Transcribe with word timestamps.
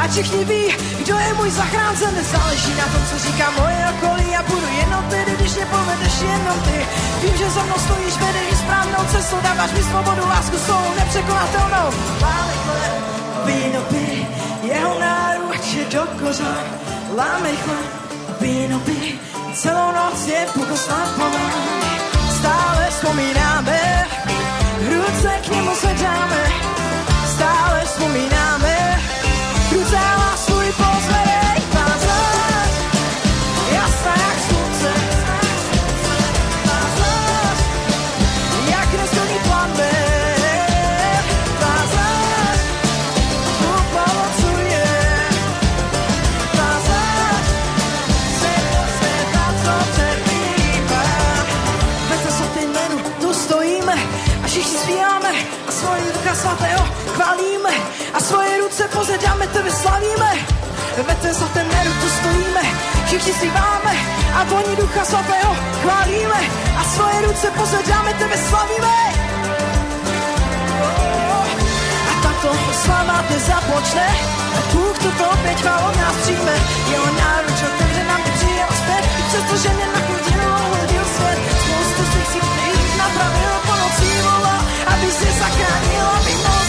a 0.00 0.08
všichni 0.08 0.44
ví, 0.44 0.64
kdo 0.98 1.14
je 1.18 1.34
můj 1.34 1.50
zachránce. 1.50 2.12
Nezáleží 2.12 2.74
na 2.74 2.86
tom, 2.92 3.02
co 3.10 3.18
říká 3.26 3.50
moje 3.50 3.80
okolí 3.92 4.36
a 4.36 4.42
budu 4.42 4.66
jenom 4.80 5.04
tedy, 5.10 5.32
když 5.38 5.54
mě 5.54 5.66
povedeš 5.66 6.20
jenom 6.20 6.60
ty. 6.60 6.78
Vím, 7.22 7.36
že 7.36 7.50
za 7.50 7.62
mnou 7.62 7.78
stojíš, 7.78 8.16
vedeš 8.16 8.58
správnou 8.58 9.04
cestou, 9.12 9.36
dáváš 9.42 9.72
mi 9.72 9.82
svobodu, 9.82 10.22
lásku 10.28 10.58
svou 10.58 10.94
nepřekonatelnou. 10.98 11.86
Láme 12.22 12.54
chleb, 12.64 12.94
víno 13.46 13.80
pij, 13.80 14.26
jeho 14.62 15.00
náruč 15.00 15.66
je 15.74 15.84
do 15.84 16.02
kořán. 16.20 16.64
Láme 17.16 17.50
chleb, 17.62 17.90
víno 18.40 18.78
pij, 18.78 19.18
celou 19.54 19.92
noc 19.92 20.26
je 20.26 20.46
půl 20.54 20.76
snad 20.76 21.08
Stále 22.38 22.86
vzpomínáme, 22.90 24.06
ruce 24.88 25.30
k 25.44 25.48
němu 25.48 25.70
zvedáme, 25.74 26.49
ducha 56.30 56.42
svatého 56.42 56.84
chválíme 57.14 57.74
a 58.14 58.20
svoje 58.20 58.58
ruce 58.58 58.88
pozedáme, 58.88 59.46
tebe 59.46 59.70
slavíme. 59.70 60.32
Vete 61.06 61.34
za 61.34 61.46
ten 61.48 61.66
menu, 61.66 61.92
tu 62.00 62.08
stojíme, 62.08 62.62
všichni 63.06 63.32
zpíváme 63.32 63.92
a 64.34 64.44
voní 64.44 64.76
ducha 64.76 65.04
svatého 65.04 65.56
chválíme 65.82 66.40
a 66.78 66.82
svoje 66.84 67.20
ruce 67.26 67.50
pozedáme, 67.50 68.14
tebe 68.14 68.36
slavíme. 68.48 68.96
A 72.10 72.12
tato 72.22 72.50
slava 72.84 73.24
dnes 73.28 73.42
započne, 73.46 74.06
Bůh 74.72 74.98
toto 74.98 75.30
opět 75.30 75.60
chvál 75.60 75.80
od 75.88 75.96
nás 75.96 76.16
přijme. 76.22 76.54
Jeho 76.90 77.06
náruč 77.06 77.58
otevře 77.74 78.04
nám 78.04 78.22
ty 78.22 78.30
přijel 78.30 78.70
zpět, 78.82 79.04
i 79.18 79.22
přestože 79.28 79.68
mě 79.74 79.86
nachudil 79.94 80.54
a 80.54 80.62
hodil 80.78 81.04
svět. 81.16 81.38
Spoustu 81.62 82.02
svých 82.12 82.50
kterých 82.54 82.96
napravil 82.98 83.52
po 83.66 83.74
nocí 85.00 85.06
volá, 85.06 85.06
aby 85.06 85.12
si 85.12 85.32
zachránil, 85.38 86.06
aby 86.06 86.34
mohl 86.34 86.54
se 86.54 86.59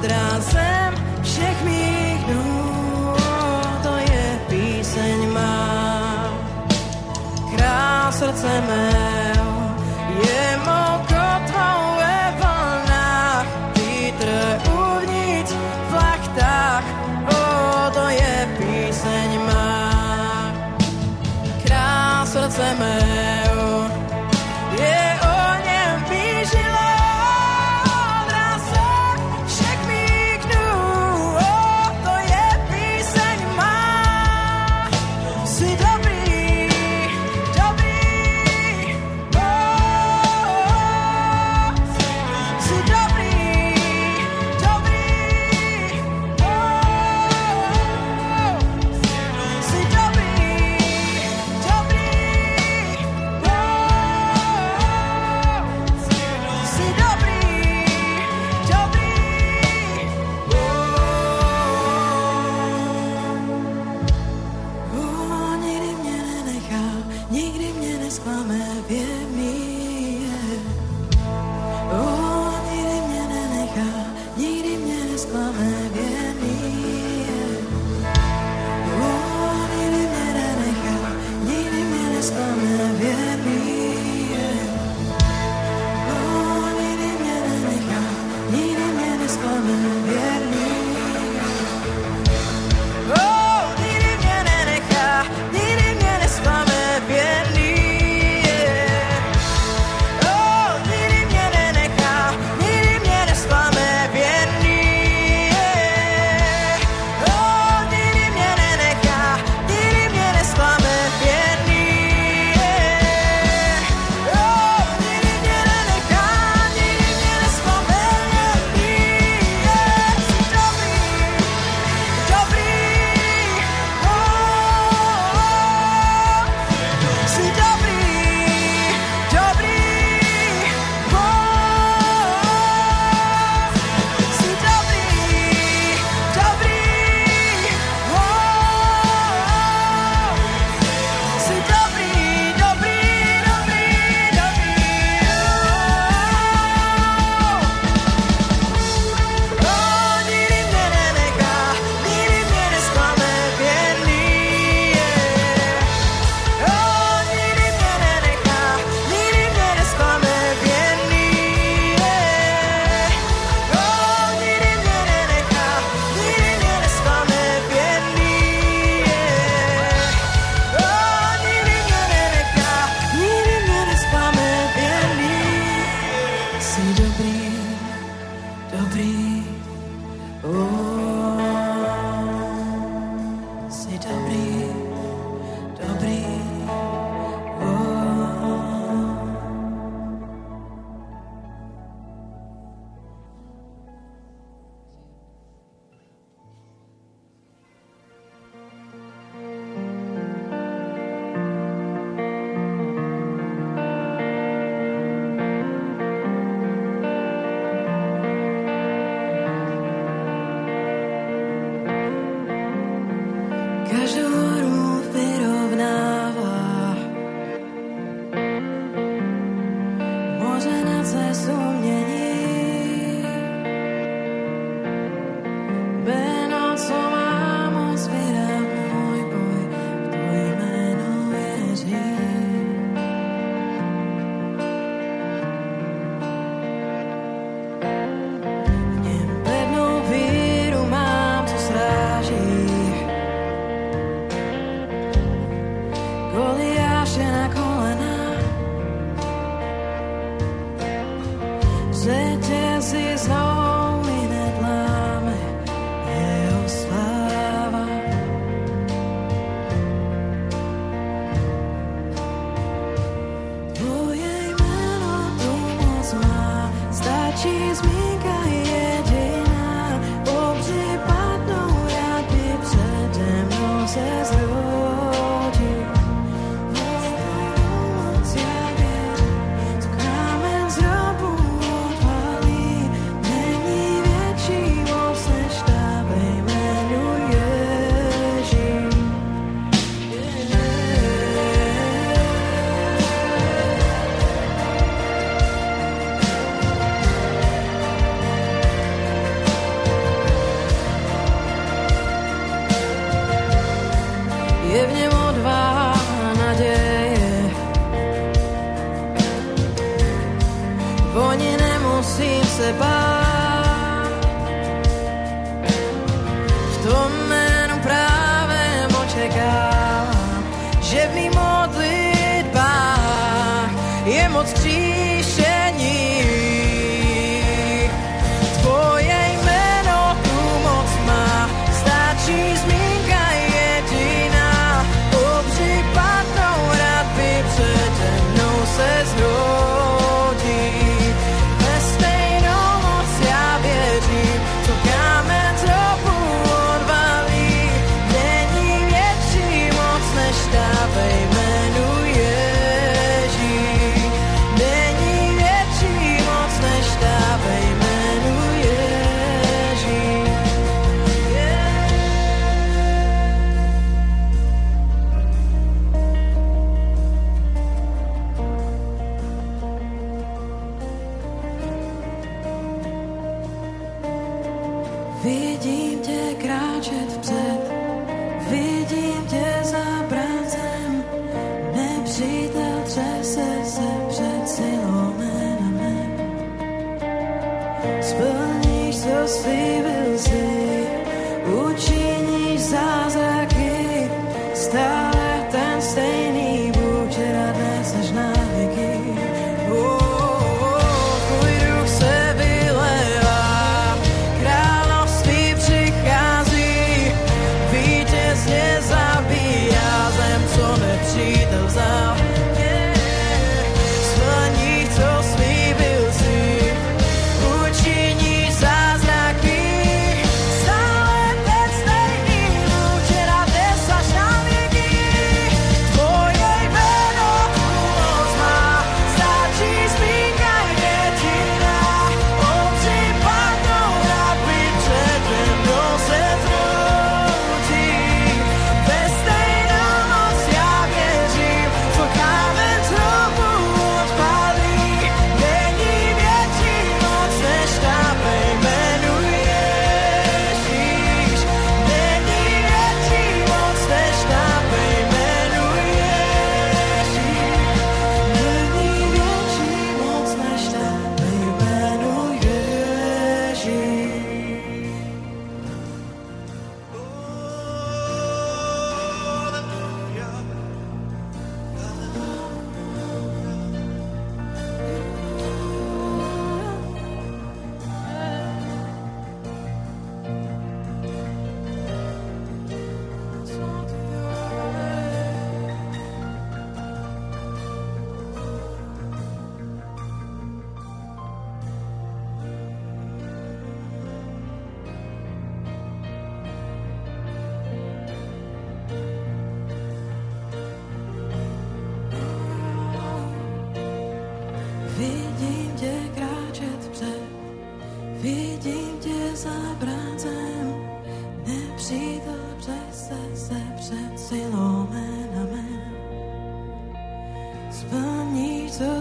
odrazem 0.00 0.94
všech 1.22 1.64
mých 1.64 2.24
dnů, 2.24 3.14
to 3.82 3.96
je 3.96 4.38
píseň 4.48 5.32
má. 5.32 6.32
Král 7.56 8.12
srdce 8.12 8.62
mého 8.68 9.19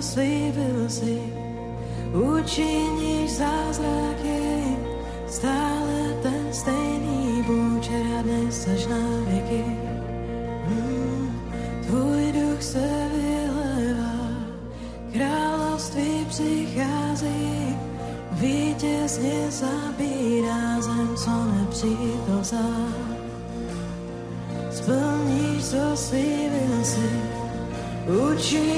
si 0.10 0.54
si, 0.88 1.22
učiníš 2.17 3.32
zázraky, 3.32 4.74
stále 5.30 6.17
ten 6.26 6.50
stejný 6.50 7.45
Bůh, 7.45 7.78
včera, 7.78 8.22
dnes 8.26 8.67
až 8.74 8.88
na 8.89 9.04
věky. 9.30 9.63
Mm, 10.65 11.30
tvůj 11.86 12.24
duch 12.34 12.63
se 12.63 12.89
vylevá, 13.13 14.17
království 15.13 16.26
přichází, 16.30 17.78
vítězně 18.32 19.52
zabírá 19.52 20.82
zem, 20.82 21.10
co 21.15 21.32
nepřítel 21.54 22.41
zám. 22.41 23.15
Splníš, 24.72 25.65
co 25.65 25.98
slíbil 25.98 26.84
si, 26.84 27.10
učíš 28.10 28.68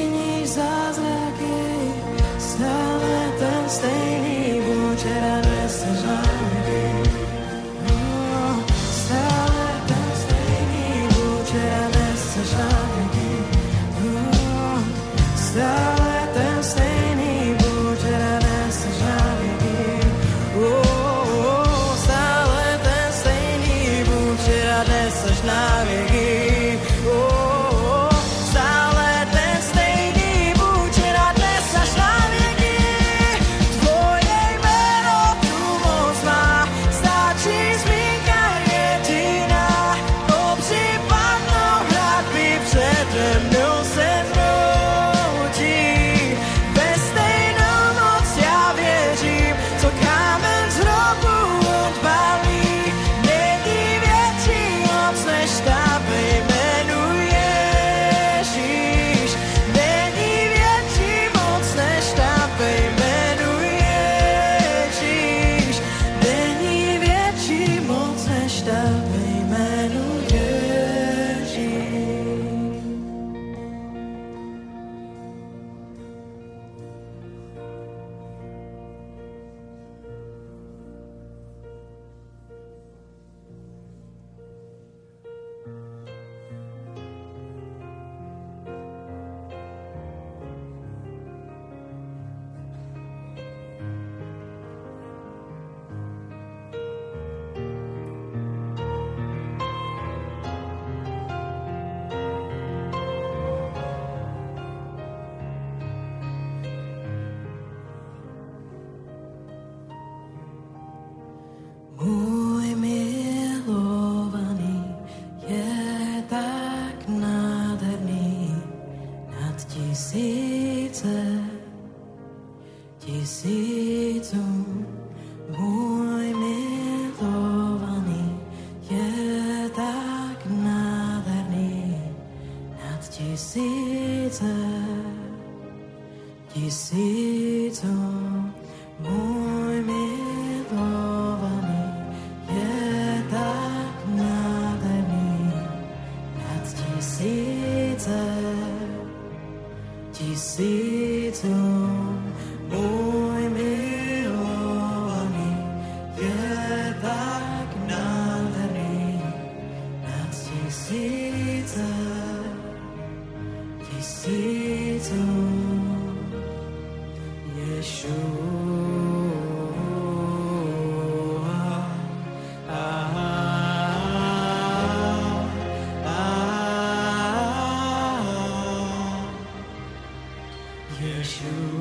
you. 181.43 181.81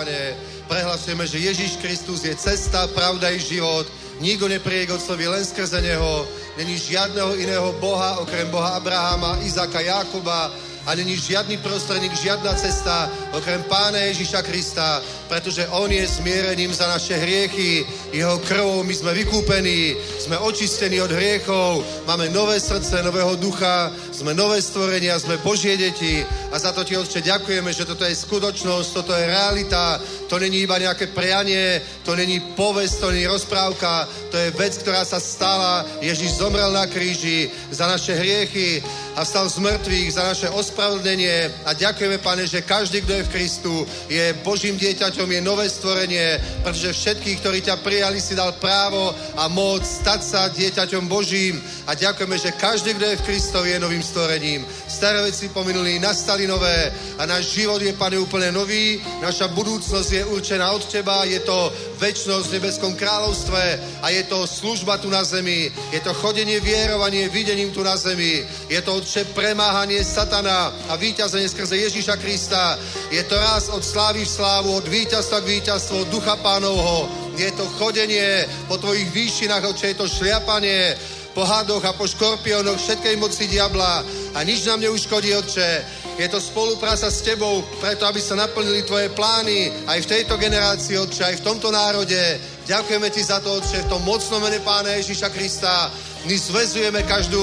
Pane. 0.00 0.32
Prehlasujeme, 0.64 1.28
že 1.28 1.44
Ježiš 1.44 1.76
Kristus 1.76 2.24
je 2.24 2.32
cesta, 2.32 2.88
pravda 2.96 3.28
i 3.28 3.36
život. 3.36 3.84
Nikto 4.24 4.48
nepríde 4.48 4.88
k 4.88 4.96
Otcovi 4.96 5.28
len 5.28 5.44
skrze 5.44 5.76
Neho. 5.84 6.24
Není 6.56 6.80
žiadneho 6.80 7.36
iného 7.36 7.68
Boha, 7.76 8.16
okrem 8.24 8.48
Boha 8.48 8.80
Abrahama, 8.80 9.36
Izaka, 9.44 9.84
Jakuba, 9.84 10.56
a 10.86 10.94
není 10.94 11.16
žiadny 11.16 11.56
prostredník, 11.56 12.16
žiadna 12.16 12.54
cesta 12.54 13.10
okrem 13.32 13.62
Pána 13.68 13.98
Ježiša 13.98 14.42
Krista, 14.42 15.02
pretože 15.28 15.68
On 15.70 15.86
je 15.92 16.02
zmierením 16.06 16.74
za 16.74 16.88
naše 16.88 17.14
hriechy. 17.16 17.86
Jeho 18.12 18.38
krvou 18.42 18.82
my 18.82 18.94
sme 18.94 19.14
vykúpení, 19.14 19.94
sme 20.18 20.38
očistení 20.38 20.98
od 21.00 21.12
hriechov, 21.12 21.84
máme 22.06 22.28
nové 22.34 22.60
srdce, 22.60 23.02
nového 23.02 23.36
ducha, 23.36 23.92
sme 24.10 24.34
nové 24.34 24.62
stvorenia, 24.62 25.20
sme 25.20 25.38
Božie 25.38 25.76
deti 25.76 26.24
a 26.50 26.58
za 26.58 26.72
to 26.72 26.82
ti, 26.84 26.96
Otče, 26.96 27.22
ďakujeme, 27.22 27.70
že 27.72 27.86
toto 27.86 28.04
je 28.04 28.16
skutočnosť, 28.16 28.88
toto 28.90 29.12
je 29.14 29.30
realita, 29.30 30.00
to 30.26 30.38
není 30.38 30.66
iba 30.66 30.82
nejaké 30.82 31.06
prianie, 31.14 31.78
to 32.02 32.16
není 32.16 32.40
povesť, 32.58 32.94
to 33.00 33.10
není 33.14 33.26
rozprávka, 33.30 34.08
to 34.30 34.36
je 34.36 34.50
vec, 34.58 34.74
ktorá 34.82 35.06
sa 35.06 35.22
stala. 35.22 35.86
Ježiš 36.02 36.42
zomrel 36.42 36.74
na 36.74 36.86
kríži 36.90 37.50
za 37.70 37.86
naše 37.86 38.18
hriechy 38.18 38.82
a 39.20 39.24
vstal 39.28 39.52
z 39.52 39.60
mŕtvych 39.60 40.16
za 40.16 40.32
naše 40.32 40.48
ospravedlnenie. 40.48 41.68
A 41.68 41.76
ďakujeme, 41.76 42.24
Pane, 42.24 42.48
že 42.48 42.64
každý, 42.64 43.04
kto 43.04 43.20
je 43.20 43.26
v 43.28 43.32
Kristu, 43.36 43.74
je 44.08 44.32
Božím 44.40 44.80
dieťaťom, 44.80 45.28
je 45.28 45.40
nové 45.44 45.68
stvorenie, 45.68 46.40
pretože 46.64 46.96
všetkých, 46.96 47.38
ktorí 47.44 47.58
ťa 47.60 47.84
prijali, 47.84 48.16
si 48.16 48.32
dal 48.32 48.56
právo 48.56 49.12
a 49.36 49.44
moc 49.52 49.84
stať 49.84 50.20
sa 50.24 50.48
dieťaťom 50.48 51.04
Božím 51.04 51.60
a 51.90 51.94
ďakujeme, 51.98 52.38
že 52.38 52.54
každý, 52.54 52.94
kto 52.94 53.02
je 53.02 53.18
v 53.18 53.26
Kristovi, 53.26 53.74
je 53.74 53.82
novým 53.82 53.98
stvorením. 53.98 54.62
Staré 54.86 55.26
veci 55.26 55.50
pominuli, 55.50 55.98
nastali 55.98 56.46
nové. 56.46 56.86
A 57.18 57.26
náš 57.26 57.50
život 57.58 57.82
je, 57.82 57.90
Pane, 57.98 58.14
úplne 58.14 58.54
nový, 58.54 59.02
naša 59.18 59.50
budúcnosť 59.50 60.10
je 60.14 60.22
určená 60.22 60.70
od 60.70 60.86
Teba, 60.86 61.26
je 61.26 61.42
to 61.42 61.74
väčšnosť 61.98 62.46
v 62.46 62.54
nebeskom 62.62 62.94
kráľovstve. 62.94 63.62
A 64.06 64.14
je 64.14 64.22
to 64.22 64.46
služba 64.46 65.02
tu 65.02 65.10
na 65.10 65.26
zemi, 65.26 65.66
je 65.90 65.98
to 65.98 66.14
chodenie 66.14 66.62
vierovanie, 66.62 67.26
videním 67.26 67.74
tu 67.74 67.82
na 67.82 67.98
zemi, 67.98 68.46
je 68.70 68.80
to 68.86 69.02
Otče 69.02 69.34
premáhanie 69.34 70.06
satana 70.06 70.70
a 70.86 70.94
víťazenie 70.94 71.50
skrze 71.50 71.74
Ježíša 71.74 72.22
Krista, 72.22 72.78
je 73.10 73.22
to 73.26 73.34
raz 73.34 73.66
od 73.66 73.82
slávy 73.82 74.22
v 74.22 74.30
slávu, 74.30 74.78
od 74.78 74.86
víťazstva 74.86 75.42
k 75.42 75.58
víťazstvu, 75.58 76.06
od 76.06 76.10
ducha 76.14 76.38
pánovho, 76.38 77.10
je 77.34 77.50
to 77.50 77.66
chodenie 77.80 78.46
po 78.70 78.78
tvojich 78.78 79.10
výšinách, 79.10 79.74
Otče, 79.74 79.90
je 79.90 79.98
to 79.98 80.06
šliapanie 80.06 80.94
po 81.34 81.46
hadoch 81.46 81.84
a 81.84 81.94
po 81.94 82.06
škorpiónoch 82.06 82.78
všetkej 82.78 83.14
moci 83.16 83.46
diabla 83.46 84.02
a 84.34 84.38
nič 84.42 84.66
nám 84.66 84.82
neuškodí, 84.82 85.34
Otče. 85.34 85.70
Je 86.18 86.28
to 86.28 86.42
spolupráca 86.42 87.08
s 87.08 87.24
Tebou, 87.24 87.64
preto 87.80 88.04
aby 88.04 88.20
sa 88.20 88.36
naplnili 88.36 88.84
Tvoje 88.84 89.08
plány 89.14 89.72
aj 89.88 89.98
v 90.04 90.10
tejto 90.10 90.34
generácii, 90.36 90.98
Otče, 90.98 91.22
aj 91.24 91.36
v 91.40 91.46
tomto 91.46 91.70
národe. 91.70 92.18
Ďakujeme 92.66 93.08
Ti 93.08 93.22
za 93.24 93.38
to, 93.40 93.56
Otče, 93.62 93.86
v 93.86 93.90
tom 93.90 94.02
mocnom 94.04 94.42
mene 94.42 94.60
Pána 94.60 94.98
Ježíša 94.98 95.30
Krista. 95.32 95.88
My 96.28 96.36
zvezujeme 96.36 97.06
každú 97.08 97.40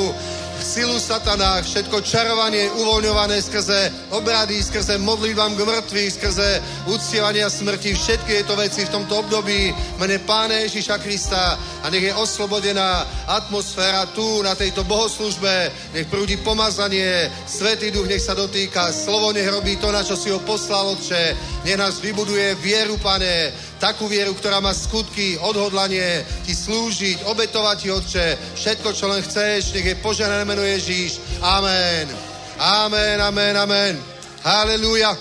silu 0.64 1.00
satana, 1.00 1.62
všetko 1.62 2.02
čarovanie 2.02 2.72
uvoľňované 2.80 3.38
skrze 3.42 4.12
obrady, 4.16 4.64
skrze 4.64 4.98
modlitbám 4.98 5.54
k 5.54 5.66
mŕtvych, 5.68 6.14
skrze 6.18 6.50
uctievania 6.88 7.50
smrti, 7.50 7.94
všetky 7.94 8.32
tieto 8.42 8.56
veci 8.56 8.86
v 8.86 8.94
tomto 8.94 9.26
období. 9.26 9.74
Mene 9.98 10.22
Pána 10.22 10.62
Ježíša 10.66 11.02
Krista 11.02 11.58
a 11.84 11.90
nech 11.90 12.10
je 12.10 12.14
oslobodená 12.14 13.06
atmosféra 13.28 14.06
tu 14.14 14.42
na 14.46 14.56
tejto 14.56 14.86
bohoslužbe, 14.86 15.72
nech 15.94 16.08
prúdi 16.08 16.38
pomazanie, 16.38 17.30
Svetý 17.50 17.90
Duch 17.90 18.06
nech 18.06 18.22
sa 18.22 18.38
dotýka, 18.38 18.94
slovo 18.94 19.34
nech 19.34 19.50
robí 19.50 19.78
to, 19.82 19.92
na 19.92 20.06
čo 20.06 20.14
si 20.14 20.30
ho 20.30 20.40
poslal, 20.42 20.94
Otče, 20.94 21.36
nech 21.66 21.78
nás 21.78 22.00
vybuduje 22.00 22.56
vieru, 22.62 22.98
Pane, 23.02 23.52
takú 23.78 24.10
vieru, 24.10 24.34
ktorá 24.34 24.58
má 24.62 24.74
skutky, 24.74 25.38
odhodlanie 25.38 26.26
ti 26.46 26.54
slúžiť, 26.54 27.26
obetovať 27.26 27.78
ti, 27.78 27.88
Otče, 27.94 28.28
všetko, 28.58 28.90
čo 28.94 29.06
len 29.10 29.22
chceš, 29.22 29.74
nech 29.74 29.86
je 29.86 30.02
poženané 30.02 30.44
meno 30.46 30.62
Ježíš. 30.66 31.22
Amen. 31.42 32.10
Amen, 32.58 33.22
amen, 33.22 33.56
amen. 33.58 33.94
Halelúja. 34.42 35.14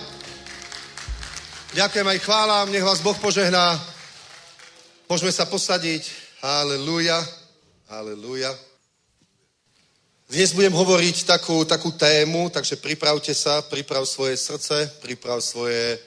Ďakujem 1.77 2.09
aj 2.09 2.19
chválam, 2.25 2.73
nech 2.73 2.85
vás 2.85 3.05
Boh 3.05 3.17
požehná. 3.21 3.77
Môžeme 5.07 5.29
sa 5.29 5.45
posadiť. 5.45 6.09
Halelúja. 6.41 7.21
Halelúja. 7.93 8.51
Dnes 10.27 10.51
budem 10.51 10.75
hovoriť 10.75 11.23
takú, 11.23 11.63
takú 11.63 11.95
tému, 11.95 12.51
takže 12.51 12.83
pripravte 12.83 13.31
sa, 13.31 13.63
priprav 13.63 14.03
svoje 14.03 14.35
srdce, 14.35 14.99
priprav 14.99 15.39
svoje 15.39 16.03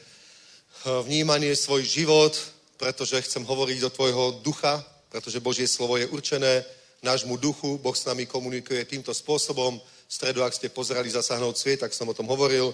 vnímanie, 0.86 1.56
svoj 1.56 1.84
život, 1.84 2.34
pretože 2.80 3.22
chcem 3.22 3.44
hovoriť 3.44 3.78
do 3.84 3.90
tvojho 3.90 4.40
ducha, 4.40 4.80
pretože 5.12 5.44
Božie 5.44 5.68
slovo 5.68 5.98
je 5.98 6.08
určené 6.08 6.64
nášmu 7.04 7.38
duchu. 7.38 7.78
Boh 7.78 7.98
s 7.98 8.06
nami 8.06 8.26
komunikuje 8.26 8.86
týmto 8.86 9.14
spôsobom. 9.14 9.80
V 9.80 10.14
stredu, 10.14 10.44
ak 10.44 10.54
ste 10.54 10.70
pozerali 10.70 11.12
zasahnout 11.12 11.58
sviet, 11.58 11.80
tak 11.80 11.94
som 11.94 12.08
o 12.10 12.14
tom 12.14 12.28
hovoril. 12.28 12.74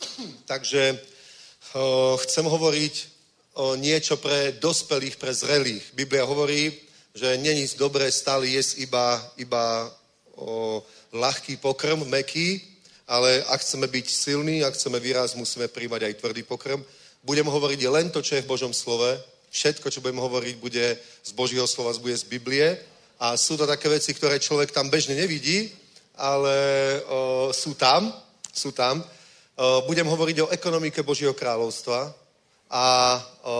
Takže 0.50 0.98
o, 1.74 2.16
chcem 2.24 2.44
hovoriť 2.44 2.94
o 3.54 3.76
niečo 3.76 4.16
pre 4.16 4.52
dospelých, 4.58 5.16
pre 5.16 5.30
zrelých. 5.34 5.84
Biblia 5.94 6.24
hovorí, 6.24 6.74
že 7.14 7.38
není 7.38 7.68
dobré 7.78 8.10
stále 8.10 8.50
jesť 8.50 8.78
iba, 8.78 9.22
iba 9.36 9.92
o, 10.34 10.82
ľahký 11.14 11.56
pokrm, 11.62 12.02
meký, 12.10 12.58
ale 13.06 13.44
ak 13.46 13.60
chceme 13.60 13.86
byť 13.86 14.06
silní, 14.10 14.64
ak 14.64 14.74
chceme 14.74 14.98
výraz, 14.98 15.36
musíme 15.36 15.68
príjmať 15.68 16.02
aj 16.02 16.14
tvrdý 16.18 16.42
pokrm. 16.42 16.82
Budem 17.24 17.48
hovoriť 17.48 17.80
len 17.88 18.12
to, 18.12 18.20
čo 18.20 18.36
je 18.36 18.44
v 18.44 18.50
Božom 18.52 18.76
slove. 18.76 19.16
Všetko, 19.48 19.88
čo 19.88 20.04
budem 20.04 20.20
hovoriť, 20.20 20.54
bude 20.60 20.98
z 21.24 21.32
Božího 21.32 21.64
slova, 21.64 21.96
bude 21.96 22.12
z 22.12 22.28
Biblie 22.28 22.76
a 23.16 23.32
sú 23.40 23.56
to 23.56 23.64
také 23.64 23.88
veci, 23.88 24.12
ktoré 24.12 24.36
človek 24.36 24.76
tam 24.76 24.92
bežne 24.92 25.16
nevidí, 25.16 25.72
ale 26.20 26.56
o, 27.08 27.48
sú 27.48 27.72
tam, 27.74 28.12
sú 28.52 28.76
tam. 28.76 29.00
O, 29.00 29.06
budem 29.88 30.04
hovoriť 30.04 30.36
o 30.44 30.50
ekonomike 30.52 31.00
Božieho 31.00 31.32
kráľovstva 31.32 32.12
a 32.68 32.86
o, 33.40 33.56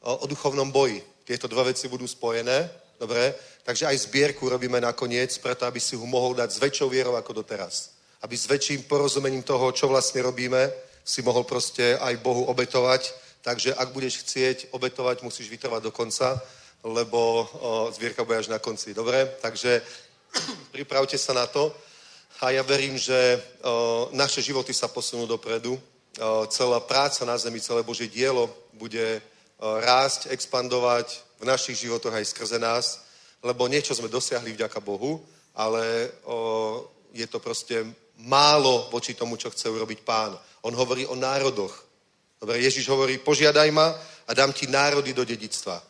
o, 0.00 0.12
o 0.22 0.26
duchovnom 0.26 0.72
boji. 0.72 1.04
Tieto 1.28 1.44
dva 1.52 1.68
veci 1.68 1.84
budú 1.92 2.08
spojené, 2.08 2.70
dobre? 2.96 3.34
Takže 3.60 3.92
aj 3.92 4.08
zbierku 4.08 4.48
robíme 4.48 4.80
nakoniec, 4.80 5.36
preto 5.36 5.68
aby 5.68 5.80
si 5.80 6.00
ho 6.00 6.06
mohol 6.08 6.32
dať 6.32 6.48
s 6.48 6.62
väčšou 6.64 6.88
vierou 6.88 7.12
ako 7.12 7.44
doteraz. 7.44 7.92
Aby 8.24 8.40
s 8.40 8.48
väčším 8.48 8.88
porozumením 8.88 9.44
toho, 9.44 9.68
čo 9.76 9.84
vlastne 9.88 10.24
robíme, 10.24 10.72
si 11.04 11.22
mohol 11.22 11.44
proste 11.44 12.00
aj 12.00 12.16
Bohu 12.24 12.48
obetovať. 12.48 13.12
Takže 13.44 13.76
ak 13.76 13.92
budeš 13.92 14.24
chcieť 14.24 14.72
obetovať, 14.72 15.20
musíš 15.20 15.52
vytrvať 15.52 15.82
do 15.84 15.92
konca 15.92 16.40
lebo 16.84 17.18
o, 17.18 17.92
zvierka 17.92 18.24
bude 18.24 18.38
až 18.38 18.48
na 18.48 18.58
konci. 18.58 18.94
Dobre? 18.94 19.24
Takže 19.40 19.82
pripravte 20.72 21.18
sa 21.18 21.32
na 21.32 21.46
to. 21.46 21.72
A 22.40 22.50
ja 22.50 22.62
verím, 22.62 22.98
že 22.98 23.40
o, 23.64 24.08
naše 24.12 24.44
životy 24.44 24.76
sa 24.76 24.88
posunú 24.88 25.24
dopredu. 25.26 25.80
O, 25.80 26.46
celá 26.46 26.80
práca 26.80 27.24
na 27.24 27.38
zemi, 27.40 27.60
celé 27.60 27.82
Božie 27.82 28.08
dielo 28.08 28.52
bude 28.76 29.22
o, 29.56 29.80
rásť, 29.80 30.28
expandovať 30.28 31.24
v 31.40 31.44
našich 31.48 31.80
životoch 31.80 32.12
aj 32.12 32.36
skrze 32.36 32.58
nás, 32.60 33.00
lebo 33.40 33.64
niečo 33.64 33.96
sme 33.96 34.12
dosiahli 34.12 34.52
vďaka 34.52 34.80
Bohu, 34.84 35.24
ale 35.56 36.12
o, 36.28 36.84
je 37.16 37.24
to 37.24 37.40
proste 37.40 37.80
málo 38.16 38.88
voči 38.92 39.14
tomu, 39.14 39.36
čo 39.36 39.50
chce 39.50 39.68
urobiť 39.68 40.00
pán. 40.06 40.38
On 40.62 40.74
hovorí 40.74 41.06
o 41.06 41.14
národoch. 41.14 41.84
Dobre, 42.40 42.60
Ježiš 42.60 42.88
hovorí, 42.88 43.18
požiadaj 43.18 43.70
ma 43.70 43.94
a 44.26 44.30
dám 44.34 44.52
ti 44.52 44.66
národy 44.66 45.12
do 45.12 45.24
dedictva. 45.24 45.82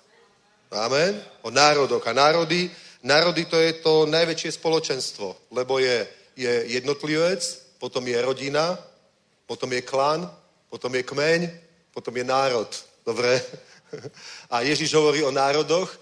Amen. 0.70 1.22
O 1.42 1.50
národoch. 1.50 2.02
A 2.06 2.12
národy, 2.12 2.70
národy 3.02 3.44
to 3.44 3.60
je 3.60 3.72
to 3.78 4.06
najväčšie 4.06 4.58
spoločenstvo, 4.58 5.50
lebo 5.54 5.78
je, 5.78 6.06
je 6.34 6.50
jednotlivec, 6.74 7.42
potom 7.78 8.06
je 8.06 8.18
rodina, 8.22 8.78
potom 9.46 9.72
je 9.72 9.82
klan, 9.82 10.30
potom 10.70 10.94
je 10.94 11.02
kmeň, 11.02 11.40
potom 11.94 12.16
je 12.16 12.24
národ. 12.24 12.70
Dobre? 13.06 13.38
A 14.54 14.66
Ježiš 14.66 14.94
hovorí 14.94 15.22
o 15.22 15.30
národoch, 15.30 15.92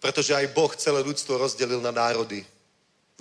pretože 0.00 0.34
aj 0.34 0.54
Boh 0.56 0.72
celé 0.76 1.04
ľudstvo 1.04 1.36
rozdelil 1.36 1.80
na 1.84 1.90
národy. 1.90 2.46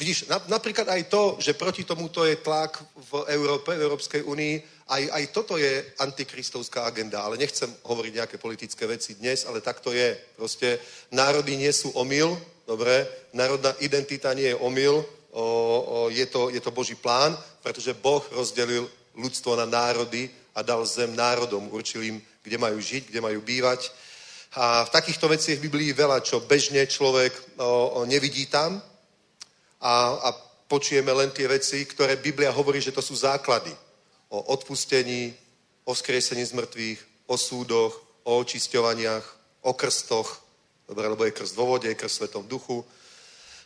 Vidíš, 0.01 0.25
napríklad 0.49 0.89
aj 0.89 1.13
to, 1.13 1.37
že 1.37 1.53
proti 1.53 1.85
tomuto 1.85 2.25
je 2.25 2.41
tlak 2.41 2.81
v 3.13 3.21
Európe, 3.37 3.77
v 3.77 3.85
Európskej 3.85 4.25
únii, 4.25 4.57
aj, 4.89 5.03
aj 5.13 5.23
toto 5.29 5.61
je 5.61 5.93
antikristovská 6.01 6.89
agenda, 6.89 7.21
ale 7.21 7.37
nechcem 7.37 7.69
hovoriť 7.85 8.13
nejaké 8.17 8.41
politické 8.41 8.89
veci 8.89 9.13
dnes, 9.13 9.45
ale 9.45 9.61
tak 9.61 9.77
to 9.77 9.93
je. 9.93 10.17
Proste 10.33 10.81
národy 11.13 11.53
nie 11.53 11.69
sú 11.69 11.93
omyl, 11.93 12.33
dobre, 12.65 13.05
národná 13.37 13.77
identita 13.77 14.33
nie 14.33 14.49
je 14.49 14.57
omyl, 14.57 15.05
o, 15.37 15.45
o, 15.45 16.09
je, 16.09 16.25
to, 16.25 16.49
je 16.49 16.57
to 16.57 16.73
Boží 16.73 16.97
plán, 16.97 17.37
pretože 17.61 17.93
Boh 17.93 18.25
rozdelil 18.33 18.89
ľudstvo 19.13 19.53
na 19.53 19.69
národy 19.69 20.33
a 20.57 20.65
dal 20.65 20.81
zem 20.81 21.13
národom, 21.13 21.69
určil 21.69 22.01
im, 22.09 22.17
kde 22.41 22.57
majú 22.57 22.81
žiť, 22.81 23.13
kde 23.13 23.21
majú 23.21 23.37
bývať. 23.45 23.93
A 24.57 24.81
v 24.81 24.93
takýchto 24.97 25.29
veciach 25.29 25.61
v 25.61 25.69
Biblii 25.69 25.93
veľa, 25.93 26.25
čo 26.25 26.41
bežne 26.41 26.89
človek 26.89 27.61
o, 27.61 28.01
o, 28.01 28.09
nevidí 28.09 28.49
tam 28.49 28.81
a, 29.81 29.93
a 30.21 30.29
počujeme 30.69 31.11
len 31.11 31.33
tie 31.33 31.49
veci, 31.49 31.83
ktoré 31.83 32.15
Biblia 32.15 32.53
hovorí, 32.53 32.79
že 32.79 32.93
to 32.95 33.01
sú 33.01 33.17
základy. 33.17 33.73
o 34.31 34.55
odpustení, 34.55 35.35
o 35.83 35.91
skriesení 35.91 36.45
z 36.45 36.55
mŕtvych, 36.55 36.99
o 37.27 37.35
súdoch, 37.35 37.93
o 38.23 38.39
očisťovaniach, 38.39 39.25
o 39.67 39.73
krstoch, 39.73 40.39
dobre, 40.87 41.07
lebo 41.07 41.25
je 41.27 41.35
krst 41.35 41.55
vo 41.55 41.65
vode, 41.65 41.91
je 41.91 41.99
krst 41.99 42.15
v 42.15 42.17
Svetom 42.17 42.47
duchu. 42.47 42.85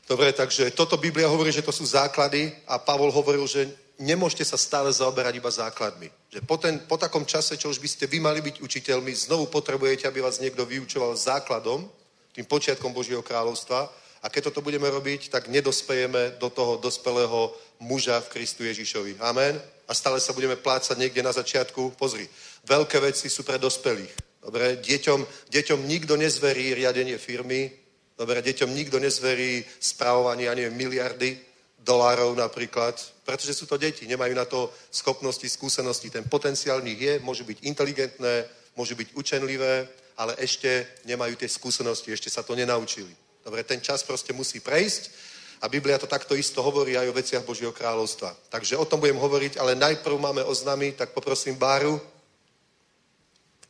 Dobre, 0.10 0.34
takže 0.34 0.74
toto 0.74 0.98
Biblia 0.98 1.30
hovorí, 1.30 1.54
že 1.54 1.66
to 1.66 1.70
sú 1.70 1.86
základy 1.86 2.54
a 2.66 2.78
Pavol 2.82 3.14
hovoril, 3.14 3.46
že 3.46 3.70
nemôžete 3.98 4.46
sa 4.46 4.58
stále 4.58 4.90
zaoberať 4.94 5.38
iba 5.38 5.50
základmi. 5.50 6.10
Že 6.30 6.40
po, 6.46 6.56
ten, 6.58 6.82
po 6.86 6.98
takom 6.98 7.26
čase, 7.26 7.58
čo 7.58 7.70
už 7.70 7.78
by 7.82 7.90
ste 7.90 8.06
vy 8.06 8.20
mali 8.22 8.42
byť 8.42 8.62
učiteľmi, 8.62 9.14
znovu 9.14 9.50
potrebujete, 9.50 10.06
aby 10.06 10.22
vás 10.22 10.42
niekto 10.42 10.66
vyučoval 10.66 11.18
základom, 11.18 11.90
tým 12.36 12.46
počiatkom 12.46 12.92
Božieho 12.92 13.24
kráľovstva. 13.24 13.88
A 14.26 14.30
keď 14.34 14.50
toto 14.50 14.66
budeme 14.66 14.90
robiť, 14.90 15.30
tak 15.30 15.54
nedospejeme 15.54 16.42
do 16.42 16.50
toho 16.50 16.82
dospelého 16.82 17.54
muža 17.78 18.18
v 18.26 18.32
Kristu 18.34 18.66
Ježišovi. 18.66 19.22
Amen. 19.22 19.54
A 19.86 19.94
stále 19.94 20.18
sa 20.18 20.34
budeme 20.34 20.58
plácať 20.58 20.98
niekde 20.98 21.22
na 21.22 21.30
začiatku. 21.30 21.94
Pozri, 21.94 22.26
veľké 22.66 22.98
veci 23.06 23.30
sú 23.30 23.46
pre 23.46 23.62
dospelých. 23.62 24.42
Dobre, 24.42 24.82
deťom, 24.82 25.50
deťom 25.54 25.80
nikto 25.86 26.18
nezverí 26.18 26.74
riadenie 26.74 27.22
firmy, 27.22 27.70
dobre, 28.18 28.42
deťom 28.42 28.74
nikto 28.74 28.98
nezverí 28.98 29.62
správovanie, 29.78 30.50
ja 30.50 30.58
miliardy 30.74 31.38
dolárov 31.86 32.34
napríklad, 32.34 32.98
pretože 33.22 33.54
sú 33.54 33.70
to 33.70 33.78
deti, 33.78 34.10
nemajú 34.10 34.34
na 34.34 34.46
to 34.50 34.74
schopnosti, 34.90 35.46
skúsenosti. 35.46 36.10
Ten 36.10 36.26
potenciál 36.26 36.82
nich 36.82 36.98
je, 36.98 37.22
môžu 37.22 37.46
byť 37.46 37.62
inteligentné, 37.62 38.50
môžu 38.74 38.98
byť 38.98 39.14
učenlivé, 39.14 39.86
ale 40.18 40.34
ešte 40.42 41.06
nemajú 41.06 41.38
tie 41.38 41.50
skúsenosti, 41.50 42.10
ešte 42.10 42.34
sa 42.34 42.42
to 42.42 42.58
nenaučili. 42.58 43.25
Dobre, 43.46 43.62
ten 43.62 43.78
čas 43.78 44.02
proste 44.02 44.34
musí 44.34 44.58
prejsť 44.58 45.14
a 45.62 45.70
Biblia 45.70 46.02
to 46.02 46.10
takto 46.10 46.34
isto 46.34 46.66
hovorí 46.66 46.98
aj 46.98 47.14
o 47.14 47.18
veciach 47.18 47.46
Božieho 47.46 47.70
kráľovstva. 47.70 48.34
Takže 48.50 48.74
o 48.74 48.90
tom 48.90 48.98
budem 48.98 49.22
hovoriť, 49.22 49.62
ale 49.62 49.78
najprv 49.78 50.18
máme 50.18 50.42
oznámy, 50.42 50.98
tak 50.98 51.14
poprosím 51.14 51.54
Báru, 51.54 52.02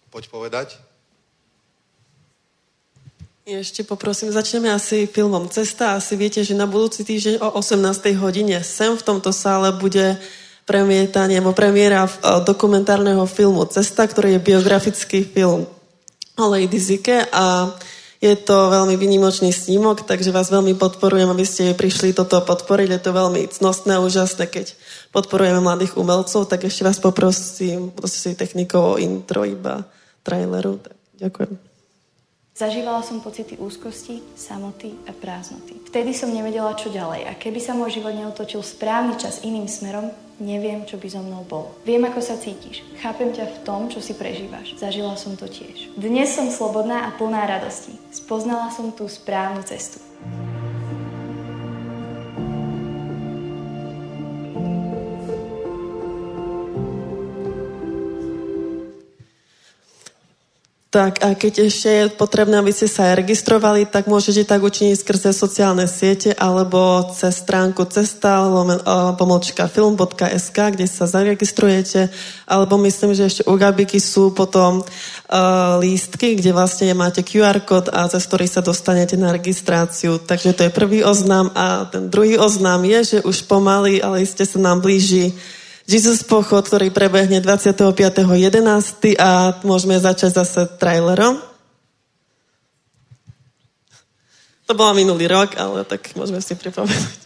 poď 0.08 0.32
povedať. 0.32 0.80
Ešte 3.44 3.84
poprosím, 3.84 4.32
začneme 4.32 4.72
asi 4.72 5.12
filmom 5.12 5.52
Cesta. 5.52 6.00
Asi 6.00 6.16
viete, 6.16 6.40
že 6.42 6.56
na 6.56 6.66
budúci 6.66 7.04
týždeň 7.04 7.44
o 7.44 7.60
18. 7.60 8.16
hodine 8.16 8.64
sem 8.64 8.96
v 8.96 9.04
tomto 9.04 9.36
sále 9.36 9.76
bude 9.76 10.18
premietanie 10.64 11.38
alebo 11.38 11.52
premiéra 11.52 12.08
dokumentárneho 12.48 13.28
filmu 13.28 13.68
Cesta, 13.68 14.08
ktorý 14.08 14.40
je 14.40 14.46
biografický 14.50 15.28
film 15.28 15.68
o 16.40 16.46
Lady 16.48 16.80
Zike 16.80 17.28
a 17.30 17.76
je 18.24 18.34
to 18.40 18.72
veľmi 18.72 18.96
vynimočný 18.96 19.52
snímok, 19.52 20.08
takže 20.08 20.32
vás 20.32 20.48
veľmi 20.48 20.74
podporujem, 20.80 21.28
aby 21.28 21.44
ste 21.44 21.76
prišli 21.76 22.16
toto 22.16 22.40
podporiť. 22.40 22.90
Je 22.96 23.02
to 23.04 23.12
veľmi 23.12 23.48
cnostné 23.52 24.00
a 24.00 24.04
úžasné, 24.04 24.48
keď 24.48 24.72
podporujeme 25.12 25.60
mladých 25.60 26.00
umelcov, 26.00 26.48
tak 26.48 26.64
ešte 26.64 26.88
vás 26.88 26.98
poprosím, 26.98 27.92
si 28.08 28.32
technikou 28.34 28.96
o 28.96 29.00
intro 29.00 29.44
iba 29.44 29.84
traileru. 30.24 30.80
Tak, 30.80 30.96
ďakujem. 31.20 31.54
Zažívala 32.56 33.04
som 33.04 33.20
pocity 33.20 33.60
úzkosti, 33.60 34.24
samoty 34.40 34.96
a 35.06 35.12
prázdnoty. 35.12 35.76
Vtedy 35.92 36.16
som 36.16 36.32
nevedela, 36.32 36.72
čo 36.80 36.88
ďalej 36.88 37.28
a 37.28 37.36
keby 37.36 37.60
sa 37.60 37.76
môj 37.76 38.00
život 38.00 38.16
neotočil 38.16 38.64
správny 38.64 39.20
čas 39.20 39.44
iným 39.44 39.68
smerom, 39.68 40.08
neviem, 40.40 40.84
čo 40.84 41.00
by 41.00 41.08
so 41.08 41.22
mnou 41.24 41.44
bolo. 41.48 41.72
Viem, 41.88 42.08
ako 42.08 42.20
sa 42.20 42.36
cítiš. 42.36 42.84
Chápem 43.00 43.32
ťa 43.32 43.46
v 43.48 43.58
tom, 43.64 43.88
čo 43.88 44.04
si 44.04 44.16
prežívaš. 44.16 44.76
Zažila 44.76 45.16
som 45.16 45.40
to 45.40 45.48
tiež. 45.48 45.96
Dnes 45.96 46.32
som 46.32 46.52
slobodná 46.52 47.08
a 47.08 47.16
plná 47.16 47.48
radosti. 47.48 47.96
Spoznala 48.12 48.72
som 48.72 48.92
tú 48.92 49.08
správnu 49.08 49.64
cestu. 49.64 50.04
Tak 60.96 61.20
a 61.28 61.36
keď 61.36 61.68
ešte 61.68 61.90
je 61.92 62.04
potrebné, 62.08 62.56
aby 62.56 62.72
ste 62.72 62.88
sa 62.88 63.12
registrovali, 63.20 63.84
tak 63.84 64.08
môžete 64.08 64.48
tak 64.48 64.64
učiniť 64.64 64.96
skrze 64.96 65.36
sociálne 65.36 65.92
siete 65.92 66.32
alebo 66.32 67.12
cez 67.12 67.36
stránku 67.36 67.84
cesta 67.92 68.48
pomočka 69.20 69.68
film.sk, 69.68 70.56
kde 70.56 70.88
sa 70.88 71.04
zaregistrujete, 71.04 72.08
alebo 72.48 72.80
myslím, 72.80 73.12
že 73.12 73.28
ešte 73.28 73.44
u 73.44 73.60
Gabiky 73.60 74.00
sú 74.00 74.32
potom 74.32 74.88
uh, 74.88 75.84
lístky, 75.84 76.40
kde 76.40 76.56
vlastne 76.56 76.96
máte 76.96 77.28
QR 77.28 77.60
kód 77.60 77.92
a 77.92 78.08
cez 78.08 78.24
ktorý 78.24 78.48
sa 78.48 78.64
dostanete 78.64 79.20
na 79.20 79.36
registráciu. 79.36 80.24
Takže 80.24 80.56
to 80.56 80.64
je 80.64 80.72
prvý 80.72 81.04
oznám 81.04 81.52
a 81.60 81.92
ten 81.92 82.08
druhý 82.08 82.40
oznám 82.40 82.88
je, 82.88 83.00
že 83.04 83.18
už 83.28 83.52
pomaly, 83.52 84.00
ale 84.00 84.24
iste 84.24 84.48
sa 84.48 84.64
nám 84.64 84.80
blíži 84.80 85.36
Jesus 85.86 86.26
pochod, 86.26 86.66
ktorý 86.66 86.90
prebehne 86.90 87.46
25.11. 87.46 89.22
a 89.22 89.62
môžeme 89.62 90.02
začať 90.02 90.42
zase 90.42 90.66
trailerom. 90.82 91.38
To 94.66 94.74
bola 94.74 94.98
minulý 94.98 95.30
rok, 95.30 95.54
ale 95.62 95.86
tak 95.86 96.10
môžeme 96.18 96.42
si 96.42 96.58
pripomenúť. 96.58 97.22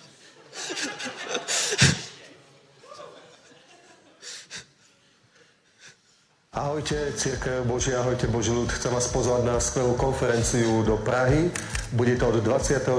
Ahojte, 6.52 7.16
Církev 7.16 7.64
Božia, 7.64 8.04
ahojte 8.04 8.28
Boží 8.28 8.52
ľud. 8.52 8.68
Chcem 8.68 8.92
vás 8.92 9.08
pozvať 9.08 9.48
na 9.48 9.56
skvelú 9.64 9.96
konferenciu 9.96 10.84
do 10.84 11.00
Prahy. 11.00 11.48
Bude 11.96 12.20
to 12.20 12.28
od 12.28 12.44
24. 12.44 12.92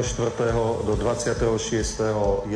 do 0.88 0.94
26.11. 0.96 2.48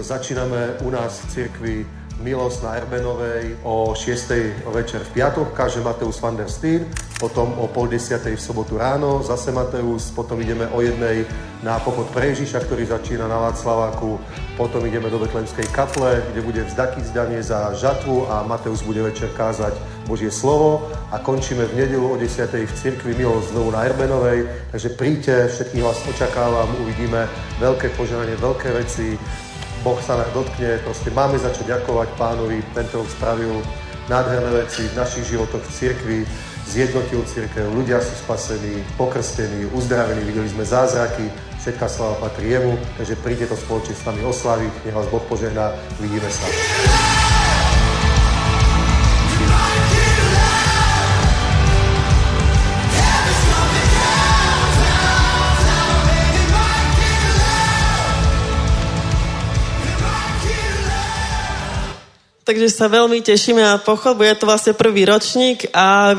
Začíname 0.00 0.80
u 0.80 0.88
nás 0.88 1.20
v 1.20 1.24
cirkvi 1.28 1.99
Milosť 2.20 2.58
na 2.68 2.76
Erbenovej 2.76 3.64
o 3.64 3.96
6. 3.96 4.68
večer 4.76 5.00
v 5.08 5.10
piatok, 5.16 5.56
káže 5.56 5.80
Mateus 5.80 6.20
van 6.20 6.36
der 6.36 6.52
Steen, 6.52 6.84
potom 7.16 7.56
o 7.56 7.64
pol 7.64 7.88
desiatej 7.88 8.36
v 8.36 8.44
sobotu 8.44 8.76
ráno, 8.76 9.24
zase 9.24 9.48
Mateus, 9.48 10.12
potom 10.12 10.36
ideme 10.36 10.68
o 10.68 10.84
jednej 10.84 11.24
na 11.64 11.80
pochod 11.80 12.04
pre 12.12 12.36
Ježiša, 12.36 12.68
ktorý 12.68 12.92
začína 12.92 13.24
na 13.24 13.48
Václaváku, 13.48 14.20
potom 14.60 14.84
ideme 14.84 15.08
do 15.08 15.16
Betlemskej 15.16 15.64
kaple, 15.72 16.20
kde 16.32 16.40
bude 16.44 16.60
vzdaky 16.68 17.00
zdanie 17.08 17.40
za 17.40 17.72
žatvu 17.72 18.28
a 18.28 18.44
Mateus 18.44 18.84
bude 18.84 19.00
večer 19.00 19.32
kázať 19.32 19.72
Božie 20.04 20.28
slovo 20.28 20.92
a 21.08 21.16
končíme 21.24 21.64
v 21.72 21.88
nedelu 21.88 22.04
o 22.04 22.16
10. 22.20 22.52
v 22.52 22.72
cirkvi 22.76 23.16
Milosť 23.16 23.56
znovu 23.56 23.72
na 23.72 23.88
Erbenovej, 23.88 24.44
takže 24.76 24.92
príďte, 24.92 25.48
všetkých 25.56 25.84
vás 25.88 26.04
očakávam, 26.04 26.68
uvidíme 26.84 27.24
veľké 27.64 27.96
požehnanie, 27.96 28.36
veľké 28.36 28.68
veci, 28.76 29.16
Boh 29.80 29.96
sa 30.04 30.20
nás 30.20 30.28
dotkne, 30.36 30.76
proste 30.84 31.08
máme 31.08 31.40
za 31.40 31.48
čo 31.56 31.64
ďakovať 31.64 32.08
pánovi, 32.20 32.60
tento 32.76 33.00
rok 33.00 33.08
spravil 33.08 33.64
nádherné 34.12 34.50
veci 34.60 34.84
v 34.84 34.96
našich 34.98 35.24
životoch 35.32 35.64
v 35.64 35.72
cirkvi, 35.72 36.18
zjednotil 36.68 37.24
církev, 37.24 37.72
ľudia 37.72 37.98
sú 38.04 38.12
spasení, 38.20 38.84
pokrstení, 39.00 39.66
uzdravení, 39.72 40.20
videli 40.20 40.52
sme 40.52 40.68
zázraky, 40.68 41.32
všetká 41.64 41.88
sláva 41.88 42.28
patrí 42.28 42.52
jemu, 42.52 42.76
takže 43.00 43.16
príďte 43.24 43.46
to 43.52 43.56
spoločne 43.56 43.94
s 43.96 44.06
nami 44.06 44.22
oslaviť, 44.22 44.72
nech 44.84 44.96
vás 44.96 45.08
Boh 45.08 45.24
požehná, 45.24 45.72
vidíme 45.96 46.28
sa. 46.28 47.19
Takže 62.50 62.66
sa 62.66 62.90
veľmi 62.90 63.22
tešíme 63.22 63.62
a 63.62 63.78
pochod. 63.78 64.18
Bude 64.18 64.34
to 64.34 64.42
vlastne 64.42 64.74
prvý 64.74 65.06
ročník 65.06 65.70
a 65.70 66.10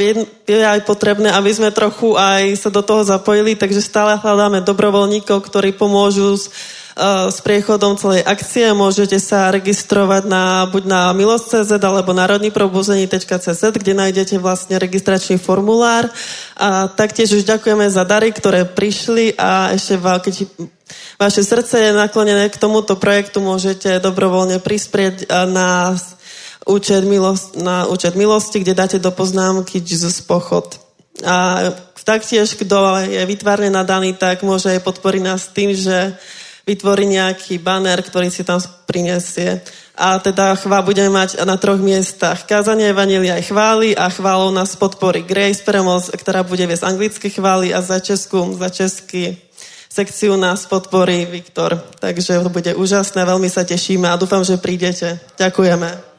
je 0.47 0.63
aj 0.63 0.87
potrebné, 0.87 1.27
aby 1.27 1.51
sme 1.51 1.75
trochu 1.75 2.15
aj 2.15 2.55
sa 2.55 2.71
do 2.71 2.79
toho 2.79 3.03
zapojili, 3.03 3.59
takže 3.59 3.83
stále 3.83 4.15
hľadáme 4.15 4.63
dobrovoľníkov, 4.63 5.43
ktorí 5.43 5.75
pomôžu 5.75 6.39
s, 6.39 6.47
uh, 6.95 7.27
s 7.27 7.43
priechodom 7.43 7.99
celej 7.99 8.23
akcie. 8.23 8.71
Môžete 8.71 9.19
sa 9.19 9.51
registrovať 9.51 10.23
na, 10.31 10.63
buď 10.71 10.87
na 10.87 11.01
milosť.cz 11.11 11.67
alebo 11.67 12.15
národníprobuzení.cz, 12.15 13.59
kde 13.75 13.91
nájdete 13.91 14.39
vlastne 14.39 14.79
registračný 14.79 15.35
formulár. 15.35 16.07
A 16.55 16.87
taktiež 16.87 17.35
už 17.35 17.43
ďakujeme 17.43 17.91
za 17.91 18.07
dary, 18.07 18.31
ktoré 18.31 18.63
prišli 18.63 19.35
a 19.35 19.75
ešte 19.75 19.99
keď 19.99 20.47
vaše 21.19 21.43
srdce 21.43 21.91
je 21.91 21.91
naklonené 21.91 22.47
k 22.47 22.57
tomuto 22.57 22.95
projektu, 22.95 23.43
môžete 23.43 23.99
dobrovoľne 23.99 24.63
prispieť 24.63 25.27
na 25.51 25.99
účet 26.65 27.01
milost, 27.03 27.57
na 27.57 27.85
účet 27.89 28.13
milosti, 28.15 28.61
kde 28.61 28.77
dáte 28.77 28.97
do 28.99 29.11
poznámky 29.11 29.81
Jesus 29.81 30.21
pochod. 30.21 30.77
A 31.25 31.69
taktiež, 32.03 32.53
kto 32.57 32.97
je 33.05 33.21
vytvárne 33.25 33.69
nadaný, 33.69 34.17
tak 34.17 34.41
môže 34.41 34.73
aj 34.73 34.81
podporiť 34.81 35.21
nás 35.21 35.49
tým, 35.53 35.73
že 35.73 36.17
vytvorí 36.65 37.09
nejaký 37.09 37.57
banner, 37.57 38.01
ktorý 38.01 38.29
si 38.29 38.45
tam 38.45 38.61
prinesie. 38.85 39.61
A 39.97 40.17
teda 40.17 40.55
chvá 40.57 40.81
budeme 40.81 41.13
mať 41.13 41.43
na 41.45 41.57
troch 41.57 41.77
miestach. 41.77 42.47
Kázanie 42.47 42.89
Evangelia 42.89 43.37
aj 43.37 43.49
chvály 43.49 43.93
a 43.93 44.09
chválou 44.09 44.49
nás 44.49 44.73
podporí 44.73 45.21
Grace 45.21 45.61
Premoc, 45.61 46.09
ktorá 46.09 46.41
bude 46.41 46.65
viesť 46.65 46.87
anglické 46.87 47.27
chvály 47.29 47.69
a 47.75 47.83
za 47.85 48.01
Česku, 48.01 48.55
za 48.57 48.69
český 48.71 49.37
sekciu 49.91 50.39
nás 50.39 50.65
podporí 50.65 51.27
Viktor. 51.27 51.75
Takže 51.99 52.39
to 52.39 52.49
bude 52.49 52.71
úžasné, 52.73 53.27
veľmi 53.27 53.51
sa 53.51 53.67
tešíme 53.67 54.07
a 54.07 54.15
dúfam, 54.15 54.41
že 54.41 54.55
prídete. 54.55 55.19
Ďakujeme. 55.35 56.10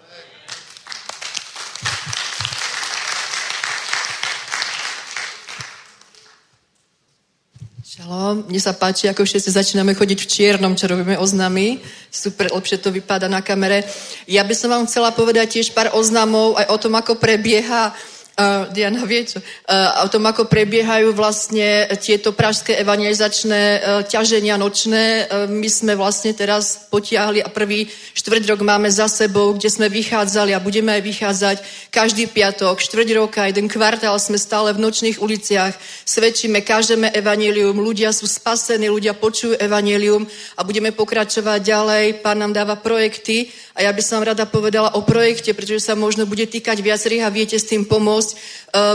Šalom, 8.03 8.51
mne 8.51 8.59
sa 8.59 8.75
páči, 8.75 9.07
ako 9.07 9.23
všetci 9.23 9.55
začíname 9.55 9.95
chodiť 9.95 10.27
v 10.27 10.27
čiernom, 10.27 10.75
čo 10.75 10.91
robíme 10.91 11.15
oznamy. 11.23 11.79
Super, 12.11 12.51
lepšie 12.51 12.83
to 12.83 12.91
vypadá 12.91 13.31
na 13.31 13.47
kamere. 13.47 13.87
Ja 14.27 14.43
by 14.43 14.55
som 14.59 14.75
vám 14.75 14.91
chcela 14.91 15.15
povedať 15.15 15.55
tiež 15.55 15.71
pár 15.71 15.95
oznamov 15.95 16.59
aj 16.59 16.67
o 16.67 16.77
tom, 16.83 16.99
ako 16.99 17.23
prebieha 17.23 17.95
Uh, 18.33 18.65
Diana 18.73 19.05
vie 19.05 19.29
čo? 19.29 19.45
Uh, 19.69 20.05
o 20.05 20.09
tom, 20.09 20.25
ako 20.25 20.49
prebiehajú 20.49 21.13
vlastne 21.13 21.85
tieto 22.01 22.33
pražské 22.33 22.81
evangelizačné 22.81 23.61
uh, 23.61 23.81
ťaženia 24.09 24.57
nočné. 24.57 25.29
Uh, 25.29 25.45
my 25.53 25.69
sme 25.69 25.93
vlastne 25.93 26.33
teraz 26.33 26.89
potiahli 26.89 27.45
a 27.45 27.53
prvý 27.53 27.93
štvrť 28.17 28.49
rok 28.49 28.65
máme 28.65 28.89
za 28.89 29.05
sebou, 29.05 29.53
kde 29.53 29.69
sme 29.69 29.93
vychádzali 29.93 30.57
a 30.57 30.65
budeme 30.65 30.97
aj 30.97 31.03
vychádzať 31.05 31.57
každý 31.93 32.25
piatok, 32.25 32.81
štvrť 32.81 33.09
roka, 33.21 33.45
jeden 33.45 33.69
kvartál 33.69 34.17
sme 34.17 34.41
stále 34.41 34.73
v 34.73 34.81
nočných 34.81 35.21
uliciach, 35.21 35.77
svedčíme, 36.09 36.65
každéme 36.65 37.13
evanelium, 37.13 37.77
ľudia 37.77 38.17
sú 38.17 38.25
spasení, 38.25 38.89
ľudia 38.89 39.13
počujú 39.13 39.61
evanelium 39.61 40.25
a 40.57 40.65
budeme 40.65 40.89
pokračovať 40.89 41.61
ďalej. 41.61 42.05
Pán 42.25 42.41
nám 42.41 42.57
dáva 42.57 42.81
projekty 42.81 43.53
a 43.73 43.89
ja 43.89 43.91
by 43.93 44.03
som 44.05 44.21
rada 44.21 44.45
povedala 44.45 44.93
o 44.93 45.01
projekte, 45.01 45.57
pretože 45.57 45.81
sa 45.81 45.97
možno 45.97 46.29
bude 46.29 46.45
týkať 46.45 46.85
viacerých 46.85 47.25
a 47.25 47.33
viete 47.33 47.57
s 47.57 47.65
tým 47.65 47.89
pomôcť. 47.89 48.31
E, 48.33 48.37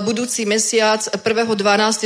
budúci 0.05 0.45
mesiac, 0.45 1.01
1.12. 1.01 1.57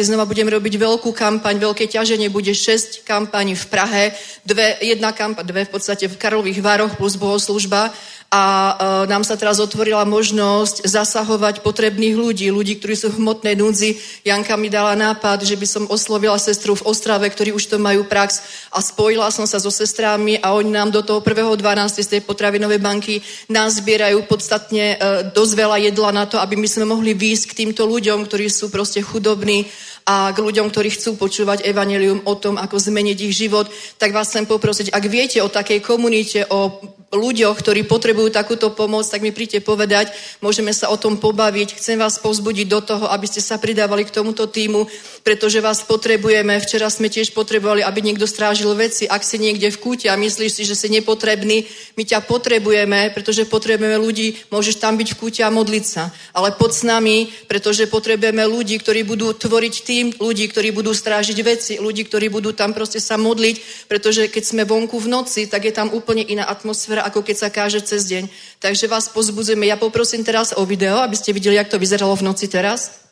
znova 0.07 0.23
budem 0.23 0.47
robiť 0.47 0.79
veľkú 0.79 1.11
kampaň, 1.11 1.59
veľké 1.59 1.91
ťaženie, 1.91 2.31
bude 2.31 2.55
6 2.55 3.03
kampaní 3.03 3.59
v 3.59 3.65
Prahe, 3.67 4.03
dve, 4.47 4.79
jedna 4.79 5.11
kampaň, 5.11 5.43
dve 5.43 5.67
v 5.67 5.71
podstate 5.75 6.07
v 6.07 6.15
Karlových 6.15 6.63
Vároch 6.63 6.95
plus 6.95 7.19
bohoslužba 7.19 7.91
a 8.31 8.43
e, 8.47 8.73
nám 9.11 9.27
sa 9.27 9.35
teraz 9.35 9.59
otvorila 9.59 10.07
možnosť 10.07 10.87
zasahovať 10.87 11.59
potrebných 11.67 12.15
ľudí, 12.15 12.47
ľudí, 12.47 12.79
ktorí 12.79 12.95
sú 12.95 13.11
v 13.11 13.19
hmotnej 13.19 13.59
núdzi. 13.59 13.99
Janka 14.23 14.55
mi 14.55 14.71
dala 14.71 14.95
nápad, 14.95 15.43
že 15.43 15.59
by 15.59 15.67
som 15.67 15.83
oslovila 15.91 16.39
sestru 16.39 16.79
v 16.79 16.87
Ostrave, 16.87 17.27
ktorí 17.27 17.51
už 17.51 17.67
to 17.67 17.75
majú 17.75 18.07
prax 18.07 18.39
a 18.71 18.79
spojila 18.79 19.27
som 19.35 19.43
sa 19.43 19.59
so 19.59 19.67
sestrami 19.67 20.39
a 20.39 20.55
oni 20.55 20.71
nám 20.71 20.95
do 20.95 21.03
toho 21.03 21.19
1.12. 21.19 21.59
z 21.99 22.07
tej 22.07 22.21
potravinovej 22.23 22.79
banky 22.79 23.19
nás 23.51 23.83
zbierajú 23.83 24.23
podstatne 24.23 24.95
e, 24.95 25.27
dosť 25.35 25.53
veľa 25.59 25.77
jedla 25.91 26.09
na 26.15 26.23
to, 26.23 26.39
aby 26.39 26.55
my 26.55 26.71
sme 26.71 26.87
mohli 26.87 27.11
výjsť 27.11 27.51
k 27.51 27.57
týmto 27.67 27.83
ľuďom, 27.83 28.23
ktorí 28.23 28.47
sú 28.47 28.71
proste 28.71 29.03
chudobní 29.03 29.67
a 30.07 30.33
k 30.33 30.37
ľuďom, 30.41 30.71
ktorí 30.71 30.89
chcú 30.91 31.19
počúvať 31.19 31.67
evanelium 31.67 32.25
o 32.25 32.33
tom, 32.33 32.57
ako 32.57 32.79
zmeniť 32.79 33.17
ich 33.21 33.37
život, 33.37 33.69
tak 34.01 34.15
vás 34.15 34.33
chcem 34.33 34.49
poprosiť, 34.49 34.89
ak 34.89 35.03
viete 35.05 35.39
o 35.43 35.51
takej 35.51 35.79
komunite, 35.83 36.47
o 36.49 36.81
ľuďoch, 37.11 37.59
ktorí 37.59 37.85
potrebujú 37.85 38.20
takúto 38.27 38.75
pomoc, 38.75 39.07
tak 39.07 39.23
mi 39.23 39.31
príďte 39.31 39.63
povedať, 39.63 40.11
môžeme 40.43 40.75
sa 40.75 40.91
o 40.91 40.99
tom 40.99 41.15
pobaviť. 41.15 41.79
Chcem 41.79 41.95
vás 41.95 42.19
povzbudiť 42.19 42.67
do 42.67 42.83
toho, 42.83 43.05
aby 43.07 43.25
ste 43.25 43.39
sa 43.39 43.55
pridávali 43.55 44.03
k 44.03 44.11
tomuto 44.11 44.45
týmu, 44.51 44.85
pretože 45.23 45.63
vás 45.63 45.81
potrebujeme. 45.87 46.59
Včera 46.59 46.91
sme 46.91 47.07
tiež 47.07 47.31
potrebovali, 47.31 47.79
aby 47.79 48.03
niekto 48.03 48.27
strážil 48.27 48.75
veci. 48.75 49.07
Ak 49.07 49.23
si 49.23 49.39
niekde 49.39 49.71
v 49.71 49.79
kúte 49.79 50.11
a 50.11 50.19
myslíš 50.19 50.51
si, 50.51 50.63
že 50.67 50.75
si 50.75 50.91
nepotrebný, 50.91 51.63
my 51.95 52.03
ťa 52.03 52.27
potrebujeme, 52.27 53.15
pretože 53.15 53.47
potrebujeme 53.47 53.95
ľudí, 53.95 54.51
môžeš 54.51 54.81
tam 54.81 54.99
byť 54.99 55.07
v 55.13 55.19
kúte 55.21 55.41
a 55.45 55.53
modliť 55.53 55.85
sa. 55.87 56.11
Ale 56.35 56.51
pod 56.57 56.75
s 56.75 56.83
nami, 56.83 57.29
pretože 57.45 57.85
potrebujeme 57.85 58.43
ľudí, 58.49 58.81
ktorí 58.81 59.05
budú 59.05 59.31
tvoriť 59.37 59.75
tým, 59.85 60.05
ľudí, 60.19 60.49
ktorí 60.49 60.73
budú 60.73 60.91
strážiť 60.91 61.37
veci, 61.45 61.73
ľudí, 61.79 62.03
ktorí 62.03 62.27
budú 62.27 62.51
tam 62.51 62.73
proste 62.73 62.97
sa 62.97 63.15
modliť, 63.15 63.87
pretože 63.87 64.27
keď 64.27 64.43
sme 64.43 64.63
vonku 64.65 64.97
v 64.97 65.07
noci, 65.07 65.45
tak 65.45 65.69
je 65.69 65.73
tam 65.75 65.93
úplne 65.93 66.25
iná 66.25 66.49
atmosféra 66.49 67.05
ako 67.11 67.27
keď 67.27 67.35
sa 67.37 67.49
káže 67.53 67.83
cez 67.83 68.07
deň. 68.11 68.23
Takže 68.59 68.91
vás 68.91 69.07
pozbudzujeme. 69.09 69.63
Ja 69.63 69.79
poprosím 69.79 70.27
teraz 70.27 70.51
o 70.51 70.67
video, 70.67 70.99
aby 70.99 71.15
ste 71.15 71.31
videli, 71.31 71.55
jak 71.55 71.71
to 71.71 71.79
vyzeralo 71.79 72.11
v 72.19 72.27
noci 72.27 72.51
teraz. 72.51 73.10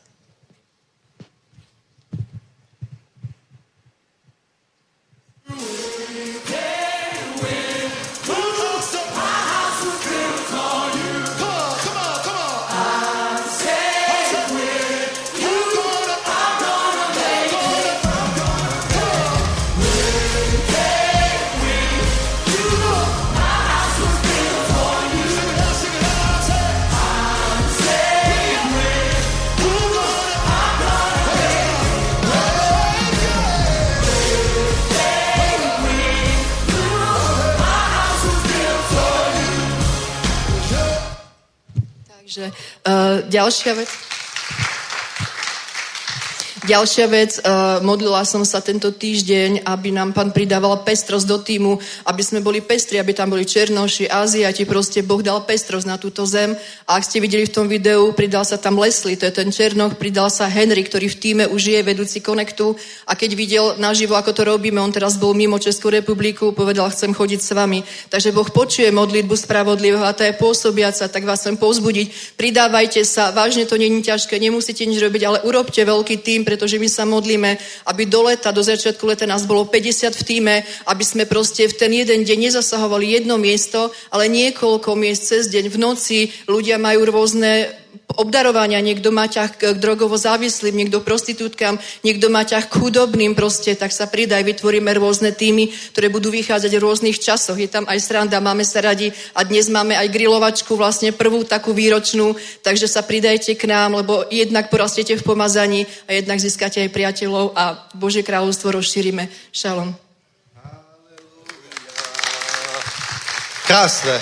Takže 42.30 42.54
uh, 42.54 43.26
ďalšia 43.26 43.74
vec. 43.74 43.90
Ďalšia 46.70 47.06
vec, 47.10 47.42
uh, 47.42 47.82
modlila 47.82 48.22
som 48.30 48.46
sa 48.46 48.62
tento 48.62 48.94
týždeň, 48.94 49.66
aby 49.66 49.90
nám 49.90 50.14
pán 50.14 50.30
pridával 50.30 50.86
pestrosť 50.86 51.26
do 51.26 51.42
týmu, 51.42 51.82
aby 52.06 52.22
sme 52.22 52.46
boli 52.46 52.62
pestri, 52.62 53.02
aby 53.02 53.10
tam 53.10 53.34
boli 53.34 53.42
černoši, 53.42 54.06
Aziati, 54.06 54.70
proste 54.70 55.02
Boh 55.02 55.18
dal 55.26 55.42
pestrosť 55.50 55.90
na 55.90 55.98
túto 55.98 56.30
zem. 56.30 56.54
A 56.86 57.02
ak 57.02 57.10
ste 57.10 57.26
videli 57.26 57.50
v 57.50 57.56
tom 57.58 57.66
videu, 57.66 58.14
pridal 58.14 58.46
sa 58.46 58.62
tam 58.62 58.78
Leslie, 58.78 59.18
to 59.18 59.26
je 59.26 59.34
ten 59.34 59.50
černoch, 59.50 59.98
pridal 59.98 60.30
sa 60.30 60.46
Henry, 60.46 60.86
ktorý 60.86 61.10
v 61.10 61.18
týme 61.18 61.44
už 61.50 61.74
je 61.74 61.80
vedúci 61.82 62.22
konektu. 62.22 62.78
A 63.10 63.18
keď 63.18 63.34
videl 63.34 63.66
naživo, 63.82 64.14
ako 64.14 64.30
to 64.30 64.46
robíme, 64.46 64.78
on 64.78 64.94
teraz 64.94 65.18
bol 65.18 65.34
mimo 65.34 65.58
Českú 65.58 65.90
republiku, 65.90 66.54
povedal, 66.54 66.94
chcem 66.94 67.18
chodiť 67.18 67.40
s 67.42 67.50
vami. 67.58 67.82
Takže 68.14 68.30
Boh 68.30 68.46
počuje 68.46 68.94
modlitbu 68.94 69.34
spravodlivého 69.34 70.06
a 70.06 70.14
to 70.14 70.22
je 70.22 70.38
pôsobiaca, 70.38 71.10
tak 71.10 71.26
vás 71.26 71.42
chcem 71.42 71.58
povzbudiť. 71.58 72.38
Pridávajte 72.38 73.02
sa, 73.10 73.34
vážne 73.34 73.66
to 73.66 73.74
není 73.74 74.06
ťažké, 74.06 74.38
nemusíte 74.38 74.86
nič 74.86 75.02
robiť, 75.02 75.22
ale 75.26 75.42
urobte 75.50 75.82
veľký 75.82 76.22
tým, 76.22 76.46
pretože 76.46 76.59
my 76.66 76.90
sa 76.90 77.06
modlíme, 77.06 77.56
aby 77.88 78.04
do 78.10 78.26
leta, 78.26 78.52
do 78.52 78.66
začiatku 78.66 79.06
leta 79.06 79.30
nás 79.30 79.46
bolo 79.46 79.70
50 79.70 80.18
v 80.18 80.24
týme, 80.26 80.56
aby 80.90 81.04
sme 81.06 81.30
proste 81.30 81.70
v 81.70 81.78
ten 81.78 81.92
jeden 81.94 82.26
deň 82.26 82.50
nezasahovali 82.50 83.22
jedno 83.22 83.38
miesto, 83.38 83.94
ale 84.10 84.28
niekoľko 84.28 84.98
miest 84.98 85.30
cez 85.30 85.48
deň. 85.48 85.66
V 85.70 85.78
noci 85.78 86.20
ľudia 86.50 86.82
majú 86.82 87.06
rôzne 87.06 87.70
obdarovania, 88.20 88.84
niekto 88.84 89.16
má 89.16 89.32
ťah 89.32 89.50
k 89.56 89.62
drogovo 89.80 90.20
závislým, 90.20 90.76
niekto 90.76 91.00
prostitútkam, 91.00 91.80
niekto 92.04 92.28
má 92.28 92.44
ťah 92.44 92.68
k 92.68 92.76
chudobným 92.76 93.32
proste, 93.38 93.72
tak 93.80 93.96
sa 93.96 94.12
pridaj, 94.12 94.44
vytvoríme 94.44 94.92
rôzne 94.98 95.32
týmy, 95.32 95.72
ktoré 95.96 96.12
budú 96.12 96.28
vychádzať 96.34 96.72
v 96.74 96.84
rôznych 96.84 97.18
časoch. 97.22 97.56
Je 97.56 97.72
tam 97.72 97.88
aj 97.88 98.00
sranda, 98.04 98.44
máme 98.44 98.68
sa 98.68 98.84
radi 98.84 99.16
a 99.32 99.48
dnes 99.48 99.72
máme 99.72 99.96
aj 99.96 100.12
grilovačku, 100.12 100.76
vlastne 100.76 101.16
prvú 101.16 101.48
takú 101.48 101.72
výročnú, 101.72 102.36
takže 102.66 102.92
sa 102.92 103.06
pridajte 103.06 103.56
k 103.56 103.64
nám, 103.72 104.04
lebo 104.04 104.28
jednak 104.28 104.68
porastiete 104.68 105.16
v 105.16 105.24
pomazaní 105.24 105.88
a 106.10 106.20
jednak 106.20 106.44
získate 106.44 106.84
aj 106.84 106.92
priateľov 106.92 107.56
a 107.56 107.88
Božie 107.96 108.26
kráľovstvo 108.26 108.76
rozšírime. 108.76 109.32
Šalom. 109.56 109.96
Krásne, 113.70 114.18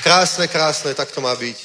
krásne, 0.00 0.48
krásne, 0.48 0.90
tak 0.96 1.12
to 1.12 1.20
má 1.20 1.36
byť. 1.36 1.58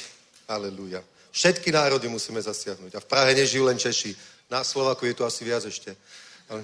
Aleluja. 0.44 1.00
Všetky 1.38 1.70
národy 1.70 2.10
musíme 2.10 2.42
zasiahnuť. 2.42 2.98
A 2.98 3.00
v 3.00 3.06
Prahe 3.06 3.30
nežijú 3.30 3.62
len 3.62 3.78
Češi. 3.78 4.10
Na 4.50 4.66
Slovaku 4.66 5.06
je 5.06 5.14
tu 5.14 5.22
asi 5.22 5.46
viac 5.46 5.62
ešte. 5.62 5.94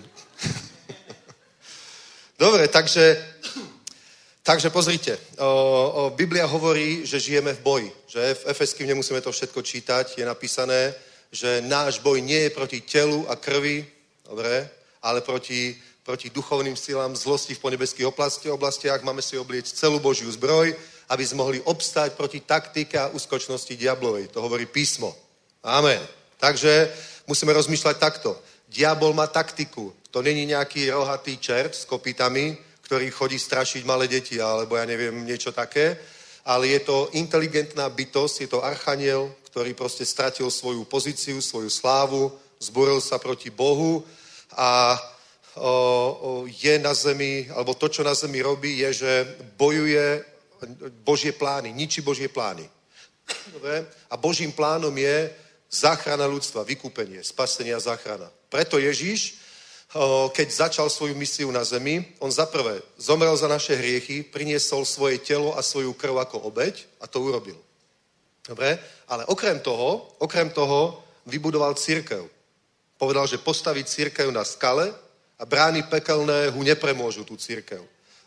Dobre, 2.44 2.66
takže, 2.66 3.14
takže 4.42 4.74
pozrite. 4.74 5.14
O, 5.38 5.46
o, 5.46 6.10
Biblia 6.10 6.50
hovorí, 6.50 7.06
že 7.06 7.22
žijeme 7.22 7.54
v 7.54 7.62
boji. 7.62 7.88
Že 8.10 8.34
v 8.34 8.46
Efeským 8.50 8.90
nemusíme 8.90 9.22
to 9.22 9.30
všetko 9.30 9.62
čítať. 9.62 10.18
Je 10.18 10.26
napísané, 10.26 10.90
že 11.30 11.62
náš 11.62 12.02
boj 12.02 12.18
nie 12.18 12.50
je 12.50 12.50
proti 12.50 12.82
telu 12.82 13.30
a 13.30 13.38
krvi, 13.38 13.86
dobre, 14.26 14.66
ale 15.06 15.22
proti, 15.22 15.78
proti 16.02 16.34
duchovným 16.34 16.74
silám 16.74 17.14
zlosti 17.14 17.54
v 17.54 17.62
ponebeských 17.62 18.10
oblasti, 18.10 18.50
oblastiach. 18.50 19.06
Máme 19.06 19.22
si 19.22 19.38
oblieť 19.38 19.70
celú 19.70 20.02
Božiu 20.02 20.26
zbroj, 20.34 20.74
aby 21.08 21.24
sme 21.26 21.42
mohli 21.44 21.58
obstať 21.64 22.16
proti 22.16 22.40
taktike 22.40 22.96
a 22.96 23.12
úskočnosti 23.12 23.76
diablovej. 23.76 24.32
To 24.32 24.40
hovorí 24.40 24.66
písmo. 24.66 25.12
Amen. 25.64 26.00
Takže 26.40 26.92
musíme 27.28 27.52
rozmýšľať 27.52 27.96
takto. 27.96 28.36
Diabol 28.68 29.12
má 29.12 29.26
taktiku. 29.26 29.92
To 30.10 30.22
není 30.22 30.46
nejaký 30.46 30.90
rohatý 30.90 31.38
čert 31.38 31.74
s 31.74 31.84
kopitami, 31.84 32.56
ktorý 32.84 33.10
chodí 33.10 33.38
strašiť 33.40 33.82
malé 33.88 34.08
deti, 34.08 34.36
alebo 34.40 34.76
ja 34.76 34.84
neviem, 34.84 35.24
niečo 35.24 35.52
také, 35.52 35.96
ale 36.44 36.76
je 36.76 36.80
to 36.84 37.08
inteligentná 37.16 37.88
bytosť, 37.88 38.36
je 38.44 38.48
to 38.52 38.60
archaniel, 38.60 39.32
ktorý 39.48 39.72
proste 39.72 40.04
stratil 40.04 40.52
svoju 40.52 40.84
pozíciu, 40.84 41.40
svoju 41.40 41.72
slávu, 41.72 42.28
zboril 42.60 43.00
sa 43.00 43.16
proti 43.16 43.48
Bohu 43.48 44.04
a 44.52 45.00
je 46.50 46.74
na 46.82 46.92
zemi, 46.94 47.48
alebo 47.54 47.78
to, 47.78 47.88
čo 47.88 48.02
na 48.02 48.12
zemi 48.12 48.42
robí, 48.42 48.82
je, 48.84 49.06
že 49.06 49.12
bojuje 49.56 50.33
Božie 51.04 51.32
plány, 51.32 51.72
ničí 51.72 52.00
Božie 52.00 52.28
plány. 52.28 52.68
A 54.10 54.14
Božím 54.16 54.52
plánom 54.52 54.92
je 54.92 55.32
záchrana 55.70 56.26
ľudstva, 56.28 56.64
vykúpenie, 56.64 57.24
spasenie 57.24 57.74
a 57.74 57.80
záchrana. 57.80 58.28
Preto 58.48 58.78
Ježíš 58.78 59.44
keď 60.34 60.48
začal 60.50 60.90
svoju 60.90 61.14
misiu 61.14 61.50
na 61.54 61.62
zemi, 61.62 62.02
on 62.18 62.26
zaprvé 62.26 62.82
zomrel 62.98 63.36
za 63.36 63.46
naše 63.46 63.78
hriechy, 63.78 64.26
priniesol 64.26 64.82
svoje 64.82 65.22
telo 65.22 65.54
a 65.54 65.62
svoju 65.62 65.94
krv 65.94 66.18
ako 66.18 66.50
obeď 66.50 66.82
a 66.98 67.06
to 67.06 67.22
urobil. 67.22 67.54
Dobre? 68.42 68.78
Ale 69.08 69.24
okrem 69.30 69.60
toho, 69.62 70.18
okrem 70.18 70.50
toho 70.50 70.98
vybudoval 71.26 71.78
církev. 71.78 72.26
Povedal, 72.98 73.26
že 73.26 73.38
postaví 73.38 73.84
církev 73.84 74.34
na 74.34 74.42
skale 74.44 74.90
a 75.38 75.46
brány 75.46 75.86
pekelné 75.86 76.50
hu 76.50 76.62
nepremôžu 76.62 77.22
tú 77.22 77.38
církev. 77.38 77.80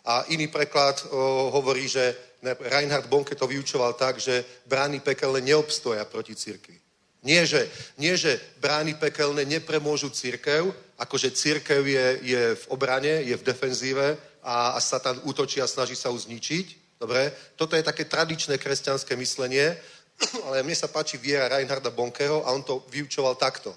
A 0.07 0.23
iný 0.31 0.47
preklad 0.47 1.03
o, 1.11 1.51
hovorí, 1.51 1.83
že 1.91 2.15
Reinhard 2.41 3.11
Bonke 3.11 3.35
to 3.35 3.43
vyučoval 3.43 3.93
tak, 3.99 4.23
že 4.23 4.45
brány 4.63 5.03
pekelné 5.03 5.43
neobstoja 5.43 6.07
proti 6.07 6.35
církvi. 6.35 6.79
Nie 7.27 7.43
že, 7.43 7.67
nie, 7.99 8.15
že 8.15 8.39
brány 8.63 8.95
pekelné 8.95 9.43
nepremôžu 9.43 10.07
církev, 10.09 10.71
akože 10.95 11.35
církev 11.35 11.83
je, 11.83 12.07
je 12.23 12.43
v 12.55 12.65
obrane, 12.71 13.27
je 13.27 13.35
v 13.35 13.43
defenzíve 13.43 14.17
a, 14.39 14.77
a 14.77 14.79
Satan 14.79 15.19
útočí 15.27 15.59
a 15.59 15.67
snaží 15.67 15.97
sa 15.99 16.07
ju 16.07 16.17
zničiť. 16.17 16.95
Dobre? 16.95 17.27
Toto 17.59 17.75
je 17.75 17.83
také 17.83 18.07
tradičné 18.07 18.55
kresťanské 18.57 19.19
myslenie, 19.19 19.75
ale 20.47 20.63
mne 20.63 20.77
sa 20.77 20.87
páči 20.87 21.19
viera 21.19 21.51
Reinharda 21.51 21.91
Bonkeho 21.91 22.47
a 22.47 22.55
on 22.55 22.63
to 22.63 22.87
vyučoval 22.87 23.35
takto, 23.35 23.75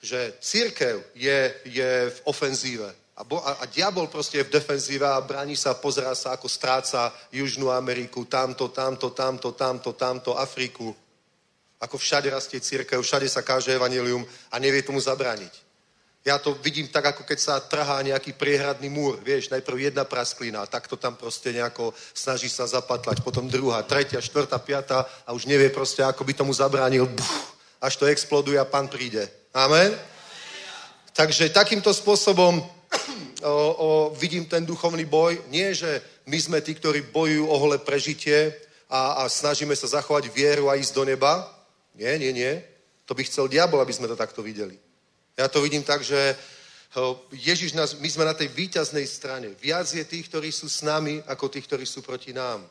že 0.00 0.40
církev 0.40 1.12
je, 1.12 1.52
je 1.68 1.90
v 2.10 2.18
ofenzíve 2.24 3.05
a, 3.16 3.24
bo, 3.24 3.40
a, 3.40 3.52
a 3.52 3.64
diabol 3.64 4.12
proste 4.12 4.38
je 4.38 4.44
v 4.44 4.60
defenzíve 4.60 5.08
a 5.08 5.24
bráni 5.24 5.56
sa, 5.56 5.72
pozerá 5.72 6.12
sa, 6.12 6.36
ako 6.36 6.52
stráca 6.52 7.08
Južnú 7.32 7.72
Ameriku, 7.72 8.28
tamto, 8.28 8.68
tamto, 8.68 9.10
tamto, 9.10 9.56
tamto, 9.56 9.92
tamto, 9.96 10.36
Afriku. 10.36 10.92
Ako 11.80 11.96
všade 11.96 12.28
rastie 12.28 12.60
církev, 12.60 13.00
všade 13.00 13.28
sa 13.28 13.40
káže 13.40 13.72
evanilium 13.72 14.20
a 14.52 14.60
nevie 14.60 14.84
tomu 14.84 15.00
zabrániť. 15.00 15.64
Ja 16.28 16.42
to 16.42 16.58
vidím 16.60 16.90
tak, 16.90 17.06
ako 17.06 17.22
keď 17.22 17.38
sa 17.38 17.54
trhá 17.62 18.02
nejaký 18.02 18.34
priehradný 18.34 18.90
múr. 18.90 19.16
Vieš, 19.22 19.48
najprv 19.48 19.88
jedna 19.88 20.04
prasklina, 20.04 20.66
tak 20.66 20.84
to 20.90 20.98
tam 20.98 21.14
proste 21.14 21.54
nejako 21.54 21.94
snaží 22.12 22.50
sa 22.50 22.66
zapatlať, 22.66 23.22
potom 23.22 23.48
druhá, 23.48 23.80
tretia, 23.86 24.20
štvrtá, 24.20 24.58
piatá 24.58 25.06
a 25.24 25.32
už 25.32 25.46
nevie 25.46 25.70
proste, 25.70 26.02
ako 26.04 26.26
by 26.26 26.32
tomu 26.34 26.52
zabránil. 26.52 27.06
Buf, 27.06 27.56
až 27.80 27.96
to 27.96 28.10
exploduje 28.10 28.58
a 28.58 28.66
pán 28.66 28.90
príde. 28.90 29.24
Amen? 29.54 29.94
Takže 31.16 31.48
takýmto 31.48 31.94
spôsobom 31.94 32.75
o, 33.42 33.50
o, 33.50 33.88
vidím 34.14 34.44
ten 34.46 34.66
duchovný 34.66 35.04
boj. 35.04 35.38
Nie, 35.48 35.74
že 35.74 36.02
my 36.26 36.38
sme 36.40 36.58
tí, 36.60 36.74
ktorí 36.74 37.08
bojujú 37.12 37.44
o 37.46 37.56
holé 37.58 37.78
prežitie 37.78 38.54
a, 38.90 39.24
a 39.24 39.28
snažíme 39.28 39.76
sa 39.76 39.86
zachovať 39.86 40.30
vieru 40.30 40.70
a 40.70 40.78
ísť 40.78 40.94
do 40.94 41.04
neba. 41.04 41.46
Nie, 41.94 42.18
nie, 42.18 42.32
nie. 42.32 42.62
To 43.06 43.14
by 43.14 43.22
chcel 43.24 43.48
diabol, 43.48 43.80
aby 43.80 43.92
sme 43.94 44.10
to 44.10 44.18
takto 44.18 44.42
videli. 44.42 44.78
Ja 45.38 45.48
to 45.48 45.62
vidím 45.62 45.82
tak, 45.84 46.02
že 46.02 46.36
Ježiš 47.32 47.76
nás, 47.76 47.94
my 48.00 48.08
sme 48.08 48.24
na 48.24 48.34
tej 48.34 48.48
výťaznej 48.48 49.04
strane. 49.06 49.52
Viac 49.60 49.84
je 49.92 50.04
tých, 50.04 50.28
ktorí 50.32 50.48
sú 50.48 50.68
s 50.68 50.80
nami, 50.80 51.20
ako 51.28 51.52
tých, 51.52 51.68
ktorí 51.68 51.84
sú 51.84 52.00
proti 52.00 52.32
nám. 52.32 52.64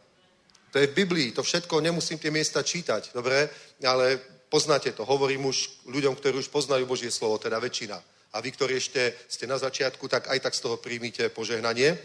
To 0.74 0.82
je 0.82 0.90
v 0.92 0.98
Biblii, 0.98 1.32
to 1.32 1.44
všetko, 1.44 1.80
nemusím 1.80 2.20
tie 2.20 2.34
miesta 2.34 2.60
čítať, 2.60 3.14
dobre? 3.14 3.48
Ale 3.86 4.20
poznáte 4.50 4.92
to, 4.92 5.06
hovorím 5.06 5.46
už 5.46 5.88
ľuďom, 5.88 6.18
ktorí 6.18 6.42
už 6.42 6.52
poznajú 6.52 6.84
Božie 6.90 7.14
slovo, 7.14 7.38
teda 7.38 7.62
väčšina. 7.62 8.02
A 8.36 8.44
vy, 8.44 8.52
ktorí 8.52 8.76
ešte 8.76 9.16
ste 9.32 9.48
na 9.48 9.56
začiatku, 9.56 10.12
tak 10.12 10.28
aj 10.28 10.44
tak 10.44 10.52
z 10.52 10.64
toho 10.68 10.76
príjmite 10.76 11.32
požehnanie. 11.32 11.96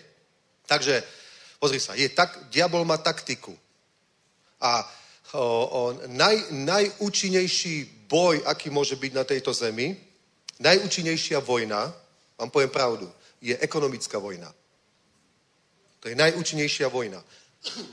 Takže, 0.63 1.03
pozri 1.59 1.83
sa, 1.83 1.99
je 1.99 2.07
tak, 2.07 2.47
diabol 2.55 2.87
má 2.87 3.03
taktiku. 3.03 3.51
A 4.63 4.87
o, 5.35 5.43
o, 5.43 5.81
naj, 6.07 6.55
najúčinnejší 6.55 8.07
boj, 8.07 8.47
aký 8.47 8.71
môže 8.71 8.95
byť 8.95 9.13
na 9.15 9.27
tejto 9.27 9.51
zemi, 9.51 9.99
najúčinnejšia 10.63 11.43
vojna, 11.43 11.91
vám 12.39 12.51
poviem 12.55 12.71
pravdu, 12.71 13.11
je 13.43 13.59
ekonomická 13.59 14.23
vojna. 14.23 14.55
To 16.01 16.09
je 16.09 16.15
najúčinnejšia 16.15 16.87
vojna. 16.89 17.19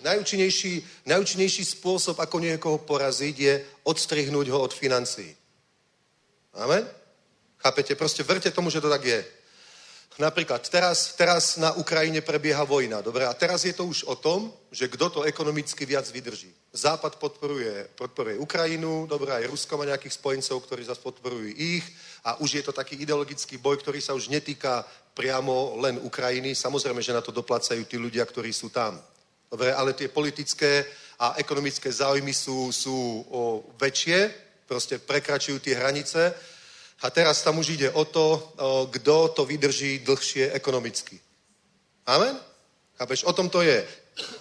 Najúčinnejší, 0.05 1.03
najúčinnejší 1.09 1.63
spôsob, 1.65 2.21
ako 2.21 2.37
niekoho 2.39 2.77
poraziť, 2.85 3.35
je 3.35 3.53
odstrihnúť 3.83 4.47
ho 4.53 4.61
od 4.61 4.71
financií. 4.71 5.33
Amen? 6.53 6.85
Chápete? 7.57 7.95
Proste 7.95 8.23
verte 8.23 8.51
tomu, 8.51 8.69
že 8.69 8.81
to 8.81 8.89
tak 8.89 9.03
je. 9.05 9.19
Napríklad 10.17 10.65
teraz, 10.65 11.13
teraz 11.13 11.61
na 11.61 11.77
Ukrajine 11.77 12.25
prebieha 12.25 12.65
vojna, 12.65 13.05
dobre? 13.05 13.21
A 13.29 13.37
teraz 13.37 13.61
je 13.69 13.73
to 13.73 13.85
už 13.85 14.01
o 14.09 14.17
tom, 14.17 14.49
že 14.73 14.89
kto 14.89 15.13
to 15.13 15.21
ekonomicky 15.21 15.85
viac 15.85 16.09
vydrží. 16.09 16.49
Západ 16.73 17.21
podporuje, 17.21 17.85
podporuje 17.93 18.41
Ukrajinu, 18.41 19.05
dobre, 19.05 19.29
aj 19.29 19.45
Rusko 19.45 19.77
má 19.77 19.85
nejakých 19.85 20.17
spojencov, 20.17 20.65
ktorí 20.65 20.89
zase 20.89 21.05
podporujú 21.05 21.53
ich 21.53 21.85
a 22.25 22.41
už 22.41 22.49
je 22.49 22.63
to 22.65 22.73
taký 22.73 22.97
ideologický 22.97 23.61
boj, 23.61 23.77
ktorý 23.77 24.01
sa 24.01 24.17
už 24.17 24.33
netýka 24.33 24.81
priamo 25.13 25.77
len 25.85 26.01
Ukrajiny. 26.01 26.57
Samozrejme, 26.57 26.97
že 27.05 27.13
na 27.13 27.21
to 27.21 27.29
doplacajú 27.29 27.85
tí 27.85 28.01
ľudia, 28.01 28.25
ktorí 28.25 28.49
sú 28.49 28.73
tam. 28.73 28.97
Dobre, 29.53 29.69
ale 29.69 29.93
tie 29.93 30.09
politické 30.09 30.81
a 31.21 31.37
ekonomické 31.37 31.93
záujmy 31.93 32.33
sú, 32.33 32.73
sú 32.73 33.21
o, 33.29 33.69
väčšie, 33.77 34.33
proste 34.65 34.97
prekračujú 34.97 35.61
tie 35.61 35.77
hranice 35.77 36.33
a 37.01 37.09
teraz 37.09 37.41
tam 37.45 37.57
už 37.57 37.69
ide 37.69 37.89
o 37.91 38.05
to, 38.05 38.53
kto 38.89 39.27
to 39.27 39.45
vydrží 39.45 39.99
dlhšie 39.99 40.51
ekonomicky. 40.51 41.19
Amen? 42.05 42.39
Chápeš? 42.97 43.23
O 43.23 43.33
tom 43.33 43.49
to 43.49 43.61
je. 43.61 43.85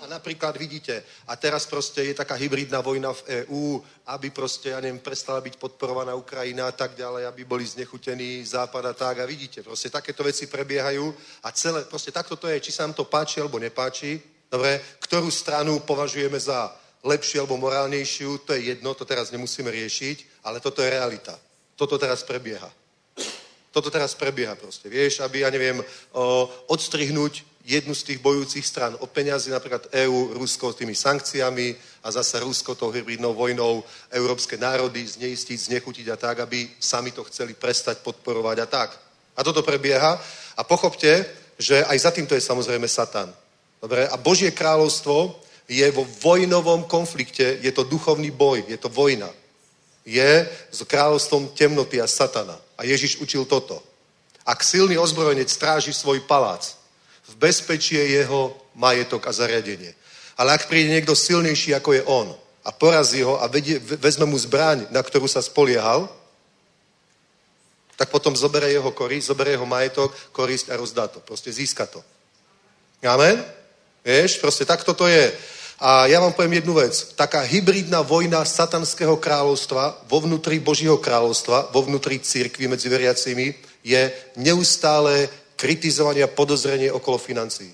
A 0.01 0.07
napríklad 0.09 0.57
vidíte, 0.57 1.05
a 1.29 1.37
teraz 1.37 1.69
proste 1.69 2.01
je 2.01 2.17
taká 2.17 2.33
hybridná 2.35 2.81
vojna 2.81 3.13
v 3.13 3.45
EÚ, 3.45 3.85
aby 4.09 4.33
proste, 4.33 4.73
ja 4.73 4.81
neviem, 4.81 5.05
prestala 5.05 5.45
byť 5.45 5.61
podporovaná 5.61 6.17
Ukrajina 6.17 6.65
a 6.69 6.73
tak 6.73 6.97
ďalej, 6.97 7.29
aby 7.29 7.45
boli 7.45 7.69
znechutení 7.69 8.41
západ 8.41 8.85
a 8.87 8.93
tak. 8.97 9.21
A 9.21 9.29
vidíte, 9.29 9.61
proste 9.61 9.93
takéto 9.93 10.25
veci 10.25 10.49
prebiehajú 10.49 11.13
a 11.45 11.53
celé, 11.53 11.85
proste 11.85 12.09
takto 12.09 12.41
to 12.41 12.49
je, 12.49 12.57
či 12.61 12.73
sa 12.73 12.89
nám 12.89 12.97
to 12.97 13.05
páči 13.05 13.45
alebo 13.45 13.61
nepáči. 13.61 14.17
Dobre, 14.49 14.81
ktorú 15.05 15.29
stranu 15.29 15.85
považujeme 15.85 16.41
za 16.41 16.73
lepšiu 17.05 17.45
alebo 17.45 17.61
morálnejšiu, 17.61 18.49
to 18.49 18.57
je 18.57 18.73
jedno, 18.73 18.97
to 18.97 19.05
teraz 19.05 19.29
nemusíme 19.29 19.69
riešiť, 19.69 20.41
ale 20.49 20.65
toto 20.65 20.81
je 20.81 20.89
realita 20.89 21.37
toto 21.77 22.01
teraz 22.01 22.25
prebieha. 22.25 22.73
Toto 23.77 23.93
teraz 23.93 24.17
prebieha 24.17 24.57
proste. 24.57 24.89
Vieš, 24.89 25.21
aby, 25.21 25.45
ja 25.45 25.53
neviem, 25.53 25.85
odstrihnúť 26.73 27.45
jednu 27.61 27.93
z 27.93 28.03
tých 28.09 28.25
bojúcich 28.25 28.65
stran 28.65 28.97
o 29.05 29.07
peniazy, 29.11 29.53
napríklad 29.53 29.93
EÚ, 29.93 30.33
Rusko 30.41 30.73
tými 30.73 30.97
sankciami 30.97 31.77
a 32.01 32.09
zase 32.09 32.41
Rusko 32.41 32.73
tou 32.73 32.89
hybridnou 32.89 33.37
vojnou 33.37 33.85
európske 34.09 34.57
národy 34.57 35.05
zneistiť, 35.05 35.61
znechutiť 35.61 36.07
a 36.09 36.17
tak, 36.17 36.41
aby 36.41 36.73
sami 36.81 37.13
to 37.13 37.21
chceli 37.29 37.53
prestať 37.53 38.01
podporovať 38.01 38.57
a 38.65 38.67
tak. 38.67 38.97
A 39.37 39.45
toto 39.45 39.61
prebieha 39.61 40.17
a 40.57 40.63
pochopte, 40.65 41.29
že 41.61 41.85
aj 41.85 41.99
za 42.01 42.11
týmto 42.17 42.33
je 42.33 42.41
samozrejme 42.41 42.89
Satan. 42.89 43.29
Dobre? 43.77 44.09
A 44.09 44.17
Božie 44.17 44.57
kráľovstvo 44.57 45.37
je 45.69 45.85
vo 45.93 46.09
vojnovom 46.25 46.89
konflikte, 46.89 47.61
je 47.61 47.73
to 47.77 47.85
duchovný 47.85 48.33
boj, 48.33 48.65
je 48.65 48.79
to 48.81 48.89
vojna 48.89 49.29
je 50.07 50.47
s 50.71 50.81
kráľovstvom 50.87 51.51
temnoty 51.59 51.99
a 51.99 52.07
satana. 52.07 52.55
A 52.79 52.87
Ježiš 52.87 53.19
učil 53.19 53.43
toto. 53.45 53.83
Ak 54.47 54.63
silný 54.63 54.95
ozbrojenec 54.95 55.51
stráži 55.51 55.91
svoj 55.91 56.23
palác, 56.23 56.79
v 57.27 57.35
bezpečí 57.35 57.99
je 57.99 58.23
jeho 58.23 58.55
majetok 58.79 59.27
a 59.27 59.35
zariadenie. 59.35 59.91
Ale 60.39 60.55
ak 60.55 60.71
príde 60.71 60.95
niekto 60.95 61.19
silnejší 61.19 61.75
ako 61.75 61.91
je 61.99 62.03
on 62.07 62.31
a 62.63 62.71
porazí 62.71 63.27
ho 63.27 63.43
a 63.43 63.51
vedie, 63.51 63.83
vezme 63.83 64.31
mu 64.31 64.39
zbraň, 64.39 64.87
na 64.95 65.03
ktorú 65.03 65.27
sa 65.27 65.43
spoliehal, 65.43 66.07
tak 67.97 68.13
potom 68.13 68.37
zobere 68.37 68.71
jeho 68.71 68.93
korist, 68.93 69.27
zobere 69.27 69.57
jeho 69.57 69.67
majetok, 69.67 70.13
korist 70.31 70.69
a 70.71 70.77
rozdá 70.77 71.09
to. 71.09 71.19
Proste 71.25 71.51
získa 71.51 71.89
to. 71.89 72.05
Amen? 73.03 73.41
Vieš, 74.05 74.39
proste 74.39 74.69
takto 74.69 74.95
to 74.95 75.09
je. 75.09 75.33
A 75.77 76.09
ja 76.09 76.25
vám 76.25 76.33
poviem 76.33 76.65
jednu 76.65 76.73
vec. 76.81 77.13
Taká 77.13 77.45
hybridná 77.45 78.01
vojna 78.01 78.41
satanského 78.49 79.21
kráľovstva 79.21 80.09
vo 80.09 80.19
vnútri 80.25 80.57
Božího 80.57 80.97
kráľovstva, 80.97 81.69
vo 81.69 81.85
vnútri 81.85 82.17
církvy 82.17 82.65
medzi 82.65 82.89
veriacimi 82.89 83.53
je 83.85 84.09
neustále 84.41 85.29
kritizovanie 85.57 86.25
a 86.25 86.33
podozrenie 86.33 86.89
okolo 86.89 87.21
financií. 87.21 87.73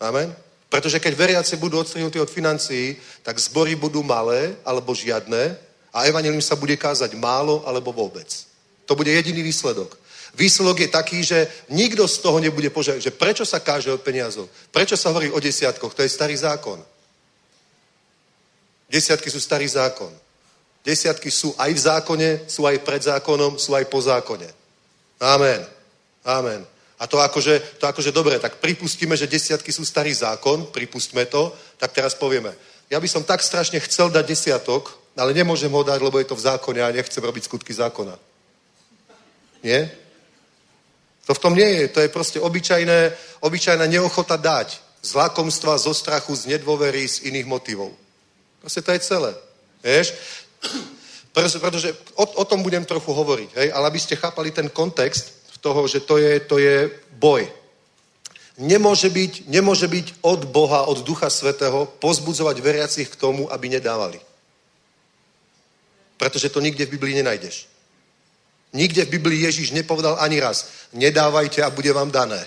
Amen? 0.00 0.32
Pretože 0.72 0.98
keď 0.98 1.12
veriaci 1.14 1.54
budú 1.60 1.78
odstrihnutí 1.78 2.16
od 2.18 2.32
financií, 2.32 2.96
tak 3.22 3.38
zbory 3.38 3.76
budú 3.76 4.02
malé 4.02 4.56
alebo 4.64 4.96
žiadne 4.96 5.54
a 5.92 6.08
evanilium 6.08 6.42
sa 6.42 6.56
bude 6.56 6.74
kázať 6.74 7.14
málo 7.20 7.62
alebo 7.68 7.92
vôbec. 7.92 8.26
To 8.88 8.96
bude 8.96 9.12
jediný 9.12 9.44
výsledok. 9.44 9.96
Výsledok 10.34 10.80
je 10.80 10.88
taký, 10.88 11.22
že 11.22 11.46
nikto 11.70 12.08
z 12.08 12.18
toho 12.18 12.42
nebude 12.42 12.70
požiadať, 12.70 13.02
že 13.02 13.14
prečo 13.14 13.46
sa 13.46 13.62
káže 13.62 13.92
o 13.94 13.98
peniazov, 13.98 14.50
prečo 14.74 14.98
sa 14.98 15.14
hovorí 15.14 15.30
o 15.30 15.38
desiatkoch, 15.38 15.94
to 15.94 16.02
je 16.02 16.10
starý 16.10 16.34
zákon. 16.36 16.82
Desiatky 18.90 19.30
sú 19.30 19.40
starý 19.40 19.66
zákon. 19.68 20.10
Desiatky 20.84 21.30
sú 21.30 21.54
aj 21.56 21.70
v 21.72 21.80
zákone, 21.80 22.30
sú 22.46 22.66
aj 22.66 22.78
pred 22.84 23.02
zákonom, 23.02 23.56
sú 23.58 23.72
aj 23.72 23.88
po 23.88 24.02
zákone. 24.02 24.46
Amen. 25.22 25.64
Amen. 26.24 26.66
A 26.98 27.06
to 27.06 27.18
akože, 27.18 27.78
to 27.78 27.86
akože 27.86 28.12
dobre, 28.12 28.38
tak 28.38 28.60
pripustíme, 28.60 29.16
že 29.16 29.30
desiatky 29.30 29.72
sú 29.72 29.82
starý 29.84 30.14
zákon, 30.14 30.66
pripustme 30.70 31.26
to, 31.26 31.50
tak 31.78 31.92
teraz 31.92 32.14
povieme, 32.14 32.54
ja 32.90 33.00
by 33.00 33.08
som 33.08 33.24
tak 33.24 33.42
strašne 33.42 33.80
chcel 33.80 34.10
dať 34.12 34.24
desiatok, 34.26 34.92
ale 35.16 35.34
nemôžem 35.34 35.72
ho 35.72 35.82
dať, 35.82 35.98
lebo 35.98 36.18
je 36.18 36.28
to 36.28 36.36
v 36.36 36.46
zákone 36.46 36.80
a 36.82 36.94
nechcem 36.94 37.24
robiť 37.24 37.44
skutky 37.48 37.72
zákona. 37.72 38.14
Nie? 39.64 40.03
To 41.26 41.34
v 41.34 41.42
tom 41.42 41.54
nie 41.56 41.66
je. 41.66 41.88
To 41.88 42.00
je 42.00 42.08
proste 42.12 42.40
obyčajné, 42.40 43.12
obyčajná 43.40 43.86
neochota 43.86 44.36
dať. 44.36 44.80
Z 45.04 45.14
lakomstva, 45.14 45.76
zo 45.76 45.92
strachu, 45.92 46.32
z 46.36 46.56
nedôvery, 46.56 47.04
z 47.08 47.28
iných 47.28 47.44
motivov. 47.44 47.92
Proste 48.60 48.80
to 48.80 48.92
je 48.92 49.00
celé. 49.04 49.32
Vieš? 49.84 50.16
Pretože 51.32 51.92
o, 52.16 52.24
o 52.24 52.44
tom 52.44 52.62
budem 52.64 52.84
trochu 52.84 53.12
hovoriť. 53.12 53.50
Hej? 53.56 53.68
Ale 53.72 53.84
aby 53.92 54.00
ste 54.00 54.16
chápali 54.16 54.48
ten 54.50 54.68
kontext 54.72 55.44
toho, 55.64 55.88
že 55.88 56.04
to 56.04 56.20
je, 56.20 56.40
to 56.44 56.60
je 56.60 56.92
boj. 57.16 57.48
Nemôže 58.60 59.08
byť, 59.08 59.48
nemôže 59.48 59.88
byť 59.88 60.20
od 60.20 60.44
Boha, 60.44 60.84
od 60.84 61.00
Ducha 61.00 61.32
Svetého 61.32 61.88
pozbudzovať 62.04 62.60
veriacich 62.60 63.08
k 63.08 63.16
tomu, 63.16 63.48
aby 63.48 63.72
nedávali. 63.72 64.20
Pretože 66.20 66.52
to 66.52 66.60
nikde 66.60 66.84
v 66.84 67.00
Biblii 67.00 67.16
nenajdeš. 67.16 67.66
Nikde 68.74 69.04
v 69.04 69.08
Biblii 69.08 69.46
Ježíš 69.46 69.70
nepovedal 69.70 70.18
ani 70.18 70.42
raz, 70.42 70.90
nedávajte 70.92 71.62
a 71.62 71.70
bude 71.70 71.92
vám 71.92 72.10
dané. 72.10 72.42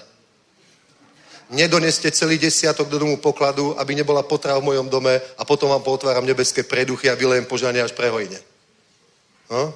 Nedoneste 1.49 2.11
celý 2.11 2.37
desiatok 2.37 2.91
do 2.91 2.99
domu 2.99 3.17
pokladu, 3.17 3.79
aby 3.79 3.95
nebola 3.95 4.23
potrava 4.23 4.59
v 4.59 4.75
mojom 4.75 4.89
dome 4.89 5.21
a 5.37 5.45
potom 5.47 5.69
vám 5.69 5.81
potváram 5.81 6.25
nebeské 6.25 6.63
preduchy 6.63 7.09
a 7.09 7.15
vylejem 7.15 7.45
požania 7.47 7.87
až 7.87 7.95
prehojne. 7.95 8.35
No? 9.47 9.71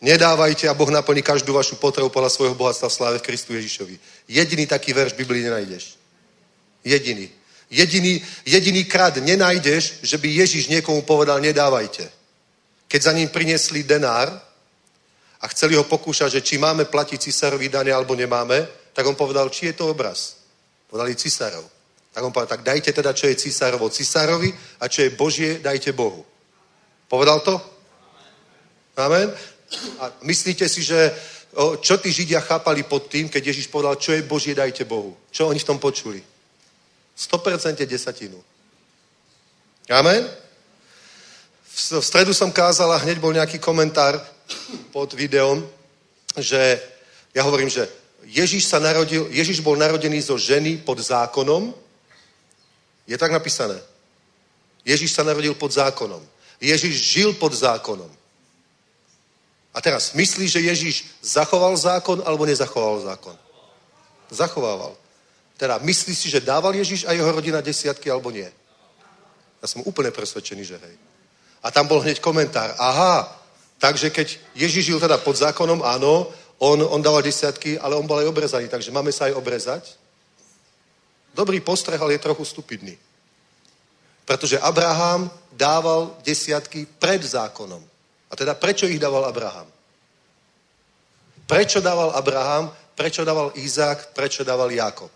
Nedávajte 0.00 0.64
a 0.68 0.74
Boh 0.74 0.88
naplní 0.88 1.20
každú 1.20 1.52
vašu 1.52 1.76
potrebu 1.76 2.08
podľa 2.08 2.32
svojho 2.32 2.56
bohatstva 2.56 2.88
v 2.88 2.92
sláve 2.92 3.16
v 3.20 3.26
Kristu 3.28 3.52
Ježišovi. 3.52 4.00
Jediný 4.28 4.64
taký 4.64 4.96
verš 4.96 5.12
v 5.12 5.20
Biblii 5.28 5.44
nenájdeš. 5.44 6.00
Jediný. 6.84 7.28
Jediný, 7.70 8.24
jediný 8.48 8.84
krát 8.84 9.20
nenájdeš, 9.20 10.00
že 10.02 10.16
by 10.18 10.28
Ježiš 10.28 10.72
niekomu 10.72 11.04
povedal 11.04 11.36
nedávajte. 11.44 12.08
Keď 12.88 13.00
za 13.02 13.12
ním 13.12 13.28
priniesli 13.28 13.84
denár 13.84 14.49
a 15.40 15.48
chceli 15.48 15.76
ho 15.76 15.84
pokúšať, 15.84 16.30
že 16.30 16.44
či 16.44 16.58
máme 16.58 16.84
platiť 16.84 17.20
cisárovi 17.20 17.68
dane 17.68 17.92
alebo 17.92 18.14
nemáme, 18.14 18.68
tak 18.92 19.06
on 19.06 19.16
povedal, 19.16 19.48
či 19.48 19.72
je 19.72 19.72
to 19.72 19.88
obraz. 19.88 20.36
Povedali 20.90 21.16
cisárov. 21.16 21.64
Tak 22.12 22.24
on 22.24 22.32
povedal, 22.32 22.58
tak 22.58 22.66
dajte 22.66 22.92
teda, 22.92 23.12
čo 23.12 23.26
je 23.26 23.40
cisárovo 23.40 23.88
cisárovi 23.88 24.52
a 24.80 24.88
čo 24.88 25.02
je 25.02 25.10
Božie, 25.16 25.58
dajte 25.58 25.92
Bohu. 25.92 26.26
Povedal 27.08 27.40
to? 27.40 27.56
Amen. 28.96 29.32
A 29.98 30.12
myslíte 30.22 30.68
si, 30.68 30.82
že 30.82 31.14
čo 31.80 31.98
tí 31.98 32.12
Židia 32.12 32.40
chápali 32.40 32.82
pod 32.82 33.08
tým, 33.08 33.28
keď 33.28 33.46
Ježiš 33.46 33.66
povedal, 33.66 33.96
čo 33.96 34.12
je 34.12 34.22
Božie, 34.22 34.54
dajte 34.54 34.84
Bohu. 34.84 35.16
Čo 35.30 35.48
oni 35.48 35.58
v 35.58 35.64
tom 35.64 35.78
počuli? 35.78 36.22
100% 37.18 37.86
desatinu. 37.86 38.38
Amen? 39.90 40.26
V, 41.70 42.02
stredu 42.02 42.34
som 42.34 42.52
kázala, 42.52 43.02
hneď 43.02 43.18
bol 43.18 43.32
nejaký 43.34 43.58
komentár 43.58 44.18
pod 44.92 45.14
videom, 45.14 45.62
že 46.38 46.80
ja 47.34 47.42
hovorím, 47.42 47.68
že 47.68 47.88
Ježiš, 48.24 48.68
sa 48.68 48.78
narodil, 48.78 49.26
Ježiš 49.30 49.64
bol 49.64 49.76
narodený 49.76 50.20
zo 50.20 50.36
ženy 50.38 50.76
pod 50.84 51.00
zákonom. 51.00 51.74
Je 53.06 53.16
tak 53.18 53.32
napísané. 53.32 53.80
Ježiš 54.84 55.12
sa 55.16 55.24
narodil 55.24 55.54
pod 55.54 55.72
zákonom. 55.72 56.20
Ježiš 56.60 56.94
žil 56.94 57.32
pod 57.32 57.52
zákonom. 57.56 58.10
A 59.74 59.80
teraz, 59.80 60.12
myslíš, 60.12 60.50
že 60.50 60.60
Ježíš 60.60 60.96
zachoval 61.22 61.76
zákon 61.76 62.22
alebo 62.26 62.46
nezachoval 62.46 63.00
zákon? 63.00 63.36
Zachovával. 64.30 64.94
Teda, 65.56 65.78
myslíš 65.78 66.18
si, 66.18 66.28
že 66.30 66.40
dával 66.40 66.74
Ježíš 66.74 67.04
a 67.04 67.12
jeho 67.12 67.32
rodina 67.32 67.60
desiatky 67.60 68.10
alebo 68.10 68.30
nie? 68.30 68.48
Ja 69.62 69.66
som 69.68 69.84
úplne 69.84 70.10
presvedčený, 70.10 70.62
že 70.64 70.76
hej. 70.80 70.96
A 71.62 71.70
tam 71.70 71.86
bol 71.86 72.00
hneď 72.00 72.20
komentár. 72.20 72.72
Aha, 72.80 73.39
takže 73.80 74.12
keď 74.12 74.38
Ježíš 74.54 74.92
žil 74.92 75.00
teda 75.00 75.18
pod 75.18 75.40
zákonom, 75.40 75.80
áno, 75.82 76.28
on, 76.60 76.78
on 76.84 77.00
dával 77.00 77.24
desiatky, 77.24 77.80
ale 77.80 77.96
on 77.96 78.04
bol 78.04 78.20
aj 78.20 78.28
obrezaný, 78.28 78.68
takže 78.68 78.92
máme 78.92 79.08
sa 79.08 79.32
aj 79.32 79.34
obrezať? 79.40 79.84
Dobrý 81.32 81.64
postreh, 81.64 81.96
ale 81.96 82.20
je 82.20 82.26
trochu 82.28 82.44
stupidný. 82.44 83.00
Pretože 84.28 84.60
Abraham 84.60 85.32
dával 85.56 86.14
desiatky 86.22 86.86
pred 86.86 87.24
zákonom. 87.24 87.80
A 88.30 88.36
teda 88.36 88.54
prečo 88.54 88.86
ich 88.86 89.00
dával 89.00 89.24
Abraham? 89.24 89.66
Prečo 91.50 91.80
dával 91.82 92.14
Abraham? 92.14 92.70
Prečo 92.94 93.24
dával 93.24 93.50
Izák? 93.58 94.14
Prečo 94.14 94.44
dával 94.44 94.70
Jakob? 94.70 95.10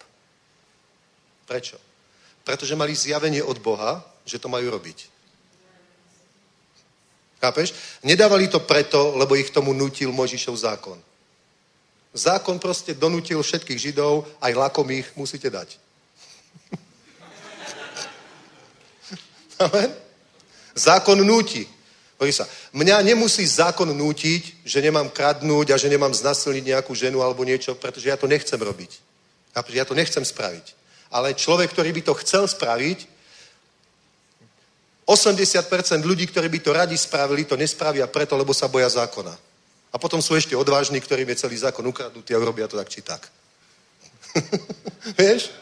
Prečo? 1.46 1.78
Pretože 2.42 2.74
mali 2.74 2.96
zjavenie 2.96 3.44
od 3.44 3.60
Boha, 3.62 4.02
že 4.26 4.40
to 4.40 4.48
majú 4.48 4.66
robiť. 4.72 5.13
Chápeš? 7.44 7.76
Nedávali 8.00 8.48
to 8.48 8.64
preto, 8.64 9.12
lebo 9.20 9.36
ich 9.36 9.52
tomu 9.52 9.76
nutil 9.76 10.08
Možišov 10.08 10.56
zákon. 10.56 10.96
Zákon 12.16 12.56
proste 12.56 12.96
donutil 12.96 13.42
všetkých 13.42 13.78
Židov, 13.78 14.24
aj 14.40 14.54
lakomých 14.56 15.12
musíte 15.12 15.52
dať. 15.52 15.76
Amen? 19.68 19.92
Zákon 20.72 21.20
núti. 21.20 21.68
Hovorí 22.16 22.32
sa, 22.32 22.48
mňa 22.72 23.12
nemusí 23.12 23.44
zákon 23.44 23.92
nútiť, 23.92 24.64
že 24.64 24.80
nemám 24.80 25.12
kradnúť 25.12 25.74
a 25.74 25.76
že 25.76 25.92
nemám 25.92 26.16
znasilniť 26.16 26.64
nejakú 26.64 26.96
ženu 26.96 27.20
alebo 27.20 27.44
niečo, 27.44 27.76
pretože 27.76 28.08
ja 28.08 28.16
to 28.16 28.24
nechcem 28.24 28.56
robiť. 28.56 28.92
Ja 29.74 29.84
to 29.84 29.92
nechcem 29.92 30.24
spraviť. 30.24 30.72
Ale 31.12 31.36
človek, 31.36 31.76
ktorý 31.76 31.92
by 31.92 32.02
to 32.08 32.14
chcel 32.24 32.48
spraviť, 32.48 33.13
80% 35.04 36.00
ľudí, 36.00 36.26
ktorí 36.26 36.48
by 36.48 36.60
to 36.60 36.70
radi 36.72 36.96
spravili, 36.96 37.44
to 37.44 37.56
nespravia 37.56 38.08
preto, 38.08 38.36
lebo 38.36 38.56
sa 38.56 38.68
boja 38.68 38.88
zákona. 38.88 39.36
A 39.92 39.96
potom 40.00 40.18
sú 40.18 40.34
ešte 40.34 40.56
odvážni, 40.56 41.00
ktorým 41.00 41.28
je 41.28 41.46
celý 41.46 41.56
zákon 41.60 41.86
ukradnutý 41.86 42.34
a 42.34 42.40
urobia 42.40 42.66
to 42.66 42.80
tak 42.80 42.88
či 42.88 43.00
tak. 43.04 43.28
Vieš? 45.20 45.52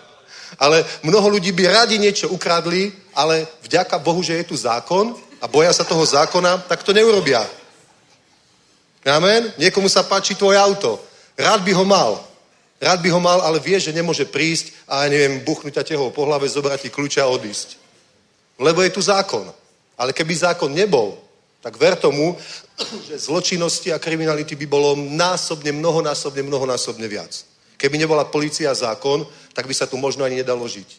Ale 0.56 0.84
mnoho 1.02 1.36
ľudí 1.36 1.52
by 1.52 1.64
radi 1.68 1.98
niečo 1.98 2.28
ukradli, 2.30 2.92
ale 3.12 3.46
vďaka 3.66 3.98
Bohu, 3.98 4.22
že 4.22 4.40
je 4.40 4.44
tu 4.44 4.56
zákon, 4.56 5.16
a 5.42 5.50
boja 5.50 5.74
sa 5.74 5.82
toho 5.82 6.06
zákona, 6.06 6.70
tak 6.70 6.86
to 6.86 6.94
neurobia. 6.94 7.42
Amen? 9.02 9.50
Niekomu 9.58 9.90
sa 9.90 10.06
páči 10.06 10.38
tvoje 10.38 10.54
auto. 10.54 11.02
Rád 11.34 11.66
by 11.66 11.72
ho 11.74 11.82
mal. 11.82 12.22
Rád 12.78 13.02
by 13.02 13.10
ho 13.10 13.18
mal, 13.18 13.42
ale 13.42 13.58
vie, 13.58 13.74
že 13.82 13.90
nemôže 13.90 14.22
prísť 14.22 14.70
a, 14.86 15.02
ja 15.02 15.10
neviem, 15.10 15.42
buchnúť 15.42 15.82
ťa 15.82 15.88
tehou 15.94 16.14
po 16.14 16.22
hlave, 16.22 16.46
zobrať 16.46 16.86
ti 16.86 16.90
kľúče 16.94 17.18
a 17.18 17.26
odísť. 17.26 17.81
Lebo 18.62 18.82
je 18.86 18.94
tu 18.94 19.02
zákon. 19.02 19.50
Ale 19.98 20.14
keby 20.14 20.34
zákon 20.34 20.70
nebol, 20.70 21.18
tak 21.62 21.78
ver 21.78 21.98
tomu, 21.98 22.38
že 23.06 23.18
zločinnosti 23.18 23.94
a 23.94 24.02
kriminality 24.02 24.54
by 24.54 24.66
bolo 24.66 24.98
násobne, 24.98 25.70
mnohonásobne, 25.74 26.42
mnohonásobne 26.42 27.06
viac. 27.06 27.46
Keby 27.78 27.98
nebola 27.98 28.26
policia 28.26 28.70
a 28.70 28.78
zákon, 28.78 29.26
tak 29.54 29.66
by 29.66 29.74
sa 29.74 29.86
tu 29.86 29.98
možno 29.98 30.22
ani 30.22 30.38
nedalo 30.42 30.62
žiť. 30.62 30.90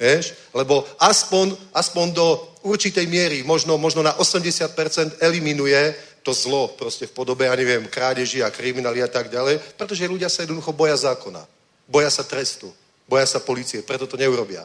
Vieš? 0.00 0.32
Lebo 0.54 0.86
aspoň, 0.98 1.54
aspoň 1.74 2.06
do 2.14 2.26
určitej 2.62 3.06
miery, 3.06 3.42
možno, 3.42 3.78
možno 3.78 4.02
na 4.02 4.14
80% 4.16 5.20
eliminuje 5.20 5.94
to 6.22 6.32
zlo 6.32 6.68
proste 6.68 7.06
v 7.08 7.16
podobe, 7.16 7.44
ja 7.48 7.56
neviem, 7.56 7.88
krádeži 7.88 8.44
a 8.44 8.52
kriminali 8.52 9.02
a 9.02 9.08
tak 9.08 9.32
ďalej, 9.32 9.60
pretože 9.76 10.08
ľudia 10.08 10.28
sa 10.28 10.44
jednoducho 10.44 10.72
boja 10.72 10.96
zákona. 10.96 11.42
Boja 11.88 12.10
sa 12.12 12.22
trestu. 12.22 12.70
Boja 13.08 13.26
sa 13.26 13.42
policie, 13.42 13.82
preto 13.82 14.06
to 14.06 14.14
neurobia. 14.14 14.62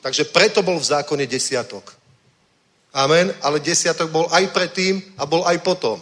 Takže 0.00 0.30
preto 0.30 0.62
bol 0.62 0.78
v 0.78 0.88
zákone 0.88 1.26
desiatok. 1.26 1.94
Amen. 2.94 3.34
Ale 3.42 3.60
desiatok 3.60 4.10
bol 4.10 4.26
aj 4.30 4.50
predtým 4.54 5.02
a 5.18 5.26
bol 5.26 5.44
aj 5.44 5.58
potom. 5.60 5.98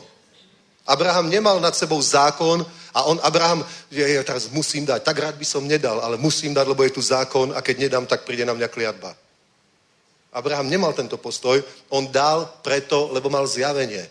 Abraham 0.86 1.26
nemal 1.26 1.58
nad 1.58 1.74
sebou 1.74 1.98
zákon, 1.98 2.62
a 2.96 3.04
on, 3.04 3.20
Abraham, 3.20 3.60
ja, 3.92 4.08
ja 4.08 4.24
teraz 4.24 4.48
musím 4.48 4.88
dať, 4.88 5.04
tak 5.04 5.20
rád 5.20 5.36
by 5.36 5.44
som 5.44 5.68
nedal, 5.68 6.00
ale 6.00 6.16
musím 6.16 6.56
dať, 6.56 6.64
lebo 6.64 6.80
je 6.80 6.96
tu 6.96 7.02
zákon 7.04 7.52
a 7.52 7.60
keď 7.60 7.76
nedám, 7.78 8.06
tak 8.08 8.24
príde 8.24 8.48
na 8.48 8.56
mňa 8.56 8.72
kliatba. 8.72 9.12
Abraham 10.32 10.72
nemal 10.72 10.96
tento 10.96 11.20
postoj, 11.20 11.60
on 11.92 12.08
dal 12.08 12.48
preto, 12.64 13.12
lebo 13.12 13.28
mal 13.28 13.44
zjavenie. 13.44 14.08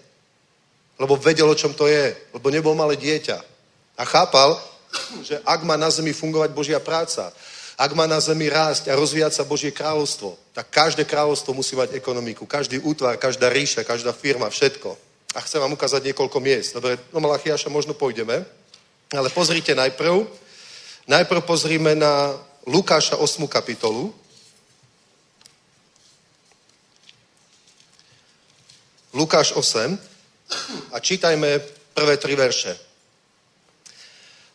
Lebo 1.02 1.18
vedel, 1.18 1.50
o 1.50 1.58
čom 1.58 1.74
to 1.74 1.88
je. 1.90 2.16
Lebo 2.34 2.50
nebol 2.50 2.78
malé 2.78 2.96
dieťa. 2.96 3.38
A 3.98 4.04
chápal, 4.06 4.56
že 5.22 5.42
ak 5.44 5.64
má 5.68 5.76
na 5.76 5.90
zemi 5.92 6.14
fungovať 6.14 6.50
Božia 6.56 6.80
práca, 6.80 7.34
ak 7.76 7.92
má 7.92 8.08
na 8.08 8.24
zemi 8.24 8.48
rásť 8.48 8.88
a 8.88 8.96
rozvíjať 8.96 9.36
sa 9.36 9.44
Božie 9.44 9.76
kráľovstvo, 9.76 10.40
tak 10.56 10.72
každé 10.72 11.04
kráľovstvo 11.04 11.52
musí 11.52 11.76
mať 11.76 11.92
ekonomiku. 11.92 12.48
Každý 12.48 12.80
útvar, 12.80 13.20
každá 13.20 13.52
ríša, 13.52 13.84
každá 13.84 14.16
firma, 14.16 14.48
všetko. 14.48 14.96
A 15.36 15.44
chcem 15.44 15.60
vám 15.60 15.76
ukázať 15.76 16.00
niekoľko 16.08 16.40
miest. 16.40 16.80
Dobre, 16.80 16.96
do 17.12 17.20
Malachiaša 17.20 17.68
možno 17.68 17.92
pôjdeme. 17.92 18.48
Ale 19.12 19.28
pozrite 19.28 19.76
najprv, 19.76 20.24
najprv 21.12 21.42
pozrime 21.44 22.00
na 22.00 22.32
Lukáša 22.64 23.20
8. 23.20 23.44
kapitolu. 23.52 24.16
Lukáš 29.12 29.52
8 29.52 30.00
a 30.92 30.98
čítajme 31.00 31.60
prvé 31.92 32.16
tri 32.18 32.36
verše. 32.36 32.95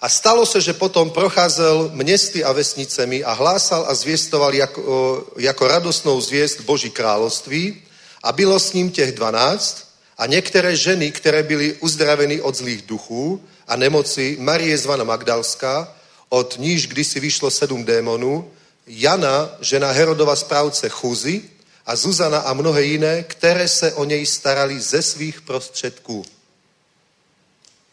A 0.00 0.08
stalo 0.08 0.46
se, 0.46 0.60
že 0.60 0.72
potom 0.72 1.10
procházel 1.10 1.90
městy 1.94 2.44
a 2.44 2.52
vesnicemi 2.52 3.24
a 3.24 3.32
hlásal 3.32 3.84
a 3.88 3.94
zvěstoval 3.94 4.54
jako, 4.54 5.26
jako 5.36 5.68
radostnou 5.68 6.20
zvěst 6.20 6.60
Boží 6.60 6.90
království 6.90 7.82
a 8.22 8.32
bylo 8.32 8.58
s 8.58 8.72
ním 8.72 8.90
těch 8.90 9.12
dvanáct 9.12 9.90
A 10.20 10.26
některé 10.26 10.76
ženy, 10.76 11.12
které 11.12 11.42
byly 11.42 11.76
uzdraveny 11.80 12.40
od 12.40 12.56
zlých 12.56 12.82
duchů 12.82 13.40
a 13.68 13.76
nemoci, 13.76 14.36
Marie 14.40 14.78
zvaná 14.78 15.04
Magdalská, 15.04 15.96
od 16.28 16.54
níž 16.58 16.86
kdysi 16.86 17.20
vyšlo 17.20 17.50
sedm 17.50 17.84
démonů, 17.84 18.50
Jana, 18.86 19.50
žena 19.60 19.90
Herodova 19.90 20.36
správce 20.36 20.88
Chuzy 20.88 21.42
a 21.86 21.96
Zuzana 21.96 22.38
a 22.38 22.52
mnohé 22.52 22.82
jiné, 22.82 23.22
které 23.22 23.68
se 23.68 23.92
o 23.92 24.04
něj 24.04 24.26
starali 24.26 24.80
ze 24.80 25.02
svých 25.02 25.40
prostředků. 25.40 26.24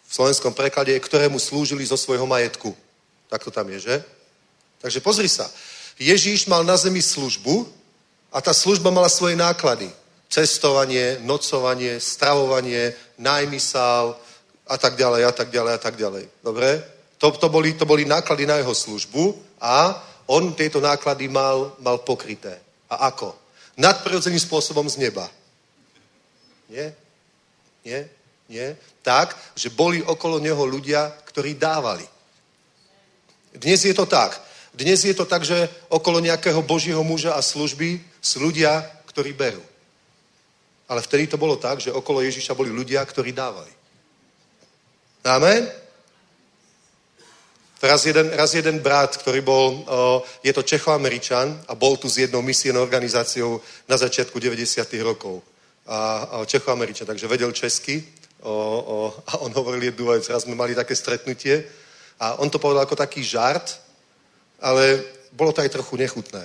V 0.08 0.12
slovenskom 0.16 0.56
preklade 0.56 0.96
je, 0.96 1.04
ktorému 1.04 1.36
slúžili 1.36 1.84
zo 1.84 2.00
svojho 2.00 2.24
majetku. 2.24 2.72
Tak 3.28 3.44
to 3.44 3.52
tam 3.52 3.68
je, 3.76 3.80
že? 3.80 3.96
Takže 4.80 5.00
pozri 5.04 5.28
sa. 5.28 5.52
Ježíš 6.00 6.48
mal 6.48 6.64
na 6.64 6.78
zemi 6.80 7.02
službu 7.04 7.68
a 8.32 8.40
tá 8.40 8.54
služba 8.56 8.88
mala 8.88 9.10
svoje 9.10 9.36
náklady. 9.36 9.92
Cestovanie, 10.30 11.20
nocovanie, 11.24 12.00
stravovanie, 12.00 12.96
nájmy 13.18 13.60
sál 13.60 14.16
a 14.68 14.76
tak 14.78 14.96
ďalej, 14.96 15.24
a 15.28 15.32
tak 15.32 15.50
ďalej, 15.52 15.74
a 15.74 15.80
tak 15.80 15.96
ďalej. 15.96 16.24
Dobre? 16.44 16.84
To, 17.18 17.32
to, 17.32 17.48
boli, 17.50 17.74
to 17.74 17.86
boli 17.88 18.06
náklady 18.06 18.46
na 18.46 18.62
jeho 18.62 18.76
službu 18.76 19.36
a 19.60 20.04
on 20.28 20.54
tieto 20.54 20.84
náklady 20.84 21.28
mal, 21.28 21.76
mal 21.80 21.98
pokryté. 22.04 22.60
A 22.92 23.10
ako? 23.10 23.34
Nadprirodzeným 23.80 24.40
spôsobom 24.40 24.86
z 24.86 25.00
neba. 25.02 25.26
Nie? 26.70 26.94
Nie? 27.82 28.12
Nie? 28.52 28.76
Tak, 29.08 29.56
že 29.56 29.72
boli 29.72 30.04
okolo 30.04 30.36
neho 30.44 30.60
ľudia, 30.68 31.08
ktorí 31.32 31.56
dávali. 31.56 32.04
Dnes 33.56 33.88
je 33.88 33.96
to 33.96 34.04
tak. 34.04 34.36
Dnes 34.76 35.00
je 35.00 35.16
to 35.16 35.24
tak, 35.24 35.48
že 35.48 35.72
okolo 35.88 36.20
nejakého 36.20 36.60
božího 36.60 37.00
muža 37.08 37.40
a 37.40 37.42
služby 37.42 38.04
sú 38.20 38.44
ľudia, 38.44 38.84
ktorí 39.08 39.32
berú. 39.32 39.64
Ale 40.92 41.00
vtedy 41.00 41.32
to 41.32 41.40
bolo 41.40 41.56
tak, 41.56 41.80
že 41.80 41.96
okolo 41.96 42.20
Ježiša 42.20 42.52
boli 42.52 42.68
ľudia, 42.68 43.00
ktorí 43.08 43.32
dávali. 43.32 43.72
Amen? 45.24 45.72
Raz 47.80 48.06
jeden, 48.06 48.28
raz 48.36 48.54
jeden 48.54 48.84
brat, 48.84 49.16
ktorý 49.18 49.40
bol, 49.40 49.88
je 50.44 50.52
to 50.52 50.68
Čechoameričan 50.68 51.64
a 51.68 51.80
bol 51.80 51.96
tu 51.96 52.12
s 52.12 52.18
jednou 52.28 52.42
misijnou 52.44 52.84
organizáciou 52.84 53.62
na 53.88 53.96
začiatku 53.96 54.36
90. 54.36 54.84
rokov. 55.00 55.40
A, 55.88 56.28
a 56.28 56.46
Čechoameričan, 56.46 57.08
takže 57.08 57.28
vedel 57.32 57.52
česky 57.56 58.17
o, 58.42 58.54
o, 58.54 58.98
a 59.28 59.38
on 59.42 59.52
hovoril 59.54 59.84
jednu 59.84 60.06
vec. 60.06 60.28
Raz 60.30 60.44
sme 60.44 60.56
mali 60.56 60.76
také 60.76 60.96
stretnutie 60.96 61.66
a 62.20 62.42
on 62.42 62.50
to 62.50 62.60
povedal 62.60 62.84
ako 62.84 62.96
taký 62.96 63.24
žart, 63.24 63.82
ale 64.62 65.04
bolo 65.32 65.54
to 65.54 65.62
aj 65.62 65.70
trochu 65.70 65.98
nechutné. 65.98 66.44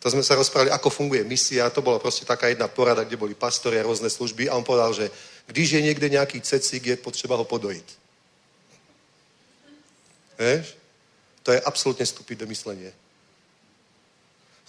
To 0.00 0.12
sme 0.12 0.22
sa 0.22 0.38
rozprávali, 0.38 0.70
ako 0.70 0.90
funguje 0.90 1.24
misia, 1.24 1.70
to 1.70 1.82
bola 1.82 1.98
proste 1.98 2.22
taká 2.22 2.46
jedna 2.46 2.68
porada, 2.68 3.02
kde 3.02 3.16
boli 3.16 3.34
pastori 3.34 3.78
a 3.78 3.86
rôzne 3.86 4.06
služby 4.06 4.46
a 4.46 4.54
on 4.54 4.62
povedal, 4.62 4.94
že 4.94 5.10
když 5.46 5.70
je 5.70 5.82
niekde 5.82 6.08
nejaký 6.10 6.40
cecík, 6.40 6.86
je 6.86 6.96
potřeba 6.96 7.36
ho 7.36 7.44
podojiť. 7.44 7.88
Vieš? 10.38 10.76
To 11.42 11.52
je 11.52 11.60
absolútne 11.62 12.06
stupidné 12.06 12.46
myslenie. 12.46 12.92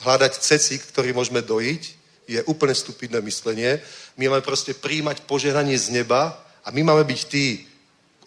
Hľadať 0.01 0.33
cecík, 0.37 0.81
ktorý 0.93 1.13
môžeme 1.13 1.41
dojiť, 1.41 1.83
je 2.27 2.43
úplne 2.43 2.75
stupidné 2.75 3.23
myslenie. 3.23 3.79
My 4.19 4.27
máme 4.27 4.43
proste 4.43 4.75
príjmať 4.75 5.23
požehnanie 5.23 5.79
z 5.79 5.95
neba 5.95 6.35
a 6.63 6.71
my 6.75 6.83
máme 6.83 7.07
byť 7.07 7.21
tí 7.31 7.63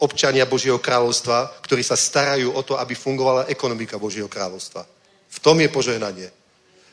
občania 0.01 0.49
Božieho 0.49 0.81
kráľovstva, 0.81 1.61
ktorí 1.61 1.85
sa 1.85 1.97
starajú 1.97 2.57
o 2.57 2.63
to, 2.65 2.81
aby 2.81 2.97
fungovala 2.97 3.53
ekonomika 3.53 4.01
Božieho 4.01 4.29
kráľovstva. 4.33 4.89
V 5.29 5.39
tom 5.45 5.61
je 5.61 5.69
požehnanie. 5.69 6.33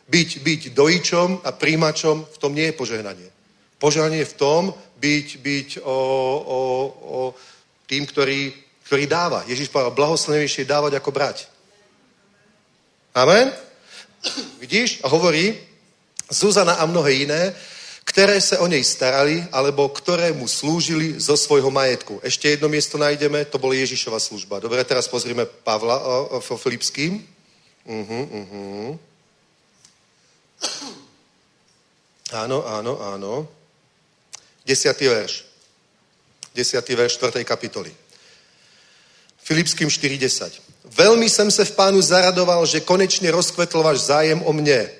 Byť, 0.07 0.29
byť 0.43 0.61
dojičom 0.75 1.47
a 1.47 1.51
príjimačom, 1.55 2.27
v 2.27 2.37
tom 2.37 2.51
nie 2.51 2.67
je 2.67 2.75
požehnanie. 2.75 3.29
Požehnanie 3.79 4.27
je 4.27 4.31
v 4.35 4.39
tom 4.39 4.63
byť, 4.99 5.27
byť 5.39 5.69
o, 5.83 5.97
o, 6.43 6.59
o 6.99 7.19
tým, 7.87 8.03
ktorý, 8.03 8.51
ktorý 8.83 9.03
dáva. 9.07 9.47
Ježiš 9.47 9.71
povedal, 9.71 9.95
blahoslavenejšie 9.95 10.67
dávať 10.67 10.99
ako 10.99 11.11
brať. 11.15 11.47
Amen? 13.15 13.49
Vidíš? 14.59 14.99
A 15.03 15.07
hovorí, 15.07 15.66
Zuzana 16.29 16.79
a 16.79 16.85
mnohé 16.85 17.23
iné, 17.23 17.55
ktoré 18.07 18.39
sa 18.39 18.63
o 18.63 18.67
nej 18.71 18.83
starali, 18.83 19.43
alebo 19.51 19.91
ktoré 19.91 20.31
mu 20.31 20.47
slúžili 20.47 21.19
zo 21.19 21.35
svojho 21.35 21.67
majetku. 21.67 22.23
Ešte 22.23 22.47
jedno 22.55 22.71
miesto 22.71 22.95
nájdeme, 22.95 23.43
to 23.51 23.59
bola 23.59 23.75
Ježišova 23.75 24.19
služba. 24.19 24.63
Dobre, 24.63 24.79
teraz 24.87 25.11
pozrieme 25.11 25.43
Pavla 25.43 25.99
o, 25.99 26.39
o, 26.39 26.55
Filipským. 26.55 27.19
Uh-huh, 27.87 28.23
uh-huh. 28.31 28.89
Áno, 32.31 32.63
áno, 32.67 32.93
áno. 33.03 33.33
Desiatý 34.67 35.07
verš. 35.07 35.47
Desiatý 36.55 36.95
verš 36.95 37.19
4. 37.19 37.43
kapitoly. 37.43 37.91
Filipským 39.43 39.87
4.10. 39.87 40.51
Veľmi 40.95 41.29
jsem 41.29 41.51
se 41.51 41.65
v 41.65 41.71
pánu 41.71 42.01
zaradoval, 42.01 42.65
že 42.65 42.79
konečne 42.79 43.31
rozkvetl 43.31 43.83
váš 43.83 44.07
zájem 44.07 44.39
o 44.43 44.51
mne. 44.51 44.91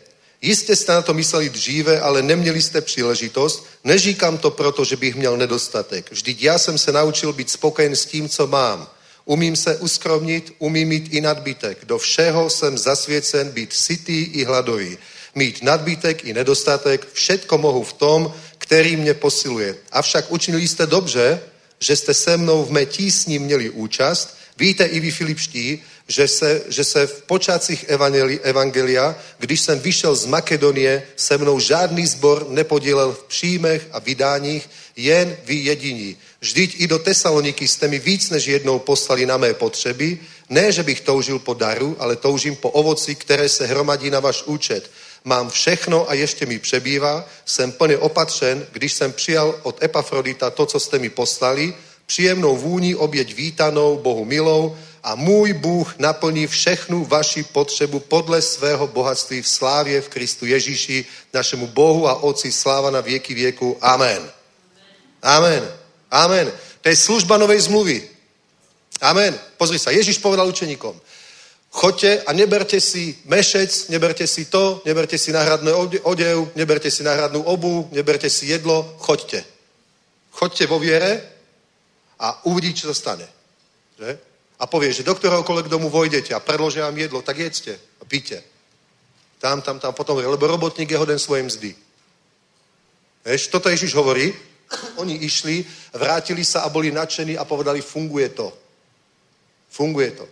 Jistě 0.41 0.75
jste 0.75 0.93
na 0.93 1.01
to 1.01 1.13
mysleli 1.13 1.49
dříve, 1.49 1.99
ale 1.99 2.21
neměli 2.21 2.61
jste 2.61 2.81
příležitost. 2.81 3.65
Neříkám 3.83 4.37
to 4.37 4.51
proto, 4.51 4.85
že 4.85 4.95
bych 4.95 5.15
měl 5.15 5.37
nedostatek. 5.37 6.11
Vždyť 6.11 6.41
já 6.43 6.57
jsem 6.57 6.77
se 6.77 6.91
naučil 6.91 7.33
být 7.33 7.49
spokojen 7.49 7.95
s 7.95 8.05
tím, 8.05 8.29
co 8.29 8.47
mám. 8.47 8.89
Umím 9.25 9.55
se 9.55 9.77
uskromnit, 9.77 10.53
umím 10.59 10.87
mít 10.87 11.13
i 11.13 11.21
nadbytek. 11.21 11.85
Do 11.85 11.97
všeho 11.97 12.49
jsem 12.49 12.77
zasvěcen 12.77 13.51
být 13.51 13.73
sytý 13.73 14.23
i 14.23 14.43
hladový. 14.43 14.97
Mít 15.35 15.63
nadbytek 15.63 16.25
i 16.25 16.33
nedostatek, 16.33 17.07
všetko 17.13 17.57
mohu 17.57 17.83
v 17.83 17.93
tom, 17.93 18.33
který 18.57 18.95
mě 18.95 19.13
posiluje. 19.13 19.75
Avšak 19.91 20.31
učinili 20.31 20.67
jste 20.67 20.85
dobře, 20.85 21.41
že 21.79 21.95
jste 21.95 22.13
se 22.13 22.37
mnou 22.37 22.65
v 22.65 22.71
mé 22.71 22.85
tísni 22.85 23.39
měli 23.39 23.69
účast. 23.69 24.36
Víte 24.59 24.85
i 24.85 24.99
vy, 24.99 25.11
Filipští, 25.11 25.83
že 26.07 26.27
se, 26.27 26.61
že 26.67 26.83
se 26.83 27.07
v 27.07 27.21
počátcích 27.21 27.85
evangelia, 28.43 29.15
když 29.39 29.61
jsem 29.61 29.79
vyšel 29.79 30.15
z 30.15 30.25
Makedonie, 30.25 31.03
se 31.15 31.37
mnou 31.37 31.59
žádný 31.59 32.07
zbor 32.07 32.45
nepodílel 32.49 33.11
v 33.13 33.23
příjmech 33.23 33.87
a 33.91 33.99
vydáních, 33.99 34.69
jen 34.95 35.37
vy 35.45 35.55
jediní. 35.55 36.17
Vždyť 36.41 36.75
i 36.77 36.87
do 36.87 36.99
Tesaloniky 36.99 37.67
jste 37.67 37.87
mi 37.87 37.99
víc 37.99 38.29
než 38.29 38.45
jednou 38.45 38.79
poslali 38.79 39.25
na 39.25 39.37
mé 39.37 39.53
potřeby, 39.53 40.19
ne, 40.49 40.71
že 40.71 40.83
bych 40.83 41.01
toužil 41.01 41.39
po 41.39 41.53
daru, 41.53 41.95
ale 41.99 42.15
toužím 42.15 42.55
po 42.55 42.69
ovoci, 42.69 43.15
které 43.15 43.49
se 43.49 43.65
hromadí 43.65 44.09
na 44.09 44.19
váš 44.19 44.43
účet. 44.45 44.91
Mám 45.23 45.49
všechno 45.49 46.09
a 46.09 46.13
ještě 46.13 46.45
mi 46.45 46.59
přebývá, 46.59 47.25
jsem 47.45 47.71
plně 47.71 47.97
opatřen, 47.97 48.65
když 48.71 48.93
jsem 48.93 49.13
přijal 49.13 49.59
od 49.63 49.83
Epafrodita 49.83 50.49
to, 50.49 50.65
co 50.65 50.79
jste 50.79 50.99
mi 50.99 51.09
poslali, 51.09 51.73
příjemnou 52.07 52.57
vůni 52.57 52.95
oběť 52.95 53.35
vítanou, 53.35 53.99
Bohu 53.99 54.25
milou, 54.25 54.75
a 55.03 55.15
můj 55.15 55.53
Bůh 55.53 55.99
naplní 55.99 56.47
všechnu 56.47 57.05
vaši 57.05 57.43
potřebu 57.43 57.99
podle 57.99 58.41
svého 58.41 58.87
bohatství 58.87 59.41
v 59.41 59.47
slávě 59.47 60.01
v 60.01 60.09
Kristu 60.09 60.45
Ježíši, 60.45 61.05
našemu 61.33 61.67
Bohu 61.67 62.07
a 62.07 62.23
Otci 62.23 62.51
sláva 62.51 62.91
na 62.91 63.01
věky 63.01 63.33
věku. 63.33 63.77
Amen. 63.81 64.31
Amen. 65.21 65.63
Amen. 66.11 66.51
To 66.81 66.89
je 66.89 66.95
služba 66.95 67.37
novej 67.37 67.59
zmluvy. 67.59 68.03
Amen. 69.01 69.39
Pozri 69.57 69.79
sa, 69.79 69.91
Ježiš 69.93 70.17
povedal 70.17 70.47
učeníkom, 70.49 70.95
choďte 71.69 72.25
a 72.25 72.33
neberte 72.33 72.81
si 72.81 73.13
mešec, 73.29 73.93
neberte 73.93 74.27
si 74.27 74.49
to, 74.49 74.81
neberte 74.85 75.17
si 75.17 75.29
náhradný 75.31 75.71
odev, 76.01 76.49
neberte 76.55 76.89
si 76.91 77.03
náhradnú 77.03 77.45
obu, 77.45 77.89
neberte 77.93 78.29
si 78.29 78.49
jedlo, 78.49 78.97
choďte. 78.97 79.45
Choďte 80.33 80.65
vo 80.65 80.79
viere 80.81 81.36
a 82.19 82.45
uvidíte, 82.49 82.85
čo 82.85 82.93
sa 82.93 82.97
stane. 82.97 83.27
Že? 83.97 84.27
a 84.57 84.63
povie, 84.65 84.89
že 84.89 85.05
do 85.05 85.13
ktoréhokoľvek 85.13 85.69
domu 85.69 85.89
vojdete 85.89 86.33
a 86.33 86.41
predložia 86.41 86.89
vám 86.89 86.97
jedlo, 86.97 87.21
tak 87.21 87.37
jedzte 87.37 87.77
a 88.01 88.03
píte. 88.05 88.41
Tam, 89.37 89.61
tam, 89.61 89.77
tam, 89.77 89.93
potom, 89.93 90.17
lebo 90.17 90.49
robotník 90.49 90.89
je 90.89 90.97
hoden 90.97 91.21
svojej 91.21 91.45
mzdy. 91.45 91.71
Vieš, 93.21 93.53
toto 93.53 93.69
Ježiš 93.69 93.93
hovorí. 93.93 94.33
Oni 94.97 95.21
išli, 95.21 95.61
vrátili 95.93 96.41
sa 96.41 96.65
a 96.65 96.73
boli 96.73 96.89
nadšení 96.89 97.37
a 97.37 97.45
povedali, 97.45 97.85
funguje 97.85 98.33
to. 98.33 98.49
Funguje 99.69 100.11
to. 100.17 100.25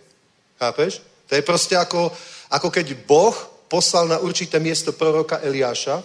Chápeš? 0.58 1.00
To 1.30 1.32
je 1.38 1.46
proste 1.46 1.78
ako, 1.78 2.10
ako 2.50 2.68
keď 2.68 2.98
Boh 3.06 3.32
poslal 3.70 4.10
na 4.10 4.18
určité 4.18 4.58
miesto 4.58 4.90
proroka 4.90 5.38
Eliáša, 5.38 6.02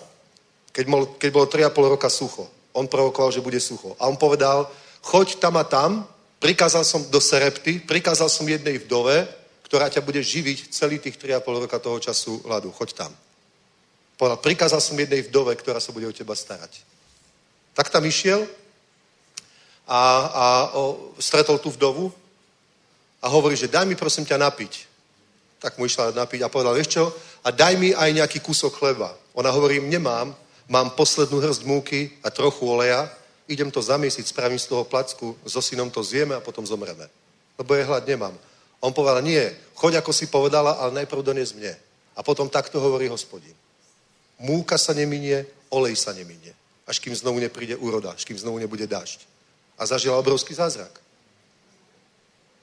keď, 0.70 0.86
bol, 0.86 1.04
keď 1.18 1.30
bolo 1.34 1.46
3,5 1.50 1.94
roka 1.98 2.10
sucho. 2.10 2.46
On 2.78 2.86
prorokoval, 2.86 3.34
že 3.34 3.44
bude 3.44 3.60
sucho. 3.60 3.98
A 3.98 4.06
on 4.08 4.16
povedal, 4.16 4.70
choď 5.02 5.42
tam 5.42 5.58
a 5.58 5.64
tam 5.64 6.12
Prikázal 6.42 6.82
som 6.82 7.06
do 7.14 7.22
Serepty, 7.22 7.78
prikázal 7.78 8.26
som 8.26 8.50
jednej 8.50 8.82
vdove, 8.82 9.30
ktorá 9.62 9.94
ťa 9.94 10.02
bude 10.02 10.18
živiť 10.26 10.74
celý 10.74 10.98
tých 10.98 11.22
3,5 11.22 11.46
roka 11.46 11.78
toho 11.78 12.02
času 12.02 12.42
hladu. 12.42 12.74
Choď 12.74 13.06
tam. 13.06 13.14
Povedal, 14.18 14.42
prikázal 14.42 14.82
som 14.82 14.98
jednej 14.98 15.22
vdove, 15.22 15.54
ktorá 15.54 15.78
sa 15.78 15.94
bude 15.94 16.10
o 16.10 16.18
teba 16.18 16.34
starať. 16.34 16.82
Tak 17.78 17.94
tam 17.94 18.02
išiel 18.10 18.50
a, 19.86 20.02
a 20.34 20.46
o, 20.74 21.14
stretol 21.22 21.62
tú 21.62 21.70
vdovu 21.70 22.10
a 23.22 23.30
hovorí, 23.30 23.54
že 23.54 23.70
daj 23.70 23.86
mi 23.86 23.94
prosím 23.94 24.26
ťa 24.26 24.42
napiť. 24.42 24.90
Tak 25.62 25.78
mu 25.78 25.86
išla 25.86 26.10
napiť 26.18 26.42
a 26.42 26.50
povedal, 26.50 26.74
vieš 26.74 26.98
čo, 26.98 27.06
a 27.46 27.54
daj 27.54 27.78
mi 27.78 27.94
aj 27.94 28.18
nejaký 28.18 28.42
kúsok 28.42 28.82
chleba. 28.82 29.14
Ona 29.38 29.54
hovorí, 29.54 29.78
nemám, 29.78 30.34
mám 30.66 30.90
poslednú 30.98 31.38
hrst 31.38 31.70
múky 31.70 32.18
a 32.26 32.34
trochu 32.34 32.66
oleja, 32.66 33.14
idem 33.52 33.72
to 33.72 33.84
zamiesiť, 33.84 34.28
spravím 34.28 34.60
z 34.60 34.72
toho 34.72 34.88
placku, 34.88 35.36
so 35.44 35.60
synom 35.60 35.92
to 35.92 36.00
zjeme 36.04 36.36
a 36.36 36.40
potom 36.40 36.64
zomreme. 36.64 37.10
Lebo 37.60 37.76
je 37.76 37.84
hlad 37.84 38.08
nemám. 38.08 38.34
On 38.80 38.94
povedal, 38.96 39.22
nie, 39.22 39.44
choď 39.76 40.00
ako 40.00 40.14
si 40.16 40.32
povedala, 40.32 40.80
ale 40.80 41.04
najprv 41.04 41.22
dones 41.22 41.52
mne. 41.52 41.76
A 42.16 42.24
potom 42.24 42.50
takto 42.50 42.80
hovorí 42.80 43.12
hospodin. 43.12 43.54
Múka 44.40 44.78
sa 44.78 44.96
neminie, 44.96 45.46
olej 45.70 46.00
sa 46.00 46.16
neminie. 46.16 46.56
Až 46.88 47.04
kým 47.04 47.14
znovu 47.16 47.44
nepríde 47.44 47.76
úroda, 47.76 48.16
až 48.16 48.26
kým 48.26 48.40
znovu 48.40 48.58
nebude 48.58 48.88
dážď. 48.88 49.22
A 49.78 49.86
zažila 49.86 50.18
obrovský 50.18 50.54
zázrak. 50.54 51.01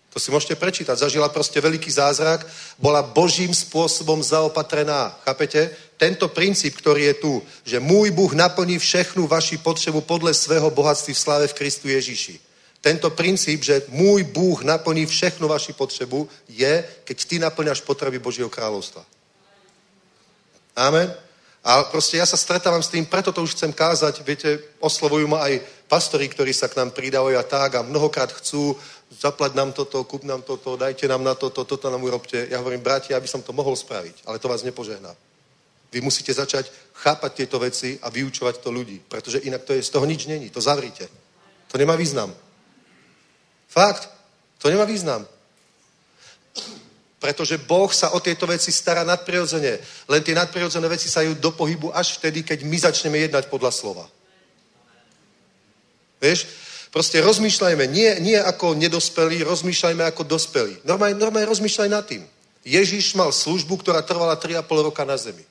To 0.09 0.17
si 0.17 0.33
môžete 0.33 0.57
prečítať. 0.57 0.97
Zažila 0.97 1.29
proste 1.29 1.61
veľký 1.61 1.91
zázrak, 1.93 2.49
bola 2.81 3.05
Božím 3.05 3.53
spôsobom 3.53 4.25
zaopatrená. 4.25 5.21
Chápete? 5.25 5.71
Tento 6.01 6.29
princíp, 6.33 6.81
ktorý 6.81 7.13
je 7.13 7.15
tu, 7.15 7.33
že 7.65 7.83
môj 7.83 8.11
Bůh 8.11 8.33
naplní 8.33 8.79
všechnu 8.79 9.27
vaši 9.27 9.59
potřebu 9.59 10.01
podle 10.01 10.35
svého 10.35 10.71
bohatství 10.71 11.15
v 11.15 11.19
sláve 11.19 11.47
v 11.47 11.55
Kristu 11.55 11.89
Ježíši. 11.89 12.41
Tento 12.81 13.11
princíp, 13.11 13.65
že 13.65 13.83
môj 13.91 14.23
Bůh 14.23 14.63
naplní 14.63 15.07
všechnu 15.07 15.49
vaši 15.49 15.73
potřebu, 15.73 16.29
je, 16.49 16.85
keď 17.05 17.25
ty 17.25 17.39
naplňaš 17.39 17.81
potreby 17.81 18.19
Božieho 18.19 18.49
kráľovstva. 18.49 19.05
Amen. 20.77 21.28
A 21.69 21.85
proste 21.85 22.16
ja 22.16 22.25
sa 22.25 22.41
stretávam 22.41 22.81
s 22.81 22.89
tým, 22.89 23.05
preto 23.05 23.29
to 23.29 23.45
už 23.45 23.53
chcem 23.53 23.69
kázať. 23.69 24.25
Viete, 24.25 24.57
oslovujú 24.81 25.29
ma 25.29 25.45
aj 25.45 25.61
pastori, 25.85 26.25
ktorí 26.25 26.49
sa 26.57 26.64
k 26.64 26.81
nám 26.81 26.97
pridávajú 26.97 27.37
a 27.37 27.45
tak 27.45 27.77
a 27.77 27.85
mnohokrát 27.85 28.33
chcú 28.33 28.73
zaplať 29.12 29.53
nám 29.53 29.77
toto, 29.77 30.01
kúp 30.09 30.25
nám 30.25 30.41
toto, 30.49 30.81
dajte 30.81 31.05
nám 31.05 31.21
na 31.21 31.37
toto, 31.37 31.69
toto 31.69 31.93
nám 31.93 32.01
urobte. 32.01 32.49
Ja 32.49 32.64
hovorím, 32.64 32.81
bratia, 32.81 33.21
aby 33.21 33.29
som 33.29 33.45
to 33.45 33.53
mohol 33.53 33.77
spraviť, 33.77 34.25
ale 34.25 34.41
to 34.41 34.49
vás 34.49 34.64
nepožehná. 34.64 35.12
Vy 35.93 36.01
musíte 36.01 36.33
začať 36.33 36.73
chápať 37.05 37.45
tieto 37.45 37.61
veci 37.61 38.01
a 38.01 38.09
vyučovať 38.09 38.64
to 38.64 38.73
ľudí, 38.73 39.05
pretože 39.05 39.45
inak 39.45 39.69
to 39.69 39.77
je, 39.77 39.85
z 39.85 39.93
toho 39.93 40.09
nič 40.09 40.25
není, 40.25 40.49
to 40.49 40.64
zavrite. 40.64 41.05
To 41.69 41.77
nemá 41.77 41.97
význam. 42.01 42.33
Fakt, 43.69 44.09
to 44.57 44.73
nemá 44.73 44.89
význam. 44.89 45.29
Pretože 47.19 47.59
Boh 47.59 47.91
sa 47.91 48.14
o 48.14 48.23
tieto 48.23 48.47
veci 48.47 48.71
stará 48.71 49.03
nadprirodzene. 49.03 49.79
Len 50.07 50.23
tie 50.23 50.39
nadprirodzené 50.39 50.87
veci 50.87 51.11
sa 51.11 51.27
ju 51.27 51.35
do 51.35 51.51
pohybu 51.51 51.91
až 51.91 52.19
vtedy, 52.23 52.47
keď 52.47 52.62
my 52.62 52.79
začneme 52.79 53.19
jednať 53.19 53.51
podľa 53.51 53.75
slova. 53.75 54.07
Vieš? 56.23 56.47
Proste 56.89 57.21
rozmýšľajme, 57.21 57.85
nie, 57.91 58.11
nie 58.25 58.39
ako 58.39 58.73
nedospelí, 58.73 59.45
rozmýšľajme 59.45 60.03
ako 60.09 60.23
dospelí. 60.25 60.89
Normálne, 60.89 61.21
normálne 61.21 61.51
rozmýšľaj 61.53 61.89
nad 61.91 62.05
tým. 62.07 62.25
Ježiš 62.64 63.12
mal 63.12 63.29
službu, 63.29 63.77
ktorá 63.85 64.01
trvala 64.01 64.41
3,5 64.41 64.89
roka 64.89 65.05
na 65.05 65.19
zemi. 65.21 65.45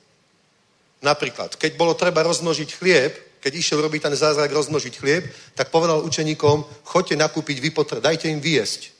Napríklad, 0.98 1.54
keď 1.54 1.78
bolo 1.78 1.94
treba 1.94 2.26
rozmnožiť 2.26 2.70
chlieb, 2.74 3.12
keď 3.38 3.52
išiel 3.54 3.78
robiť 3.78 4.10
ten 4.10 4.14
zázrak 4.18 4.50
rozmnožiť 4.50 4.94
chlieb, 4.98 5.30
tak 5.54 5.70
povedal 5.70 6.02
učeníkom, 6.02 6.66
choďte 6.82 7.14
nakúpiť 7.14 7.62
vypotr, 7.62 8.02
dajte 8.02 8.26
im 8.26 8.42
viesť. 8.42 8.90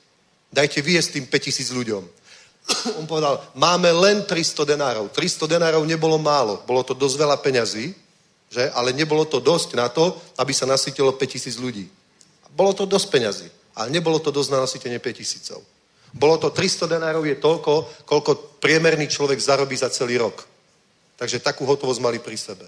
Dajte 0.54 0.78
viesť 0.78 1.18
tým 1.18 1.26
5000 1.26 1.74
ľuďom. 1.74 2.02
On 2.98 3.06
povedal, 3.06 3.40
máme 3.56 3.88
len 3.92 4.24
300 4.24 4.64
denárov. 4.64 5.08
300 5.12 5.48
denárov 5.48 5.82
nebolo 5.88 6.18
málo, 6.20 6.60
bolo 6.66 6.84
to 6.84 6.92
dosť 6.92 7.16
veľa 7.16 7.36
peňazí, 7.40 7.94
že? 8.48 8.64
ale 8.72 8.92
nebolo 8.92 9.24
to 9.24 9.40
dosť 9.40 9.76
na 9.76 9.88
to, 9.88 10.16
aby 10.40 10.52
sa 10.52 10.64
nasytilo 10.64 11.12
5000 11.12 11.60
ľudí. 11.60 11.88
Bolo 12.52 12.72
to 12.72 12.88
dosť 12.88 13.06
peňazí, 13.12 13.48
ale 13.76 13.88
nebolo 13.92 14.18
to 14.18 14.32
dosť 14.32 14.50
na 14.50 14.58
nasytenie 14.64 14.98
5000. 14.98 15.60
Bolo 16.16 16.40
to 16.40 16.48
300 16.50 16.88
denárov 16.88 17.24
je 17.28 17.36
toľko, 17.36 17.72
koľko 18.08 18.58
priemerný 18.64 19.12
človek 19.12 19.36
zarobí 19.36 19.76
za 19.76 19.92
celý 19.92 20.16
rok. 20.16 20.48
Takže 21.20 21.44
takú 21.44 21.68
hotovosť 21.68 22.00
mali 22.00 22.18
pri 22.18 22.38
sebe. 22.38 22.66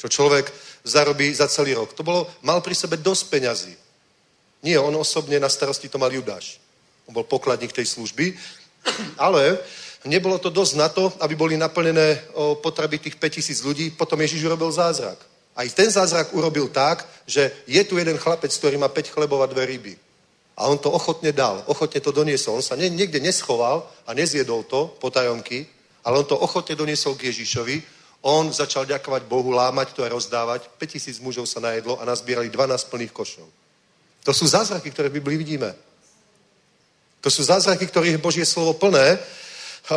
Čo 0.00 0.08
človek 0.08 0.48
zarobí 0.84 1.28
za 1.34 1.48
celý 1.48 1.76
rok. 1.76 1.92
To 1.92 2.02
bolo, 2.02 2.30
mal 2.40 2.64
pri 2.64 2.72
sebe 2.72 2.96
dosť 2.96 3.24
peňazí. 3.28 3.74
Nie, 4.64 4.80
on 4.80 4.96
osobne 4.96 5.36
na 5.36 5.52
starosti 5.52 5.88
to 5.92 6.00
mal 6.00 6.08
Judáš. 6.08 6.58
On 7.06 7.14
bol 7.14 7.24
pokladník 7.24 7.72
tej 7.72 7.86
služby, 7.86 8.34
ale 9.26 9.58
nebolo 10.06 10.38
to 10.38 10.50
dosť 10.50 10.74
na 10.78 10.88
to, 10.88 11.12
aby 11.20 11.34
boli 11.34 11.54
naplnené 11.58 12.22
potreby 12.62 12.98
tých 12.98 13.18
5000 13.18 13.66
ľudí. 13.66 13.86
Potom 13.90 14.20
Ježiš 14.20 14.46
urobil 14.46 14.70
zázrak. 14.70 15.18
Aj 15.56 15.66
ten 15.72 15.90
zázrak 15.90 16.36
urobil 16.36 16.68
tak, 16.68 17.08
že 17.26 17.48
je 17.66 17.80
tu 17.84 17.96
jeden 17.96 18.20
chlapec, 18.20 18.52
ktorý 18.52 18.76
má 18.76 18.92
5 18.92 19.08
chlebov 19.08 19.40
a 19.42 19.48
dve 19.48 19.64
ryby. 19.66 19.94
A 20.56 20.68
on 20.68 20.78
to 20.78 20.88
ochotne 20.88 21.32
dal, 21.32 21.64
ochotne 21.68 22.00
to 22.00 22.12
doniesol. 22.12 22.56
On 22.56 22.64
sa 22.64 22.76
niekde 22.76 23.20
neschoval 23.20 23.84
a 24.08 24.10
nezjedol 24.16 24.64
to 24.64 24.88
potajomky, 25.00 25.68
ale 26.04 26.20
on 26.20 26.26
to 26.28 26.36
ochotne 26.36 26.76
doniesol 26.76 27.16
k 27.16 27.28
Ježišovi. 27.28 27.82
On 28.24 28.52
začal 28.52 28.88
ďakovať 28.88 29.28
Bohu, 29.28 29.52
lámať 29.52 29.92
to 29.92 30.04
a 30.04 30.12
rozdávať. 30.12 30.68
5000 30.80 31.20
mužov 31.20 31.44
sa 31.44 31.60
najedlo 31.60 32.00
a 32.00 32.04
nazbierali 32.08 32.48
12 32.48 32.88
plných 32.88 33.12
košov. 33.12 33.48
To 34.24 34.32
sú 34.32 34.48
zázraky, 34.48 34.90
ktoré 34.90 35.08
v 35.08 35.20
Biblii 35.20 35.36
vidíme. 35.36 35.76
To 37.26 37.34
sú 37.34 37.42
zázraky, 37.42 37.90
ktorých 37.90 38.14
je 38.14 38.22
Božie 38.22 38.46
slovo 38.46 38.78
plné 38.78 39.18
a, 39.90 39.94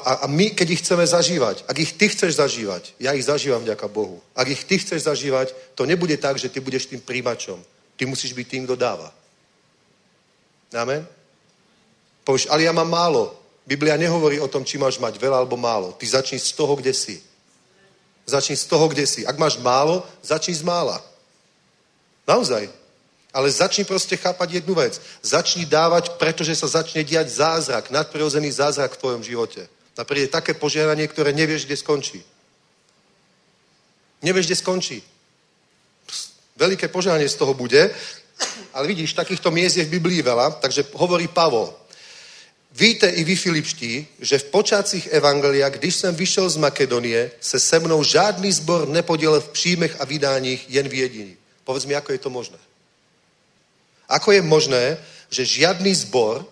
a, 0.00 0.12
a 0.24 0.26
my, 0.32 0.56
keď 0.56 0.68
ich 0.72 0.80
chceme 0.80 1.04
zažívať, 1.04 1.68
ak 1.68 1.76
ich 1.76 1.92
ty 1.92 2.08
chceš 2.08 2.40
zažívať, 2.40 2.96
ja 2.96 3.12
ich 3.12 3.28
zažívam 3.28 3.60
vďaka 3.60 3.84
Bohu. 3.84 4.24
Ak 4.32 4.48
ich 4.48 4.64
ty 4.64 4.80
chceš 4.80 5.04
zažívať, 5.04 5.52
to 5.76 5.84
nebude 5.84 6.16
tak, 6.16 6.40
že 6.40 6.48
ty 6.48 6.56
budeš 6.56 6.88
tým 6.88 7.04
príjimačom. 7.04 7.60
Ty 8.00 8.02
musíš 8.08 8.32
byť 8.32 8.46
tým, 8.48 8.62
kto 8.64 8.80
dáva. 8.80 9.12
Amen? 10.72 11.04
Povieš, 12.24 12.48
ale 12.48 12.64
ja 12.64 12.72
mám 12.72 12.88
málo. 12.88 13.36
Biblia 13.68 14.00
nehovorí 14.00 14.40
o 14.40 14.48
tom, 14.48 14.64
či 14.64 14.80
máš 14.80 14.96
mať 14.96 15.20
veľa 15.20 15.44
alebo 15.44 15.60
málo. 15.60 15.92
Ty 16.00 16.16
začni 16.16 16.40
z 16.40 16.56
toho, 16.56 16.80
kde 16.80 16.96
si. 16.96 17.20
Začni 18.24 18.56
z 18.56 18.64
toho, 18.64 18.88
kde 18.88 19.04
si. 19.04 19.28
Ak 19.28 19.36
máš 19.36 19.60
málo, 19.60 20.00
začni 20.24 20.56
z 20.56 20.64
mála. 20.64 20.96
Naozaj. 22.24 22.79
Ale 23.30 23.50
začni 23.50 23.86
proste 23.86 24.16
chápať 24.16 24.58
jednu 24.58 24.74
vec. 24.74 24.98
Začni 25.22 25.62
dávať, 25.62 26.18
pretože 26.18 26.54
sa 26.58 26.66
začne 26.66 27.06
diať 27.06 27.30
zázrak, 27.30 27.90
nadprirodzený 27.90 28.50
zázrak 28.50 28.98
v 28.98 29.00
tvojom 29.00 29.22
živote. 29.22 29.70
A 30.00 30.04
príde 30.04 30.32
také 30.32 30.56
požiaranie, 30.56 31.04
ktoré 31.06 31.36
nevieš, 31.36 31.68
kde 31.68 31.76
skončí. 31.76 32.24
Nevieš, 34.24 34.46
kde 34.48 34.56
skončí. 34.56 34.98
Veľké 36.56 36.88
požiaranie 36.88 37.28
z 37.28 37.36
toho 37.36 37.52
bude, 37.52 37.92
ale 38.72 38.84
vidíš, 38.88 39.12
takýchto 39.12 39.52
miest 39.52 39.76
je 39.76 39.84
v 39.84 40.00
Biblii 40.00 40.24
veľa, 40.24 40.60
takže 40.60 40.88
hovorí 40.96 41.28
Pavol. 41.28 41.68
Víte 42.72 43.08
i 43.08 43.24
vy, 43.24 43.36
Filipští, 43.36 44.06
že 44.20 44.38
v 44.38 44.44
počátcích 44.44 45.06
Evangelia, 45.06 45.68
když 45.68 45.94
jsem 45.94 46.14
vyšel 46.14 46.50
z 46.50 46.56
Makedonie, 46.56 47.30
se 47.40 47.60
se 47.60 47.78
mnou 47.78 48.04
žádný 48.04 48.52
zbor 48.52 48.88
nepodielil 48.88 49.40
v 49.40 49.48
příjmech 49.48 50.00
a 50.00 50.04
vydáních, 50.04 50.70
jen 50.70 50.88
v 50.88 50.94
jediní. 50.94 51.36
Povedz 51.64 51.84
mi, 51.84 51.94
ako 51.94 52.12
je 52.12 52.18
to 52.18 52.30
možné. 52.30 52.58
Ako 54.10 54.34
je 54.34 54.42
možné, 54.42 54.98
že 55.30 55.46
žiadny 55.46 55.94
zbor 55.94 56.42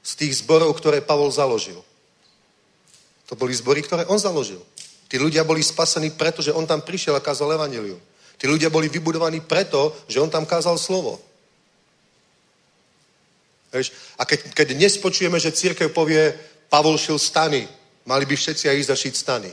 z 0.00 0.12
tých 0.14 0.46
zborov, 0.46 0.78
ktoré 0.78 1.02
Pavol 1.02 1.34
založil, 1.34 1.82
to 3.26 3.34
boli 3.34 3.54
zbory, 3.54 3.82
ktoré 3.82 4.06
on 4.06 4.18
založil. 4.18 4.62
Tí 5.10 5.18
ľudia 5.18 5.42
boli 5.46 5.62
spasení 5.62 6.14
preto, 6.14 6.42
že 6.42 6.54
on 6.54 6.66
tam 6.66 6.82
prišiel 6.82 7.18
a 7.18 7.22
kázal 7.22 7.54
evanilium. 7.54 7.98
Tí 8.38 8.46
ľudia 8.46 8.70
boli 8.70 8.90
vybudovaní 8.90 9.42
preto, 9.42 9.94
že 10.06 10.22
on 10.22 10.30
tam 10.30 10.46
kázal 10.46 10.78
slovo. 10.78 11.18
Víš? 13.70 13.94
A 14.18 14.26
keď, 14.26 14.50
keď 14.50 14.66
dnes 14.74 14.98
počujeme, 14.98 15.38
že 15.38 15.54
církev 15.54 15.94
povie, 15.94 16.34
Pavol 16.70 16.98
šil 16.98 17.18
stany, 17.18 17.66
mali 18.06 18.26
by 18.26 18.34
všetci 18.34 18.66
aj 18.70 18.78
ísť 18.78 18.90
zašiť 18.94 19.14
stany. 19.14 19.50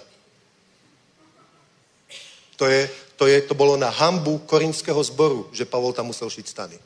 To, 2.57 2.65
je, 2.65 2.89
to, 3.17 3.29
je, 3.29 3.41
to 3.45 3.53
bolo 3.53 3.77
na 3.77 3.89
hambu 3.89 4.41
korinského 4.45 4.97
zboru, 5.05 5.49
že 5.53 5.69
Pavol 5.69 5.93
tam 5.93 6.09
musel 6.09 6.29
šiť 6.29 6.45
stany. 6.49 6.77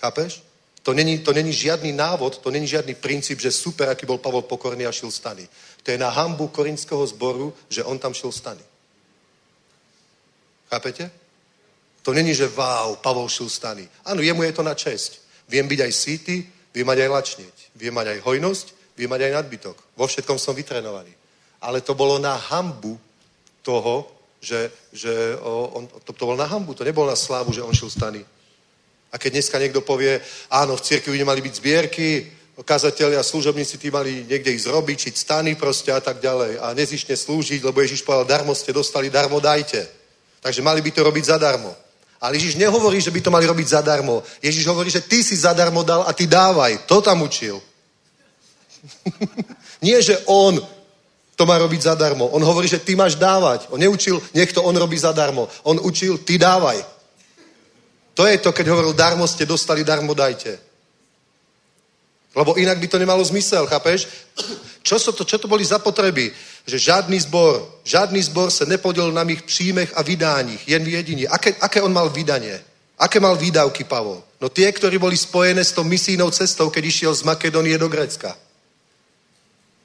Chápeš? 0.00 0.42
To 0.82 0.94
není, 0.94 1.18
to 1.18 1.32
není 1.32 1.52
žiadny 1.52 1.92
návod, 1.92 2.38
to 2.38 2.50
není 2.50 2.66
žiadny 2.66 2.94
princíp, 2.94 3.40
že 3.40 3.52
super, 3.52 3.88
aký 3.88 4.06
bol 4.06 4.18
Pavol 4.18 4.42
pokorný 4.42 4.86
a 4.86 4.92
šil 4.92 5.10
stany. 5.10 5.48
To 5.82 5.90
je 5.90 5.98
na 5.98 6.08
hambu 6.08 6.48
korinského 6.48 7.06
zboru, 7.06 7.54
že 7.68 7.84
on 7.84 7.98
tam 7.98 8.14
šil 8.14 8.32
stany. 8.32 8.62
Chápete? 10.70 11.10
To 12.02 12.12
není, 12.12 12.34
že 12.34 12.48
wow, 12.48 12.96
Pavol 12.96 13.28
šil 13.28 13.48
stany. 13.48 13.88
Áno, 14.04 14.22
jemu 14.22 14.42
je 14.42 14.52
to 14.52 14.62
na 14.62 14.74
česť. 14.74 15.20
Viem 15.48 15.68
byť 15.68 15.80
aj 15.80 15.92
síty, 15.92 16.46
viem 16.72 16.86
mať 16.86 16.98
aj 17.04 17.08
lačnieť. 17.08 17.56
Viem 17.76 17.94
mať 17.94 18.06
aj 18.06 18.18
hojnosť, 18.24 18.66
viem 18.96 19.10
mať 19.10 19.20
aj 19.28 19.32
nadbytok. 19.32 19.76
Vo 19.96 20.06
všetkom 20.06 20.38
som 20.38 20.56
vytrenovaný. 20.56 21.12
Ale 21.60 21.80
to 21.80 21.92
bolo 21.92 22.16
na 22.16 22.32
hambu 22.32 22.96
toho, 23.60 24.08
že, 24.40 24.70
že 24.92 25.36
on, 25.42 25.84
to, 26.06 26.12
to 26.14 26.24
bolo 26.24 26.38
na 26.38 26.46
hambu, 26.46 26.72
to 26.74 26.86
nebolo 26.86 27.10
na 27.10 27.18
slávu, 27.18 27.52
že 27.52 27.60
on 27.60 27.74
šil 27.74 27.90
stany. 27.90 28.24
A 29.12 29.16
keď 29.16 29.40
dneska 29.40 29.56
niekto 29.56 29.80
povie, 29.80 30.20
áno, 30.52 30.76
v 30.76 30.84
cirkvi 30.84 31.18
nemali 31.18 31.40
byť 31.40 31.54
zbierky, 31.54 32.08
kazatelia, 32.64 33.22
služobníci 33.22 33.78
tí 33.78 33.90
mali 33.90 34.26
niekde 34.26 34.50
ísť 34.50 34.66
robiť, 34.66 34.96
čiť 34.98 35.14
stany 35.14 35.54
proste 35.54 35.94
a 35.94 36.00
tak 36.02 36.18
ďalej. 36.18 36.58
A 36.58 36.74
nezišne 36.74 37.14
slúžiť, 37.14 37.62
lebo 37.62 37.80
Ježiš 37.80 38.02
povedal, 38.02 38.26
darmo 38.26 38.54
ste 38.54 38.74
dostali, 38.74 39.10
darmo 39.10 39.38
dajte. 39.38 39.86
Takže 40.42 40.62
mali 40.62 40.82
by 40.82 40.90
to 40.90 41.06
robiť 41.06 41.24
zadarmo. 41.24 41.70
Ale 42.18 42.34
Ježiš 42.34 42.58
nehovorí, 42.58 42.98
že 42.98 43.14
by 43.14 43.20
to 43.22 43.30
mali 43.30 43.46
robiť 43.46 43.66
zadarmo. 43.78 44.26
Ježiš 44.42 44.66
hovorí, 44.66 44.90
že 44.90 45.06
ty 45.06 45.22
si 45.22 45.38
zadarmo 45.38 45.86
dal 45.86 46.02
a 46.02 46.10
ty 46.10 46.26
dávaj. 46.26 46.90
To 46.90 46.98
tam 46.98 47.22
učil. 47.22 47.62
Nie, 49.86 50.02
že 50.02 50.18
on 50.26 50.58
to 51.38 51.46
má 51.46 51.54
robiť 51.58 51.94
zadarmo. 51.94 52.26
On 52.34 52.42
hovorí, 52.42 52.66
že 52.66 52.82
ty 52.82 52.98
máš 52.98 53.14
dávať. 53.14 53.70
On 53.70 53.78
neučil, 53.78 54.18
nech 54.34 54.50
to 54.50 54.66
on 54.66 54.74
robí 54.74 54.98
zadarmo. 54.98 55.46
On 55.62 55.78
učil, 55.78 56.18
ty 56.18 56.34
dávaj. 56.34 56.97
To 58.18 58.26
je 58.26 58.34
to, 58.42 58.50
keď 58.50 58.74
hovoril, 58.74 58.98
darmo 58.98 59.22
ste 59.30 59.46
dostali, 59.46 59.86
darmo 59.86 60.10
dajte. 60.10 60.58
Lebo 62.34 62.58
inak 62.58 62.78
by 62.82 62.86
to 62.90 62.98
nemalo 62.98 63.22
zmysel, 63.22 63.66
chápeš? 63.70 64.10
Čo, 64.82 64.98
so 64.98 65.12
to, 65.12 65.24
čo 65.24 65.36
to 65.36 65.52
boli 65.52 65.60
za 65.68 65.78
potreby? 65.78 66.32
Že 66.64 66.78
žádný 66.78 67.20
zbor, 67.20 67.60
žádný 67.84 68.22
zbor 68.22 68.48
se 68.50 68.64
nepodil 68.64 69.12
na 69.12 69.20
mých 69.20 69.42
příjmech 69.42 69.92
a 69.94 70.02
vydáních, 70.02 70.68
jen 70.68 70.86
jedině. 70.86 71.28
Aké, 71.28 71.54
aké 71.60 71.82
on 71.82 71.92
mal 71.92 72.08
vydanie? 72.08 72.64
Aké 72.98 73.20
mal 73.20 73.36
výdavky 73.36 73.84
Pavol? 73.84 74.24
No 74.40 74.48
tie, 74.48 74.72
ktorí 74.72 74.96
boli 74.96 75.16
spojené 75.16 75.60
s 75.60 75.76
tou 75.76 75.84
misijnou 75.84 76.30
cestou, 76.30 76.70
keď 76.70 76.84
išiel 76.84 77.12
z 77.14 77.22
Makedónie 77.22 77.78
do 77.78 77.88
Grécka. 77.88 78.32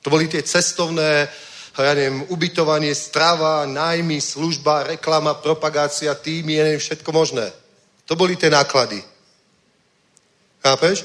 To 0.01 0.09
boli 0.09 0.31
tie 0.31 0.39
cestovné, 0.39 1.27
ja 1.75 1.93
neviem, 1.93 2.23
ubytovanie, 2.31 2.95
strava, 2.95 3.65
nájmy, 3.67 4.21
služba, 4.21 4.83
reklama, 4.83 5.33
propagácia, 5.35 6.15
týmy, 6.15 6.53
ja 6.53 6.63
neviem, 6.63 6.79
všetko 6.79 7.11
možné. 7.11 7.51
To 8.05 8.15
boli 8.15 8.35
tie 8.35 8.51
náklady. 8.51 9.03
Chápeš? 10.63 11.03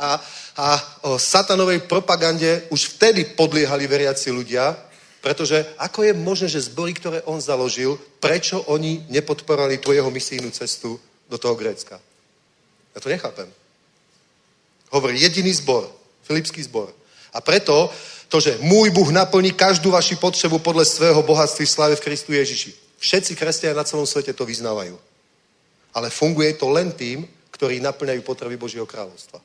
A, 0.00 0.16
a 0.56 0.68
o 1.04 1.18
satanovej 1.20 1.84
propagande 1.84 2.64
už 2.72 2.96
vtedy 2.96 3.24
podliehali 3.36 3.86
veriaci 3.86 4.32
ľudia, 4.32 4.76
pretože 5.20 5.60
ako 5.76 6.08
je 6.08 6.12
možné, 6.16 6.48
že 6.48 6.64
zbory, 6.72 6.96
ktoré 6.96 7.20
on 7.28 7.40
založil, 7.40 8.00
prečo 8.20 8.64
oni 8.72 9.04
nepodporovali 9.12 9.76
tu 9.76 9.92
jeho 9.92 10.08
misijnú 10.08 10.48
cestu 10.48 10.96
do 11.28 11.36
toho 11.36 11.52
Grécka? 11.54 12.00
Ja 12.96 12.98
to 13.04 13.12
nechápem. 13.12 13.48
Hovorí 14.90 15.20
jediný 15.20 15.52
zbor, 15.52 15.92
Filipský 16.24 16.64
zbor. 16.64 16.88
A 17.36 17.44
preto 17.44 17.92
to, 18.32 18.40
že 18.40 18.58
môj 18.62 18.90
Bůh 18.90 19.10
naplní 19.12 19.52
každú 19.52 19.90
vaši 19.90 20.16
potřebu 20.16 20.58
podľa 20.58 20.84
svého 20.84 21.22
bohatství 21.22 21.66
slávy 21.66 21.96
v 21.96 22.04
Kristu 22.06 22.32
Ježiši. 22.32 22.74
Všetci 22.98 23.36
kresťania 23.36 23.74
na 23.76 23.84
celom 23.84 24.06
svete 24.06 24.32
to 24.32 24.46
vyznávajú. 24.46 25.09
Ale 25.94 26.10
funguje 26.10 26.54
to 26.54 26.70
len 26.70 26.92
tým, 26.92 27.26
ktorí 27.50 27.82
naplňajú 27.82 28.22
potreby 28.22 28.56
Božieho 28.56 28.86
kráľovstva. 28.86 29.40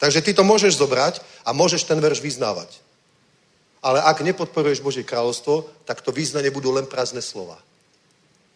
Takže 0.00 0.24
ty 0.24 0.32
to 0.32 0.40
môžeš 0.40 0.80
zobrať 0.80 1.20
a 1.44 1.52
môžeš 1.52 1.84
ten 1.84 2.00
verš 2.00 2.24
vyznávať. 2.24 2.72
Ale 3.84 4.00
ak 4.00 4.24
nepodporuješ 4.24 4.80
Božie 4.80 5.04
kráľovstvo, 5.04 5.68
tak 5.84 6.00
to 6.00 6.12
význanie 6.12 6.48
budú 6.48 6.72
len 6.72 6.88
prázdne 6.88 7.20
slova. 7.20 7.60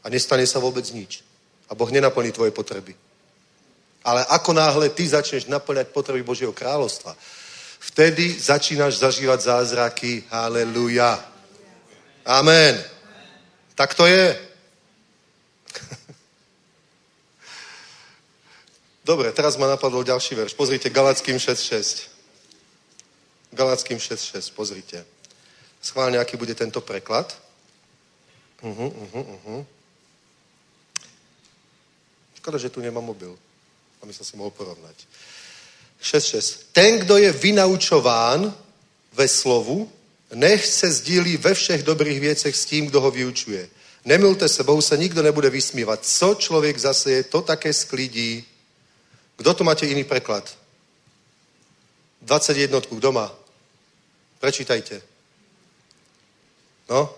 A 0.04 0.08
nestane 0.08 0.48
sa 0.48 0.60
vôbec 0.60 0.84
nič. 0.92 1.20
A 1.68 1.76
Boh 1.76 1.88
nenaplní 1.88 2.32
tvoje 2.32 2.52
potreby. 2.52 2.96
Ale 4.04 4.24
ako 4.28 4.52
náhle 4.52 4.88
ty 4.92 5.08
začneš 5.08 5.48
naplňať 5.48 5.88
potreby 5.88 6.20
Božieho 6.20 6.52
kráľovstva, 6.52 7.16
vtedy 7.80 8.36
začínaš 8.36 9.00
zažívať 9.00 9.40
zázraky. 9.40 10.24
Haleluja. 10.28 11.24
Amen. 12.24 12.84
Tak 13.76 13.96
to 13.96 14.04
je. 14.04 14.36
Dobre, 19.04 19.32
teraz 19.32 19.60
ma 19.60 19.68
napadol 19.68 20.04
ďalší 20.04 20.34
verš. 20.34 20.56
Pozrite, 20.56 20.88
Galackým 20.90 21.36
6.6. 21.36 22.08
Galackým 23.52 23.98
6.6, 23.98 24.50
pozrite. 24.56 25.04
Schválne, 25.82 26.18
aký 26.18 26.36
bude 26.36 26.54
tento 26.56 26.80
preklad. 26.80 27.28
Uh-huh, 28.64 28.88
uh-huh, 28.88 29.26
uh-huh. 29.36 29.66
Škoda, 32.34 32.58
že 32.58 32.72
tu 32.72 32.80
nemá 32.80 33.00
mobil, 33.00 33.36
aby 34.02 34.12
som 34.16 34.24
si 34.24 34.36
mohol 34.36 34.50
porovnať. 34.50 34.96
6.6. 36.00 36.72
Ten, 36.72 36.98
kdo 36.98 37.16
je 37.16 37.32
vynaučován 37.32 38.54
ve 39.12 39.28
slovu, 39.28 39.92
nech 40.34 40.66
se 40.66 40.92
sdílí 40.92 41.36
ve 41.36 41.54
všech 41.54 41.82
dobrých 41.82 42.20
věcech 42.20 42.56
s 42.56 42.64
tím, 42.64 42.86
kdo 42.86 43.00
ho 43.00 43.10
vyučuje. 43.10 43.68
Nemilte 44.04 44.48
se, 44.48 44.64
Bohu 44.64 44.82
se 44.82 44.96
nikdo 44.96 45.22
nebude 45.22 45.50
vysmívat. 45.50 46.06
Co 46.06 46.34
člověk 46.34 46.78
zaseje, 46.78 47.22
to 47.22 47.42
také 47.42 47.72
sklidí. 47.72 48.44
Kdo 49.36 49.54
tu 49.54 49.64
máte 49.64 49.86
iný 49.86 50.04
preklad? 50.04 50.58
21, 52.22 52.80
kdo 52.80 53.12
má? 53.12 53.32
Prečítajte. 54.40 55.02
No? 56.88 57.14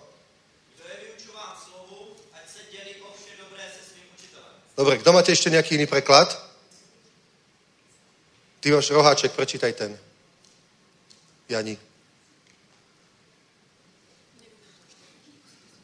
Dobre, 4.77 5.01
kto 5.01 5.13
máte 5.13 5.33
ešte 5.33 5.49
nejaký 5.49 5.81
iný 5.81 5.89
preklad? 5.89 6.29
Ty 8.61 8.77
máš 8.77 8.93
roháček, 8.93 9.33
prečítaj 9.33 9.73
ten. 9.73 9.99
Jani. 11.49 11.79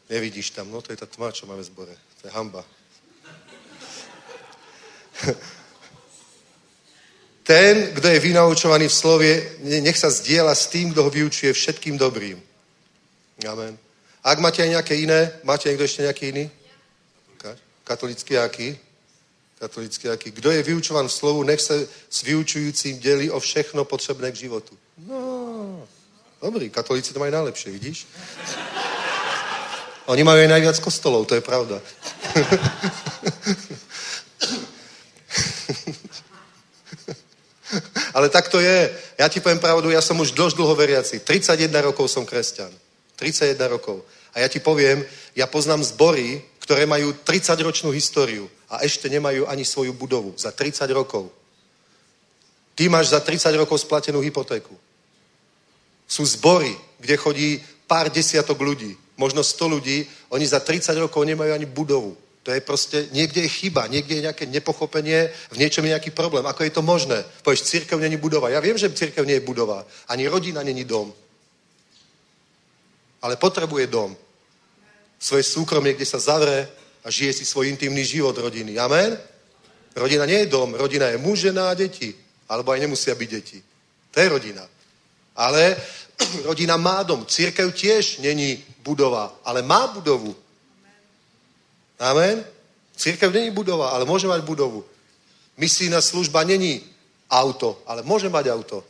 Nevidíš 0.09 0.53
tam, 0.53 0.69
no 0.69 0.81
to 0.81 0.93
je 0.93 1.01
tá 1.01 1.09
tma, 1.09 1.33
čo 1.33 1.49
máme 1.49 1.65
v 1.65 1.69
zbore. 1.73 1.95
To 2.21 2.27
je 2.29 2.31
hamba. 2.37 2.61
Ten, 7.43 7.89
kdo 7.93 8.07
je 8.07 8.19
vynaučovaný 8.19 8.87
v 8.87 8.93
slově, 8.93 9.51
nech 9.59 9.97
sa 9.97 10.09
zdieľa 10.09 10.55
s 10.55 10.67
tým, 10.67 10.89
kdo 10.89 11.03
ho 11.03 11.09
vyučuje 11.09 11.53
všetkým 11.53 11.97
dobrým. 11.97 12.41
Amen. 13.47 13.77
Ak 14.23 14.39
máte 14.39 14.63
aj 14.63 14.69
nejaké 14.69 14.95
iné, 14.95 15.31
máte 15.43 15.67
niekto 15.67 15.83
ešte 15.83 16.07
nejaký 16.07 16.31
iný? 16.31 16.47
Katolický 17.83 18.37
aký? 18.37 18.79
Katolický 19.59 20.09
aký? 20.09 20.31
Kdo 20.31 20.51
je 20.51 20.63
vyučovaný 20.63 21.07
v 21.07 21.11
slovu, 21.11 21.43
nech 21.43 21.59
sa 21.59 21.75
s 22.09 22.23
vyučujúcim 22.23 22.99
delí 22.99 23.31
o 23.31 23.39
všechno 23.39 23.83
potrebné 23.83 24.31
k 24.31 24.47
životu. 24.47 24.77
No, 25.03 25.83
dobrý, 26.39 26.69
katolíci 26.69 27.13
to 27.13 27.19
majú 27.19 27.31
najlepšie, 27.31 27.71
vidíš? 27.71 28.07
Oni 30.07 30.23
majú 30.23 30.39
aj 30.39 30.47
najviac 30.47 30.79
kostolov, 30.79 31.27
to 31.27 31.35
je 31.35 31.43
pravda. 31.43 31.81
Ale 38.13 38.29
tak 38.29 38.49
to 38.49 38.61
je. 38.61 38.93
Ja 39.17 39.25
ti 39.29 39.41
poviem 39.41 39.59
pravdu, 39.59 39.89
ja 39.89 40.01
som 40.01 40.19
už 40.21 40.37
dosť 40.37 40.55
dlho 40.57 40.75
veriaci. 40.77 41.19
31 41.25 41.73
rokov 41.81 42.07
som 42.07 42.25
kresťan. 42.25 42.69
31 43.17 43.57
rokov. 43.73 44.05
A 44.33 44.41
ja 44.41 44.47
ti 44.49 44.61
poviem, 44.61 45.05
ja 45.33 45.49
poznám 45.49 45.81
zbory, 45.81 46.41
ktoré 46.61 46.85
majú 46.85 47.13
30-ročnú 47.25 47.91
históriu 47.91 48.49
a 48.69 48.81
ešte 48.85 49.09
nemajú 49.09 49.45
ani 49.49 49.65
svoju 49.65 49.93
budovu. 49.93 50.33
Za 50.37 50.53
30 50.53 50.89
rokov. 50.93 51.29
Ty 52.73 52.89
máš 52.89 53.13
za 53.13 53.19
30 53.21 53.53
rokov 53.57 53.81
splatenú 53.81 54.21
hypotéku. 54.21 54.73
Sú 56.07 56.25
zbory, 56.25 56.73
kde 56.97 57.15
chodí 57.17 57.49
pár 57.85 58.09
desiatok 58.09 58.57
ľudí, 58.57 58.97
možno 59.17 59.45
100 59.45 59.73
ľudí, 59.77 60.05
oni 60.29 60.45
za 60.45 60.57
30 60.57 60.97
rokov 60.97 61.21
nemajú 61.21 61.53
ani 61.53 61.65
budovu. 61.69 62.17
To 62.43 62.51
je 62.51 62.61
proste, 62.61 63.07
niekde 63.11 63.41
je 63.41 63.47
chyba, 63.47 63.87
niekde 63.87 64.15
je 64.15 64.25
nejaké 64.27 64.45
nepochopenie, 64.45 65.31
v 65.51 65.57
niečom 65.57 65.83
je 65.87 65.95
nejaký 65.95 66.11
problém. 66.11 66.43
Ako 66.43 66.63
je 66.63 66.75
to 66.75 66.83
možné? 66.83 67.23
Povieš, 67.39 67.63
církev 67.63 67.99
není 67.99 68.19
budova. 68.19 68.51
Ja 68.51 68.59
viem, 68.59 68.75
že 68.77 68.91
církev 68.91 69.23
nie 69.23 69.39
je 69.39 69.47
budova. 69.47 69.87
Ani 70.11 70.27
rodina 70.27 70.59
není 70.63 70.83
dom. 70.83 71.13
Ale 73.23 73.39
potrebuje 73.39 73.87
dom. 73.87 74.11
Svoje 75.15 75.43
súkromie, 75.47 75.95
kde 75.95 76.03
sa 76.03 76.19
zavre 76.19 76.67
a 77.03 77.07
žije 77.07 77.33
si 77.33 77.45
svoj 77.47 77.71
intimný 77.71 78.03
život 78.03 78.35
rodiny. 78.35 78.75
Amen? 78.75 79.15
Rodina 79.95 80.27
nie 80.27 80.43
je 80.43 80.51
dom. 80.51 80.75
Rodina 80.75 81.07
je 81.07 81.17
muž, 81.23 81.47
žena 81.47 81.71
a 81.71 81.73
deti. 81.79 82.11
Alebo 82.51 82.75
aj 82.75 82.83
nemusia 82.83 83.15
byť 83.15 83.29
deti. 83.31 83.63
To 84.11 84.19
je 84.19 84.27
rodina. 84.27 84.67
Ale 85.39 85.79
rodina 86.49 86.75
má 86.75 87.07
dom. 87.07 87.23
Církev 87.23 87.71
tiež 87.71 88.19
není 88.19 88.59
budova, 88.83 89.39
ale 89.47 89.63
má 89.63 89.87
budovu. 89.87 90.35
Amen? 92.03 92.43
Církev 92.95 93.31
není 93.31 93.51
budova, 93.51 93.95
ale 93.95 94.03
môže 94.03 94.27
mať 94.27 94.43
budovu. 94.43 94.83
Misijná 95.55 96.03
služba 96.03 96.43
není 96.43 96.83
auto, 97.31 97.79
ale 97.87 98.03
môže 98.03 98.27
mať 98.27 98.51
auto. 98.51 98.83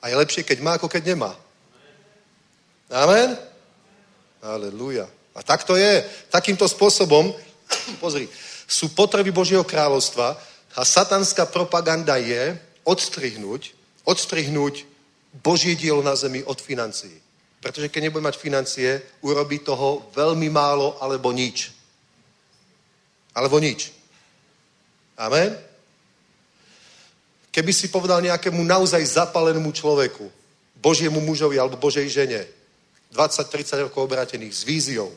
A 0.00 0.08
je 0.08 0.16
lepšie, 0.16 0.42
keď 0.42 0.58
má, 0.64 0.72
ako 0.80 0.88
keď 0.88 1.12
nemá. 1.12 1.36
Amen? 2.88 3.36
Aleluja. 4.42 5.06
A 5.36 5.40
tak 5.44 5.64
to 5.64 5.76
je. 5.76 6.02
Takýmto 6.32 6.64
spôsobom, 6.64 7.36
pozri, 8.02 8.28
sú 8.64 8.96
potreby 8.96 9.30
Božieho 9.30 9.64
kráľovstva 9.64 10.32
a 10.72 10.80
satanská 10.88 11.44
propaganda 11.46 12.16
je 12.16 12.56
odstrihnúť, 12.88 13.76
odstrihnúť 14.08 14.88
Božie 15.44 15.76
dielo 15.76 16.00
na 16.00 16.16
zemi 16.16 16.40
od 16.48 16.56
financií. 16.60 17.14
Pretože 17.60 17.92
keď 17.92 18.08
nebude 18.08 18.24
mať 18.24 18.40
financie, 18.40 19.20
urobí 19.22 19.60
toho 19.62 20.10
veľmi 20.16 20.48
málo 20.50 20.96
alebo 20.98 21.30
nič. 21.30 21.81
Alebo 23.32 23.56
nič. 23.58 23.92
Amen? 25.16 25.56
Keby 27.52 27.72
si 27.72 27.92
povedal 27.92 28.24
nejakému 28.24 28.64
naozaj 28.64 29.04
zapalenému 29.04 29.72
človeku, 29.72 30.24
Božiemu 30.80 31.20
mužovi 31.20 31.60
alebo 31.60 31.76
Božej 31.76 32.08
žene, 32.08 32.48
20-30 33.12 33.92
rokov 33.92 34.08
obrátených 34.08 34.56
s 34.56 34.62
víziou, 34.64 35.12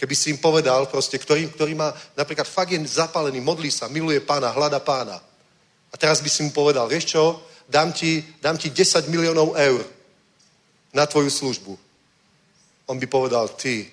keby 0.00 0.14
si 0.16 0.32
im 0.32 0.40
povedal 0.40 0.88
proste, 0.88 1.20
ktorý, 1.20 1.52
ktorý 1.52 1.76
má 1.76 1.92
napríklad 2.16 2.48
fakt 2.48 2.72
je 2.72 2.80
zapalený, 2.88 3.44
modlí 3.44 3.68
sa, 3.68 3.92
miluje 3.92 4.24
pána, 4.24 4.56
hľada 4.56 4.80
pána. 4.80 5.20
A 5.92 5.94
teraz 6.00 6.24
by 6.24 6.30
si 6.32 6.40
mu 6.42 6.50
povedal, 6.50 6.88
vieš 6.88 7.12
čo, 7.12 7.44
dám 7.68 7.92
ti, 7.92 8.24
dám 8.40 8.56
ti 8.56 8.72
10 8.72 9.12
miliónov 9.12 9.52
eur. 9.54 9.84
na 10.90 11.06
tvoju 11.06 11.30
službu. 11.30 11.78
On 12.90 12.98
by 12.98 13.06
povedal, 13.06 13.46
ty, 13.54 13.86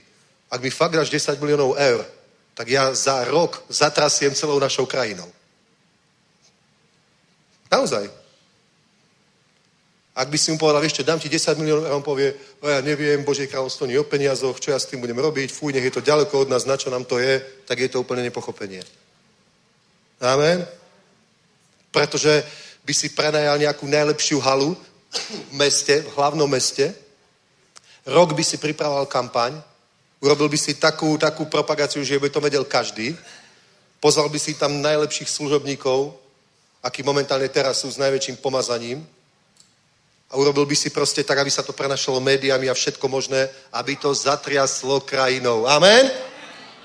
ak 0.50 0.58
mi 0.58 0.74
fakt 0.74 0.98
dáš 0.98 1.14
10 1.14 1.38
miliónov 1.38 1.78
eur, 1.78 2.02
tak 2.58 2.74
ja 2.74 2.90
za 2.90 3.22
rok 3.30 3.62
zatrasiem 3.70 4.34
celou 4.34 4.58
našou 4.58 4.90
krajinou. 4.90 5.30
Naozaj. 7.70 8.10
Ak 10.18 10.34
by 10.34 10.38
si 10.42 10.50
mu 10.50 10.58
povedal, 10.58 10.82
ešte 10.82 11.06
dám 11.06 11.22
ti 11.22 11.30
10 11.30 11.62
miliónov 11.62 11.86
a 11.86 11.94
on 11.94 12.02
povie, 12.02 12.34
o 12.58 12.66
ja 12.66 12.82
neviem, 12.82 13.22
Božie 13.22 13.46
kráľovstvo 13.46 13.86
nie 13.86 14.02
o 14.02 14.10
peniazoch, 14.10 14.58
čo 14.58 14.74
ja 14.74 14.82
s 14.82 14.90
tým 14.90 14.98
budem 14.98 15.22
robiť, 15.22 15.54
fuj, 15.54 15.78
nech 15.78 15.86
je 15.86 15.94
to 15.94 16.02
ďaleko 16.02 16.34
od 16.42 16.50
nás, 16.50 16.66
na 16.66 16.74
čo 16.74 16.90
nám 16.90 17.06
to 17.06 17.22
je, 17.22 17.38
tak 17.70 17.78
je 17.78 17.86
to 17.94 18.02
úplne 18.02 18.26
nepochopenie. 18.26 18.82
Amen? 20.18 20.66
Pretože 21.94 22.42
by 22.82 22.94
si 22.98 23.14
prenajal 23.14 23.62
nejakú 23.62 23.86
najlepšiu 23.86 24.42
halu 24.42 24.74
v 25.14 25.54
meste, 25.54 26.02
v 26.02 26.10
hlavnom 26.18 26.50
meste, 26.50 26.90
rok 28.10 28.34
by 28.34 28.42
si 28.42 28.58
pripravoval 28.58 29.06
kampaň, 29.06 29.54
urobil 30.22 30.50
by 30.50 30.58
si 30.58 30.74
takú, 30.76 31.18
takú 31.18 31.46
propagáciu, 31.46 32.04
že 32.04 32.20
by 32.20 32.30
to 32.30 32.42
vedel 32.42 32.66
každý, 32.66 33.18
pozval 34.00 34.30
by 34.30 34.40
si 34.40 34.54
tam 34.54 34.82
najlepších 34.82 35.30
služobníkov, 35.30 36.14
akí 36.84 37.04
momentálne 37.04 37.50
teraz 37.50 37.82
sú 37.82 37.92
s 37.92 38.02
najväčším 38.02 38.38
pomazaním, 38.38 39.06
a 40.28 40.36
urobil 40.36 40.68
by 40.68 40.76
si 40.76 40.90
proste 40.92 41.24
tak, 41.24 41.40
aby 41.40 41.48
sa 41.48 41.64
to 41.64 41.72
prenašalo 41.72 42.20
médiami 42.20 42.68
a 42.68 42.76
všetko 42.76 43.08
možné, 43.08 43.48
aby 43.72 43.96
to 43.96 44.12
zatriaslo 44.12 45.00
krajinou. 45.00 45.64
Amen? 45.64 46.12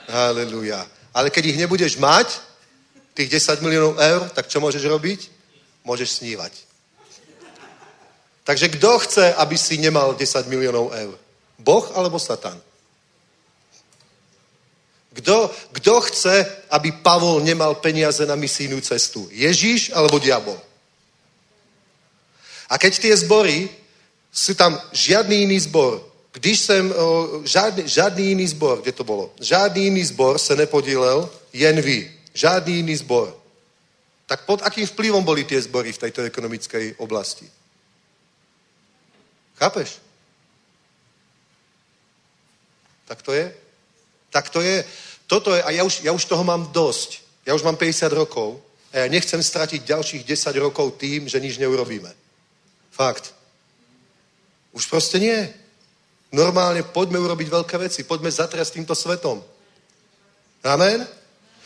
Halleluja. 0.07 0.87
Ale 1.11 1.31
keď 1.31 1.51
ich 1.51 1.59
nebudeš 1.59 1.99
mať, 1.99 2.39
tých 3.15 3.29
10 3.29 3.61
miliónov 3.61 3.99
eur, 3.99 4.31
tak 4.31 4.49
čo 4.49 4.63
môžeš 4.63 4.87
robiť? 4.87 5.21
Môžeš 5.85 6.23
snívať. 6.23 6.53
Takže 8.47 8.67
kto 8.79 8.99
chce, 8.99 9.35
aby 9.35 9.59
si 9.59 9.79
nemal 9.79 10.15
10 10.15 10.47
miliónov 10.47 10.95
eur? 10.95 11.15
Boh 11.59 11.85
alebo 11.95 12.19
Satan? 12.19 12.57
Kto, 15.13 15.51
kto 15.73 16.01
chce, 16.01 16.47
aby 16.71 16.93
Pavol 16.93 17.45
nemal 17.45 17.75
peniaze 17.75 18.25
na 18.27 18.37
misijnú 18.37 18.81
cestu? 18.81 19.29
Ježíš 19.29 19.93
alebo 19.93 20.19
diabol? 20.19 20.57
A 22.73 22.81
keď 22.81 22.99
tie 22.99 23.15
zbory, 23.17 23.69
sú 24.33 24.57
tam 24.57 24.81
žiadny 24.93 25.45
iný 25.45 25.61
zbor, 25.61 26.01
když 26.33 26.59
jsem, 26.59 26.95
žádný, 27.45 27.83
žádný 27.89 28.25
jiný 28.29 28.47
zbor, 28.47 28.81
kde 28.83 28.93
to 28.93 29.05
bylo? 29.05 29.31
Žádný 29.41 29.85
jiný 29.85 30.05
zbor 30.05 30.39
se 30.39 30.57
nepodílel, 30.57 31.31
jen 31.53 31.81
vy. 31.81 32.19
Žádný 32.35 32.77
jiný 32.77 32.97
zbor. 32.97 33.37
Tak 34.27 34.45
pod 34.49 34.63
akým 34.65 34.87
vplyvom 34.87 35.25
boli 35.25 35.45
tie 35.45 35.61
zbory 35.61 35.93
v 35.93 35.99
tejto 35.99 36.23
ekonomickej 36.25 36.95
oblasti? 36.97 37.45
Chápeš? 39.61 40.01
Tak 43.05 43.23
to 43.23 43.33
je. 43.33 43.53
Tak 44.33 44.49
to 44.49 44.65
je. 44.65 44.81
Toto 45.29 45.55
je, 45.55 45.63
a 45.63 45.71
ja 45.71 45.85
už, 45.85 46.03
ja 46.03 46.13
už 46.13 46.25
toho 46.25 46.43
mám 46.43 46.73
dosť. 46.73 47.23
Ja 47.47 47.55
už 47.55 47.63
mám 47.63 47.77
50 47.77 48.09
rokov 48.17 48.59
a 48.93 49.05
ja 49.05 49.07
nechcem 49.09 49.41
stratiť 49.43 49.85
ďalších 49.85 50.25
10 50.25 50.57
rokov 50.59 50.97
tým, 50.97 51.29
že 51.29 51.41
nič 51.41 51.61
neurobíme. 51.61 52.09
Fakt. 52.91 53.33
Už 54.73 54.89
proste 54.89 55.21
nie. 55.21 55.37
Normálne 56.33 56.81
poďme 56.83 57.21
urobiť 57.21 57.49
veľké 57.49 57.77
veci. 57.77 58.09
Poďme 58.09 58.33
zatriasť 58.33 58.73
týmto 58.81 58.97
svetom. 58.97 59.41
Amen? 60.65 61.05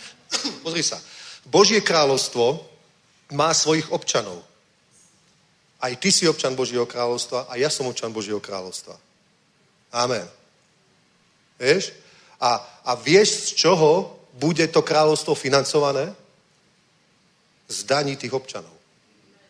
Pozri 0.67 0.83
sa. 0.83 0.99
Božie 1.47 1.79
kráľovstvo 1.79 2.67
má 3.31 3.55
svojich 3.55 3.91
občanov. 3.95 4.43
Aj 5.79 5.93
ty 5.95 6.11
si 6.11 6.27
občan 6.27 6.59
Božieho 6.59 6.87
kráľovstva 6.87 7.47
a 7.47 7.55
ja 7.61 7.71
som 7.71 7.87
občan 7.87 8.11
Božieho 8.11 8.43
kráľovstva. 8.43 8.99
Amen. 9.93 10.27
Vieš? 11.61 12.06
A, 12.41 12.61
a 12.85 12.95
vieš, 12.95 13.29
z 13.29 13.67
čoho 13.67 14.17
bude 14.37 14.69
to 14.69 14.83
kráľovstvo 14.83 15.35
financované? 15.35 16.13
Z 17.69 17.83
daní 17.83 18.17
tých 18.17 18.33
občanov. 18.33 18.73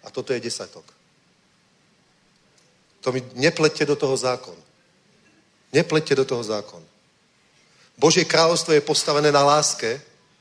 A 0.04 0.10
toto 0.10 0.32
je 0.32 0.40
desatok. 0.40 0.84
To 3.00 3.12
mi 3.12 3.22
neplete 3.34 3.86
do 3.86 3.96
toho 3.96 4.16
zákon. 4.16 4.56
Neplete 5.72 6.14
do 6.14 6.24
toho 6.24 6.42
zákon. 6.42 6.82
Božie 7.98 8.24
kráľovstvo 8.24 8.72
je 8.72 8.80
postavené 8.80 9.32
na 9.32 9.42
láske, 9.42 10.00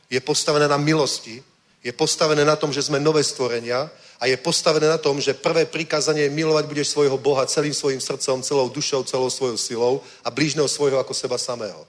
je 0.09 0.19
postavené 0.21 0.67
na 0.67 0.77
milosti, 0.77 1.43
je 1.83 1.91
postavené 1.93 2.45
na 2.45 2.55
tom, 2.55 2.73
že 2.73 2.81
sme 2.81 2.99
nové 2.99 3.23
stvorenia 3.23 3.89
a 4.19 4.25
je 4.25 4.37
postavené 4.37 4.87
na 4.87 4.97
tom, 4.97 5.21
že 5.21 5.37
prvé 5.37 5.65
prikázanie 5.65 6.23
je 6.23 6.33
milovať 6.33 6.65
budeš 6.65 6.87
svojho 6.87 7.17
Boha 7.17 7.45
celým 7.45 7.73
svojim 7.73 8.01
srdcom, 8.01 8.41
celou 8.41 8.69
dušou, 8.69 9.03
celou 9.03 9.29
svojou 9.29 9.57
silou 9.57 9.93
a 10.23 10.31
blížneho 10.31 10.67
svojho 10.67 10.97
ako 10.97 11.13
seba 11.13 11.37
samého. 11.37 11.87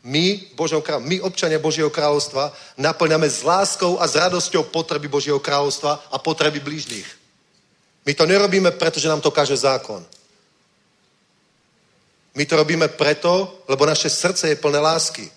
My, 0.00 0.40
kráľ, 0.56 1.04
my 1.04 1.20
občania 1.20 1.60
Božieho 1.60 1.92
kráľovstva, 1.92 2.52
naplňame 2.80 3.28
s 3.28 3.44
láskou 3.44 4.00
a 4.00 4.08
s 4.08 4.16
radosťou 4.16 4.72
potreby 4.72 5.12
Božieho 5.12 5.36
kráľovstva 5.36 6.08
a 6.08 6.16
potreby 6.16 6.60
blížnych. 6.60 7.04
My 8.08 8.16
to 8.16 8.24
nerobíme, 8.24 8.70
pretože 8.80 9.08
nám 9.08 9.20
to 9.20 9.28
káže 9.28 9.56
zákon. 9.60 10.00
My 12.34 12.46
to 12.46 12.56
robíme 12.56 12.88
preto, 12.88 13.60
lebo 13.68 13.84
naše 13.84 14.08
srdce 14.08 14.48
je 14.48 14.56
plné 14.56 14.78
lásky. 14.78 15.28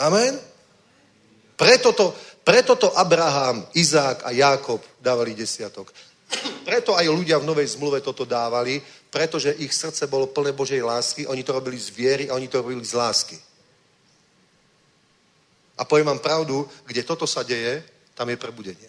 Amen? 0.00 0.40
Preto 1.54 1.92
to, 1.92 2.16
preto 2.42 2.74
to 2.74 2.88
Abraham, 2.98 3.68
Izák 3.76 4.26
a 4.26 4.30
Jákob 4.32 4.80
dávali 4.98 5.36
desiatok. 5.36 5.92
Preto 6.64 6.96
aj 6.96 7.06
ľudia 7.06 7.38
v 7.38 7.46
Novej 7.46 7.76
zmluve 7.76 8.00
toto 8.00 8.24
dávali, 8.24 8.80
pretože 9.10 9.52
ich 9.58 9.74
srdce 9.74 10.06
bolo 10.06 10.26
plné 10.26 10.52
Božej 10.52 10.82
lásky, 10.82 11.26
oni 11.26 11.42
to 11.42 11.52
robili 11.52 11.78
z 11.78 11.90
viery 11.90 12.30
a 12.30 12.34
oni 12.34 12.48
to 12.48 12.62
robili 12.62 12.84
z 12.84 12.94
lásky. 12.94 13.38
A 15.78 15.84
poviem 15.84 16.06
vám 16.06 16.18
pravdu, 16.18 16.68
kde 16.86 17.02
toto 17.02 17.26
sa 17.26 17.42
deje, 17.42 17.82
tam 18.14 18.28
je 18.28 18.36
prebudenie. 18.36 18.88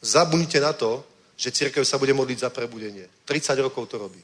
Zabudnite 0.00 0.60
na 0.60 0.72
to, 0.72 1.04
že 1.36 1.52
církev 1.52 1.84
sa 1.84 1.98
bude 1.98 2.14
modliť 2.14 2.38
za 2.38 2.50
prebudenie. 2.50 3.04
30 3.26 3.58
rokov 3.58 3.90
to 3.90 3.98
robí. 3.98 4.22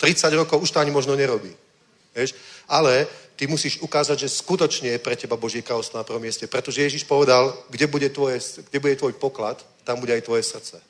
30 0.00 0.32
rokov 0.34 0.58
už 0.58 0.70
to 0.70 0.80
ani 0.80 0.90
možno 0.90 1.14
nerobí. 1.14 1.52
Vieš? 2.16 2.34
Ale 2.66 3.06
ty 3.36 3.46
musíš 3.46 3.78
ukázať, 3.78 4.18
že 4.18 4.28
skutočne 4.40 4.88
je 4.96 4.98
pre 4.98 5.14
teba 5.14 5.36
Boží 5.36 5.62
kráľovstvo 5.62 6.00
na 6.00 6.04
prvom 6.08 6.22
mieste. 6.22 6.48
Pretože 6.48 6.82
Ježiš 6.82 7.04
povedal, 7.04 7.52
kde 7.70 7.86
bude, 7.86 8.08
tvoje, 8.08 8.40
kde 8.72 8.78
bude 8.80 8.96
tvoj 8.96 9.12
poklad, 9.12 9.62
tam 9.84 10.00
bude 10.00 10.16
aj 10.16 10.24
tvoje 10.24 10.42
srdce. 10.42 10.89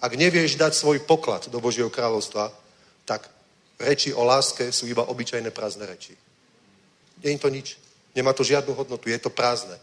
Ak 0.00 0.16
nevieš 0.16 0.56
dať 0.56 0.72
svoj 0.72 1.04
poklad 1.04 1.52
do 1.52 1.60
Božieho 1.60 1.92
kráľovstva, 1.92 2.48
tak 3.04 3.28
reči 3.76 4.16
o 4.16 4.24
láske 4.24 4.72
sú 4.72 4.88
iba 4.88 5.04
obyčajné 5.04 5.52
prázdne 5.52 5.84
reči. 5.84 6.16
Nie 7.20 7.36
je 7.36 7.40
to 7.40 7.52
nič. 7.52 7.76
Nemá 8.16 8.32
to 8.32 8.44
žiadnu 8.44 8.72
hodnotu. 8.74 9.12
Je 9.12 9.20
to 9.20 9.30
prázdne. 9.30 9.76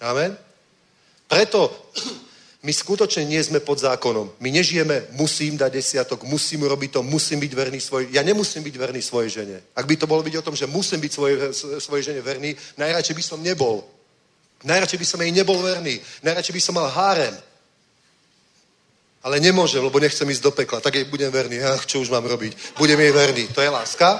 Amen? 0.00 0.36
Preto 1.28 1.72
my 2.62 2.72
skutočne 2.72 3.24
nie 3.24 3.42
sme 3.42 3.58
pod 3.58 3.80
zákonom. 3.80 4.30
My 4.38 4.50
nežijeme, 4.50 5.10
musím 5.18 5.56
dať 5.56 5.72
desiatok, 5.72 6.22
musím 6.22 6.62
urobiť 6.62 6.90
to, 6.94 7.00
musím 7.02 7.40
byť 7.40 7.52
verný 7.54 7.80
svoj... 7.80 8.06
Ja 8.14 8.22
nemusím 8.22 8.62
byť 8.62 8.76
verný 8.76 9.02
svojej 9.02 9.30
žene. 9.42 9.56
Ak 9.74 9.86
by 9.86 9.96
to 9.96 10.06
bolo 10.06 10.22
byť 10.22 10.36
o 10.38 10.44
tom, 10.46 10.54
že 10.54 10.70
musím 10.70 11.00
byť 11.00 11.12
svojej, 11.12 11.36
svojej 11.80 12.04
žene 12.12 12.20
verný, 12.20 12.54
najradšej 12.78 13.16
by 13.16 13.24
som 13.24 13.42
nebol. 13.42 13.82
Najradšej 14.62 14.98
by 14.98 15.06
som 15.06 15.20
jej 15.22 15.32
nebol 15.34 15.58
verný. 15.58 15.98
Najradšej 16.22 16.54
by 16.54 16.62
som 16.62 16.74
mal 16.78 16.88
hárem. 16.90 17.34
Ale 19.22 19.38
nemôžem, 19.38 19.82
lebo 19.82 20.02
nechcem 20.02 20.26
ísť 20.26 20.42
do 20.42 20.50
pekla. 20.50 20.82
Tak 20.82 20.94
jej 20.94 21.06
budem 21.06 21.30
verný. 21.30 21.62
Ach, 21.62 21.86
čo 21.86 22.02
už 22.02 22.10
mám 22.10 22.26
robiť? 22.26 22.74
Budem 22.78 22.98
jej 22.98 23.12
verný. 23.14 23.46
To 23.54 23.62
je 23.62 23.70
láska? 23.70 24.18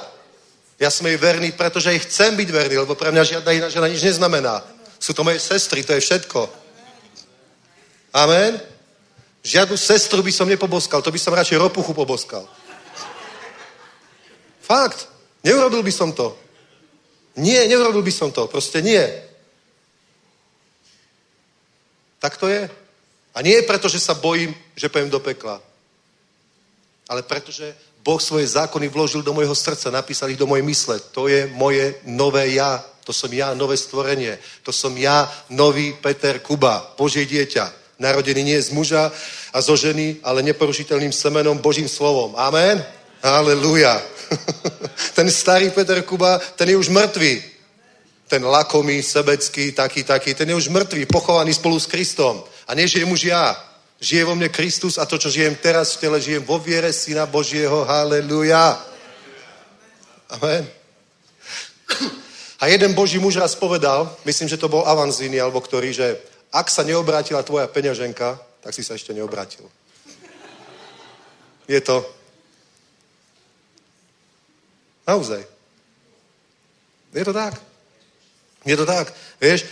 Ja 0.79 0.91
som 0.91 1.07
jej 1.07 1.19
verný, 1.19 1.55
pretože 1.55 1.91
jej 1.91 2.03
chcem 2.03 2.35
byť 2.35 2.49
verný, 2.51 2.77
lebo 2.83 2.95
pre 2.95 3.11
mňa 3.11 3.23
žiadna 3.23 3.51
iná 3.55 3.69
žena 3.71 3.87
nič 3.87 4.03
neznamená. 4.03 4.63
Sú 4.99 5.15
to 5.15 5.27
moje 5.27 5.39
sestry, 5.39 5.83
to 5.83 5.95
je 5.95 6.03
všetko. 6.03 6.51
Amen? 8.15 8.59
Žiadnu 9.43 9.75
sestru 9.79 10.23
by 10.23 10.33
som 10.35 10.47
nepoboskal, 10.47 11.03
to 11.03 11.11
by 11.11 11.19
som 11.19 11.35
radšej 11.35 11.59
ropuchu 11.59 11.95
poboskal. 11.95 12.47
Fakt. 14.63 15.11
Neurobil 15.43 15.83
by 15.83 15.91
som 15.91 16.15
to. 16.15 16.39
Nie, 17.37 17.67
neurobil 17.67 18.03
by 18.03 18.15
som 18.15 18.31
to. 18.31 18.47
Proste 18.47 18.79
nie. 18.83 19.03
Tak 22.23 22.39
to 22.39 22.47
je. 22.47 22.71
A 23.35 23.39
nie 23.43 23.59
preto, 23.67 23.91
že 23.91 23.99
sa 23.99 24.15
bojím, 24.15 24.55
že 24.79 24.87
pojem 24.87 25.11
do 25.11 25.19
pekla. 25.19 25.59
Ale 27.11 27.27
pretože 27.27 27.75
Boh 28.07 28.23
svoje 28.23 28.47
zákony 28.47 28.89
vložil 28.89 29.23
do 29.27 29.35
mojho 29.35 29.55
srdca, 29.55 29.91
napísal 29.91 30.31
ich 30.31 30.39
do 30.39 30.47
mojej 30.47 30.63
mysle. 30.63 31.03
To 31.11 31.27
je 31.27 31.51
moje 31.51 31.99
nové 32.07 32.55
ja. 32.55 32.79
To 33.03 33.11
som 33.11 33.27
ja, 33.35 33.55
nové 33.59 33.75
stvorenie. 33.75 34.39
To 34.63 34.71
som 34.71 34.95
ja, 34.95 35.27
nový 35.51 35.99
Peter 35.99 36.39
Kuba, 36.39 36.95
Božie 36.95 37.27
dieťa. 37.27 37.99
Narodený 37.99 38.43
nie 38.43 38.59
z 38.63 38.71
muža 38.71 39.11
a 39.51 39.59
zo 39.59 39.75
ženy, 39.75 40.23
ale 40.23 40.47
neporušiteľným 40.47 41.11
semenom, 41.11 41.59
Božím 41.59 41.91
slovom. 41.91 42.39
Amen? 42.39 42.79
Aleluja. 43.23 43.99
ten 45.19 45.27
starý 45.31 45.71
Peter 45.75 46.03
Kuba, 46.07 46.39
ten 46.39 46.71
je 46.71 46.79
už 46.79 46.91
mŕtvý. 46.95 47.52
Ten 48.33 48.49
lakomý, 48.49 49.05
sebecký, 49.05 49.77
taký, 49.77 50.09
taký, 50.09 50.33
ten 50.33 50.49
je 50.49 50.57
už 50.57 50.73
mŕtvý, 50.73 51.05
pochovaný 51.05 51.53
spolu 51.53 51.77
s 51.77 51.85
Kristom. 51.85 52.41
A 52.65 52.73
nežijem 52.73 53.05
už 53.13 53.29
ja. 53.29 53.53
Žije 54.01 54.25
vo 54.25 54.33
mne 54.33 54.49
Kristus 54.49 54.97
a 54.97 55.05
to, 55.05 55.21
čo 55.21 55.29
žijem 55.29 55.53
teraz 55.61 55.93
v 55.93 56.01
tele, 56.01 56.17
žijem 56.17 56.41
vo 56.41 56.57
viere 56.57 56.97
Syna 56.97 57.29
Božieho. 57.29 57.85
Haleluja. 57.85 58.81
Amen. 60.33 60.65
A 62.57 62.73
jeden 62.73 62.97
Boží 62.97 63.21
muž 63.21 63.37
raz 63.37 63.53
povedal, 63.53 64.09
myslím, 64.25 64.49
že 64.49 64.57
to 64.57 64.73
bol 64.73 64.89
Avanzini, 64.89 65.37
alebo 65.37 65.61
ktorý, 65.61 65.93
že 65.93 66.17
ak 66.49 66.73
sa 66.73 66.89
neobrátila 66.89 67.45
tvoja 67.45 67.69
peňaženka, 67.69 68.41
tak 68.65 68.73
si 68.73 68.81
sa 68.81 68.97
ešte 68.97 69.13
neobrátil. 69.13 69.69
Je 71.69 71.81
to. 71.85 72.01
Naozaj. 75.05 75.45
Je 77.13 77.25
to 77.29 77.37
tak. 77.37 77.72
Je 78.67 78.77
to 78.77 78.87
tak. 78.87 79.15
Vieš, 79.41 79.67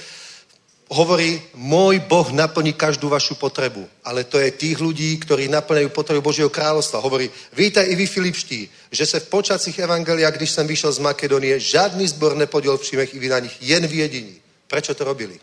hovorí, 0.90 1.38
môj 1.54 2.02
Boh 2.02 2.26
naplní 2.34 2.74
každú 2.74 3.08
vašu 3.08 3.34
potrebu. 3.38 3.86
Ale 4.04 4.24
to 4.26 4.38
je 4.38 4.50
tých 4.50 4.82
ľudí, 4.82 5.18
ktorí 5.22 5.46
naplňajú 5.48 5.88
potrebu 5.94 6.22
Božieho 6.22 6.50
kráľovstva. 6.50 6.98
Hovorí, 6.98 7.30
vítaj 7.54 7.86
i 7.86 7.94
vy 7.94 8.06
Filipští, 8.06 8.70
že 8.90 9.06
se 9.06 9.20
v 9.20 9.28
počacích 9.28 9.78
evangelia, 9.78 10.30
když 10.30 10.50
jsem 10.50 10.66
vyšel 10.66 10.92
z 10.92 10.98
Makedonie, 10.98 11.60
žádný 11.60 12.08
zbor 12.08 12.36
nepodiel 12.36 12.78
v 12.78 12.80
příjmech 12.80 13.14
i 13.14 13.18
vy 13.18 13.28
na 13.28 13.38
nich, 13.38 13.56
jen 13.60 13.86
v 13.86 13.94
jediní. 13.94 14.34
Prečo 14.66 14.94
to 14.94 15.04
robili? 15.04 15.40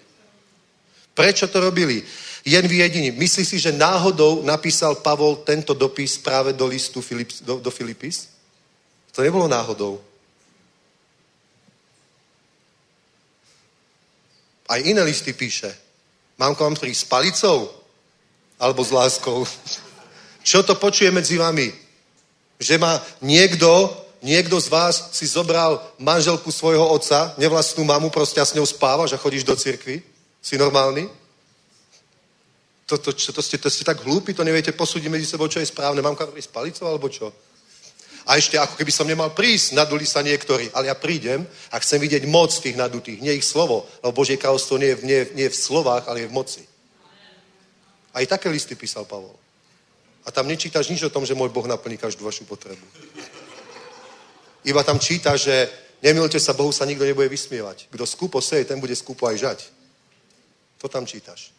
Prečo 1.14 1.48
to 1.48 1.60
robili? 1.60 2.04
Jen 2.46 2.68
v 2.68 2.72
jediní. 2.72 3.12
Myslí 3.12 3.46
si, 3.46 3.60
že 3.60 3.72
náhodou 3.72 4.44
napísal 4.44 4.96
Pavol 4.96 5.36
tento 5.36 5.74
dopis 5.74 6.18
práve 6.18 6.54
do 6.54 6.68
listu 6.68 7.02
Filip, 7.02 7.32
do, 7.42 7.60
do 7.60 7.72
Filipis? 7.72 8.30
To 9.12 9.22
nebolo 9.22 9.48
náhodou. 9.48 10.00
Aj 14.68 14.80
iné 14.84 15.00
listy 15.04 15.34
píše. 15.34 15.72
Mám 16.38 16.56
k 16.56 16.64
vám 16.68 16.76
prísť 16.76 17.02
s 17.02 17.10
palicou? 17.10 17.72
Alebo 18.60 18.84
s 18.84 18.92
láskou? 18.92 19.48
Čo 20.44 20.64
to 20.64 20.76
počuje 20.76 21.12
medzi 21.12 21.38
vami? 21.38 21.72
Že 22.60 22.78
má 22.78 23.00
niekto, 23.22 23.70
niekto 24.22 24.60
z 24.60 24.68
vás 24.68 25.14
si 25.14 25.26
zobral 25.28 25.82
manželku 26.00 26.52
svojho 26.52 26.84
otca, 26.84 27.34
nevlastnú 27.38 27.86
mamu, 27.86 28.10
proste 28.10 28.42
s 28.42 28.54
ňou 28.54 28.66
spávaš 28.66 29.14
a 29.14 29.22
chodíš 29.22 29.44
do 29.44 29.56
cirkvi? 29.56 30.02
Si 30.42 30.58
normálny? 30.58 31.10
To, 32.88 32.98
to, 32.98 33.12
to, 33.12 33.32
to, 33.36 33.42
ste, 33.44 33.58
to 33.58 33.70
ste 33.70 33.84
tak 33.84 34.00
hlúpi, 34.00 34.32
to 34.34 34.48
neviete 34.48 34.72
posúdiť 34.72 35.12
medzi 35.12 35.28
sebou, 35.28 35.52
čo 35.52 35.60
je 35.60 35.68
správne. 35.68 36.00
Mám 36.00 36.16
kam 36.16 36.32
prísť 36.32 36.56
palicou, 36.56 36.88
alebo 36.88 37.12
čo? 37.12 37.36
A 38.28 38.36
ešte 38.36 38.60
ako 38.60 38.76
keby 38.76 38.92
som 38.92 39.08
nemal 39.08 39.32
prísť, 39.32 39.72
naduli 39.72 40.04
sa 40.04 40.20
niektorí. 40.20 40.68
Ale 40.76 40.92
ja 40.92 41.00
prídem 41.00 41.48
a 41.72 41.80
chcem 41.80 41.96
vidieť 41.96 42.28
moc 42.28 42.52
tých 42.52 42.76
nadutých, 42.76 43.24
nie 43.24 43.40
ich 43.40 43.48
slovo. 43.48 43.88
Lebo 44.04 44.20
Božie 44.20 44.36
kráľovstvo 44.36 44.76
nie 44.76 44.92
je, 44.92 44.98
nie, 45.08 45.20
nie 45.32 45.46
je 45.48 45.56
v 45.56 45.64
slovách, 45.64 46.12
ale 46.12 46.28
je 46.28 46.28
v 46.28 46.36
moci. 46.36 46.64
Aj 48.12 48.28
také 48.28 48.52
listy 48.52 48.76
písal 48.76 49.08
Pavol. 49.08 49.32
A 50.28 50.32
tam 50.36 50.44
nečítaš 50.44 50.92
nič 50.92 51.00
o 51.08 51.14
tom, 51.14 51.24
že 51.24 51.40
môj 51.40 51.56
Boh 51.56 51.64
naplní 51.64 51.96
každú 51.96 52.28
vašu 52.28 52.44
potrebu. 52.44 52.84
Iba 54.68 54.84
tam 54.84 55.00
číta, 55.00 55.40
že 55.40 55.72
nemilte 56.04 56.36
sa, 56.36 56.52
Bohu 56.52 56.76
sa 56.76 56.84
nikto 56.84 57.08
nebude 57.08 57.32
vysmievať. 57.32 57.88
Kto 57.88 58.04
skúpo 58.04 58.44
seje, 58.44 58.68
ten 58.68 58.84
bude 58.84 58.92
skúpo 58.92 59.24
aj 59.32 59.40
žať. 59.40 59.60
To 60.84 60.92
tam 60.92 61.08
čítaš. 61.08 61.56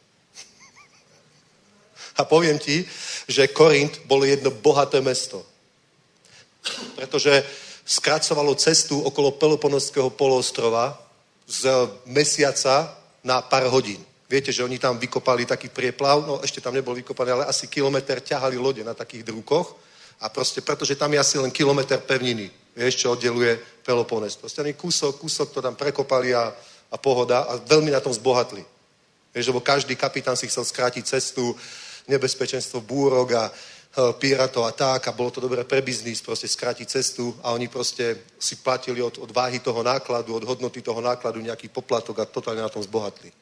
A 2.20 2.28
poviem 2.28 2.60
ti, 2.60 2.84
že 3.24 3.48
Korint 3.48 4.04
bolo 4.04 4.28
jedno 4.28 4.52
bohaté 4.52 5.00
mesto 5.00 5.48
pretože 6.96 7.44
skracovalo 7.88 8.54
cestu 8.54 9.00
okolo 9.00 9.36
Peloponovského 9.40 10.10
poloostrova 10.10 10.98
z 11.48 11.64
mesiaca 12.04 12.92
na 13.24 13.40
pár 13.40 13.64
hodín. 13.72 14.04
Viete, 14.28 14.52
že 14.52 14.60
oni 14.60 14.76
tam 14.76 15.00
vykopali 15.00 15.48
taký 15.48 15.72
prieplav, 15.72 16.20
no 16.20 16.44
ešte 16.44 16.60
tam 16.60 16.76
nebol 16.76 16.92
vykopaný, 16.92 17.30
ale 17.32 17.48
asi 17.48 17.64
kilometr 17.64 18.20
ťahali 18.20 18.60
lode 18.60 18.84
na 18.84 18.92
takých 18.92 19.24
drukoch 19.24 19.72
a 20.20 20.28
proste, 20.28 20.60
pretože 20.60 21.00
tam 21.00 21.12
je 21.16 21.18
asi 21.18 21.36
len 21.40 21.48
kilometr 21.48 21.96
pevniny, 22.04 22.50
vieš, 22.76 23.00
čo 23.00 23.16
oddeluje 23.16 23.56
Peloponés. 23.80 24.36
Proste 24.36 24.60
oni 24.60 24.76
kúsok, 24.76 25.16
kúsok 25.16 25.56
to 25.56 25.64
tam 25.64 25.72
prekopali 25.72 26.36
a, 26.36 26.52
a 26.92 26.96
pohoda 27.00 27.48
a 27.48 27.56
veľmi 27.56 27.88
na 27.88 28.04
tom 28.04 28.12
zbohatli. 28.12 28.60
Vieš, 29.32 29.48
lebo 29.48 29.64
každý 29.64 29.96
kapitán 29.96 30.36
si 30.36 30.44
chcel 30.44 30.68
skrátiť 30.68 31.08
cestu, 31.08 31.56
nebezpečenstvo 32.08 32.84
búrok 32.84 33.32
a 33.32 33.48
pirátov 33.96 34.68
a 34.68 34.72
tak 34.72 35.08
a 35.08 35.12
bolo 35.12 35.30
to 35.30 35.40
dobré 35.40 35.64
pre 35.64 35.82
biznis, 35.82 36.22
proste 36.22 36.46
skrátiť 36.46 36.86
cestu 36.86 37.34
a 37.42 37.50
oni 37.50 37.68
proste 37.68 38.16
si 38.38 38.56
platili 38.56 39.02
od, 39.02 39.18
od 39.18 39.30
váhy 39.32 39.58
toho 39.58 39.82
nákladu, 39.82 40.36
od 40.36 40.44
hodnoty 40.44 40.82
toho 40.82 41.00
nákladu 41.00 41.40
nejaký 41.40 41.68
poplatok 41.68 42.22
a 42.22 42.28
totálne 42.28 42.62
na 42.62 42.68
tom 42.68 42.82
zbohatli. 42.82 43.32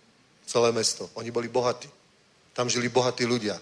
Celé 0.46 0.72
mesto. 0.72 1.10
Oni 1.14 1.30
boli 1.30 1.48
bohatí. 1.48 1.90
Tam 2.54 2.70
žili 2.70 2.88
bohatí 2.88 3.26
ľudia. 3.26 3.58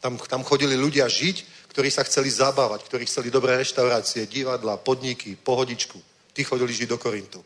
Tam, 0.00 0.16
tam 0.16 0.46
chodili 0.46 0.78
ľudia 0.78 1.10
žiť, 1.10 1.68
ktorí 1.74 1.90
sa 1.90 2.06
chceli 2.06 2.30
zabávať, 2.30 2.86
ktorí 2.86 3.04
chceli 3.10 3.28
dobré 3.34 3.58
reštaurácie, 3.58 4.30
divadla, 4.30 4.78
podniky, 4.78 5.36
pohodičku. 5.36 5.98
Tí 6.32 6.46
chodili 6.46 6.70
žiť 6.70 6.88
do 6.88 6.96
Korintu. 7.02 7.42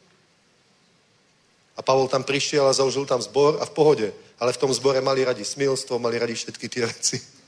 A 1.72 1.80
Pavol 1.80 2.12
tam 2.12 2.22
prišiel 2.22 2.68
a 2.68 2.76
založil 2.76 3.08
tam 3.08 3.24
zbor 3.24 3.56
a 3.56 3.64
v 3.64 3.72
pohode. 3.72 4.08
Ale 4.36 4.52
v 4.52 4.60
tom 4.60 4.68
zbore 4.68 5.00
mali 5.00 5.24
radi 5.24 5.40
smilstvo, 5.40 5.96
mali 5.96 6.20
radi 6.20 6.36
všetky 6.36 6.68
tie 6.68 6.84
veci 6.86 7.41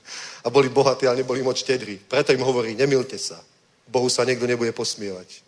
a 0.44 0.50
boli 0.50 0.68
bohatí, 0.68 1.06
ale 1.06 1.24
neboli 1.24 1.42
moc 1.42 1.56
štedrí. 1.56 2.00
Preto 2.08 2.32
im 2.32 2.44
hovorí, 2.44 2.76
nemilte 2.76 3.18
sa. 3.18 3.40
Bohu 3.88 4.08
sa 4.08 4.24
niekto 4.24 4.46
nebude 4.46 4.72
posmievať. 4.72 5.42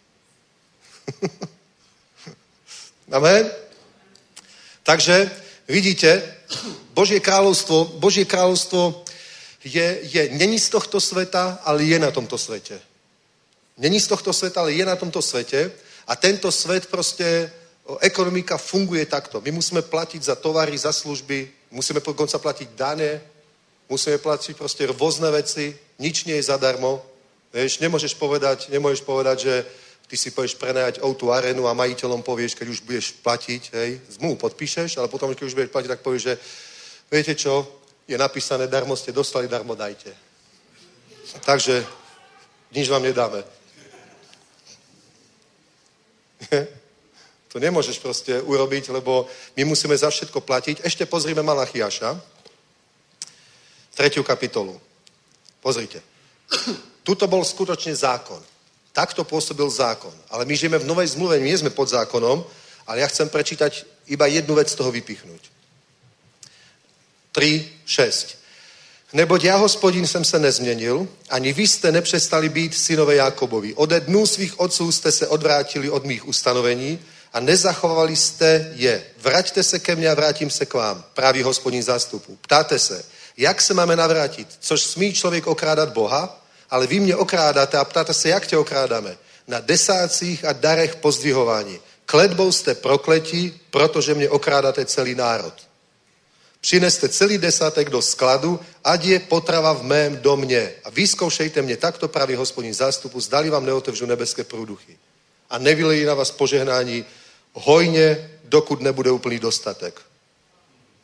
Amen? 3.16 3.50
Takže 4.82 5.30
vidíte, 5.68 6.36
Božie 6.94 7.20
kráľovstvo, 7.20 7.84
Božie 7.98 8.24
kráľovstvo 8.24 9.04
je, 9.64 10.00
je, 10.02 10.28
není 10.32 10.58
z 10.58 10.68
tohto 10.68 11.00
sveta, 11.00 11.60
ale 11.64 11.84
je 11.84 11.98
na 11.98 12.10
tomto 12.10 12.38
svete. 12.38 12.80
Není 13.76 14.00
z 14.00 14.06
tohto 14.06 14.32
sveta, 14.32 14.60
ale 14.60 14.72
je 14.72 14.86
na 14.86 14.96
tomto 14.96 15.22
svete 15.22 15.70
a 16.06 16.16
tento 16.16 16.52
svet 16.52 16.86
proste, 16.86 17.50
ekonomika 18.00 18.56
funguje 18.56 19.06
takto. 19.06 19.40
My 19.40 19.50
musíme 19.50 19.82
platiť 19.82 20.22
za 20.22 20.34
tovary, 20.34 20.78
za 20.78 20.92
služby, 20.92 21.50
musíme 21.70 22.00
dokonca 22.00 22.38
platiť 22.38 22.68
dane, 22.74 23.20
musíme 23.88 24.18
platiť 24.18 24.56
proste 24.56 24.86
rôzne 24.90 25.30
veci, 25.30 25.74
nič 25.98 26.24
nie 26.26 26.34
je 26.38 26.48
zadarmo. 26.50 27.02
Vieš, 27.54 27.78
nemôžeš 27.80 28.18
povedať, 28.18 28.68
nemôžeš 28.68 29.02
povedať, 29.06 29.36
že 29.38 29.54
ty 30.06 30.16
si 30.16 30.30
pôjdeš 30.30 30.58
prenajať 30.58 31.00
o 31.02 31.14
arénu 31.30 31.66
a 31.66 31.74
majiteľom 31.74 32.22
povieš, 32.22 32.54
keď 32.54 32.66
už 32.68 32.80
budeš 32.86 33.06
platiť, 33.22 33.62
hej, 33.74 34.00
zmluvu 34.18 34.36
podpíšeš, 34.36 34.98
ale 34.98 35.08
potom, 35.08 35.34
keď 35.34 35.46
už 35.46 35.54
budeš 35.54 35.72
platiť, 35.72 35.90
tak 35.90 36.04
povieš, 36.04 36.22
že 36.22 36.34
viete 37.10 37.34
čo, 37.34 37.66
je 38.06 38.18
napísané, 38.18 38.66
darmo 38.66 38.94
ste 38.94 39.10
dostali, 39.10 39.48
darmo 39.50 39.74
dajte. 39.74 40.14
Takže 41.42 41.82
nič 42.70 42.86
vám 42.86 43.02
nedáme. 43.02 43.42
to 47.50 47.56
nemôžeš 47.58 47.98
proste 47.98 48.38
urobiť, 48.46 48.94
lebo 48.94 49.26
my 49.58 49.64
musíme 49.64 49.96
za 49.96 50.10
všetko 50.10 50.40
platiť. 50.40 50.86
Ešte 50.86 51.06
pozrime 51.10 51.42
Malachiaša 51.42 52.35
tretiu 53.96 54.22
kapitolu. 54.22 54.76
Pozrite. 55.64 56.04
Tuto 57.02 57.24
bol 57.26 57.40
skutočne 57.40 57.96
zákon. 57.96 58.38
Takto 58.92 59.24
pôsobil 59.24 59.66
zákon. 59.72 60.12
Ale 60.28 60.44
my 60.44 60.54
žijeme 60.56 60.78
v 60.78 60.88
novej 60.88 61.16
zmluve, 61.16 61.40
nie 61.40 61.56
sme 61.56 61.72
pod 61.72 61.88
zákonom, 61.88 62.44
ale 62.86 63.00
ja 63.00 63.08
chcem 63.08 63.28
prečítať 63.28 63.88
iba 64.06 64.28
jednu 64.28 64.54
vec 64.54 64.68
z 64.68 64.78
toho 64.78 64.92
vypichnúť. 64.92 65.42
3, 67.32 67.68
6. 67.84 68.36
Neboť 69.12 69.44
ja, 69.44 69.56
hospodin, 69.56 70.06
jsem 70.06 70.24
se 70.24 70.38
nezměnil, 70.38 71.08
ani 71.30 71.52
vy 71.52 71.68
jste 71.68 71.92
nepřestali 71.92 72.48
být 72.48 72.74
synové 72.74 73.14
Jakobovi. 73.14 73.74
Ode 73.74 74.00
dnů 74.00 74.26
svých 74.26 74.60
otců 74.60 74.92
jste 74.92 75.12
se 75.12 75.28
odvrátili 75.28 75.90
od 75.90 76.04
mých 76.04 76.28
ustanovení 76.28 76.98
a 77.32 77.40
nezachovali 77.40 78.16
jste 78.16 78.72
je. 78.74 79.04
Vraťte 79.18 79.62
se 79.62 79.78
ke 79.78 79.96
mně 79.96 80.08
a 80.08 80.14
vrátím 80.14 80.50
se 80.50 80.66
k 80.66 80.74
vám, 80.74 81.04
právě 81.14 81.44
hospodin 81.44 81.82
zástupu. 81.82 82.38
Ptáte 82.40 82.78
se, 82.78 83.04
jak 83.36 83.60
se 83.62 83.74
máme 83.74 83.96
navrátit? 83.96 84.48
Což 84.60 84.82
smí 84.82 85.12
člověk 85.12 85.46
okrádat 85.46 85.92
Boha, 85.92 86.44
ale 86.70 86.86
vy 86.86 87.00
mě 87.00 87.16
okrádáte 87.16 87.78
a 87.78 87.84
ptáte 87.84 88.14
se, 88.14 88.28
jak 88.28 88.46
tě 88.46 88.56
okrádáme? 88.56 89.16
Na 89.46 89.60
desácích 89.60 90.44
a 90.44 90.52
darech 90.52 90.96
pozdvihování. 90.96 91.78
Kledbou 92.06 92.52
jste 92.52 92.74
prokletí, 92.74 93.60
protože 93.70 94.14
mě 94.14 94.28
okrádáte 94.28 94.84
celý 94.84 95.14
národ. 95.14 95.54
Přineste 96.60 97.08
celý 97.08 97.38
desátek 97.38 97.90
do 97.90 98.02
skladu, 98.02 98.60
ať 98.84 99.04
je 99.04 99.20
potrava 99.20 99.72
v 99.72 99.82
mém 99.82 100.16
domě. 100.16 100.72
A 100.84 100.90
vyzkoušejte 100.90 101.62
mě, 101.62 101.76
takto 101.76 102.08
pravý 102.08 102.34
hospodin 102.34 102.74
zástupu, 102.74 103.20
zdali 103.20 103.50
vám 103.50 103.66
neotevřu 103.66 104.06
nebeské 104.06 104.44
průduchy. 104.44 104.98
A 105.50 105.58
nevylejí 105.58 106.04
na 106.04 106.14
vás 106.14 106.30
požehnání 106.30 107.04
hojně, 107.52 108.30
dokud 108.44 108.80
nebude 108.80 109.10
úplný 109.10 109.38
dostatek. 109.38 110.00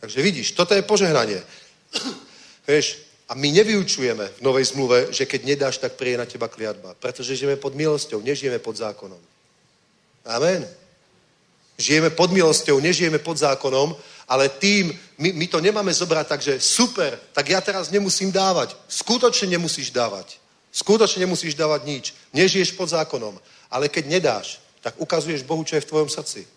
Takže 0.00 0.22
vidíš, 0.22 0.52
toto 0.52 0.74
je 0.74 0.82
požehnanie. 0.82 1.42
Vieš, 2.66 2.98
a 3.28 3.34
my 3.34 3.48
nevyučujeme 3.48 4.28
v 4.28 4.40
Novej 4.44 4.64
zmluve, 4.64 5.09
že 5.12 5.26
keď 5.26 5.44
nedáš, 5.44 5.78
tak 5.78 5.97
príde 5.97 6.20
na 6.20 6.28
teba 6.28 6.48
kliatba. 6.52 6.94
Pretože 7.01 7.36
žijeme 7.36 7.56
pod 7.56 7.72
milosťou, 7.74 8.20
nežijeme 8.20 8.59
pod 8.59 8.76
zákonom. 8.76 9.20
Amen. 10.28 10.68
Žijeme 11.78 12.10
pod 12.10 12.30
milosťou, 12.30 12.80
nežijeme 12.80 13.18
pod 13.18 13.39
zákonom 13.39 13.97
Ale 14.28 14.48
tým, 14.48 14.98
my, 15.18 15.32
my 15.32 15.47
to 15.47 15.60
nemáme 15.60 15.93
zobrať 15.93 16.26
tak, 16.28 16.40
že 16.40 16.60
super, 16.60 17.18
tak 17.32 17.48
ja 17.48 17.60
teraz 17.60 17.90
nemusím 17.90 18.32
dávať. 18.32 18.76
Skutočne 18.89 19.48
nemusíš 19.48 19.90
dávať. 19.90 20.39
Skutočne 20.72 21.28
nemusíš 21.28 21.52
dávať 21.52 21.84
nič. 21.84 22.05
Nežiješ 22.32 22.72
pod 22.72 22.89
zákonom. 22.89 23.36
Ale 23.68 23.89
keď 23.89 24.09
nedáš, 24.09 24.60
tak 24.80 24.97
ukazuješ 24.97 25.44
Bohu, 25.44 25.64
čo 25.64 25.76
je 25.76 25.84
v 25.84 25.90
tvojom 25.90 26.09
srdci. 26.09 26.48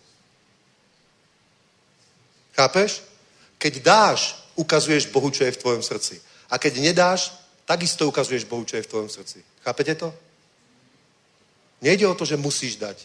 Chápeš? 2.56 3.04
Keď 3.60 3.74
dáš, 3.84 4.40
ukazuješ 4.56 5.12
Bohu, 5.12 5.30
čo 5.32 5.44
je 5.44 5.52
v 5.52 5.62
tvojom 5.62 5.84
srdci. 5.84 6.22
A 6.50 6.58
keď 6.58 6.80
nedáš, 6.80 7.32
takisto 7.66 8.08
ukazuješ 8.08 8.46
Bohu, 8.46 8.64
čo 8.64 8.76
je 8.76 8.84
v 8.84 8.92
tvojom 8.92 9.10
srdci. 9.10 9.44
Chápete 9.64 9.96
to? 9.96 10.14
Nejde 11.82 12.08
o 12.08 12.16
to, 12.16 12.26
že 12.26 12.40
musíš 12.40 12.76
dať. 12.76 12.98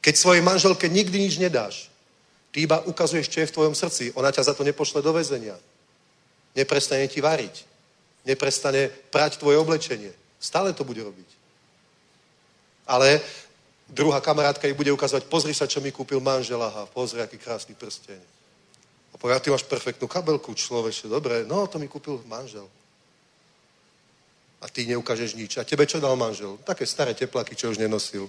Keď 0.00 0.14
svojej 0.16 0.42
manželke 0.42 0.88
nikdy 0.88 1.18
nič 1.18 1.38
nedáš, 1.38 1.88
ty 2.52 2.68
iba 2.68 2.82
ukazuješ, 2.84 3.28
čo 3.28 3.40
je 3.40 3.46
v 3.46 3.54
tvojom 3.54 3.74
srdci. 3.74 4.12
Ona 4.14 4.32
ťa 4.32 4.42
za 4.42 4.54
to 4.54 4.64
nepošle 4.64 5.02
do 5.02 5.12
väzenia. 5.12 5.56
Neprestane 6.54 7.08
ti 7.08 7.20
variť. 7.24 7.64
Neprestane 8.26 8.90
prať 9.10 9.40
tvoje 9.40 9.58
oblečenie. 9.58 10.12
Stále 10.40 10.72
to 10.72 10.84
bude 10.84 11.00
robiť. 11.00 11.28
Ale 12.84 13.20
druhá 13.88 14.20
kamarátka 14.20 14.68
jej 14.68 14.76
bude 14.76 14.92
ukazovať, 14.92 15.24
pozri 15.24 15.56
sa, 15.56 15.64
čo 15.64 15.80
mi 15.80 15.92
kúpil 15.92 16.20
manžel, 16.20 16.60
aha, 16.60 16.84
pozri, 16.92 17.20
aký 17.20 17.40
krásny 17.40 17.72
prsteň. 17.74 18.20
Povie, 19.24 19.40
ty 19.40 19.48
máš 19.48 19.64
perfektnú 19.64 20.04
kabelku, 20.04 20.52
človeče, 20.52 21.08
dobre, 21.08 21.48
no, 21.48 21.64
to 21.64 21.80
mi 21.80 21.88
kúpil 21.88 22.20
manžel. 22.28 22.68
A 24.60 24.68
ty 24.68 24.84
neukážeš 24.84 25.32
nič. 25.32 25.56
A 25.56 25.64
tebe 25.64 25.88
čo 25.88 25.96
dal 25.96 26.12
manžel? 26.12 26.60
Také 26.60 26.84
staré 26.84 27.16
teplaky, 27.16 27.56
čo 27.56 27.72
už 27.72 27.80
nenosil. 27.80 28.28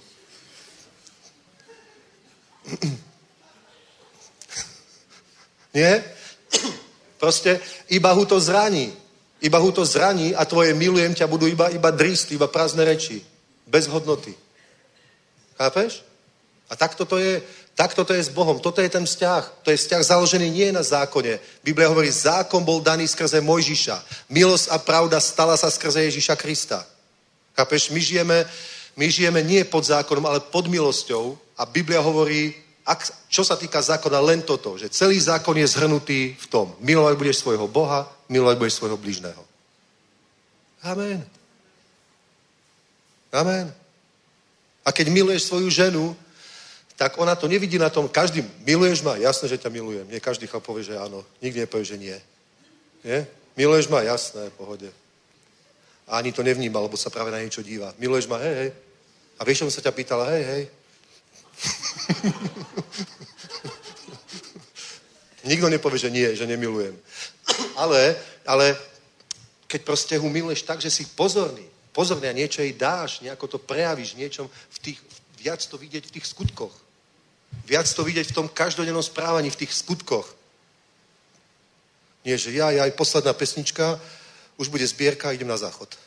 Nie? 5.76 5.99
Proste 7.19 7.59
iba 7.91 8.15
ho 8.15 8.23
to 8.23 8.39
zraní. 8.39 8.95
Iba 9.43 9.59
ho 9.59 9.76
to 9.76 9.84
zraní 9.84 10.31
a 10.31 10.47
tvoje 10.47 10.72
milujem 10.72 11.11
ťa 11.11 11.27
budú 11.27 11.43
iba, 11.43 11.67
iba 11.76 11.91
dristy, 11.91 12.39
iba 12.39 12.47
prázdne 12.47 12.88
reči. 12.88 13.19
Bez 13.67 13.91
hodnoty. 13.91 14.31
Chápeš? 15.59 16.07
A 16.72 16.80
takto 16.80 17.03
to 17.03 17.19
je, 17.19 17.43
takto 17.76 18.07
to 18.07 18.15
je 18.15 18.23
s 18.23 18.31
Bohom. 18.31 18.57
Toto 18.57 18.81
je 18.81 18.89
ten 18.89 19.03
vzťah. 19.03 19.68
To 19.68 19.69
je 19.69 19.77
vzťah 19.77 20.02
založený 20.02 20.47
nie 20.49 20.72
na 20.72 20.81
zákone. 20.81 21.38
Biblia 21.61 21.91
hovorí, 21.91 22.07
zákon 22.07 22.64
bol 22.64 22.80
daný 22.80 23.06
skrze 23.06 23.43
Mojžiša. 23.43 24.27
Milosť 24.31 24.72
a 24.72 24.80
pravda 24.80 25.19
stala 25.19 25.60
sa 25.60 25.68
skrze 25.68 26.07
Ježíša 26.07 26.39
Krista. 26.39 26.88
Chápeš? 27.56 27.91
My 27.91 27.99
žijeme, 27.99 28.38
my 28.95 29.06
žijeme 29.11 29.39
nie 29.43 29.61
pod 29.68 29.84
zákonom, 29.84 30.26
ale 30.26 30.39
pod 30.39 30.72
milosťou. 30.72 31.35
A 31.60 31.68
Biblia 31.68 31.99
hovorí, 31.99 32.56
ak, 32.85 33.31
čo 33.31 33.43
sa 33.43 33.60
týka 33.60 33.81
zákona, 33.81 34.19
len 34.23 34.41
toto, 34.45 34.77
že 34.77 34.93
celý 34.93 35.19
zákon 35.19 35.57
je 35.57 35.68
zhrnutý 35.68 36.35
v 36.38 36.45
tom. 36.47 36.76
Milovať 36.80 37.15
budeš 37.18 37.41
svojho 37.43 37.68
Boha, 37.68 38.07
milovať 38.31 38.56
budeš 38.57 38.77
svojho 38.80 38.97
blížneho. 38.97 39.43
Amen. 40.85 41.26
Amen. 43.34 43.73
A 44.85 44.93
keď 44.93 45.10
miluješ 45.10 45.49
svoju 45.49 45.68
ženu, 45.73 46.15
tak 46.95 47.19
ona 47.19 47.35
to 47.35 47.47
nevidí 47.47 47.76
na 47.77 47.89
tom, 47.91 48.07
každý, 48.07 48.43
miluješ 48.63 49.03
ma? 49.03 49.19
Jasné, 49.19 49.51
že 49.51 49.59
ťa 49.59 49.69
milujem. 49.69 50.07
Nie 50.07 50.23
každý 50.23 50.47
chlap 50.47 50.63
povie, 50.63 50.88
že 50.88 50.95
áno. 50.95 51.27
Nikdy 51.43 51.67
nepovie, 51.67 51.85
že 51.85 51.97
nie. 51.99 52.15
Nie? 53.03 53.27
Miluješ 53.59 53.91
ma? 53.91 53.99
Jasné, 54.01 54.49
pohode. 54.55 54.88
A 56.07 56.17
ani 56.23 56.31
to 56.31 56.43
nevníma, 56.43 56.80
lebo 56.80 56.95
sa 56.95 57.11
práve 57.11 57.31
na 57.35 57.43
niečo 57.43 57.59
díva. 57.59 57.91
Miluješ 57.99 58.31
ma? 58.31 58.39
Hej, 58.39 58.55
hej. 58.55 58.72
A 59.35 59.43
vieš, 59.43 59.67
som 59.67 59.72
sa 59.72 59.84
ťa 59.84 59.91
pýtala? 59.91 60.31
Hej, 60.31 60.43
hej. 60.47 60.63
Nikto 65.51 65.69
nepovie, 65.69 65.99
že 65.99 66.09
nie, 66.09 66.35
že 66.35 66.47
nemilujem. 66.47 66.95
Ale, 67.84 68.15
ale 68.47 68.72
keď 69.67 69.81
proste 69.84 70.15
ho 70.15 70.27
miluješ 70.31 70.63
tak, 70.63 70.80
že 70.80 70.88
si 70.88 71.03
pozorný, 71.11 71.67
pozorný 71.91 72.31
a 72.31 72.34
niečo 72.34 72.63
jej 72.63 72.72
dáš, 72.72 73.19
nejako 73.19 73.47
to 73.47 73.57
prejavíš 73.59 74.15
niečom, 74.15 74.47
v 74.47 74.77
tých, 74.80 74.99
viac 75.43 75.59
to 75.59 75.76
vidieť 75.76 76.07
v 76.07 76.13
tých 76.15 76.26
skutkoch. 76.26 76.85
Viac 77.65 77.89
to 77.89 78.05
vidieť 78.05 78.30
v 78.30 78.35
tom 78.35 78.47
každodennom 78.49 79.03
správaní, 79.03 79.49
v 79.49 79.65
tých 79.65 79.73
skutkoch. 79.73 80.35
Nie, 82.26 82.38
že 82.38 82.53
ja, 82.53 82.72
ja, 82.72 82.84
aj 82.85 82.97
posledná 82.97 83.34
pesnička, 83.34 83.99
už 84.57 84.69
bude 84.69 84.88
zbierka, 84.88 85.31
idem 85.31 85.47
na 85.47 85.57
záchod. 85.57 85.97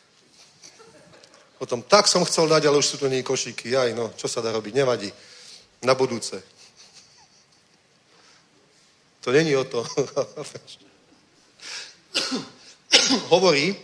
Potom 1.59 1.83
tak 1.83 2.07
som 2.07 2.25
chcel 2.25 2.47
dať, 2.47 2.67
ale 2.67 2.79
už 2.79 2.87
sú 2.87 2.97
to 3.03 3.11
nie 3.11 3.23
košíky. 3.23 3.71
Jaj, 3.71 3.95
no, 3.95 4.15
čo 4.15 4.31
sa 4.31 4.39
dá 4.39 4.55
robiť, 4.55 4.75
nevadí. 4.75 5.11
Na 5.83 5.95
budúce. 5.95 6.43
To 9.27 9.35
není 9.35 9.57
o 9.57 9.65
to. 9.67 9.83
hovorí, 13.35 13.77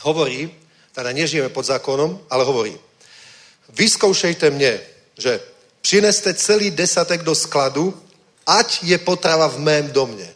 hovorí, 0.00 0.54
teda 0.92 1.12
nežijeme 1.12 1.48
pod 1.48 1.64
zákonom, 1.64 2.20
ale 2.30 2.44
hovorí, 2.44 2.78
vyskoušejte 3.72 4.50
mne, 4.50 4.80
že 5.16 5.40
přineste 5.90 6.34
celý 6.34 6.70
desatek 6.70 7.22
do 7.26 7.34
skladu, 7.34 8.02
ať 8.46 8.82
je 8.82 8.98
potrava 8.98 9.48
v 9.48 9.58
mém 9.58 9.90
domě. 9.90 10.34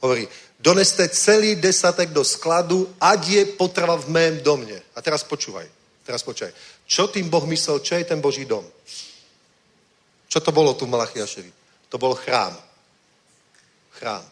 Hovorí, 0.00 0.28
doneste 0.58 1.08
celý 1.08 1.54
desatek 1.54 2.10
do 2.10 2.24
skladu, 2.24 2.94
ať 3.00 3.28
je 3.28 3.44
potrava 3.44 3.96
v 3.96 4.08
mém 4.08 4.40
domě. 4.40 4.82
A 4.96 5.02
teraz 5.02 5.22
počúvaj, 5.22 5.70
teraz 6.02 6.26
počúvaj. 6.26 6.50
Čo 6.86 7.06
tým 7.06 7.30
Boh 7.30 7.46
myslel, 7.46 7.78
čo 7.78 7.94
je 7.94 8.04
ten 8.10 8.18
Boží 8.18 8.42
dom? 8.42 8.66
Čo 10.28 10.40
to 10.40 10.50
bolo 10.50 10.74
tu 10.74 10.82
v 10.86 10.90
Malachiaševi? 10.90 11.52
To 11.94 11.98
bol 11.98 12.18
chrám. 12.18 12.58
Chrám. 14.02 14.26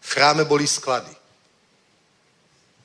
V 0.00 0.08
chráme 0.10 0.42
boli 0.44 0.66
sklady. 0.66 1.14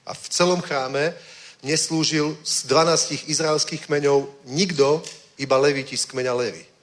A 0.06 0.14
v 0.14 0.30
celom 0.30 0.61
chráme 0.61 1.18
neslúžil 1.65 2.38
z 2.45 2.69
12 2.69 3.34
izraelských 3.34 3.89
kmeňov 3.89 4.30
nikto, 4.45 5.02
iba 5.41 5.57
leviti 5.57 5.97
z 5.97 6.06
kmeňa 6.06 6.34
Levy. 6.38 6.74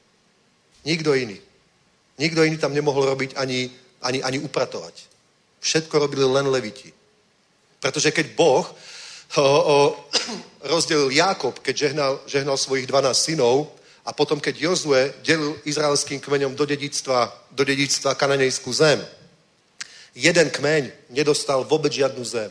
Nikto 0.84 1.14
iný. 1.14 1.38
Nikto 2.18 2.44
iný 2.44 2.59
tam 2.59 2.74
nemohol 2.74 3.06
robiť 3.14 3.38
ani, 3.38 3.70
ani, 4.02 4.22
ani 4.22 4.38
upratovať. 4.38 4.94
Všetko 5.62 5.98
robili 5.98 6.26
len 6.26 6.46
leviti. 6.50 6.92
Pretože 7.80 8.10
keď 8.10 8.34
Boh 8.34 8.66
o, 9.36 9.42
o, 9.42 9.76
rozdelil 10.72 11.10
Jákob, 11.10 11.59
keď 11.59 11.74
žehnal, 11.76 12.12
žehnal 12.26 12.56
svojich 12.59 12.86
12 12.86 13.14
synov, 13.14 13.70
a 14.02 14.10
potom, 14.10 14.42
keď 14.42 14.59
Jozue 14.59 15.14
delil 15.22 15.54
izraelským 15.62 16.18
kmeňom 16.18 16.59
do 16.59 16.66
dedictva, 16.66 17.30
do 17.54 17.62
dedictva 17.62 18.18
kananejskú 18.18 18.74
zem, 18.74 18.98
jeden 20.14 20.50
kmeň 20.50 20.90
nedostal 21.14 21.62
vôbec 21.62 21.94
žiadnu 21.94 22.24
zem. 22.26 22.50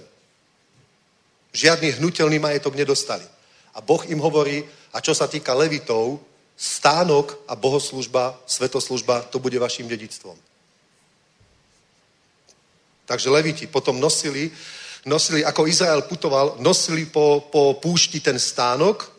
Žiadny 1.51 1.99
hnutelný 1.99 2.39
majetok 2.39 2.79
nedostali. 2.79 3.27
A 3.75 3.83
Boh 3.83 3.99
im 4.07 4.23
hovorí, 4.23 4.63
a 4.95 5.03
čo 5.03 5.11
sa 5.11 5.27
týka 5.27 5.51
levitov, 5.51 6.23
stánok 6.61 7.41
a 7.49 7.57
bohoslužba, 7.57 8.37
svetoslužba, 8.45 9.25
to 9.33 9.41
bude 9.41 9.57
vašim 9.57 9.89
dedictvom. 9.89 10.37
Takže 13.09 13.33
leviti 13.33 13.65
potom 13.65 13.97
nosili, 13.97 14.53
nosili, 15.05 15.41
ako 15.41 15.67
Izrael 15.67 16.05
putoval, 16.05 16.61
nosili 16.61 17.09
po, 17.09 17.49
po 17.49 17.73
púšti 17.81 18.21
ten 18.21 18.37
stánok 18.37 19.09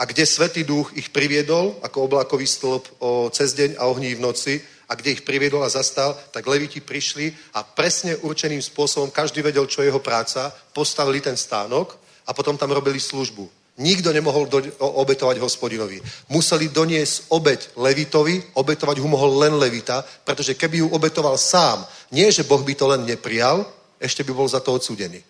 a 0.00 0.08
kde 0.08 0.24
Svetý 0.24 0.64
duch 0.64 0.96
ich 0.96 1.12
priviedol, 1.12 1.76
ako 1.84 2.08
oblákový 2.08 2.48
stĺp 2.48 2.84
o, 2.98 3.28
cez 3.28 3.52
deň 3.52 3.76
a 3.76 3.92
ohní 3.92 4.16
v 4.16 4.24
noci, 4.24 4.54
a 4.88 4.94
kde 4.94 5.18
ich 5.18 5.26
priviedol 5.26 5.66
a 5.66 5.68
zastal, 5.68 6.16
tak 6.30 6.46
leviti 6.46 6.80
prišli 6.80 7.34
a 7.58 7.62
presne 7.66 8.16
určeným 8.22 8.62
spôsobom, 8.62 9.10
každý 9.10 9.42
vedel, 9.42 9.66
čo 9.66 9.82
je 9.82 9.90
jeho 9.90 9.98
práca, 9.98 10.54
postavili 10.72 11.20
ten 11.20 11.36
stánok 11.36 11.98
a 12.26 12.30
potom 12.32 12.56
tam 12.56 12.72
robili 12.72 13.02
službu. 13.02 13.50
Nikto 13.76 14.08
nemohol 14.08 14.48
do, 14.48 14.64
obetovať 14.80 15.36
hospodinovi. 15.36 16.00
Museli 16.32 16.72
doniesť 16.72 17.28
obeť 17.28 17.76
Levitovi, 17.76 18.40
obetovať 18.56 18.96
ho 19.04 19.08
mohol 19.08 19.36
len 19.36 19.52
Levita, 19.60 20.00
pretože 20.24 20.56
keby 20.56 20.80
ju 20.80 20.88
obetoval 20.96 21.36
sám, 21.36 21.84
nie, 22.08 22.24
že 22.32 22.48
Boh 22.48 22.64
by 22.64 22.72
to 22.72 22.88
len 22.88 23.04
neprijal, 23.04 23.68
ešte 24.00 24.24
by 24.24 24.32
bol 24.32 24.48
za 24.48 24.64
to 24.64 24.72
odsudený. 24.72 25.20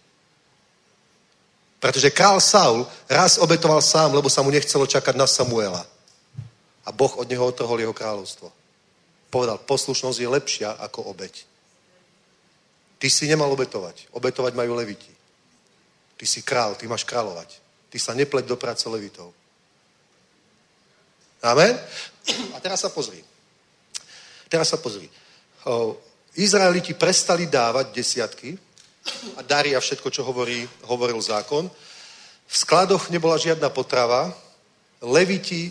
Pretože 1.83 2.15
král 2.15 2.39
Saul 2.41 2.87
raz 3.11 3.39
obetoval 3.39 3.83
sám, 3.83 4.15
lebo 4.15 4.31
sa 4.31 4.47
mu 4.47 4.55
nechcelo 4.55 4.87
čakať 4.87 5.15
na 5.19 5.27
Samuela. 5.27 5.83
A 6.87 6.95
Boh 6.95 7.19
od 7.19 7.27
neho 7.27 7.43
otrhol 7.43 7.83
jeho 7.83 7.93
kráľovstvo. 7.93 8.47
Povedal, 9.31 9.59
poslušnosť 9.59 10.19
je 10.23 10.29
lepšia 10.31 10.71
ako 10.87 11.11
obeť. 11.11 11.43
Ty 13.03 13.11
si 13.11 13.27
nemal 13.27 13.51
obetovať. 13.51 14.07
Obetovať 14.15 14.55
majú 14.55 14.79
leviti. 14.79 15.11
Ty 16.17 16.25
si 16.25 16.41
král, 16.47 16.79
ty 16.79 16.87
máš 16.87 17.05
kráľovať. 17.05 17.66
Ty 17.91 17.99
sa 17.99 18.13
nepleť 18.15 18.45
do 18.47 18.57
práce 18.57 18.85
levitov. 18.89 19.33
Amen? 21.43 21.79
A 22.55 22.61
teraz 22.61 22.83
sa 22.83 22.91
pozri. 22.91 23.23
Teraz 24.51 24.71
sa 24.71 24.79
pozri. 24.79 25.07
Izraeliti 26.37 26.95
prestali 26.95 27.47
dávať 27.47 27.95
desiatky, 27.95 28.59
a 29.37 29.43
dary 29.43 29.75
a 29.75 29.81
všetko, 29.81 30.11
čo 30.11 30.27
hovorí, 30.27 30.69
hovoril 30.87 31.21
zákon. 31.23 31.71
V 32.47 32.57
skladoch 32.57 33.11
nebola 33.11 33.39
žiadna 33.39 33.71
potrava. 33.71 34.35
Leviti 35.03 35.71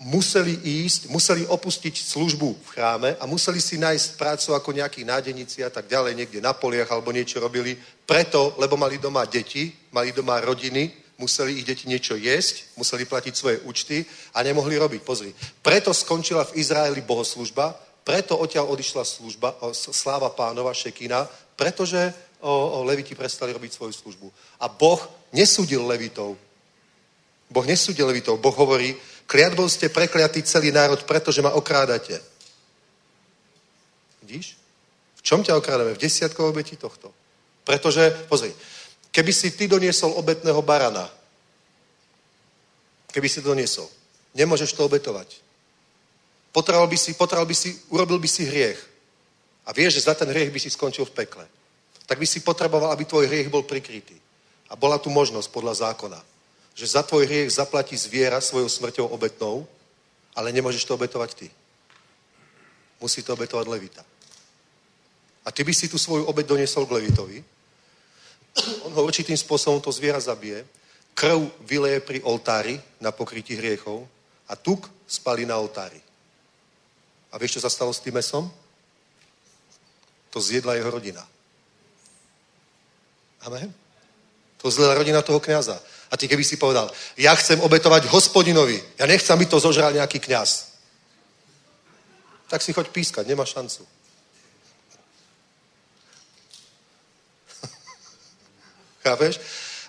museli 0.00 0.56
ísť, 0.56 1.12
museli 1.12 1.44
opustiť 1.44 1.92
službu 1.92 2.48
v 2.56 2.68
chráme 2.72 3.10
a 3.20 3.28
museli 3.28 3.60
si 3.60 3.76
nájsť 3.76 4.16
prácu 4.16 4.48
ako 4.56 4.72
nejakí 4.72 5.04
nádeníci 5.04 5.60
a 5.60 5.68
tak 5.68 5.92
ďalej, 5.92 6.16
niekde 6.16 6.40
na 6.40 6.56
poliach 6.56 6.88
alebo 6.88 7.12
niečo 7.12 7.36
robili, 7.36 7.76
preto, 8.08 8.56
lebo 8.56 8.80
mali 8.80 8.96
doma 8.96 9.28
deti, 9.28 9.68
mali 9.92 10.16
doma 10.16 10.40
rodiny, 10.40 10.88
museli 11.20 11.60
ich 11.60 11.68
deti 11.68 11.84
niečo 11.84 12.16
jesť, 12.16 12.72
museli 12.80 13.04
platiť 13.04 13.34
svoje 13.36 13.60
účty 13.68 14.00
a 14.32 14.40
nemohli 14.40 14.80
robiť. 14.80 15.00
Pozri, 15.04 15.36
preto 15.60 15.92
skončila 15.92 16.48
v 16.48 16.56
Izraeli 16.56 17.04
bohoslužba, 17.04 17.76
preto 18.00 18.40
odtiaľ 18.40 18.72
odišla 18.72 19.04
služba, 19.04 19.60
sláva 19.76 20.32
pánova 20.32 20.72
Šekina, 20.72 21.28
pretože 21.54 22.00
o, 22.40 22.48
o, 22.48 22.78
leviti 22.88 23.12
prestali 23.12 23.52
robiť 23.52 23.76
svoju 23.76 23.92
službu. 23.92 24.26
A 24.64 24.72
Boh 24.72 25.04
nesúdil 25.36 25.84
levitov. 25.84 26.40
Boh 27.52 27.66
nesúdil 27.68 28.08
levitov. 28.08 28.40
Boh 28.40 28.56
hovorí, 28.56 28.96
kliatbou 29.28 29.68
ste 29.68 29.92
prekliatý 29.92 30.40
celý 30.42 30.72
národ, 30.72 31.04
pretože 31.04 31.44
ma 31.44 31.52
okrádate. 31.52 32.16
Vidíš? 34.24 34.56
V 35.20 35.22
čom 35.22 35.44
ťa 35.44 35.60
okrádame? 35.60 35.92
V 35.92 36.00
desiatkov 36.00 36.48
obeti 36.48 36.80
tohto. 36.80 37.12
Pretože, 37.68 38.08
pozri, 38.26 38.56
keby 39.10 39.32
si 39.32 39.50
ty 39.50 39.66
doniesol 39.66 40.14
obetného 40.16 40.62
barana, 40.62 41.10
keby 43.10 43.28
si 43.28 43.42
doniesol, 43.42 43.90
nemôžeš 44.34 44.72
to 44.74 44.86
obetovať. 44.86 45.42
Potreboval 46.50 46.90
by 46.90 46.98
si, 46.98 47.14
potreboval 47.14 47.46
by 47.46 47.54
si, 47.54 47.78
urobil 47.90 48.18
by 48.18 48.28
si 48.30 48.42
hriech. 48.46 48.78
A 49.66 49.70
vieš, 49.70 50.02
že 50.02 50.10
za 50.10 50.14
ten 50.18 50.26
hriech 50.26 50.50
by 50.50 50.58
si 50.58 50.70
skončil 50.70 51.06
v 51.06 51.14
pekle. 51.14 51.46
Tak 52.06 52.18
by 52.18 52.26
si 52.26 52.42
potreboval, 52.42 52.90
aby 52.90 53.06
tvoj 53.06 53.30
hriech 53.30 53.46
bol 53.50 53.62
prikrytý. 53.62 54.18
A 54.70 54.74
bola 54.74 54.98
tu 54.98 55.10
možnosť 55.10 55.50
podľa 55.50 55.90
zákona, 55.90 56.18
že 56.74 56.86
za 56.86 57.02
tvoj 57.02 57.26
hriech 57.26 57.54
zaplatí 57.54 57.94
zviera 57.94 58.42
svojou 58.42 58.66
smrťou 58.66 59.06
obetnou, 59.10 59.66
ale 60.34 60.54
nemôžeš 60.54 60.86
to 60.86 60.94
obetovať 60.94 61.30
ty. 61.34 61.46
Musí 62.98 63.22
to 63.22 63.34
obetovať 63.34 63.66
Levita. 63.66 64.02
A 65.46 65.48
ty 65.50 65.62
by 65.62 65.74
si 65.74 65.86
tú 65.90 65.98
svoju 65.98 66.26
obet 66.26 66.46
doniesol 66.46 66.86
k 66.86 66.94
Levitovi, 66.98 67.42
on 68.84 68.92
ho 68.92 69.02
určitým 69.06 69.36
spôsobom 69.36 69.80
to 69.80 69.92
zviera 69.92 70.20
zabije, 70.20 70.66
krv 71.14 71.50
vyleje 71.62 72.00
pri 72.00 72.18
oltári 72.22 72.80
na 73.00 73.12
pokrytí 73.12 73.54
hriechov 73.54 74.08
a 74.48 74.56
tuk 74.56 74.90
spali 75.06 75.46
na 75.46 75.58
oltári. 75.58 76.00
A 77.30 77.38
vieš, 77.38 77.58
čo 77.58 77.64
sa 77.64 77.70
stalo 77.70 77.94
s 77.94 78.02
tým 78.02 78.14
mesom? 78.14 78.50
To 80.30 80.38
zjedla 80.40 80.74
jeho 80.74 80.90
rodina. 80.90 81.22
Amen? 83.46 83.74
To 84.58 84.70
zjedla 84.70 84.94
rodina 84.94 85.22
toho 85.22 85.40
kniaza. 85.40 85.78
A 86.10 86.16
ty 86.16 86.26
keby 86.26 86.42
si 86.42 86.58
povedal, 86.58 86.90
ja 87.14 87.34
chcem 87.38 87.62
obetovať 87.62 88.10
hospodinovi, 88.10 88.82
ja 88.98 89.06
nechcem, 89.06 89.30
aby 89.30 89.46
to 89.46 89.62
zožral 89.62 89.94
nejaký 89.94 90.18
kňaz. 90.18 90.74
Tak 92.50 92.62
si 92.62 92.74
choď 92.74 92.90
pískať, 92.90 93.30
nemá 93.30 93.46
šancu. 93.46 93.86
Chápeš? 99.00 99.40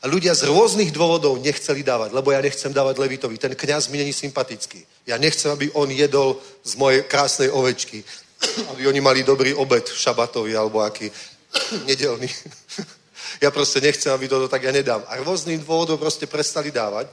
A 0.01 0.09
ľudia 0.09 0.33
z 0.33 0.49
rôznych 0.49 0.89
dôvodov 0.89 1.37
nechceli 1.37 1.85
dávať, 1.85 2.09
lebo 2.09 2.33
ja 2.33 2.41
nechcem 2.41 2.73
dávať 2.73 2.97
Levitovi. 2.97 3.37
Ten 3.37 3.53
kňaz 3.53 3.93
mi 3.93 4.01
není 4.01 4.09
sympatický. 4.09 4.81
Ja 5.05 5.21
nechcem, 5.21 5.53
aby 5.53 5.69
on 5.77 5.93
jedol 5.93 6.41
z 6.65 6.73
mojej 6.73 7.05
krásnej 7.05 7.53
ovečky. 7.53 8.01
Aby 8.73 8.89
oni 8.89 9.01
mali 9.01 9.21
dobrý 9.21 9.53
obed 9.53 9.85
šabatovi 9.85 10.57
alebo 10.57 10.81
aký 10.81 11.05
nedelný. 11.89 12.25
Ja 13.41 13.49
proste 13.49 13.81
nechcem, 13.81 14.11
aby 14.13 14.27
toto 14.27 14.45
tak 14.45 14.61
ja 14.61 14.75
nedám. 14.75 15.01
A 15.07 15.17
rôznych 15.17 15.63
dôvodov 15.65 15.97
proste 15.97 16.27
prestali 16.29 16.69
dávať. 16.69 17.07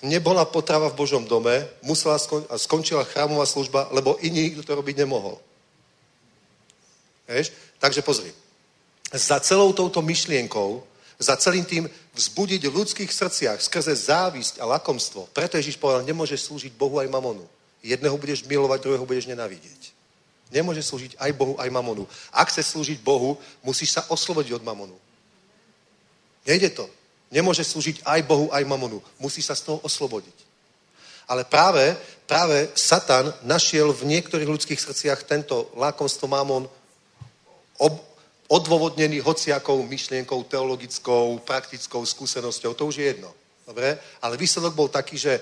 Nebola 0.00 0.48
potrava 0.48 0.88
v 0.88 0.96
Božom 0.96 1.26
dome, 1.28 1.68
musela 1.84 2.16
skon- 2.16 2.46
a 2.48 2.56
skončila 2.56 3.04
chrámová 3.04 3.44
služba, 3.44 3.88
lebo 3.92 4.16
iný 4.24 4.56
to 4.64 4.72
robiť 4.72 5.04
nemohol. 5.04 5.36
Vieš? 7.28 7.52
Takže 7.76 8.00
pozri. 8.00 8.32
Za 9.12 9.40
celou 9.44 9.72
touto 9.76 10.00
myšlienkou 10.00 10.80
za 11.20 11.36
celým 11.36 11.68
tým 11.68 11.84
vzbudiť 12.16 12.64
v 12.64 12.76
ľudských 12.80 13.12
srdciach 13.12 13.60
skrze 13.60 13.92
závisť 13.92 14.56
a 14.56 14.64
lakomstvo. 14.64 15.28
Preto 15.36 15.60
Ježiš 15.60 15.76
povedal, 15.76 16.08
nemôžeš 16.08 16.48
slúžiť 16.48 16.72
Bohu 16.72 16.96
aj 16.96 17.12
mamonu. 17.12 17.44
Jedného 17.84 18.16
budeš 18.16 18.48
milovať, 18.48 18.80
druhého 18.80 19.04
budeš 19.04 19.28
nenávidieť. 19.28 19.92
Nemôže 20.48 20.80
slúžiť 20.80 21.20
aj 21.20 21.30
Bohu, 21.36 21.54
aj 21.60 21.68
mamonu. 21.68 22.08
Ak 22.32 22.48
chceš 22.48 22.72
slúžiť 22.72 22.98
Bohu, 23.04 23.36
musíš 23.60 24.00
sa 24.00 24.02
oslobodiť 24.08 24.56
od 24.56 24.64
mamonu. 24.64 24.96
Nejde 26.48 26.72
to. 26.72 26.88
Nemôže 27.30 27.62
slúžiť 27.62 28.02
aj 28.02 28.20
Bohu, 28.26 28.48
aj 28.50 28.64
mamonu. 28.64 28.98
Musí 29.20 29.44
sa 29.44 29.54
z 29.54 29.70
toho 29.70 29.78
oslobodiť. 29.84 30.34
Ale 31.30 31.46
práve, 31.46 31.94
práve 32.26 32.66
Satan 32.74 33.30
našiel 33.46 33.94
v 33.94 34.08
niektorých 34.10 34.50
ľudských 34.50 34.80
srdciach 34.82 35.22
tento 35.22 35.70
lákomstvo 35.78 36.26
mamon 36.26 36.66
ob, 37.78 37.94
odôvodnený 38.50 39.22
hociakou 39.22 39.78
myšlienkou, 39.86 40.42
teologickou, 40.50 41.38
praktickou 41.46 42.02
skúsenosťou, 42.02 42.74
to 42.74 42.90
už 42.90 42.98
je 42.98 43.06
jedno. 43.14 43.30
Dobre? 43.62 43.94
Ale 44.18 44.34
výsledok 44.34 44.74
bol 44.74 44.90
taký, 44.90 45.14
že 45.14 45.38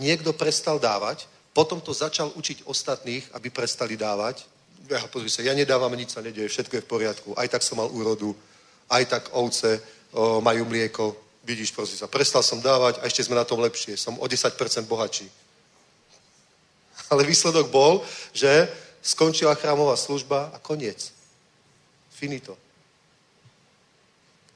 niekto 0.00 0.32
prestal 0.32 0.80
dávať, 0.80 1.28
potom 1.52 1.80
to 1.84 1.92
začal 1.92 2.32
učiť 2.32 2.64
ostatných, 2.64 3.28
aby 3.36 3.52
prestali 3.52 4.00
dávať. 4.00 4.48
Ja, 4.88 5.04
pozri 5.12 5.28
sa, 5.28 5.44
ja 5.44 5.52
nedávam, 5.52 5.92
nič 5.92 6.16
sa 6.16 6.24
nedieje, 6.24 6.48
všetko 6.48 6.80
je 6.80 6.84
v 6.84 6.92
poriadku. 6.92 7.28
Aj 7.36 7.48
tak 7.48 7.60
som 7.60 7.76
mal 7.76 7.92
úrodu, 7.92 8.32
aj 8.88 9.04
tak 9.04 9.24
ovce 9.36 9.80
o, 10.12 10.40
majú 10.40 10.64
mlieko. 10.64 11.12
Vidíš, 11.44 11.76
pozri 11.76 12.00
sa, 12.00 12.08
prestal 12.08 12.40
som 12.40 12.64
dávať 12.64 13.04
a 13.04 13.06
ešte 13.08 13.24
sme 13.24 13.36
na 13.36 13.44
tom 13.44 13.60
lepšie. 13.60 14.00
Som 14.00 14.16
o 14.16 14.24
10% 14.24 14.56
bohatší. 14.88 15.28
Ale 17.12 17.24
výsledok 17.24 17.68
bol, 17.68 18.00
že 18.32 18.68
skončila 19.04 19.54
chrámová 19.54 19.96
služba 19.96 20.50
a 20.54 20.58
koniec. 20.58 21.15
Finito. 22.16 22.56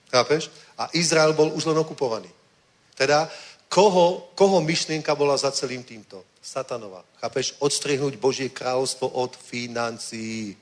Chápeš? 0.08 0.48
A 0.80 0.88
Izrael 0.96 1.36
bol 1.36 1.52
už 1.52 1.68
len 1.68 1.76
okupovaný. 1.76 2.32
Teda, 2.96 3.28
koho, 3.68 4.32
koho 4.34 4.64
myšlienka 4.64 5.12
bola 5.14 5.36
za 5.36 5.52
celým 5.52 5.84
týmto? 5.84 6.24
Satanova. 6.40 7.04
Chápeš? 7.20 7.54
Odstrihnúť 7.60 8.16
Božie 8.16 8.48
kráľovstvo 8.48 9.12
od 9.12 9.36
financií. 9.36 10.56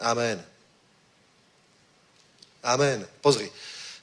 Amen. 0.00 0.40
Amen. 2.64 3.04
Pozri. 3.20 3.52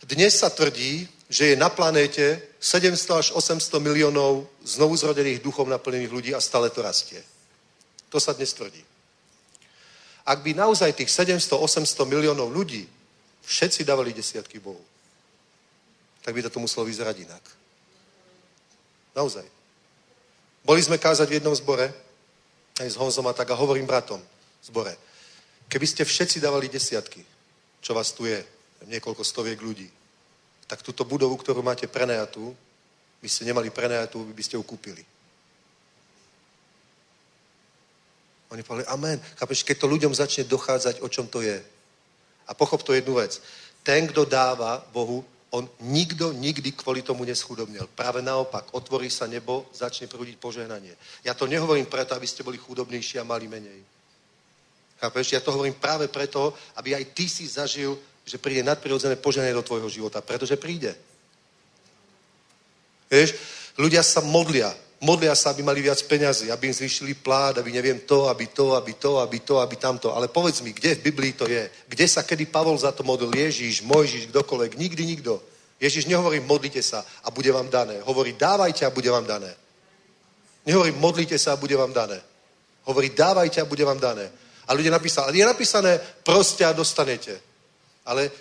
Dnes 0.05 0.37
sa 0.37 0.53
tvrdí, 0.53 1.09
že 1.25 1.53
je 1.53 1.55
na 1.57 1.73
planéte 1.73 2.53
700 2.61 3.21
až 3.21 3.27
800 3.33 3.81
miliónov 3.81 4.45
znovuzrodených 4.61 5.41
duchom 5.41 5.65
naplnených 5.65 6.13
ľudí 6.13 6.31
a 6.37 6.39
stále 6.39 6.69
to 6.69 6.85
rastie. 6.85 7.19
To 8.13 8.21
sa 8.21 8.37
dnes 8.37 8.53
tvrdí. 8.53 8.94
Ak 10.26 10.41
by 10.41 10.57
naozaj 10.57 10.97
tých 10.97 11.14
700-800 11.14 11.85
miliónov 12.10 12.49
ľudí 12.49 12.89
všetci 13.45 13.85
dávali 13.85 14.10
desiatky 14.10 14.57
Bohu, 14.57 14.81
tak 16.26 16.34
by 16.34 16.41
to 16.41 16.57
muselo 16.57 16.89
vyzerať 16.89 17.30
inak. 17.30 17.43
Naozaj. 19.14 19.45
Boli 20.65 20.81
sme 20.81 20.97
kázať 20.97 21.30
v 21.30 21.38
jednom 21.38 21.53
zbore, 21.53 21.93
aj 22.81 22.89
s 22.89 22.97
Honzom 22.97 23.30
a 23.30 23.38
tak, 23.38 23.53
a 23.53 23.56
hovorím 23.56 23.85
bratom 23.85 24.18
v 24.18 24.65
zbore, 24.65 24.97
keby 25.69 25.85
ste 25.85 26.02
všetci 26.02 26.41
dávali 26.41 26.73
desiatky, 26.73 27.22
čo 27.85 27.93
vás 27.93 28.10
tu 28.10 28.26
je, 28.26 28.41
niekoľko 28.89 29.22
stoviek 29.22 29.61
ľudí, 29.61 29.85
tak 30.65 30.81
túto 30.81 31.06
budovu, 31.06 31.38
ktorú 31.38 31.61
máte 31.61 31.85
prenajatú, 31.85 32.57
by 33.22 33.30
ste 33.30 33.45
nemali 33.45 33.69
prenajatú, 33.69 34.26
by 34.26 34.41
ste 34.41 34.57
ju 34.57 34.65
kúpili. 34.65 35.06
Oni 38.49 38.63
povedali, 38.63 38.88
amen. 38.93 39.17
Chápeš, 39.35 39.63
keď 39.63 39.77
to 39.77 39.88
ľuďom 39.88 40.13
začne 40.13 40.43
dochádzať, 40.45 41.01
o 41.01 41.09
čom 41.09 41.27
to 41.27 41.41
je. 41.41 41.57
A 42.47 42.51
pochop 42.53 42.84
to 42.84 42.93
jednu 42.93 43.17
vec. 43.17 43.41
Ten, 43.81 44.07
kto 44.07 44.26
dáva 44.26 44.85
Bohu, 44.93 45.26
on 45.49 45.69
nikdo 45.80 46.34
nikdy 46.34 46.72
kvôli 46.76 47.01
tomu 47.01 47.23
neschudobnil. 47.23 47.88
Práve 47.95 48.22
naopak, 48.22 48.76
otvorí 48.76 49.09
sa 49.09 49.23
nebo, 49.26 49.65
začne 49.72 50.05
prúdiť 50.11 50.35
požehnanie. 50.38 50.93
Ja 51.23 51.34
to 51.34 51.47
nehovorím 51.47 51.85
preto, 51.85 52.11
aby 52.13 52.27
ste 52.27 52.43
boli 52.43 52.57
chudobnejší 52.57 53.19
a 53.19 53.27
mali 53.27 53.47
menej. 53.47 53.80
Chápeš? 54.99 55.31
Ja 55.31 55.41
to 55.41 55.55
hovorím 55.55 55.80
práve 55.80 56.07
preto, 56.07 56.53
aby 56.76 56.95
aj 56.95 57.05
ty 57.15 57.30
si 57.30 57.47
zažil, 57.47 57.97
že 58.26 58.41
príde 58.41 58.65
nadprirodzené 58.67 59.15
požehnanie 59.15 59.53
do 59.53 59.63
tvojho 59.65 59.89
života. 59.89 60.22
Pretože 60.22 60.59
príde. 60.59 60.91
Vieš? 63.07 63.38
Ľudia 63.77 64.03
sa 64.03 64.23
modlia 64.23 64.72
modlia 65.01 65.35
sa, 65.35 65.51
aby 65.51 65.63
mali 65.63 65.81
viac 65.81 65.99
peňazí, 66.03 66.51
aby 66.51 66.67
im 66.67 66.73
zvýšili 66.73 67.13
plát, 67.13 67.57
aby 67.57 67.72
neviem 67.72 67.99
to, 67.99 68.27
aby 68.30 68.47
to, 68.47 68.76
aby 68.76 68.93
to, 68.93 69.19
aby 69.19 69.39
to, 69.39 69.55
aby 69.59 69.76
tamto. 69.76 70.15
Ale 70.15 70.27
povedz 70.27 70.61
mi, 70.61 70.73
kde 70.73 70.95
v 70.95 71.11
Biblii 71.11 71.34
to 71.34 71.47
je? 71.47 71.69
Kde 71.88 72.05
sa 72.07 72.23
kedy 72.23 72.45
Pavol 72.45 72.77
za 72.77 72.91
to 72.91 73.03
modlil? 73.03 73.35
Ježíš, 73.35 73.81
Mojžiš, 73.84 74.31
kdokoľvek? 74.31 74.77
Nikdy 74.77 75.03
nikto. 75.05 75.43
Ježíš 75.80 76.05
nehovorí, 76.05 76.39
modlite 76.39 76.80
sa 76.80 77.03
a 77.23 77.31
bude 77.31 77.51
vám 77.51 77.69
dané. 77.69 77.99
Hovorí, 78.07 78.34
dávajte 78.34 78.85
a 78.85 78.89
bude 78.89 79.11
vám 79.11 79.26
dané. 79.26 79.51
Nehovorí, 80.65 80.91
modlite 80.91 81.38
sa 81.38 81.53
a 81.53 81.61
bude 81.61 81.76
vám 81.76 81.93
dané. 81.93 82.22
Hovorí, 82.85 83.09
dávajte 83.09 83.61
a 83.61 83.65
bude 83.65 83.85
vám 83.85 83.99
dané. 83.99 84.31
A 84.67 84.73
ľudia 84.73 84.91
napísali, 84.91 85.26
ale 85.30 85.38
je 85.38 85.45
napísané, 85.45 85.91
proste 86.23 86.65
a 86.65 86.73
dostanete. 86.73 87.38
Ale 88.05 88.31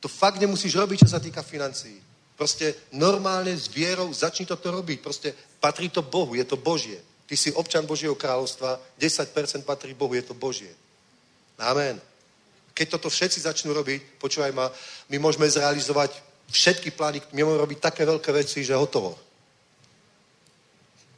to 0.00 0.08
fakt 0.08 0.40
nemusíš 0.40 0.74
robiť, 0.74 1.06
čo 1.06 1.12
sa 1.12 1.22
týka 1.22 1.42
financií. 1.42 2.11
Proste 2.36 2.74
normálne 2.96 3.52
s 3.52 3.68
vierou 3.68 4.08
začni 4.12 4.48
toto 4.48 4.72
robiť. 4.72 4.98
Proste 5.00 5.34
patrí 5.60 5.88
to 5.92 6.02
Bohu, 6.02 6.34
je 6.34 6.44
to 6.44 6.56
Božie. 6.56 6.98
Ty 7.26 7.34
si 7.36 7.52
občan 7.52 7.86
Božieho 7.86 8.18
kráľovstva, 8.18 8.80
10% 9.00 9.64
patrí 9.64 9.94
Bohu, 9.94 10.12
je 10.12 10.24
to 10.24 10.34
Božie. 10.34 10.72
Amen. 11.60 12.00
Keď 12.72 12.98
toto 12.98 13.12
všetci 13.12 13.44
začnú 13.44 13.76
robiť, 13.76 14.16
počúvaj 14.20 14.52
ma, 14.52 14.72
my 15.12 15.16
môžeme 15.20 15.44
zrealizovať 15.44 16.16
všetky 16.48 16.92
plány, 16.96 17.20
my 17.32 17.44
môžeme 17.44 17.62
robiť 17.62 17.78
také 17.78 18.02
veľké 18.08 18.30
veci, 18.32 18.64
že 18.64 18.76
hotovo. 18.76 19.16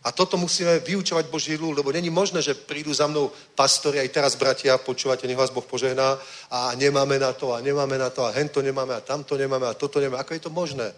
A 0.05 0.13
toto 0.13 0.37
musíme 0.37 0.85
vyučovať 0.85 1.33
Boží 1.33 1.57
ľud, 1.57 1.81
lebo 1.81 1.89
není 1.89 2.13
možné, 2.13 2.45
že 2.45 2.53
prídu 2.53 2.93
za 2.93 3.09
mnou 3.09 3.33
pastori, 3.57 3.97
aj 3.99 4.13
teraz 4.13 4.37
bratia, 4.37 4.77
počúvate, 4.77 5.25
nech 5.25 5.37
vás 5.37 5.49
Boh 5.49 5.65
požehná, 5.65 6.21
a 6.53 6.77
nemáme 6.77 7.17
na 7.19 7.33
to, 7.33 7.57
a 7.57 7.65
nemáme 7.65 7.97
na 7.97 8.13
to, 8.13 8.25
a 8.25 8.31
hento 8.37 8.61
nemáme, 8.61 8.95
a 8.95 9.01
tamto 9.01 9.33
nemáme, 9.37 9.65
a 9.65 9.73
toto 9.73 10.01
nemáme. 10.01 10.21
Ako 10.21 10.37
je 10.37 10.45
to 10.45 10.53
možné? 10.53 10.93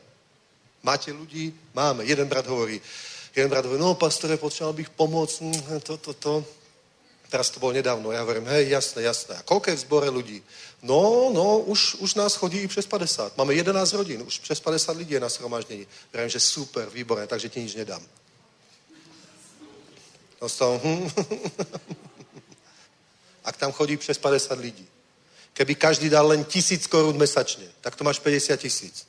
Máte 0.83 1.15
ľudí? 1.15 1.55
Máme. 1.71 2.03
Jeden 2.03 2.27
brat 2.27 2.47
hovorí, 2.47 2.83
jeden 3.31 3.51
brat 3.51 3.65
hovorí, 3.65 3.79
no 3.79 3.95
pastore, 3.95 4.37
potreboval 4.37 4.75
bych 4.75 4.91
pomôcť, 4.91 5.37
hm, 5.39 5.81
to, 5.87 5.97
to, 6.03 6.13
to. 6.13 6.35
Teraz 7.31 7.51
to 7.51 7.59
bolo 7.59 7.75
nedávno. 7.75 8.11
Ja 8.11 8.23
hovorím, 8.23 8.47
hej, 8.47 8.71
jasné, 8.71 9.03
jasné. 9.03 9.35
A 9.39 9.43
koľko 9.43 9.71
je 9.71 9.77
v 9.79 9.85
zbore 9.87 10.09
ľudí? 10.11 10.39
No, 10.83 11.31
no, 11.35 11.59
už, 11.67 11.99
už 12.03 12.15
nás 12.15 12.35
chodí 12.35 12.59
i 12.59 12.69
přes 12.71 12.87
50. 12.87 13.39
Máme 13.39 13.55
11 13.55 13.93
rodín, 13.93 14.23
už 14.23 14.39
přes 14.39 14.61
50 14.61 14.97
lidí 14.97 15.15
je 15.15 15.21
na 15.21 15.29
shromaždení. 15.29 15.87
Vravím, 16.13 16.31
že 16.31 16.41
super, 16.41 16.91
výborné, 16.91 17.27
takže 17.27 17.49
ti 17.49 17.63
nič 17.63 17.75
nedám. 17.75 18.03
Dostal, 20.41 20.81
hm. 20.85 21.11
Ak 23.45 23.57
tam 23.57 23.73
chodí 23.73 23.97
přes 23.97 24.19
50 24.19 24.59
lidí. 24.59 24.87
Keby 25.53 25.75
každý 25.75 26.11
dal 26.11 26.27
len 26.27 26.45
tisíc 26.45 26.87
korún 26.87 27.17
mesačne, 27.17 27.65
tak 27.81 27.97
to 27.97 28.05
máš 28.05 28.19
50 28.19 28.57
tisíc. 28.57 29.07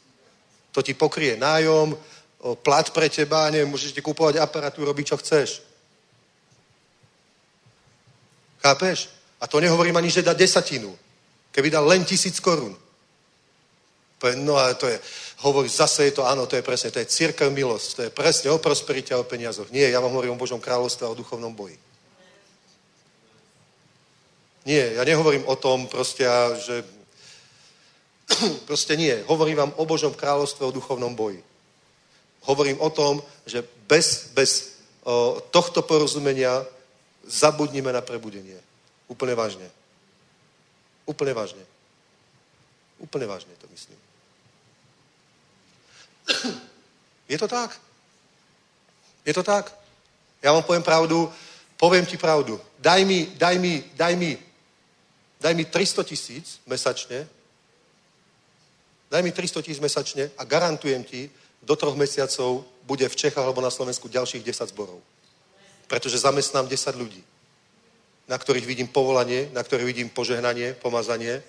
To 0.72 0.82
ti 0.82 0.94
pokrie 0.94 1.36
nájom, 1.38 1.98
plat 2.64 2.90
pre 2.90 3.10
teba, 3.10 3.50
neviem, 3.50 3.68
môžeš 3.68 3.92
ti 3.92 4.02
kúpovať 4.02 4.38
aparatúru, 4.38 4.88
robiť, 4.88 5.06
čo 5.08 5.18
chceš. 5.18 5.62
Chápeš? 8.62 9.10
A 9.42 9.48
to 9.48 9.60
nehovorím 9.60 9.98
ani, 9.98 10.10
že 10.10 10.22
dá 10.22 10.34
desatinu. 10.34 10.98
Keby 11.52 11.70
dal 11.70 11.86
len 11.86 12.06
tisíc 12.06 12.40
korún. 12.40 12.78
No 14.36 14.58
a 14.58 14.74
to 14.74 14.88
je, 14.88 15.00
hovorí, 15.42 15.70
zase 15.70 16.10
je 16.10 16.18
to, 16.18 16.26
áno, 16.26 16.50
to 16.50 16.56
je 16.56 16.66
presne, 16.66 16.90
to 16.90 17.00
je 17.00 17.06
církev 17.06 17.52
milosť, 17.54 17.88
to 17.96 18.02
je 18.10 18.12
presne 18.12 18.50
o 18.50 18.58
prosperite 18.58 19.14
a 19.14 19.22
o 19.22 19.28
peniazoch. 19.28 19.70
Nie, 19.70 19.90
ja 19.94 20.02
vám 20.02 20.12
hovorím 20.12 20.34
o 20.34 20.42
Božom 20.42 20.58
kráľovstve 20.58 21.06
a 21.06 21.14
o 21.14 21.20
duchovnom 21.20 21.54
boji. 21.54 21.78
Nie, 24.68 25.00
ja 25.00 25.04
nehovorím 25.08 25.48
o 25.48 25.56
tom 25.56 25.88
proste, 25.88 26.28
že 26.60 26.84
proste 28.70 29.00
nie. 29.00 29.16
Hovorím 29.28 29.58
vám 29.64 29.74
o 29.80 29.86
Božom 29.86 30.12
kráľovstve, 30.12 30.66
o 30.66 30.76
duchovnom 30.76 31.16
boji. 31.16 31.40
Hovorím 32.44 32.80
o 32.82 32.90
tom, 32.90 33.24
že 33.46 33.64
bez, 33.88 34.32
bez 34.36 34.80
o, 35.04 35.40
tohto 35.52 35.82
porozumenia 35.88 36.66
zabudnime 37.24 37.96
na 37.96 38.04
prebudenie. 38.04 38.60
Úplne 39.08 39.36
vážne. 39.36 39.68
Úplne 41.08 41.34
vážne. 41.34 41.64
Úplne 43.00 43.26
vážne. 43.28 43.54
Je 47.28 47.38
to 47.38 47.48
tak. 47.48 47.76
Je 49.26 49.34
to 49.34 49.44
tak. 49.44 49.72
Ja 50.40 50.56
vám 50.56 50.64
poviem 50.64 50.84
pravdu, 50.84 51.28
poviem 51.76 52.06
ti 52.06 52.16
pravdu. 52.18 52.60
Daj 52.80 53.04
mi, 53.04 53.28
daj 53.36 53.60
mi, 53.60 53.84
daj 53.98 54.16
mi, 54.16 54.38
daj 55.42 55.54
mi 55.54 55.66
300 55.66 56.04
tisíc 56.08 56.62
mesačne, 56.64 57.28
daj 59.12 59.22
mi 59.24 59.32
300 59.32 59.66
tisíc 59.66 59.82
mesačne 59.84 60.32
a 60.38 60.42
garantujem 60.48 61.04
ti, 61.04 61.28
do 61.68 61.76
troch 61.76 62.00
mesiacov 62.00 62.64
bude 62.88 63.04
v 63.10 63.16
Čechách 63.16 63.44
alebo 63.44 63.60
na 63.60 63.74
Slovensku 63.74 64.08
ďalších 64.08 64.46
10 64.46 64.72
zborov. 64.72 65.04
Pretože 65.92 66.24
zamestnám 66.24 66.68
10 66.68 66.96
ľudí, 66.96 67.24
na 68.28 68.38
ktorých 68.40 68.64
vidím 68.64 68.88
povolanie, 68.88 69.52
na 69.52 69.64
ktorých 69.64 69.88
vidím 69.88 70.10
požehnanie, 70.10 70.80
pomazanie, 70.80 71.44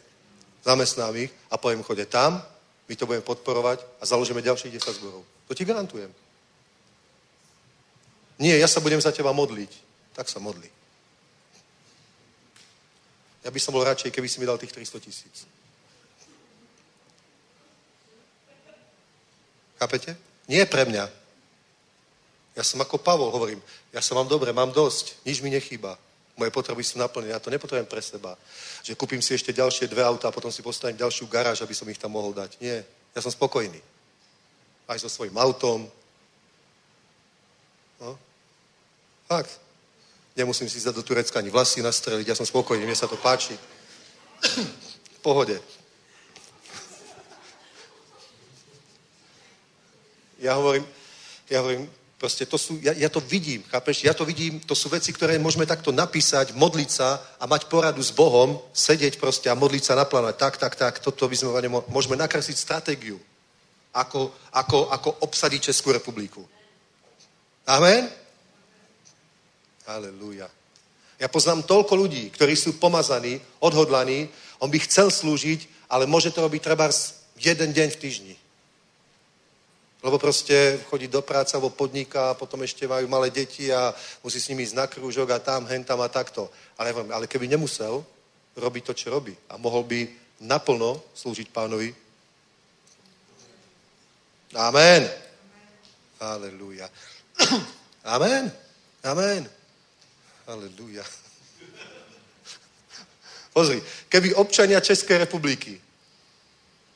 zamestnám 0.66 1.14
ich 1.16 1.30
a 1.50 1.58
poviem, 1.58 1.86
chode 1.86 2.06
tam, 2.06 2.42
my 2.88 2.96
to 2.96 3.06
budeme 3.06 3.24
podporovať 3.24 3.84
a 4.00 4.06
založíme 4.08 4.40
ďalších 4.42 4.72
10 4.72 4.98
zborov. 4.98 5.22
To 5.48 5.52
ti 5.54 5.64
garantujem. 5.64 6.08
Nie, 8.38 8.56
ja 8.56 8.68
sa 8.70 8.80
budem 8.80 9.00
za 9.00 9.12
teba 9.12 9.32
modliť. 9.36 9.72
Tak 10.16 10.28
sa 10.28 10.40
modli. 10.40 10.70
Ja 13.44 13.50
by 13.52 13.60
som 13.60 13.76
bol 13.76 13.84
radšej, 13.84 14.10
keby 14.10 14.28
si 14.28 14.40
mi 14.40 14.46
dal 14.48 14.58
tých 14.58 14.72
300 14.72 15.00
tisíc. 15.00 15.46
Chápete? 19.78 20.18
Nie 20.48 20.66
pre 20.66 20.84
mňa. 20.88 21.06
Ja 22.58 22.62
som 22.66 22.82
ako 22.82 22.98
Pavol, 22.98 23.30
hovorím, 23.30 23.62
ja 23.94 24.02
som 24.02 24.18
mám 24.18 24.26
dobre, 24.26 24.50
mám 24.50 24.74
dosť, 24.74 25.22
nič 25.22 25.38
mi 25.38 25.54
nechýba. 25.54 25.94
Moje 26.38 26.54
potreby 26.54 26.86
sú 26.86 27.02
naplnené, 27.02 27.34
ja 27.34 27.42
to 27.42 27.50
nepotrebujem 27.50 27.90
pre 27.90 27.98
seba. 27.98 28.38
Že 28.86 28.94
kúpim 28.94 29.18
si 29.18 29.34
ešte 29.34 29.50
ďalšie 29.50 29.90
dve 29.90 30.06
auta 30.06 30.30
a 30.30 30.34
potom 30.34 30.54
si 30.54 30.62
postavím 30.62 30.94
ďalšiu 30.94 31.26
garáž, 31.26 31.66
aby 31.66 31.74
som 31.74 31.90
ich 31.90 31.98
tam 31.98 32.14
mohol 32.14 32.30
dať. 32.30 32.62
Nie, 32.62 32.86
ja 32.86 33.20
som 33.20 33.34
spokojný. 33.34 33.82
Aj 34.86 34.96
so 35.02 35.10
svojím 35.10 35.34
autom. 35.34 35.90
No. 37.98 38.14
Fakt. 39.26 39.58
Nemusím 40.38 40.70
si 40.70 40.78
ísť 40.78 40.94
do 40.94 41.02
Turecka 41.02 41.42
ani 41.42 41.50
vlasy 41.50 41.82
nastreliť, 41.82 42.30
ja 42.30 42.38
som 42.38 42.46
spokojný, 42.46 42.86
mne 42.86 42.94
sa 42.94 43.10
to 43.10 43.18
páči. 43.18 43.58
v 45.18 45.20
pohode. 45.20 45.58
Ja 50.38 50.54
hovorím, 50.54 50.86
ja 51.50 51.58
hovorím, 51.58 51.90
proste 52.18 52.44
to 52.44 52.58
sú, 52.58 52.82
ja, 52.82 52.92
ja 52.98 53.06
to 53.06 53.22
vidím, 53.22 53.62
chápeš? 53.70 54.02
Ja 54.02 54.12
to 54.12 54.26
vidím, 54.26 54.58
to 54.60 54.74
sú 54.74 54.90
veci, 54.90 55.14
ktoré 55.14 55.38
môžeme 55.38 55.64
takto 55.64 55.94
napísať, 55.94 56.50
modliť 56.52 56.90
sa 56.90 57.22
a 57.38 57.46
mať 57.46 57.70
poradu 57.70 58.02
s 58.02 58.10
Bohom, 58.10 58.58
sedieť 58.74 59.22
proste 59.22 59.46
a 59.46 59.54
modliť 59.54 59.82
sa 59.86 59.94
naplánovať. 59.94 60.36
Tak, 60.36 60.54
tak, 60.58 60.74
tak, 60.74 60.94
toto 60.98 61.30
by 61.30 61.36
sme 61.38 61.70
môžeme 61.86 62.18
nakresliť 62.18 62.58
stratégiu, 62.58 63.22
ako, 63.94 64.34
ako, 64.50 64.90
ako 64.90 65.08
obsadiť 65.30 65.70
Českú 65.70 65.94
republiku. 65.94 66.42
Amen? 67.70 68.10
Aleluja. 69.86 70.50
Ja 71.18 71.26
poznám 71.30 71.66
toľko 71.66 71.94
ľudí, 71.98 72.30
ktorí 72.34 72.58
sú 72.58 72.78
pomazaní, 72.82 73.38
odhodlaní, 73.62 74.28
on 74.58 74.70
by 74.70 74.78
chcel 74.82 75.10
slúžiť, 75.10 75.90
ale 75.90 76.06
môže 76.06 76.34
to 76.34 76.42
robiť 76.42 76.62
treba 76.62 76.90
jeden 77.38 77.70
deň 77.70 77.88
v 77.94 78.00
týždni. 78.00 78.34
Lebo 79.98 80.18
proste 80.18 80.78
chodí 80.86 81.10
do 81.10 81.22
práce 81.22 81.58
alebo 81.58 81.74
podniká 81.74 82.30
a 82.30 82.38
potom 82.38 82.62
ešte 82.62 82.86
majú 82.86 83.10
malé 83.10 83.34
deti 83.34 83.66
a 83.74 83.90
musí 84.22 84.38
s 84.38 84.46
nimi 84.46 84.62
ísť 84.62 84.78
na 84.78 84.86
krúžok 84.86 85.34
a 85.34 85.42
tam, 85.42 85.66
hen 85.66 85.82
tam 85.82 85.98
a 85.98 86.08
takto. 86.08 86.46
Ale, 86.78 86.94
ale 87.10 87.26
keby 87.26 87.50
nemusel 87.50 88.06
robiť 88.54 88.82
to, 88.86 88.92
čo 88.94 89.10
robí 89.10 89.34
a 89.50 89.58
mohol 89.58 89.82
by 89.82 90.06
naplno 90.46 91.02
slúžiť 91.18 91.50
pánovi. 91.50 91.90
Amen. 94.54 95.02
Aleluja. 96.22 96.86
Amen. 98.14 98.46
Amen. 99.02 99.42
Aleluja. 100.46 101.02
Pozri, 103.54 103.82
keby 104.06 104.38
občania 104.38 104.78
Českej 104.78 105.26
republiky 105.26 105.87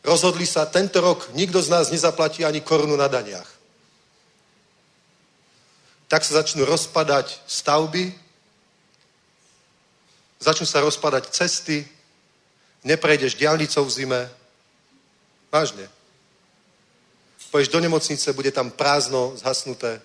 Rozhodli 0.03 0.47
sa, 0.47 0.67
tento 0.67 0.99
rok 0.99 1.31
nikto 1.33 1.63
z 1.63 1.71
nás 1.71 1.91
nezaplatí 1.91 2.45
ani 2.45 2.61
korunu 2.61 2.99
na 2.99 3.07
daniach. 3.07 3.47
Tak 6.11 6.27
sa 6.27 6.43
začnú 6.43 6.67
rozpadať 6.67 7.41
stavby, 7.47 8.11
začnú 10.43 10.67
sa 10.67 10.83
rozpadať 10.83 11.31
cesty, 11.31 11.87
neprejdeš 12.83 13.39
diálnicou 13.39 13.87
v 13.87 13.95
zime. 13.95 14.23
Vážne. 15.53 15.87
Poješ 17.55 17.69
do 17.69 17.81
nemocnice, 17.81 18.33
bude 18.33 18.51
tam 18.51 18.71
prázdno, 18.71 19.37
zhasnuté. 19.37 20.01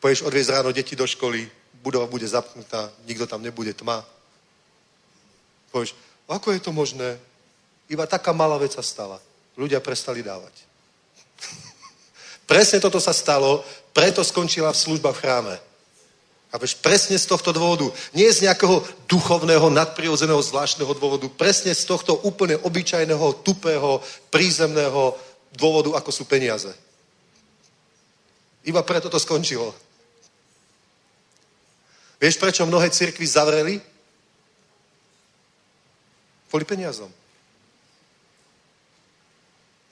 Poješ 0.00 0.22
odviezť 0.22 0.50
ráno 0.50 0.72
deti 0.72 0.96
do 0.96 1.06
školy, 1.06 1.50
budova 1.82 2.06
bude 2.06 2.24
zapnutá, 2.28 2.88
nikto 3.04 3.26
tam 3.26 3.42
nebude, 3.42 3.74
tma. 3.74 4.06
Povieš, 5.74 5.92
ako 6.30 6.54
je 6.54 6.60
to 6.60 6.72
možné? 6.72 7.18
Iba 7.88 8.08
taká 8.08 8.32
malá 8.32 8.56
vec 8.56 8.72
sa 8.72 8.82
stala. 8.82 9.20
Ľudia 9.54 9.80
prestali 9.80 10.24
dávať. 10.24 10.54
Presne 12.50 12.80
toto 12.80 13.00
sa 13.00 13.12
stalo, 13.12 13.64
preto 13.94 14.24
skončila 14.24 14.74
služba 14.74 15.12
v 15.14 15.20
chráme. 15.20 15.56
A 16.54 16.58
presne 16.78 17.18
z 17.18 17.26
tohto 17.26 17.50
dôvodu, 17.50 17.90
nie 18.14 18.30
z 18.30 18.46
nejakého 18.46 18.78
duchovného, 19.10 19.74
nadprirodzeného, 19.74 20.38
zvláštneho 20.38 20.94
dôvodu, 20.94 21.26
presne 21.26 21.74
z 21.74 21.82
tohto 21.82 22.14
úplne 22.22 22.54
obyčajného, 22.62 23.42
tupého, 23.42 23.98
prízemného 24.30 25.18
dôvodu, 25.50 25.98
ako 25.98 26.14
sú 26.14 26.22
peniaze. 26.30 26.70
Iba 28.62 28.86
preto 28.86 29.10
to 29.10 29.18
skončilo. 29.18 29.74
Vieš, 32.22 32.38
prečo 32.38 32.62
mnohé 32.70 32.86
cirkvy 32.86 33.26
zavreli? 33.26 33.74
Kvôli 36.46 36.62
peniazom. 36.62 37.10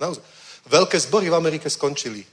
Naozaj. 0.02 0.24
Veľké 0.66 0.98
zbory 0.98 1.30
v 1.30 1.38
Amerike 1.38 1.70
skončili 1.70 2.26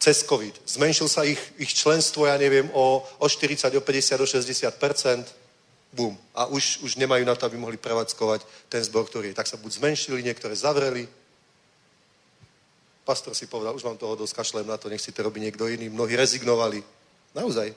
cez 0.00 0.24
COVID. 0.24 0.64
Zmenšil 0.64 1.08
sa 1.12 1.28
ich, 1.28 1.40
ich 1.60 1.76
členstvo, 1.76 2.24
ja 2.24 2.40
neviem, 2.40 2.72
o, 2.72 3.04
o 3.04 3.26
40, 3.28 3.76
o 3.76 3.82
50, 3.84 4.24
o 4.24 4.26
60 4.26 4.72
Bum. 5.92 6.16
A 6.32 6.46
už, 6.46 6.80
už 6.86 6.96
nemajú 6.96 7.26
na 7.26 7.34
to, 7.34 7.44
aby 7.44 7.58
mohli 7.58 7.76
prevádzkovať 7.76 8.46
ten 8.70 8.80
zbor, 8.80 9.04
ktorý 9.10 9.34
je. 9.34 9.38
Tak 9.42 9.50
sa 9.50 9.60
buď 9.60 9.82
zmenšili, 9.82 10.22
niektoré 10.22 10.54
zavreli. 10.56 11.04
Pastor 13.04 13.34
si 13.34 13.50
povedal, 13.50 13.74
už 13.74 13.84
mám 13.84 13.98
toho 13.98 14.14
dosť, 14.14 14.38
kašlem 14.38 14.70
na 14.70 14.78
to, 14.78 14.86
nech 14.86 15.02
si 15.02 15.10
to 15.10 15.26
robí 15.26 15.42
niekto 15.42 15.66
iný. 15.66 15.90
Mnohí 15.90 16.14
rezignovali. 16.14 16.78
Naozaj. 17.34 17.74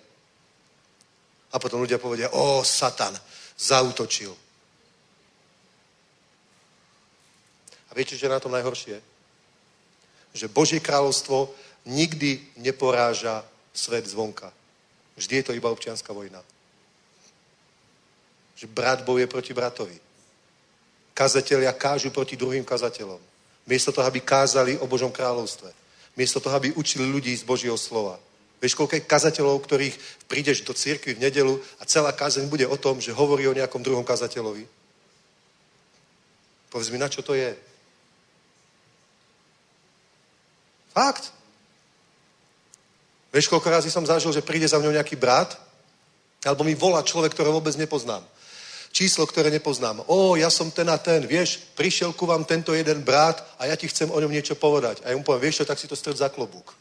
A 1.52 1.56
potom 1.58 1.82
ľudia 1.82 1.98
povedia, 1.98 2.30
o, 2.32 2.62
Satan, 2.62 3.18
zautočil. 3.58 4.32
A 7.90 7.92
viete, 7.98 8.14
že 8.14 8.30
je 8.30 8.34
na 8.34 8.42
tom 8.42 8.54
najhoršie? 8.54 9.13
Že 10.34 10.50
Božie 10.50 10.82
kráľovstvo 10.82 11.54
nikdy 11.86 12.42
neporáža 12.58 13.46
svet 13.74 14.06
zvonka. 14.10 14.54
Vždy 15.18 15.42
je 15.42 15.46
to 15.46 15.54
iba 15.54 15.70
občianská 15.70 16.14
vojna. 16.14 16.42
Že 18.58 18.68
brat 18.68 19.06
bojuje 19.06 19.28
proti 19.28 19.54
bratovi. 19.54 19.98
Kazatelia 21.14 21.74
kážu 21.74 22.10
proti 22.10 22.34
druhým 22.34 22.66
kazateľom. 22.66 23.22
Miesto 23.70 23.94
toho, 23.94 24.08
aby 24.08 24.20
kázali 24.20 24.78
o 24.82 24.90
Božom 24.90 25.14
kráľovstve. 25.14 25.70
Miesto 26.18 26.42
toho, 26.42 26.58
aby 26.58 26.74
učili 26.74 27.06
ľudí 27.06 27.34
z 27.38 27.46
Božieho 27.46 27.78
slova. 27.78 28.18
Vieš, 28.64 28.80
koľko 28.80 28.96
je 28.96 29.10
kazateľov, 29.12 29.60
ktorých 29.60 29.96
prídeš 30.26 30.64
do 30.64 30.72
cirkvi 30.72 31.20
v 31.20 31.28
nedelu 31.28 31.60
a 31.78 31.84
celá 31.84 32.16
kázeň 32.16 32.48
bude 32.48 32.64
o 32.64 32.80
tom, 32.80 33.04
že 33.04 33.12
hovorí 33.12 33.44
o 33.44 33.54
nejakom 33.54 33.84
druhom 33.84 34.08
kazateľovi? 34.08 34.64
Povedz 36.72 36.90
mi, 36.90 36.98
na 36.98 37.12
čo 37.12 37.22
to 37.22 37.36
je? 37.36 37.52
Fakt. 40.94 41.34
Vieš, 43.34 43.50
koľko 43.50 43.70
razy 43.74 43.90
som 43.90 44.06
zažil, 44.06 44.30
že 44.30 44.46
príde 44.46 44.70
za 44.70 44.78
mňou 44.78 44.94
nejaký 44.94 45.18
brat, 45.18 45.58
alebo 46.46 46.62
mi 46.62 46.78
volá 46.78 47.02
človek, 47.02 47.34
ktorého 47.34 47.58
vôbec 47.58 47.74
nepoznám. 47.74 48.22
Číslo, 48.94 49.26
ktoré 49.26 49.50
nepoznám. 49.50 50.06
O, 50.06 50.38
ja 50.38 50.54
som 50.54 50.70
ten 50.70 50.86
a 50.86 51.02
ten, 51.02 51.26
vieš, 51.26 51.66
prišiel 51.74 52.14
ku 52.14 52.30
vám 52.30 52.46
tento 52.46 52.78
jeden 52.78 53.02
brat 53.02 53.42
a 53.58 53.66
ja 53.66 53.74
ti 53.74 53.90
chcem 53.90 54.06
o 54.14 54.22
ňom 54.22 54.30
niečo 54.30 54.54
povedať. 54.54 55.02
A 55.02 55.10
ja 55.10 55.18
mu 55.18 55.26
poviem, 55.26 55.50
vieš 55.50 55.66
čo, 55.66 55.66
tak 55.66 55.82
si 55.82 55.90
to 55.90 55.98
stred 55.98 56.14
za 56.14 56.30
klobúk. 56.30 56.78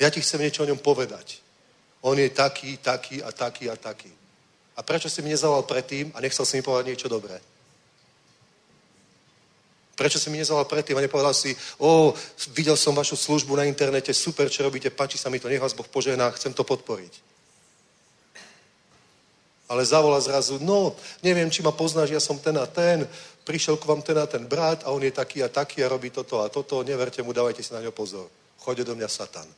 Ja 0.00 0.08
ti 0.08 0.24
chcem 0.24 0.40
niečo 0.40 0.64
o 0.64 0.70
ňom 0.72 0.80
povedať. 0.80 1.44
On 2.00 2.16
je 2.16 2.32
taký, 2.32 2.80
taký 2.80 3.20
a 3.20 3.28
taký 3.36 3.68
a 3.68 3.76
taký. 3.76 4.08
A 4.76 4.80
prečo 4.80 5.12
si 5.12 5.20
mi 5.20 5.28
nezavolal 5.28 5.68
predtým 5.68 6.08
a 6.16 6.24
nechcel 6.24 6.48
si 6.48 6.56
mi 6.56 6.64
povedať 6.64 6.88
niečo 6.88 7.12
dobré? 7.12 7.36
Prečo 10.00 10.16
si 10.16 10.32
mi 10.32 10.40
nezavolal 10.40 10.64
predtým 10.64 10.96
a 10.96 11.04
nepovedal 11.04 11.36
si, 11.36 11.52
o, 11.76 12.16
videl 12.56 12.72
som 12.72 12.96
vašu 12.96 13.20
službu 13.20 13.52
na 13.52 13.68
internete, 13.68 14.16
super, 14.16 14.48
čo 14.48 14.64
robíte, 14.64 14.88
páči 14.88 15.20
sa 15.20 15.28
mi 15.28 15.36
to, 15.36 15.44
nech 15.44 15.60
vás 15.60 15.76
Boh 15.76 15.84
požehná, 15.84 16.32
chcem 16.40 16.56
to 16.56 16.64
podporiť. 16.64 17.20
Ale 19.68 19.84
zavolá 19.84 20.16
zrazu, 20.24 20.56
no, 20.64 20.96
neviem, 21.20 21.52
či 21.52 21.60
ma 21.60 21.68
poznáš, 21.68 22.16
ja 22.16 22.20
som 22.20 22.40
ten 22.40 22.56
a 22.56 22.64
ten, 22.64 23.04
prišiel 23.44 23.76
k 23.76 23.84
vám 23.84 24.00
ten 24.00 24.16
a 24.16 24.24
ten 24.24 24.48
brat 24.48 24.88
a 24.88 24.90
on 24.96 25.04
je 25.04 25.12
taký 25.12 25.44
a 25.44 25.52
taký 25.52 25.84
a 25.84 25.92
robí 25.92 26.08
toto 26.08 26.40
a 26.40 26.48
toto, 26.48 26.80
neverte 26.80 27.20
mu, 27.20 27.36
dávajte 27.36 27.60
si 27.60 27.76
na 27.76 27.84
ňo 27.84 27.92
pozor. 27.92 28.32
Chodí 28.56 28.80
do 28.80 28.96
mňa 28.96 29.08
Satan. 29.08 29.48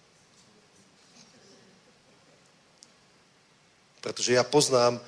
Pretože 4.02 4.34
ja 4.34 4.42
poznám 4.42 4.98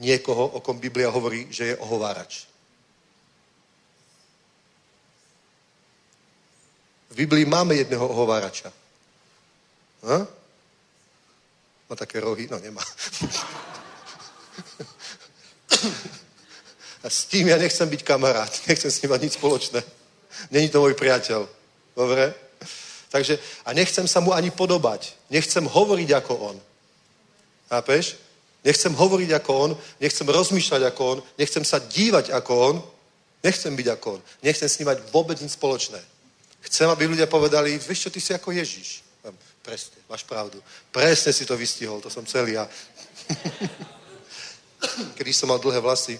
niekoho, 0.00 0.48
o 0.48 0.64
kom 0.64 0.80
Biblia 0.80 1.12
hovorí, 1.12 1.44
že 1.52 1.76
je 1.76 1.76
ohovárač. 1.76 2.47
V 7.10 7.14
Biblii 7.14 7.44
máme 7.44 7.74
jedného 7.74 8.08
ohovárača. 8.08 8.72
Ha? 10.02 10.26
Má 11.90 11.96
také 11.96 12.20
rohy? 12.20 12.48
No, 12.50 12.58
nemá. 12.58 12.84
A 17.02 17.10
s 17.10 17.24
tím 17.24 17.48
ja 17.48 17.56
nechcem 17.56 17.88
byť 17.88 18.02
kamarát. 18.04 18.52
Nechcem 18.68 18.90
s 18.90 19.02
ním 19.02 19.10
mať 19.10 19.22
nič 19.22 19.32
spoločné. 19.32 19.82
Není 20.50 20.68
to 20.68 20.80
môj 20.80 20.94
priateľ. 20.94 21.48
Dobre? 21.96 22.34
Takže, 23.08 23.38
a 23.64 23.72
nechcem 23.72 24.08
sa 24.08 24.20
mu 24.20 24.32
ani 24.36 24.50
podobať. 24.50 25.16
Nechcem 25.30 25.64
hovoriť 25.64 26.12
ako 26.12 26.34
on. 26.36 26.56
Chápeš? 27.68 28.16
Nechcem 28.64 28.94
hovoriť 28.94 29.30
ako 29.32 29.52
on, 29.54 29.70
nechcem 30.02 30.28
rozmýšľať 30.28 30.82
ako 30.92 31.02
on, 31.06 31.18
nechcem 31.38 31.64
sa 31.64 31.78
dívať 31.78 32.34
ako 32.34 32.52
on, 32.58 32.76
nechcem 33.40 33.70
byť 33.70 33.88
ako 33.96 34.18
on. 34.18 34.20
Nechcem 34.42 34.68
s 34.68 34.78
ním 34.78 34.90
mať 34.90 34.98
vôbec 35.14 35.38
nič 35.40 35.54
spoločné. 35.54 36.02
Chcem, 36.60 36.90
aby 36.90 37.06
ľudia 37.06 37.30
povedali, 37.30 37.78
vieš 37.78 38.08
čo, 38.08 38.10
ty 38.10 38.20
si 38.20 38.34
ako 38.34 38.50
Ježiš. 38.50 39.06
Presne, 39.62 40.00
máš 40.08 40.24
pravdu. 40.24 40.62
Presne 40.88 41.32
si 41.32 41.44
to 41.44 41.56
vystihol, 41.56 42.00
to 42.00 42.08
som 42.08 42.24
celý 42.24 42.56
ja. 42.56 42.64
Keď 45.18 45.34
som 45.34 45.50
mal 45.50 45.60
dlhé 45.60 45.82
vlasy 45.82 46.16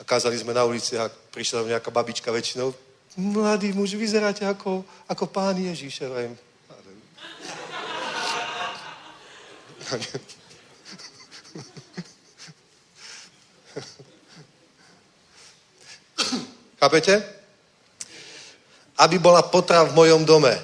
a 0.00 0.02
kázali 0.02 0.38
sme 0.38 0.56
na 0.56 0.64
ulici 0.64 0.96
a 0.96 1.06
prišla 1.06 1.60
tam 1.60 1.70
nejaká 1.70 1.90
babička 1.92 2.32
väčšinou, 2.32 2.72
mladý 3.14 3.70
muž, 3.70 3.94
vyzeráte 3.94 4.42
ako, 4.42 4.82
ako 5.06 5.24
pán 5.30 5.54
Ježiš. 5.54 6.02
Ja 6.02 6.10
viem, 6.10 6.34
Chápete? 16.80 17.33
Aby 18.98 19.18
bola 19.18 19.42
potrava 19.42 19.90
v 19.90 19.94
mojom 19.94 20.24
dome. 20.24 20.54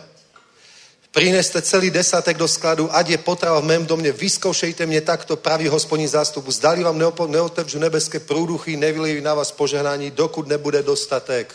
Prineste 1.11 1.63
celý 1.63 1.91
desátek 1.91 2.39
do 2.39 2.47
skladu, 2.47 2.87
ať 2.95 3.09
je 3.09 3.19
potrava 3.19 3.59
v 3.61 3.65
mém 3.67 3.87
domě, 3.87 4.13
vyskoušejte 4.13 4.87
mě 4.87 5.01
takto, 5.01 5.37
pravý 5.37 5.67
hospodní 5.67 6.07
zástupu. 6.07 6.51
Zdali 6.51 6.87
vám 6.87 7.03
neotevřu 7.27 7.79
nebeské 7.79 8.21
prúduchy, 8.23 8.77
nevylijí 8.77 9.21
na 9.21 9.35
vás 9.35 9.51
požehnání, 9.51 10.11
dokud 10.11 10.47
nebude 10.47 10.83
dostatek. 10.83 11.55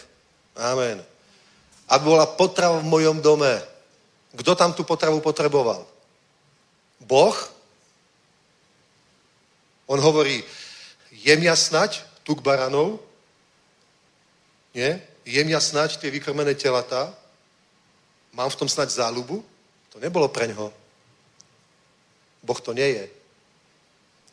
Amen. 0.55 1.03
Aby 1.87 2.05
bola 2.05 2.25
potrava 2.25 2.79
v 2.79 2.83
mojom 2.83 3.21
dome. 3.21 3.63
Kto 4.35 4.55
tam 4.55 4.73
tu 4.73 4.83
potravu 4.83 5.23
potreboval? 5.23 5.87
Boh? 6.99 7.51
On 9.87 9.99
hovorí, 10.01 10.43
jem 11.11 11.43
ja 11.43 11.55
snať 11.55 12.03
tuk 12.27 12.43
baranov? 12.43 12.99
Nie? 14.75 14.99
Jem 15.25 15.49
ja 15.49 15.59
snať 15.59 15.97
tie 15.97 16.13
vykrmené 16.13 16.53
telata, 16.55 17.09
mám 18.33 18.49
v 18.49 18.55
tom 18.55 18.69
snať 18.69 18.93
záľubu? 18.93 19.41
To 19.93 19.97
nebolo 19.99 20.29
pre 20.29 20.47
ňoho. 20.47 20.69
Boh 22.45 22.59
to 22.61 22.73
nie 22.77 22.85
je. 22.85 23.05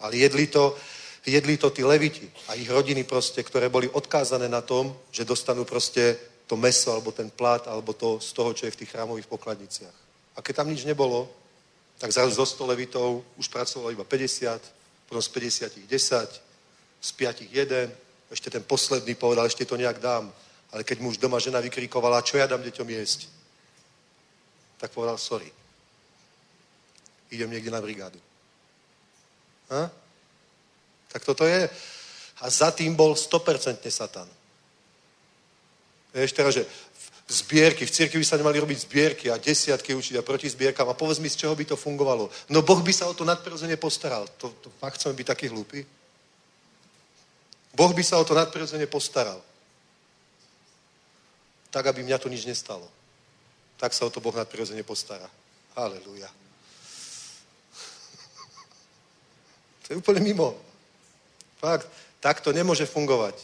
Ale 0.05 0.17
jedli 0.17 0.47
to, 0.47 0.77
jedli 1.25 1.57
to 1.57 1.71
tí 1.71 1.85
leviti 1.85 2.29
a 2.49 2.55
ich 2.55 2.69
rodiny 2.69 3.05
proste, 3.05 3.41
ktoré 3.43 3.73
boli 3.73 3.89
odkázané 3.89 4.49
na 4.49 4.61
tom, 4.61 4.93
že 5.09 5.25
dostanú 5.25 5.65
proste 5.65 6.19
to 6.47 6.57
meso, 6.59 6.93
alebo 6.93 7.13
ten 7.13 7.31
plát, 7.31 7.65
alebo 7.67 7.97
to 7.97 8.21
z 8.21 8.33
toho, 8.33 8.53
čo 8.53 8.67
je 8.67 8.75
v 8.75 8.81
tých 8.85 8.93
chrámových 8.93 9.31
pokladniciach. 9.31 9.97
A 10.37 10.43
keď 10.43 10.61
tam 10.61 10.69
nič 10.69 10.85
nebolo, 10.85 11.31
tak 11.97 12.13
zrazu 12.13 12.35
zo 12.35 12.45
100 12.45 12.67
levitov 12.67 13.25
už 13.39 13.49
pracovalo 13.49 13.95
iba 13.95 14.05
50, 14.05 14.61
potom 15.09 15.23
z 15.23 15.29
50 15.29 15.87
10, 15.87 16.41
z 17.01 17.11
5 17.13 17.47
1, 17.49 17.89
ešte 18.33 18.49
ten 18.51 18.63
posledný 18.65 19.15
povedal, 19.15 19.47
ešte 19.47 19.65
to 19.65 19.77
nejak 19.77 20.03
dám. 20.03 20.33
Ale 20.73 20.85
keď 20.85 21.05
mu 21.05 21.13
už 21.13 21.21
doma 21.21 21.37
žena 21.37 21.61
vykríkovala, 21.61 22.25
čo 22.25 22.41
ja 22.41 22.49
dám 22.49 22.65
deťom 22.65 22.89
jesť, 22.89 23.29
tak 24.81 24.91
povedal, 24.91 25.21
sorry. 25.21 25.53
Idem 27.31 27.53
niekde 27.53 27.71
na 27.71 27.81
brigádu. 27.81 28.19
Ha? 29.69 29.91
Tak 31.13 31.25
toto 31.25 31.45
je. 31.45 31.69
A 32.41 32.51
za 32.51 32.73
tým 32.73 32.97
bol 32.97 33.13
100% 33.13 33.85
Satan. 33.93 34.29
Vieš 36.13 36.33
teraz, 36.33 36.57
že 36.57 36.65
v 37.29 37.33
zbierky, 37.33 37.87
v 37.87 37.95
cirkvi 37.95 38.25
sa 38.25 38.37
nemali 38.37 38.61
robiť 38.61 38.79
zbierky 38.89 39.31
a 39.31 39.41
desiatky 39.41 39.95
učiť 39.95 40.19
a 40.19 40.27
proti 40.27 40.49
zbierkam 40.49 40.89
a 40.89 40.99
povedz 40.99 41.21
mi, 41.21 41.29
z 41.29 41.47
čoho 41.47 41.55
by 41.57 41.65
to 41.65 41.77
fungovalo. 41.77 42.29
No 42.49 42.61
Boh 42.65 42.81
by 42.81 42.93
sa 42.93 43.09
o 43.09 43.15
to 43.15 43.25
nadprirodzene 43.25 43.77
postaral. 43.77 44.29
To, 44.41 44.53
to 44.61 44.69
fakt 44.81 45.01
chceme 45.01 45.15
byť 45.15 45.27
taký 45.29 45.47
hlúpi? 45.49 45.85
Boh 47.73 47.93
by 47.95 48.03
sa 48.05 48.21
o 48.21 48.25
to 48.25 48.37
nadprirodzene 48.37 48.89
postaral 48.89 49.52
tak, 51.73 51.89
aby 51.89 52.05
mňa 52.05 52.21
to 52.21 52.29
nič 52.29 52.45
nestalo. 52.45 52.85
Tak 53.81 53.97
sa 53.97 54.05
o 54.05 54.13
to 54.13 54.21
Boh 54.21 54.37
nadprirodzene 54.37 54.85
postará. 54.85 55.25
Halelúja. 55.73 56.29
To 59.83 59.87
je 59.91 59.97
úplne 59.97 60.21
mimo. 60.21 60.55
Fakt. 61.57 61.89
Tak 62.21 62.45
to 62.45 62.53
nemôže 62.53 62.87
fungovať. 62.87 63.35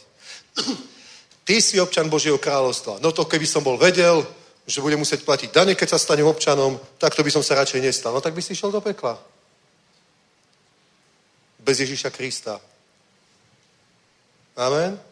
Ty 1.43 1.55
si 1.57 1.81
občan 1.81 2.07
Božieho 2.07 2.37
kráľovstva. 2.37 3.01
No 3.01 3.11
to 3.11 3.25
keby 3.25 3.49
som 3.49 3.65
bol 3.65 3.75
vedel, 3.75 4.21
že 4.69 4.85
bude 4.85 4.93
musieť 4.95 5.25
platiť 5.25 5.49
dane, 5.49 5.73
keď 5.73 5.97
sa 5.97 5.99
stanem 5.99 6.29
občanom, 6.29 6.77
tak 7.01 7.17
to 7.17 7.25
by 7.25 7.33
som 7.33 7.41
sa 7.41 7.57
radšej 7.57 7.81
nestal. 7.81 8.13
No 8.13 8.21
tak 8.21 8.37
by 8.37 8.41
si 8.45 8.53
išiel 8.53 8.69
do 8.69 8.77
pekla. 8.77 9.17
Bez 11.57 11.81
Ježíša 11.81 12.13
Krista. 12.13 12.61
Amen? 14.53 15.08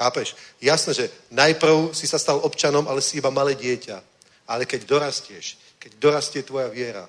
Chápeš? 0.00 0.32
Jasné, 0.64 0.96
že 0.96 1.06
najprv 1.28 1.92
si 1.92 2.08
sa 2.08 2.16
stal 2.16 2.40
občanom, 2.40 2.88
ale 2.88 3.04
si 3.04 3.20
iba 3.20 3.28
malé 3.28 3.52
dieťa. 3.52 4.00
Ale 4.48 4.64
keď 4.64 4.88
dorastieš, 4.88 5.60
keď 5.76 6.00
dorastie 6.00 6.40
tvoja 6.40 6.72
viera, 6.72 7.04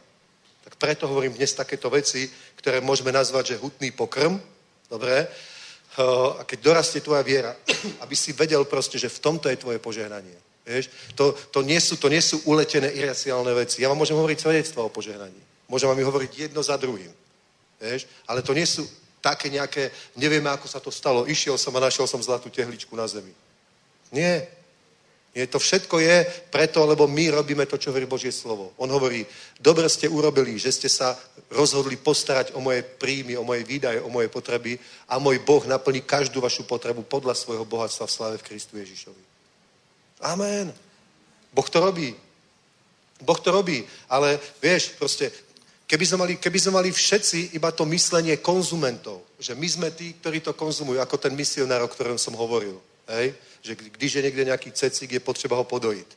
tak 0.68 0.76
preto 0.76 1.08
hovorím 1.08 1.40
dnes 1.40 1.56
takéto 1.56 1.88
veci, 1.88 2.28
ktoré 2.60 2.84
môžeme 2.84 3.16
nazvať, 3.16 3.56
že 3.56 3.62
hutný 3.64 3.96
pokrm, 3.96 4.36
dobre? 4.92 5.24
A 6.38 6.44
keď 6.44 6.60
dorastie 6.60 7.00
tvoja 7.00 7.24
viera, 7.24 7.56
aby 8.04 8.16
si 8.16 8.36
vedel 8.36 8.68
proste, 8.68 9.00
že 9.00 9.08
v 9.08 9.24
tomto 9.24 9.48
je 9.48 9.56
tvoje 9.56 9.80
požehnanie. 9.80 10.36
Vieš? 10.68 11.16
To, 11.16 11.32
to, 11.32 11.64
nie 11.64 11.80
sú, 11.80 11.96
to 11.96 12.12
nie 12.12 12.20
sú 12.20 12.44
uletené 12.44 12.92
iraciálne 12.92 13.56
veci. 13.56 13.82
Ja 13.82 13.88
vám 13.88 14.04
môžem 14.04 14.20
hovoriť 14.20 14.40
svedectva 14.40 14.84
o 14.84 14.92
požehnaní. 14.92 15.40
Môžem 15.72 15.88
vám 15.88 16.04
hovoriť 16.04 16.32
jedno 16.52 16.60
za 16.60 16.76
druhým. 16.76 17.12
Vieš? 17.80 18.04
Ale 18.28 18.44
to 18.44 18.52
nie 18.52 18.68
sú 18.68 18.84
také 19.22 19.54
nejaké, 19.54 19.94
nevieme, 20.18 20.50
ako 20.50 20.68
sa 20.68 20.82
to 20.82 20.90
stalo. 20.90 21.30
Išiel 21.30 21.56
som 21.56 21.72
a 21.78 21.86
našiel 21.86 22.10
som 22.10 22.20
zlatú 22.20 22.50
tehličku 22.50 22.92
na 22.98 23.06
zemi. 23.06 23.32
Nie. 24.10 24.50
Nie, 25.32 25.48
to 25.48 25.64
všetko 25.64 25.96
je 26.04 26.28
preto, 26.52 26.84
lebo 26.84 27.08
my 27.08 27.32
robíme 27.32 27.64
to, 27.64 27.80
čo 27.80 27.96
hovorí 27.96 28.04
Božie 28.04 28.36
slovo. 28.36 28.76
On 28.76 28.92
hovorí, 28.92 29.24
dobre 29.64 29.88
ste 29.88 30.12
urobili, 30.12 30.60
že 30.60 30.76
ste 30.76 30.92
sa 30.92 31.16
rozhodli 31.48 31.96
postarať 31.96 32.52
o 32.52 32.60
moje 32.60 32.84
príjmy, 32.84 33.40
o 33.40 33.48
moje 33.48 33.64
výdaje, 33.64 34.04
o 34.04 34.12
moje 34.12 34.28
potreby 34.28 34.76
a 35.08 35.24
môj 35.24 35.40
Boh 35.40 35.64
naplní 35.64 36.04
každú 36.04 36.44
vašu 36.44 36.68
potrebu 36.68 37.08
podľa 37.08 37.40
svojho 37.40 37.64
bohatstva 37.64 38.12
v 38.12 38.12
sláve 38.12 38.36
v 38.44 38.48
Kristu 38.52 38.76
Ježišovi. 38.76 39.24
Amen. 40.28 40.68
Boh 41.56 41.68
to 41.72 41.80
robí. 41.80 42.12
Boh 43.24 43.40
to 43.40 43.56
robí, 43.56 43.88
ale 44.12 44.36
vieš, 44.60 45.00
proste, 45.00 45.32
keby 45.92 46.06
sme, 46.08 46.18
mali, 46.24 46.34
keby 46.40 46.60
sme 46.60 46.72
mali 46.80 46.90
všetci 46.92 47.52
iba 47.60 47.68
to 47.76 47.84
myslenie 47.84 48.40
konzumentov, 48.40 49.28
že 49.36 49.52
my 49.60 49.68
sme 49.68 49.88
tí, 49.92 50.16
ktorí 50.24 50.40
to 50.40 50.56
konzumujú, 50.56 51.04
ako 51.04 51.20
ten 51.20 51.36
misionár, 51.36 51.84
o 51.84 51.92
ktorom 51.92 52.16
som 52.16 52.32
hovoril, 52.40 52.80
hej? 53.12 53.36
že 53.60 53.76
když 53.76 54.12
je 54.16 54.24
niekde 54.24 54.48
nejaký 54.48 54.72
cecík, 54.72 55.12
je 55.12 55.20
potřeba 55.20 55.60
ho 55.60 55.68
podojit. 55.68 56.08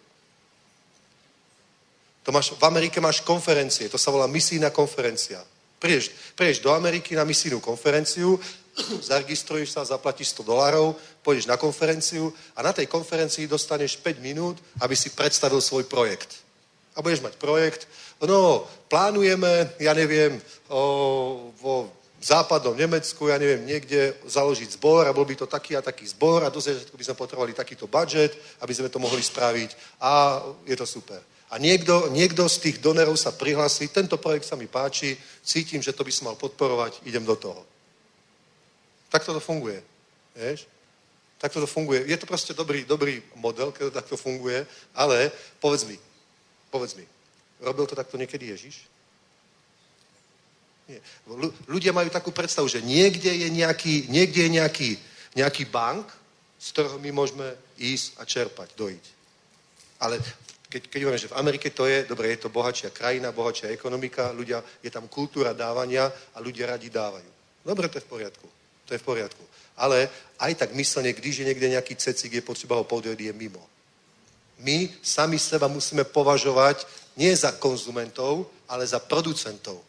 To 2.25 2.33
máš, 2.33 2.57
v 2.57 2.65
Amerike 2.65 3.03
máš 3.03 3.21
konferencie, 3.21 3.91
to 3.91 3.99
sa 3.99 4.15
volá 4.15 4.25
misijná 4.31 4.71
konferencia. 4.71 5.45
Prídeš, 5.77 6.09
prídeš 6.33 6.65
do 6.65 6.73
Ameriky 6.73 7.13
na 7.13 7.27
misijnú 7.27 7.61
konferenciu, 7.61 8.41
zaregistruješ 9.11 9.75
sa, 9.75 9.85
zaplatíš 9.85 10.33
100 10.39 10.49
dolárov, 10.49 10.97
pôjdeš 11.21 11.51
na 11.51 11.59
konferenciu 11.59 12.31
a 12.57 12.63
na 12.63 12.73
tej 12.73 12.87
konferencii 12.87 13.51
dostaneš 13.51 13.99
5 14.01 14.23
minút, 14.23 14.57
aby 14.81 14.95
si 14.97 15.13
predstavil 15.13 15.61
svoj 15.61 15.85
projekt. 15.85 16.41
A 16.95 17.03
budeš 17.03 17.27
mať 17.27 17.37
projekt, 17.37 17.91
no, 18.27 18.69
plánujeme, 18.89 19.75
ja 19.81 19.93
neviem, 19.95 20.41
o, 20.69 21.51
vo 21.59 21.93
západnom 22.25 22.73
Nemecku, 22.73 23.29
ja 23.29 23.37
neviem, 23.37 23.69
niekde 23.69 24.17
založiť 24.25 24.81
zbor 24.81 25.05
a 25.05 25.13
bol 25.13 25.29
by 25.29 25.37
to 25.37 25.47
taký 25.47 25.77
a 25.77 25.85
taký 25.85 26.09
zbor 26.09 26.41
a 26.41 26.49
do 26.49 26.57
začiatku 26.57 26.97
by 26.97 27.05
sme 27.05 27.21
potrebovali 27.21 27.53
takýto 27.53 27.85
budget, 27.85 28.33
aby 28.65 28.73
sme 28.73 28.89
to 28.89 28.97
mohli 28.97 29.21
spraviť 29.21 30.01
a 30.01 30.41
je 30.65 30.77
to 30.77 30.87
super. 30.89 31.21
A 31.53 31.61
niekto, 31.61 32.09
niekto 32.11 32.49
z 32.49 32.59
tých 32.59 32.77
donerov 32.81 33.15
sa 33.21 33.31
prihlasí, 33.31 33.93
tento 33.93 34.17
projekt 34.17 34.49
sa 34.49 34.57
mi 34.57 34.67
páči, 34.67 35.15
cítim, 35.45 35.85
že 35.85 35.93
to 35.93 36.03
by 36.03 36.11
som 36.11 36.33
mal 36.33 36.37
podporovať, 36.41 37.05
idem 37.05 37.23
do 37.23 37.37
toho. 37.37 37.61
Takto 39.13 39.37
to 39.37 39.39
funguje. 39.39 39.79
Vieš? 40.35 40.67
Takto 41.39 41.61
to 41.61 41.69
funguje. 41.69 42.09
Je 42.09 42.17
to 42.17 42.27
proste 42.27 42.57
dobrý, 42.57 42.89
dobrý 42.89 43.23
model, 43.37 43.71
keď 43.71 43.93
to 43.93 43.97
takto 44.01 44.17
funguje, 44.17 44.67
ale 44.97 45.31
povedz 45.61 45.85
mi, 45.85 46.01
povedz 46.73 46.97
mi, 46.97 47.05
robil 47.65 47.89
to 47.89 47.97
takto 47.97 48.21
niekedy 48.21 48.53
Ježiš? 48.53 48.85
Nie. 50.85 51.01
Ľudia 51.65 51.97
majú 51.97 52.13
takú 52.13 52.29
predstavu, 52.29 52.69
že 52.69 52.85
niekde 52.85 53.33
je 53.33 53.49
nejaký, 53.49 54.13
niekde 54.13 54.41
je 54.45 54.51
nejaký, 54.53 54.91
nejaký 55.33 55.65
bank, 55.73 56.05
z 56.61 56.67
ktorého 56.77 57.01
my 57.01 57.11
môžeme 57.13 57.57
ísť 57.81 58.21
a 58.21 58.23
čerpať, 58.29 58.69
dojiť. 58.77 59.05
Ale 60.05 60.21
keď, 60.69 60.83
keď 60.93 61.01
hovorím, 61.07 61.25
že 61.25 61.33
v 61.33 61.39
Amerike 61.41 61.69
to 61.71 61.89
je, 61.89 62.05
dobre, 62.05 62.29
je 62.29 62.45
to 62.45 62.53
bohatšia 62.53 62.91
krajina, 62.91 63.33
bohatšia 63.33 63.73
ekonomika, 63.73 64.35
ľudia, 64.37 64.61
je 64.83 64.91
tam 64.93 65.09
kultúra 65.09 65.57
dávania 65.57 66.13
a 66.35 66.39
ľudia 66.45 66.77
radi 66.77 66.91
dávajú. 66.93 67.31
Dobre, 67.65 67.89
to 67.89 67.97
je 67.97 68.05
v 68.05 68.11
poriadku. 68.11 68.49
To 68.85 68.91
je 68.93 69.01
v 69.01 69.07
poriadku. 69.09 69.45
Ale 69.81 70.09
aj 70.39 70.55
tak 70.55 70.75
myslenie, 70.77 71.13
když 71.13 71.39
je 71.39 71.49
niekde 71.49 71.69
nejaký 71.69 71.97
cecík, 71.97 72.33
je 72.33 72.45
potřeba 72.45 72.77
ho 72.77 72.85
podeliť, 72.85 73.21
je 73.21 73.33
mimo. 73.33 73.63
My 74.59 74.91
sami 75.03 75.39
seba 75.39 75.69
musíme 75.69 76.05
považovať 76.05 76.87
nie 77.17 77.31
za 77.37 77.53
konzumentov, 77.53 78.51
ale 78.69 78.87
za 78.87 78.99
producentov. 78.99 79.83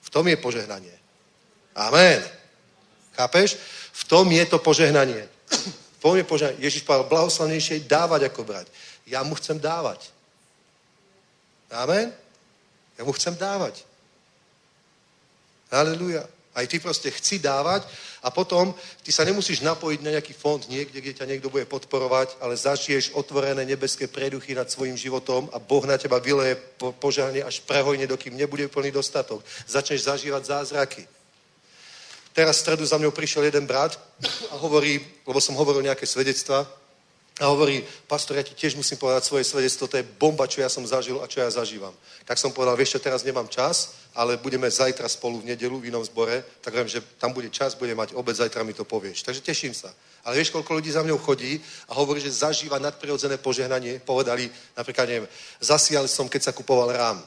V 0.00 0.08
tom 0.10 0.26
je 0.28 0.36
požehnanie. 0.36 0.94
Amen. 1.74 2.22
Chápeš? 3.14 3.56
V 3.92 4.02
tom 4.04 4.26
je 4.32 4.44
to 4.46 4.58
požehnanie. 4.58 5.28
V 5.50 5.98
tom 6.02 6.16
je 6.16 6.24
požehnanie. 6.24 6.62
Ježiš 6.62 6.82
povedal, 6.82 7.10
blahoslavnejšie 7.10 7.74
je 7.82 7.88
dávať 7.90 8.30
ako 8.30 8.42
brať. 8.44 8.66
Ja 9.06 9.22
mu 9.22 9.34
chcem 9.34 9.58
dávať. 9.58 10.10
Amen? 11.70 12.10
Ja 12.98 13.02
mu 13.06 13.12
chcem 13.14 13.34
dávať. 13.36 13.86
Halleluja. 15.70 16.26
Aj 16.50 16.66
ty 16.66 16.82
proste 16.82 17.10
chci 17.14 17.38
dávať 17.38 17.86
a 18.26 18.30
potom 18.34 18.74
ty 19.06 19.14
sa 19.14 19.22
nemusíš 19.22 19.62
napojiť 19.62 20.02
na 20.02 20.18
nejaký 20.18 20.34
fond 20.34 20.58
niekde, 20.66 20.98
kde 20.98 21.14
ťa 21.14 21.30
niekto 21.30 21.46
bude 21.46 21.62
podporovať, 21.70 22.42
ale 22.42 22.58
zažiješ 22.58 23.14
otvorené 23.14 23.62
nebeské 23.62 24.10
preduchy 24.10 24.54
nad 24.54 24.66
svojim 24.66 24.98
životom 24.98 25.46
a 25.54 25.62
Boh 25.62 25.86
na 25.86 25.94
teba 25.94 26.18
vyleje 26.18 26.58
po, 26.74 26.90
požahne 26.90 27.46
až 27.46 27.62
prehojne, 27.62 28.10
dokým 28.10 28.34
nebude 28.34 28.66
plný 28.66 28.90
dostatok. 28.90 29.46
Začneš 29.70 30.10
zažívať 30.10 30.42
zázraky. 30.44 31.06
Teraz 32.34 32.58
v 32.58 32.60
stredu 32.60 32.86
za 32.86 32.98
mňou 32.98 33.10
prišiel 33.10 33.46
jeden 33.46 33.66
brat 33.66 33.98
a 34.50 34.54
hovorí, 34.58 35.02
lebo 35.26 35.38
som 35.38 35.54
hovoril 35.54 35.86
nejaké 35.86 36.06
svedectva, 36.06 36.66
a 37.40 37.48
hovorí, 37.48 37.80
pastor, 38.04 38.36
ja 38.36 38.44
ti 38.44 38.52
tiež 38.52 38.76
musím 38.76 39.00
povedať 39.00 39.24
svoje 39.24 39.48
svedectvo, 39.48 39.88
to 39.88 39.96
je 39.96 40.04
bomba, 40.04 40.44
čo 40.44 40.60
ja 40.60 40.68
som 40.68 40.84
zažil 40.84 41.16
a 41.24 41.26
čo 41.26 41.40
ja 41.40 41.48
zažívam. 41.48 41.96
Tak 42.28 42.36
som 42.36 42.52
povedal, 42.52 42.76
vieš 42.76 43.00
čo, 43.00 43.00
teraz 43.00 43.24
nemám 43.24 43.48
čas, 43.48 43.96
ale 44.12 44.36
budeme 44.36 44.68
zajtra 44.68 45.08
spolu 45.08 45.40
v 45.40 45.56
nedelu 45.56 45.72
v 45.80 45.88
inom 45.88 46.04
zbore, 46.04 46.44
tak 46.60 46.76
viem, 46.76 46.84
že 46.84 47.00
tam 47.16 47.32
bude 47.32 47.48
čas, 47.48 47.72
bude 47.72 47.96
mať 47.96 48.12
obec, 48.12 48.36
zajtra 48.36 48.60
mi 48.60 48.76
to 48.76 48.84
povieš. 48.84 49.24
Takže 49.24 49.40
teším 49.40 49.72
sa. 49.72 49.88
Ale 50.28 50.36
vieš, 50.36 50.52
koľko 50.52 50.84
ľudí 50.84 50.92
za 50.92 51.00
mňou 51.00 51.16
chodí 51.16 51.56
a 51.88 51.96
hovorí, 51.96 52.20
že 52.20 52.44
zažíva 52.44 52.76
nadprirodzené 52.76 53.40
požehnanie. 53.40 54.04
Povedali, 54.04 54.52
napríklad, 54.76 55.08
neviem, 55.08 55.28
zasial 55.64 56.04
som, 56.12 56.28
keď 56.28 56.42
sa 56.44 56.52
kupoval 56.52 56.92
rám. 56.92 57.24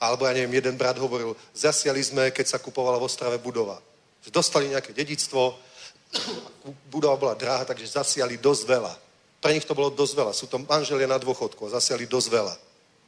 Alebo 0.00 0.24
ja 0.24 0.32
neviem, 0.32 0.56
jeden 0.56 0.80
brat 0.80 0.96
hovoril, 0.96 1.36
zasiali 1.52 2.00
sme, 2.00 2.32
keď 2.32 2.56
sa 2.56 2.58
kupovala 2.64 2.96
v 2.96 3.04
Ostrave 3.04 3.36
budova. 3.36 3.76
Dostali 4.32 4.72
nejaké 4.72 4.96
dedictvo, 4.96 5.52
budova 6.94 7.20
bola 7.20 7.34
dráha, 7.36 7.68
takže 7.68 8.00
zasiali 8.00 8.40
dosť 8.40 8.64
veľa. 8.64 9.09
Pre 9.40 9.52
nich 9.56 9.64
to 9.64 9.74
bolo 9.74 9.88
dosť 9.88 10.14
veľa. 10.14 10.32
Sú 10.36 10.46
to 10.46 10.60
manželia 10.60 11.08
na 11.08 11.16
dôchodku 11.16 11.64
a 11.66 11.80
zasiali 11.80 12.04
dosť 12.04 12.28
veľa. 12.28 12.54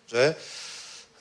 Že? 0.08 0.24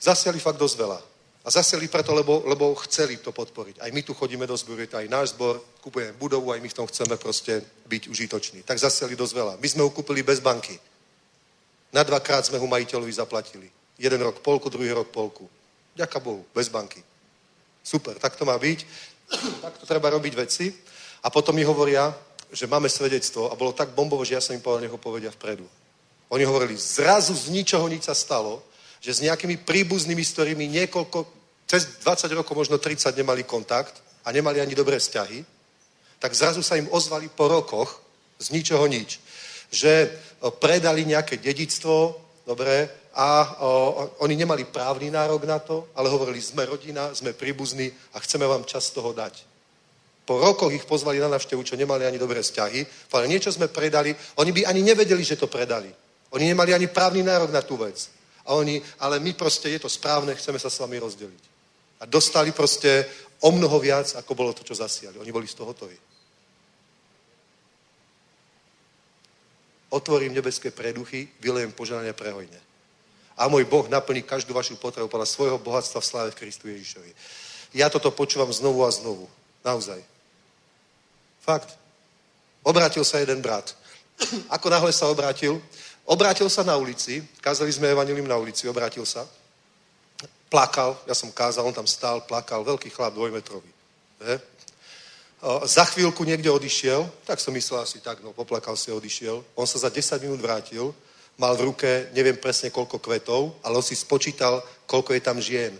Zasiali 0.00 0.40
fakt 0.40 0.56
dosť 0.56 0.76
veľa. 0.80 0.98
A 1.42 1.48
zasiali 1.50 1.90
preto, 1.90 2.14
lebo, 2.14 2.46
lebo 2.46 2.74
chceli 2.86 3.18
to 3.18 3.34
podporiť. 3.34 3.82
Aj 3.82 3.90
my 3.90 4.02
tu 4.02 4.14
chodíme 4.14 4.46
do 4.46 4.56
zboru, 4.56 4.80
je 4.80 4.94
to 4.94 4.96
aj 5.02 5.10
náš 5.10 5.34
zbor, 5.34 5.58
kupujeme 5.82 6.14
budovu, 6.14 6.54
aj 6.54 6.62
my 6.62 6.68
v 6.70 6.78
tom 6.78 6.86
chceme 6.86 7.18
proste 7.18 7.60
byť 7.90 8.08
užitoční. 8.08 8.62
Tak 8.62 8.78
zasiali 8.78 9.18
dosť 9.18 9.34
veľa. 9.34 9.52
My 9.58 9.68
sme 9.68 9.82
ho 9.82 9.90
kúpili 9.90 10.22
bez 10.22 10.38
banky. 10.38 10.78
Na 11.92 12.06
dvakrát 12.06 12.46
sme 12.46 12.62
ho 12.62 12.66
majiteľovi 12.70 13.12
zaplatili. 13.12 13.68
Jeden 13.98 14.22
rok 14.22 14.40
polku, 14.40 14.70
druhý 14.70 14.94
rok 14.94 15.10
polku. 15.10 15.50
Ďaká 15.98 16.22
Bohu, 16.22 16.46
bez 16.54 16.70
banky. 16.70 17.02
Super, 17.82 18.14
tak 18.16 18.38
to 18.38 18.46
má 18.46 18.54
byť. 18.56 18.86
tak 19.60 19.74
to 19.82 19.84
treba 19.84 20.14
robiť 20.14 20.34
veci. 20.38 20.72
A 21.22 21.30
potom 21.30 21.54
mi 21.58 21.66
hovoria, 21.66 22.14
že 22.52 22.68
máme 22.68 22.88
svedectvo 22.88 23.48
a 23.48 23.56
bolo 23.56 23.72
tak 23.72 23.96
bombovo, 23.96 24.24
že 24.24 24.36
ja 24.36 24.44
som 24.44 24.52
im 24.52 24.60
povedal, 24.60 24.84
nech 24.84 24.92
ho 24.92 25.00
povedia 25.00 25.32
vpredu. 25.32 25.64
Oni 26.28 26.44
hovorili, 26.44 26.76
zrazu 26.76 27.32
z 27.32 27.48
ničoho 27.48 27.88
nič 27.88 28.04
sa 28.04 28.14
stalo, 28.14 28.60
že 29.00 29.16
s 29.16 29.24
nejakými 29.24 29.64
príbuznými, 29.64 30.20
s 30.20 30.32
ktorými 30.36 30.68
niekoľko, 30.68 31.26
cez 31.66 32.04
20 32.04 32.28
rokov, 32.36 32.52
možno 32.52 32.76
30 32.76 33.08
nemali 33.16 33.42
kontakt 33.42 34.04
a 34.24 34.32
nemali 34.32 34.60
ani 34.60 34.76
dobré 34.76 35.00
vzťahy, 35.00 35.44
tak 36.20 36.36
zrazu 36.36 36.62
sa 36.62 36.76
im 36.76 36.86
ozvali 36.92 37.32
po 37.32 37.48
rokoch 37.48 37.98
z 38.38 38.52
ničoho 38.52 38.86
nič. 38.86 39.18
Že 39.72 40.12
predali 40.60 41.08
nejaké 41.08 41.40
dedictvo, 41.40 42.20
dobre, 42.46 42.88
a 43.12 43.56
o, 43.60 43.68
oni 44.24 44.36
nemali 44.36 44.64
právny 44.64 45.10
nárok 45.10 45.44
na 45.44 45.58
to, 45.58 45.88
ale 45.96 46.08
hovorili, 46.08 46.40
sme 46.40 46.64
rodina, 46.64 47.12
sme 47.12 47.36
príbuzní 47.36 47.92
a 48.16 48.20
chceme 48.20 48.46
vám 48.46 48.64
čas 48.64 48.88
z 48.88 48.96
toho 48.96 49.12
dať. 49.12 49.51
Po 50.22 50.38
rokoch 50.38 50.70
ich 50.70 50.86
pozvali 50.86 51.18
na 51.18 51.26
navštevu, 51.26 51.62
čo 51.66 51.74
nemali 51.74 52.06
ani 52.06 52.18
dobré 52.18 52.38
vzťahy. 52.42 53.10
Ale 53.12 53.26
niečo 53.26 53.50
sme 53.50 53.66
predali. 53.66 54.14
Oni 54.38 54.54
by 54.54 54.66
ani 54.70 54.82
nevedeli, 54.86 55.24
že 55.26 55.36
to 55.36 55.50
predali. 55.50 55.90
Oni 56.32 56.44
nemali 56.46 56.74
ani 56.74 56.86
právny 56.86 57.26
nárok 57.26 57.50
na 57.50 57.62
tú 57.62 57.76
vec. 57.76 58.08
A 58.46 58.54
oni, 58.54 58.82
ale 58.98 59.20
my 59.20 59.32
proste, 59.34 59.70
je 59.70 59.78
to 59.82 59.90
správne, 59.90 60.34
chceme 60.34 60.58
sa 60.58 60.70
s 60.70 60.78
vami 60.78 60.98
rozdeliť. 60.98 61.42
A 62.02 62.06
dostali 62.06 62.50
proste 62.50 63.06
o 63.42 63.50
mnoho 63.50 63.78
viac, 63.78 64.14
ako 64.18 64.34
bolo 64.34 64.52
to, 64.54 64.66
čo 64.66 64.74
zasiali. 64.74 65.18
Oni 65.18 65.30
boli 65.30 65.46
z 65.46 65.54
toho 65.54 65.70
hotoví. 65.70 65.94
Otvorím 69.92 70.34
nebeské 70.34 70.70
preduchy, 70.70 71.28
vylejem 71.38 71.70
poželania 71.70 72.16
prehojne. 72.16 72.58
A 73.36 73.48
môj 73.48 73.68
Boh 73.68 73.84
naplní 73.92 74.22
každú 74.24 74.54
vašu 74.54 74.76
potrebu 74.80 75.08
podľa 75.08 75.28
svojho 75.28 75.58
bohatstva 75.60 76.00
v 76.00 76.08
sláve 76.08 76.30
v 76.32 76.40
Kristu 76.40 76.68
Ježišovi. 76.68 77.10
Ja 77.76 77.92
toto 77.92 78.08
počúvam 78.08 78.48
znovu 78.52 78.84
a 78.84 78.90
znovu. 78.90 79.28
Naozaj. 79.64 80.11
Fakt. 81.42 81.74
Obrátil 82.62 83.02
sa 83.04 83.18
jeden 83.18 83.42
brat. 83.42 83.74
ako 84.54 84.66
náhle 84.70 84.92
sa 84.94 85.10
obrátil, 85.10 85.58
obrátil 86.04 86.46
sa 86.46 86.62
na 86.62 86.76
ulici, 86.76 87.22
kázali 87.40 87.72
sme 87.72 87.90
evanilium 87.90 88.26
na 88.26 88.38
ulici, 88.38 88.68
obrátil 88.68 89.06
sa, 89.06 89.26
plakal, 90.46 90.98
ja 91.08 91.14
som 91.14 91.32
kázal, 91.32 91.64
on 91.64 91.74
tam 91.74 91.88
stál, 91.88 92.20
plakal, 92.28 92.64
veľký 92.64 92.90
chlap, 92.92 93.14
dvojmetrový. 93.16 93.70
He? 94.22 94.36
Za 95.66 95.82
chvíľku 95.90 96.22
niekde 96.22 96.52
odišiel, 96.52 97.02
tak 97.26 97.40
som 97.42 97.50
myslel 97.56 97.82
asi 97.82 97.98
tak, 97.98 98.22
no 98.22 98.30
poplakal 98.30 98.78
si, 98.78 98.94
odišiel. 98.94 99.42
On 99.58 99.66
sa 99.66 99.82
za 99.82 99.90
10 99.90 100.22
minút 100.22 100.38
vrátil, 100.38 100.94
mal 101.34 101.58
v 101.58 101.72
ruke 101.72 102.12
neviem 102.14 102.38
presne 102.38 102.70
koľko 102.70 103.02
kvetov, 103.02 103.58
ale 103.64 103.74
on 103.74 103.82
si 103.82 103.98
spočítal, 103.98 104.62
koľko 104.86 105.16
je 105.16 105.22
tam 105.24 105.42
žien 105.42 105.74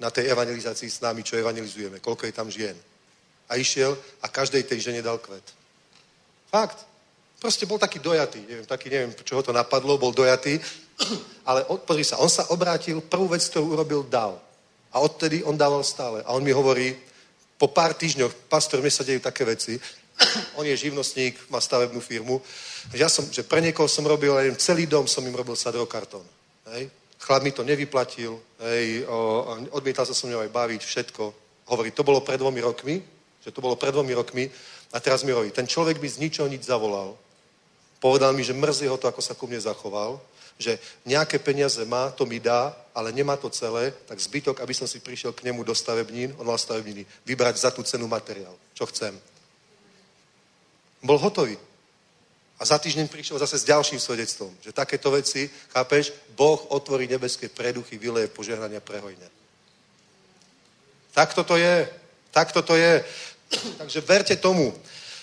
na 0.00 0.08
tej 0.08 0.32
evangelizácii 0.32 0.88
s 0.88 1.04
nami, 1.04 1.20
čo 1.20 1.36
evangelizujeme, 1.36 2.00
koľko 2.00 2.24
je 2.24 2.32
tam 2.32 2.48
žien. 2.48 2.78
A 3.54 3.62
išiel 3.62 3.94
a 4.18 4.26
každej 4.26 4.66
tej 4.66 4.90
žene 4.90 4.98
dal 4.98 5.22
kvet. 5.22 5.46
Fakt. 6.50 6.82
Proste 7.38 7.70
bol 7.70 7.78
taký 7.78 8.02
dojatý, 8.02 8.42
neviem, 8.42 8.66
taký, 8.66 8.90
neviem, 8.90 9.14
čo 9.14 9.36
ho 9.38 9.42
to 9.44 9.52
napadlo, 9.54 9.94
bol 9.94 10.10
dojatý, 10.10 10.58
ale 11.48 11.62
pozri 11.86 12.02
sa, 12.02 12.18
on 12.18 12.26
sa 12.26 12.50
obrátil, 12.50 12.98
prvú 12.98 13.30
vec, 13.30 13.46
ktorú 13.46 13.78
urobil, 13.78 14.02
dal. 14.02 14.42
A 14.90 14.98
odtedy 14.98 15.44
on 15.46 15.54
dával 15.54 15.84
stále. 15.86 16.24
A 16.26 16.34
on 16.34 16.42
mi 16.42 16.50
hovorí, 16.50 16.98
po 17.54 17.70
pár 17.70 17.94
týždňoch, 17.94 18.50
pastor, 18.50 18.82
mne 18.82 18.90
sa 18.90 19.06
dejú 19.06 19.22
také 19.22 19.46
veci, 19.46 19.78
on 20.58 20.66
je 20.66 20.74
živnostník, 20.74 21.36
má 21.52 21.62
stavebnú 21.62 22.00
firmu, 22.02 22.42
ja 22.96 23.06
som, 23.06 23.22
že 23.30 23.46
pre 23.46 23.62
niekoho 23.62 23.86
som 23.86 24.02
robil, 24.02 24.34
neviem, 24.34 24.58
celý 24.58 24.90
dom 24.90 25.06
som 25.06 25.22
im 25.22 25.36
robil 25.36 25.54
sadrokartón. 25.54 26.26
Hej? 26.74 26.90
Chlap 27.22 27.44
mi 27.44 27.52
to 27.52 27.64
nevyplatil, 27.64 28.40
hej, 28.60 29.04
o, 29.04 29.44
odmietal 29.72 30.04
sa 30.04 30.12
so 30.12 30.28
mnou 30.28 30.40
aj 30.40 30.52
baviť, 30.52 30.80
všetko. 30.80 31.22
Hovorí, 31.72 31.92
to 31.92 32.04
bolo 32.04 32.20
pred 32.20 32.36
dvomi 32.36 32.60
rokmi, 32.60 33.00
že 33.44 33.52
to 33.52 33.60
bolo 33.60 33.76
pred 33.76 33.92
dvomi 33.92 34.16
rokmi 34.16 34.48
a 34.92 35.00
teraz 35.00 35.22
mi 35.22 35.36
hovorí, 35.36 35.52
ten 35.52 35.68
človek 35.68 36.00
mi 36.00 36.08
z 36.08 36.18
ničoho 36.24 36.48
nič 36.48 36.64
zavolal. 36.64 37.12
Povedal 38.00 38.32
mi, 38.32 38.44
že 38.44 38.56
mrzí 38.56 38.88
ho 38.88 38.96
to, 38.96 39.08
ako 39.08 39.20
sa 39.20 39.36
ku 39.36 39.44
mne 39.44 39.60
zachoval, 39.60 40.20
že 40.58 40.78
nejaké 41.04 41.38
peniaze 41.38 41.84
má, 41.84 42.10
to 42.10 42.26
mi 42.26 42.40
dá, 42.40 42.72
ale 42.94 43.12
nemá 43.12 43.36
to 43.36 43.50
celé, 43.50 43.92
tak 44.06 44.20
zbytok, 44.20 44.60
aby 44.60 44.74
som 44.74 44.86
si 44.86 45.00
prišiel 45.00 45.32
k 45.32 45.44
nemu 45.50 45.64
do 45.64 45.74
stavebnín, 45.74 46.32
on 46.38 46.46
mal 46.46 46.58
stavebniny, 46.58 47.06
vybrať 47.26 47.56
za 47.56 47.70
tú 47.70 47.82
cenu 47.82 48.06
materiál, 48.06 48.54
čo 48.72 48.86
chcem. 48.86 49.12
Bol 51.02 51.18
hotový. 51.18 51.58
A 52.54 52.62
za 52.64 52.78
týždeň 52.78 53.10
prišiel 53.10 53.36
zase 53.42 53.58
s 53.58 53.66
ďalším 53.66 53.98
svedectvom, 53.98 54.54
že 54.62 54.70
takéto 54.70 55.10
veci, 55.10 55.50
chápeš, 55.74 56.14
Boh 56.38 56.70
otvorí 56.70 57.10
nebeské 57.10 57.50
preduchy, 57.50 57.98
vyleje 57.98 58.30
požehnania 58.30 58.78
prehojne. 58.78 59.26
Tak 61.14 61.34
toto 61.34 61.58
je. 61.58 61.90
Tak 62.30 62.54
toto 62.54 62.74
je. 62.78 63.04
Takže 63.78 64.00
verte 64.00 64.36
tomu. 64.36 64.74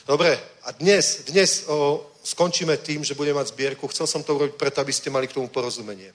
Dobre, 0.08 0.40
a 0.64 0.72
dnes, 0.72 1.24
dnes 1.30 1.66
o, 1.68 2.06
skončíme 2.24 2.78
tým, 2.78 3.04
že 3.04 3.14
budeme 3.14 3.38
mať 3.40 3.54
zbierku. 3.54 3.88
Chcel 3.88 4.08
som 4.08 4.24
to 4.24 4.36
urobiť 4.36 4.56
preto, 4.58 4.82
aby 4.82 4.94
ste 4.94 5.14
mali 5.14 5.28
k 5.28 5.38
tomu 5.38 5.48
porozumenie. 5.48 6.14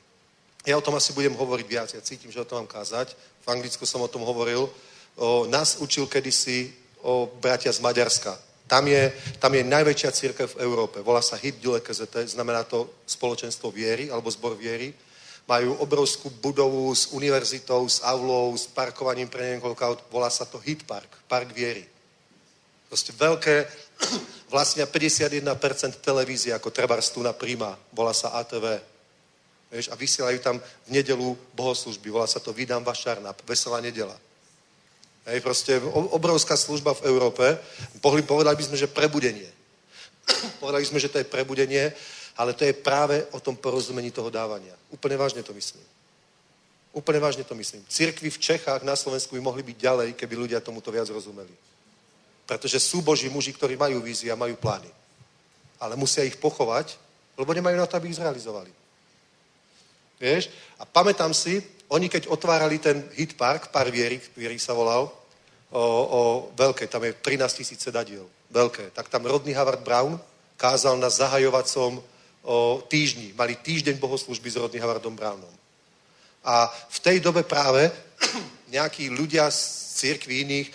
Ja 0.67 0.79
o 0.79 0.83
tom 0.83 0.99
asi 0.99 1.15
budem 1.15 1.35
hovoriť 1.35 1.67
viac. 1.67 1.89
Ja 1.95 2.03
cítim, 2.03 2.35
že 2.35 2.43
o 2.43 2.49
tom 2.49 2.67
mám 2.67 2.71
kázať. 2.71 3.15
V 3.15 3.47
Anglicku 3.47 3.87
som 3.87 4.03
o 4.03 4.11
tom 4.11 4.27
hovoril. 4.27 4.67
O, 5.17 5.47
nás 5.47 5.79
učil 5.79 6.11
kedysi 6.11 6.75
o 7.07 7.31
bratia 7.41 7.71
z 7.71 7.79
Maďarska. 7.79 8.35
Tam 8.67 8.83
je, 8.91 9.15
tam 9.39 9.55
je 9.55 9.63
najväčšia 9.63 10.11
církev 10.11 10.47
v 10.51 10.61
Európe. 10.67 10.99
Volá 10.99 11.23
sa 11.23 11.39
Hit 11.39 11.63
Dule 11.63 11.79
KZT, 11.79 12.35
znamená 12.35 12.67
to 12.67 12.91
spoločenstvo 13.07 13.71
viery 13.71 14.11
alebo 14.11 14.27
zbor 14.27 14.59
viery. 14.59 14.91
Majú 15.47 15.79
obrovskú 15.79 16.27
budovu 16.43 16.91
s 16.91 17.15
univerzitou, 17.15 17.87
s 17.87 18.03
aulou, 18.03 18.51
s 18.59 18.67
parkovaním 18.67 19.31
pre 19.31 19.47
neviem 19.47 19.63
koľko 19.63 20.11
Volá 20.11 20.27
sa 20.27 20.43
to 20.43 20.59
Hit 20.59 20.83
Park, 20.83 21.07
Park 21.31 21.55
viery. 21.55 21.87
Proste 22.87 23.11
veľké, 23.13 23.67
vlastne 24.55 24.87
51% 24.87 25.43
televízie, 25.99 26.55
ako 26.55 26.71
treba 26.71 26.99
tu 27.03 27.23
na 27.23 27.35
Prima, 27.35 27.75
volá 27.91 28.15
sa 28.15 28.35
ATV. 28.39 28.81
Vieš, 29.67 29.91
a 29.91 29.99
vysielajú 29.99 30.39
tam 30.39 30.63
v 30.87 30.89
nedelu 30.89 31.35
bohoslužby, 31.59 32.07
volá 32.11 32.31
sa 32.31 32.39
to 32.39 32.55
Vydám 32.55 32.87
Vašarna, 32.87 33.35
Veselá 33.47 33.83
nedela. 33.83 34.15
Hej, 35.27 35.43
proste 35.43 35.83
obrovská 36.15 36.55
služba 36.55 36.95
v 36.95 37.11
Európe. 37.11 37.59
Pohli, 37.99 38.23
povedali 38.23 38.55
by 38.55 38.63
sme, 38.63 38.79
že 38.79 38.87
prebudenie. 38.87 39.51
povedali 40.63 40.87
sme, 40.87 41.03
že 41.03 41.11
to 41.11 41.19
je 41.19 41.27
prebudenie, 41.27 41.91
ale 42.39 42.55
to 42.55 42.63
je 42.63 42.71
práve 42.71 43.27
o 43.35 43.43
tom 43.43 43.59
porozumení 43.59 44.15
toho 44.15 44.31
dávania. 44.31 44.75
Úplne 44.95 45.19
vážne 45.19 45.43
to 45.43 45.51
myslím. 45.51 45.83
Úplne 46.95 47.19
vážne 47.19 47.45
to 47.45 47.59
myslím. 47.59 47.83
Cirkvy 47.91 48.31
v 48.31 48.39
Čechách, 48.39 48.87
na 48.87 48.97
Slovensku 48.97 49.35
by 49.35 49.43
mohli 49.43 49.67
byť 49.67 49.77
ďalej, 49.77 50.09
keby 50.15 50.35
ľudia 50.47 50.63
tomuto 50.63 50.95
viac 50.95 51.11
rozumeli. 51.11 51.53
Pretože 52.47 52.79
sú 52.79 53.03
boží 53.03 53.27
muži, 53.27 53.53
ktorí 53.53 53.75
majú 53.75 53.99
vízie 54.01 54.31
a 54.31 54.39
majú 54.39 54.55
plány. 54.57 54.89
Ale 55.83 55.99
musia 55.99 56.25
ich 56.25 56.39
pochovať, 56.39 56.95
lebo 57.37 57.53
nemajú 57.53 57.77
na 57.77 57.87
to, 57.87 57.99
aby 57.99 58.09
ich 58.09 58.17
zrealizovali. 58.17 58.73
Vieš? 60.17 60.49
A 60.81 60.89
pamätám 60.89 61.35
si, 61.37 61.61
oni 61.93 62.09
keď 62.09 62.33
otvárali 62.33 62.81
ten 62.81 63.05
hit 63.13 63.37
park, 63.37 63.69
pár 63.69 63.93
viery, 63.93 64.17
viery 64.33 64.57
sa 64.57 64.73
volal, 64.73 65.13
o, 65.71 65.83
o 66.07 66.21
veľké, 66.57 66.89
tam 66.89 67.05
je 67.05 67.13
13 67.13 67.59
tisíc 67.59 67.81
sedadiel, 67.83 68.25
veľké, 68.49 68.95
tak 68.97 69.13
tam 69.13 69.27
Rodney 69.27 69.53
Howard 69.53 69.85
Brown 69.85 70.17
kázal 70.57 70.97
na 70.97 71.13
zahajovacom 71.13 72.01
o, 72.01 72.81
týždni. 72.89 73.37
Mali 73.37 73.61
týždeň 73.61 74.01
bohoslužby 74.01 74.49
s 74.49 74.57
Rodney 74.57 74.81
Howardom 74.81 75.13
Brownom. 75.13 75.53
A 76.47 76.71
v 76.71 76.99
tej 77.03 77.21
dobe 77.21 77.43
práve 77.43 77.93
nejakí 78.75 79.13
ľudia 79.13 79.51
z 79.53 79.61
církví 80.01 80.47
iných 80.49 80.69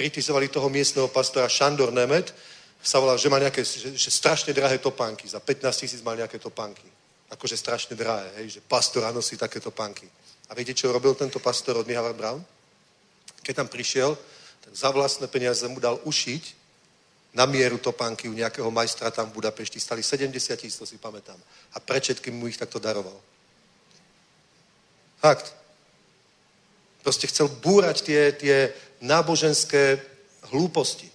kritizovali 0.00 0.48
toho 0.48 0.72
miestneho 0.72 1.12
pastora 1.12 1.44
Šandor 1.44 1.92
Nemet, 1.92 2.32
sa 2.80 2.96
volal, 2.96 3.20
že 3.20 3.28
má 3.28 3.36
nejaké 3.36 3.60
že, 3.60 3.92
že 3.92 4.08
strašne 4.08 4.56
drahé 4.56 4.80
topánky. 4.80 5.28
Za 5.28 5.44
15 5.44 5.84
tisíc 5.84 6.00
mal 6.00 6.16
nejaké 6.16 6.40
topánky. 6.40 6.88
Akože 7.28 7.60
strašne 7.60 7.92
drahé, 7.92 8.32
hej, 8.40 8.56
že 8.56 8.60
pastor 8.64 9.04
nosí 9.12 9.36
také 9.36 9.60
topánky. 9.60 10.08
A 10.48 10.56
viete, 10.56 10.72
čo 10.72 10.88
robil 10.88 11.12
tento 11.12 11.36
pastor 11.36 11.76
od 11.76 11.84
Howard 11.84 12.16
Brown? 12.16 12.40
Keď 13.44 13.54
tam 13.60 13.68
prišiel, 13.68 14.16
tak 14.64 14.72
za 14.72 14.88
vlastné 14.88 15.28
peniaze 15.28 15.68
mu 15.68 15.76
dal 15.76 16.00
ušiť 16.00 16.56
na 17.36 17.44
mieru 17.44 17.76
topánky 17.76 18.26
u 18.26 18.34
nejakého 18.34 18.72
majstra 18.72 19.12
tam 19.12 19.28
v 19.28 19.36
Budapešti. 19.36 19.76
Stali 19.76 20.00
70 20.00 20.32
tisíc, 20.56 20.80
to 20.80 20.88
si 20.88 20.96
pamätám. 20.96 21.36
A 21.76 21.78
pre 21.78 22.00
všetkým 22.00 22.32
mu 22.32 22.48
ich 22.48 22.56
takto 22.56 22.80
daroval. 22.80 23.20
Fakt. 25.20 25.52
Proste 27.04 27.28
chcel 27.28 27.52
búrať 27.62 28.02
tie, 28.02 28.32
tie 28.34 28.56
náboženské 29.00 30.00
hlúposti. 30.52 31.10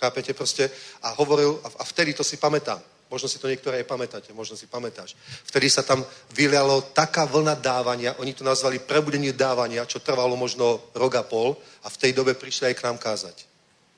Chápete 0.00 0.32
proste? 0.32 0.70
A 1.04 1.12
hovoril, 1.20 1.60
a 1.64 1.84
vtedy 1.84 2.16
to 2.16 2.24
si 2.24 2.36
pamätám. 2.36 2.80
Možno 3.10 3.26
si 3.26 3.42
to 3.42 3.50
niektoré 3.50 3.82
aj 3.82 3.90
pamätáte, 3.90 4.30
možno 4.30 4.54
si 4.54 4.70
pamätáš. 4.70 5.18
Vtedy 5.50 5.66
sa 5.66 5.82
tam 5.82 6.06
vylialo 6.30 6.94
taká 6.94 7.26
vlna 7.26 7.58
dávania, 7.58 8.14
oni 8.22 8.30
to 8.38 8.46
nazvali 8.46 8.78
prebudenie 8.78 9.34
dávania, 9.34 9.82
čo 9.82 9.98
trvalo 9.98 10.38
možno 10.38 10.78
rok 10.94 11.18
a 11.18 11.26
pol 11.26 11.58
a 11.82 11.90
v 11.90 11.98
tej 11.98 12.12
dobe 12.14 12.38
prišli 12.38 12.70
aj 12.70 12.74
k 12.78 12.84
nám 12.86 13.02
kázať. 13.02 13.36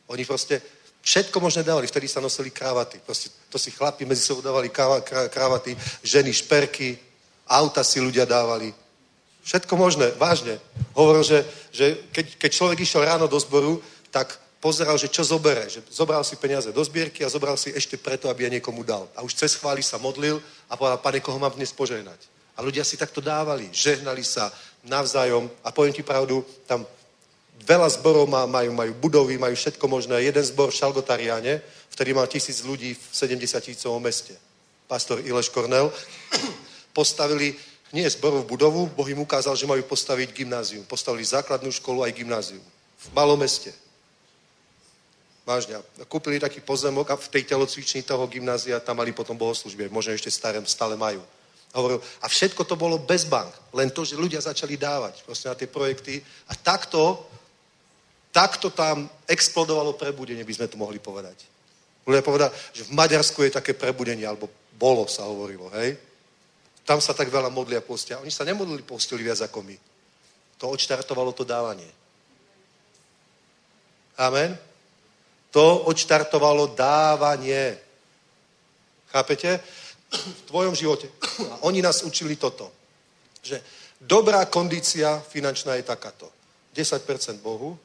Oni 0.09 0.25
proste 0.25 0.65
všetko 1.05 1.45
možné 1.45 1.61
dávali, 1.61 1.93
vtedy 1.93 2.09
sa 2.09 2.25
nosili 2.25 2.49
krávaty. 2.49 3.05
Proste 3.05 3.29
to 3.53 3.61
si 3.61 3.69
chlapi 3.69 4.09
medzi 4.09 4.25
sebou 4.25 4.41
dávali 4.41 4.73
krávaty, 5.29 5.77
ženy 6.01 6.33
šperky, 6.33 6.97
auta 7.53 7.85
si 7.85 8.01
ľudia 8.01 8.25
dávali. 8.25 8.73
Všetko 9.43 9.75
možné, 9.75 10.15
vážne. 10.15 10.63
Hovoril, 10.95 11.27
že, 11.27 11.39
že 11.75 11.99
keď, 12.15 12.27
keď 12.39 12.51
človek 12.53 12.79
išiel 12.81 13.03
ráno 13.03 13.27
do 13.27 13.39
zboru, 13.43 13.83
tak 14.15 14.39
pozeral, 14.63 14.95
že 14.95 15.11
čo 15.11 15.27
zobere. 15.27 15.67
Že 15.67 15.83
zobral 15.91 16.23
si 16.23 16.39
peniaze 16.39 16.71
do 16.71 16.83
zbierky 16.87 17.27
a 17.27 17.33
zobral 17.33 17.59
si 17.59 17.75
ešte 17.75 17.99
preto, 17.99 18.31
aby 18.31 18.47
ja 18.47 18.55
niekomu 18.55 18.87
dal. 18.87 19.11
A 19.19 19.27
už 19.27 19.35
cez 19.35 19.59
chváli 19.59 19.83
sa 19.83 19.99
modlil 19.99 20.39
a 20.71 20.79
povedal, 20.79 21.03
pane, 21.03 21.19
koho 21.19 21.43
mám 21.43 21.51
dnes 21.59 21.75
požehnať. 21.75 22.31
A 22.55 22.63
ľudia 22.63 22.87
si 22.87 22.95
takto 22.95 23.19
dávali, 23.19 23.67
žehnali 23.75 24.23
sa 24.23 24.53
navzájom 24.87 25.51
a 25.65 25.75
poviem 25.75 25.97
ti 25.97 26.05
pravdu, 26.07 26.45
tam 26.69 26.87
veľa 27.67 27.89
zborov 27.99 28.29
má, 28.29 28.47
majú, 28.47 28.71
majú 28.77 28.93
budovy, 29.03 29.39
majú 29.39 29.55
všetko 29.57 29.83
možné. 29.89 30.23
Jeden 30.23 30.45
zbor 30.45 30.71
v 30.71 30.79
Šalgotariáne, 30.79 31.63
vtedy 31.91 32.15
mal 32.15 32.31
tisíc 32.31 32.63
ľudí 32.63 32.95
v 32.95 33.05
70 33.11 33.59
tisícovom 33.59 34.03
meste. 34.03 34.37
Pastor 34.87 35.19
Ileš 35.25 35.49
Kornel 35.49 35.89
postavili 36.99 37.57
nie 37.93 38.09
zborovú 38.09 38.57
budovu, 38.57 38.89
Boh 38.89 39.05
im 39.05 39.21
ukázal, 39.21 39.53
že 39.53 39.69
majú 39.69 39.85
postaviť 39.85 40.33
gymnázium. 40.33 40.89
Postavili 40.89 41.29
základnú 41.29 41.69
školu 41.69 42.09
aj 42.09 42.17
gymnázium. 42.17 42.65
V 42.99 43.09
malom 43.13 43.37
meste. 43.37 43.69
Vážne. 45.45 45.77
Kúpili 46.09 46.41
taký 46.41 46.65
pozemok 46.65 47.13
a 47.13 47.21
v 47.21 47.29
tej 47.29 47.53
telocvični 47.53 48.01
toho 48.01 48.25
gymnázia 48.33 48.81
tam 48.81 48.97
mali 48.97 49.13
potom 49.13 49.37
bohoslužby. 49.37 49.93
Možno 49.93 50.17
ešte 50.17 50.33
staré, 50.33 50.57
stále 50.65 50.97
majú. 50.97 51.21
A 51.73 51.81
hovoril, 51.81 52.01
a 52.21 52.27
všetko 52.29 52.65
to 52.65 52.81
bolo 52.81 52.97
bez 52.97 53.29
bank. 53.29 53.53
Len 53.77 53.93
to, 53.93 54.09
že 54.09 54.17
ľudia 54.17 54.41
začali 54.41 54.81
dávať 54.81 55.21
proste 55.29 55.53
na 55.53 55.57
tie 55.59 55.69
projekty. 55.69 56.23
A 56.49 56.57
takto, 56.57 57.29
takto 58.33 58.73
tam 58.73 59.05
explodovalo 59.29 59.93
prebudenie, 60.01 60.49
by 60.49 60.55
sme 60.57 60.71
to 60.71 60.81
mohli 60.81 60.97
povedať. 60.97 61.45
Ľudia 62.09 62.25
povedať, 62.25 62.51
že 62.73 62.89
v 62.89 62.97
Maďarsku 62.97 63.43
je 63.45 63.57
také 63.57 63.77
prebudenie, 63.77 64.25
alebo 64.25 64.49
bolo 64.79 65.05
sa 65.11 65.29
hovorilo, 65.29 65.69
hej? 65.77 66.12
Tam 66.83 67.01
sa 67.01 67.15
tak 67.15 67.31
veľa 67.31 67.49
modlia 67.49 67.81
postia. 67.81 68.19
Oni 68.19 68.31
sa 68.31 68.43
nemodlili 68.43 68.83
postili 68.83 69.23
viac 69.23 69.39
ako 69.39 69.63
my. 69.63 69.77
To 70.59 70.69
odštartovalo 70.69 71.33
to 71.33 71.47
dávanie. 71.47 71.91
Amen. 74.19 74.59
To 75.51 75.87
odštartovalo 75.87 76.75
dávanie. 76.75 77.79
Chápete? 79.11 79.61
V 80.13 80.43
tvojom 80.47 80.75
živote. 80.75 81.09
A 81.51 81.63
oni 81.63 81.83
nás 81.83 82.03
učili 82.03 82.37
toto. 82.37 82.73
Že 83.43 83.63
dobrá 84.01 84.45
kondícia 84.47 85.21
finančná 85.21 85.75
je 85.75 85.83
takáto. 85.83 86.31
10% 86.75 87.39
Bohu, 87.39 87.79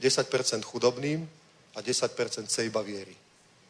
10% 0.00 0.62
chudobným 0.62 1.28
a 1.74 1.82
10% 1.82 2.46
sejba 2.46 2.82
viery. 2.82 3.16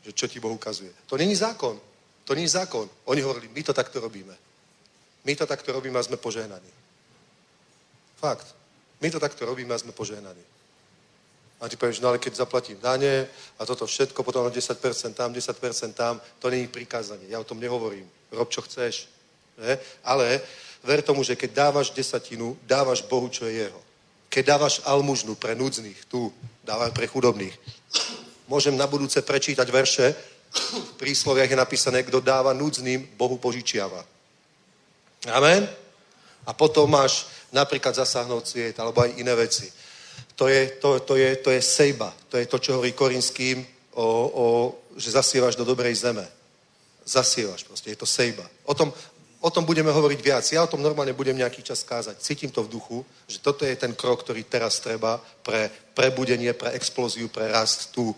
Že 0.04 0.12
čo 0.12 0.26
ti 0.28 0.40
Boh 0.40 0.52
ukazuje. 0.52 0.92
To 1.06 1.16
není 1.16 1.36
zákon. 1.36 1.80
To 2.24 2.34
není 2.34 2.48
zákon. 2.48 2.90
Oni 3.04 3.20
hovorili, 3.20 3.48
my 3.48 3.62
to 3.62 3.72
takto 3.72 4.00
robíme. 4.00 4.47
My 5.28 5.36
to 5.36 5.44
takto 5.44 5.76
robíme 5.76 6.00
a 6.00 6.02
sme 6.02 6.16
požehnaní. 6.16 6.72
Fakt. 8.16 8.56
My 9.04 9.12
to 9.12 9.20
takto 9.20 9.44
robíme 9.44 9.76
a 9.76 9.78
sme 9.78 9.92
požehnaní. 9.92 10.40
A 11.60 11.68
ty 11.68 11.76
povieš, 11.76 12.00
no 12.00 12.08
ale 12.08 12.22
keď 12.22 12.40
zaplatím 12.40 12.80
dane 12.80 13.28
a 13.60 13.62
toto 13.68 13.84
všetko, 13.84 14.24
potom 14.24 14.48
10% 14.48 15.12
tam, 15.12 15.28
10% 15.34 15.92
tam, 15.92 16.20
to 16.40 16.50
není 16.50 16.64
prikázanie. 16.64 17.28
Ja 17.28 17.40
o 17.40 17.44
tom 17.44 17.60
nehovorím. 17.60 18.08
Rob, 18.32 18.48
čo 18.48 18.64
chceš. 18.64 19.04
Ne? 19.60 19.76
Ale 20.00 20.40
ver 20.80 21.02
tomu, 21.04 21.20
že 21.20 21.36
keď 21.36 21.68
dávaš 21.68 21.90
desatinu, 21.92 22.56
dávaš 22.64 23.04
Bohu, 23.04 23.28
čo 23.28 23.44
je 23.44 23.68
jeho. 23.68 23.80
Keď 24.32 24.44
dávaš 24.46 24.80
almužnu 24.88 25.36
pre 25.36 25.52
núdznych, 25.52 26.08
tu, 26.08 26.32
dávaš 26.64 26.96
pre 26.96 27.04
chudobných. 27.04 27.52
Môžem 28.48 28.76
na 28.80 28.88
budúce 28.88 29.20
prečítať 29.20 29.68
verše, 29.68 30.16
v 30.72 30.92
prísloviach 30.96 31.52
je 31.52 31.58
napísané, 31.58 32.00
kto 32.00 32.24
dáva 32.24 32.56
núdznym, 32.56 33.04
Bohu 33.20 33.36
požičiava. 33.36 34.00
Amen? 35.26 35.66
A 36.46 36.54
potom 36.54 36.86
máš 36.86 37.26
napríklad 37.52 37.94
zasáhnout 37.94 38.46
sviet, 38.46 38.78
alebo 38.78 39.02
aj 39.02 39.18
iné 39.18 39.34
veci. 39.34 39.72
To 40.38 40.46
je, 40.46 40.78
to, 40.78 41.00
to 41.00 41.16
je, 41.16 41.36
to 41.36 41.50
je 41.50 41.62
sejba. 41.62 42.14
To 42.30 42.38
je 42.38 42.46
to, 42.46 42.58
čo 42.58 42.78
hovorí 42.78 42.92
Korinským, 42.92 43.66
o, 43.98 44.06
o, 44.06 44.44
že 44.94 45.10
zasievaš 45.10 45.58
do 45.58 45.66
dobrej 45.66 45.94
zeme. 46.06 46.22
Zasievaš 47.02 47.64
proste, 47.64 47.90
je 47.90 47.98
to 47.98 48.06
sejba. 48.06 48.46
O 48.64 48.74
tom, 48.74 48.92
o 49.40 49.50
tom 49.50 49.64
budeme 49.64 49.90
hovoriť 49.90 50.20
viac. 50.22 50.44
Ja 50.52 50.62
o 50.62 50.70
tom 50.70 50.82
normálne 50.82 51.16
budem 51.16 51.36
nejaký 51.36 51.66
čas 51.66 51.82
kázať. 51.82 52.22
Cítim 52.22 52.50
to 52.54 52.62
v 52.62 52.70
duchu, 52.70 52.98
že 53.26 53.42
toto 53.42 53.66
je 53.66 53.74
ten 53.74 53.94
krok, 53.98 54.22
ktorý 54.22 54.46
teraz 54.46 54.78
treba 54.78 55.18
pre 55.42 55.70
prebudenie, 55.94 56.54
pre 56.54 56.70
explóziu, 56.78 57.26
pre 57.26 57.50
rast 57.50 57.90
tu, 57.90 58.14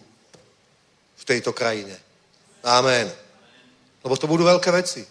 v 1.21 1.25
tejto 1.25 1.53
krajine. 1.53 1.97
Amen. 2.65 3.09
Lebo 4.05 4.17
to 4.17 4.29
budú 4.29 4.45
veľké 4.45 4.73
veci. 4.73 5.05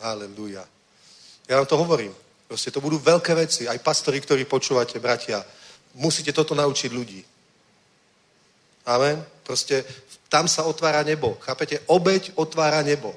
Aleluja. 0.00 0.77
Ja 1.48 1.56
vám 1.56 1.66
to 1.66 1.80
hovorím. 1.80 2.12
Proste 2.48 2.68
to 2.70 2.84
budú 2.84 3.00
veľké 3.00 3.32
veci. 3.34 3.64
Aj 3.68 3.80
pastori, 3.80 4.20
ktorí 4.20 4.44
počúvate, 4.44 5.00
bratia, 5.00 5.40
musíte 5.96 6.32
toto 6.32 6.52
naučiť 6.52 6.90
ľudí. 6.92 7.20
Amen. 8.88 9.20
Proste 9.44 9.84
tam 10.28 10.48
sa 10.48 10.68
otvára 10.68 11.04
nebo. 11.04 11.36
Chápete? 11.40 11.80
Obeď 11.88 12.36
otvára 12.36 12.84
nebo. 12.84 13.16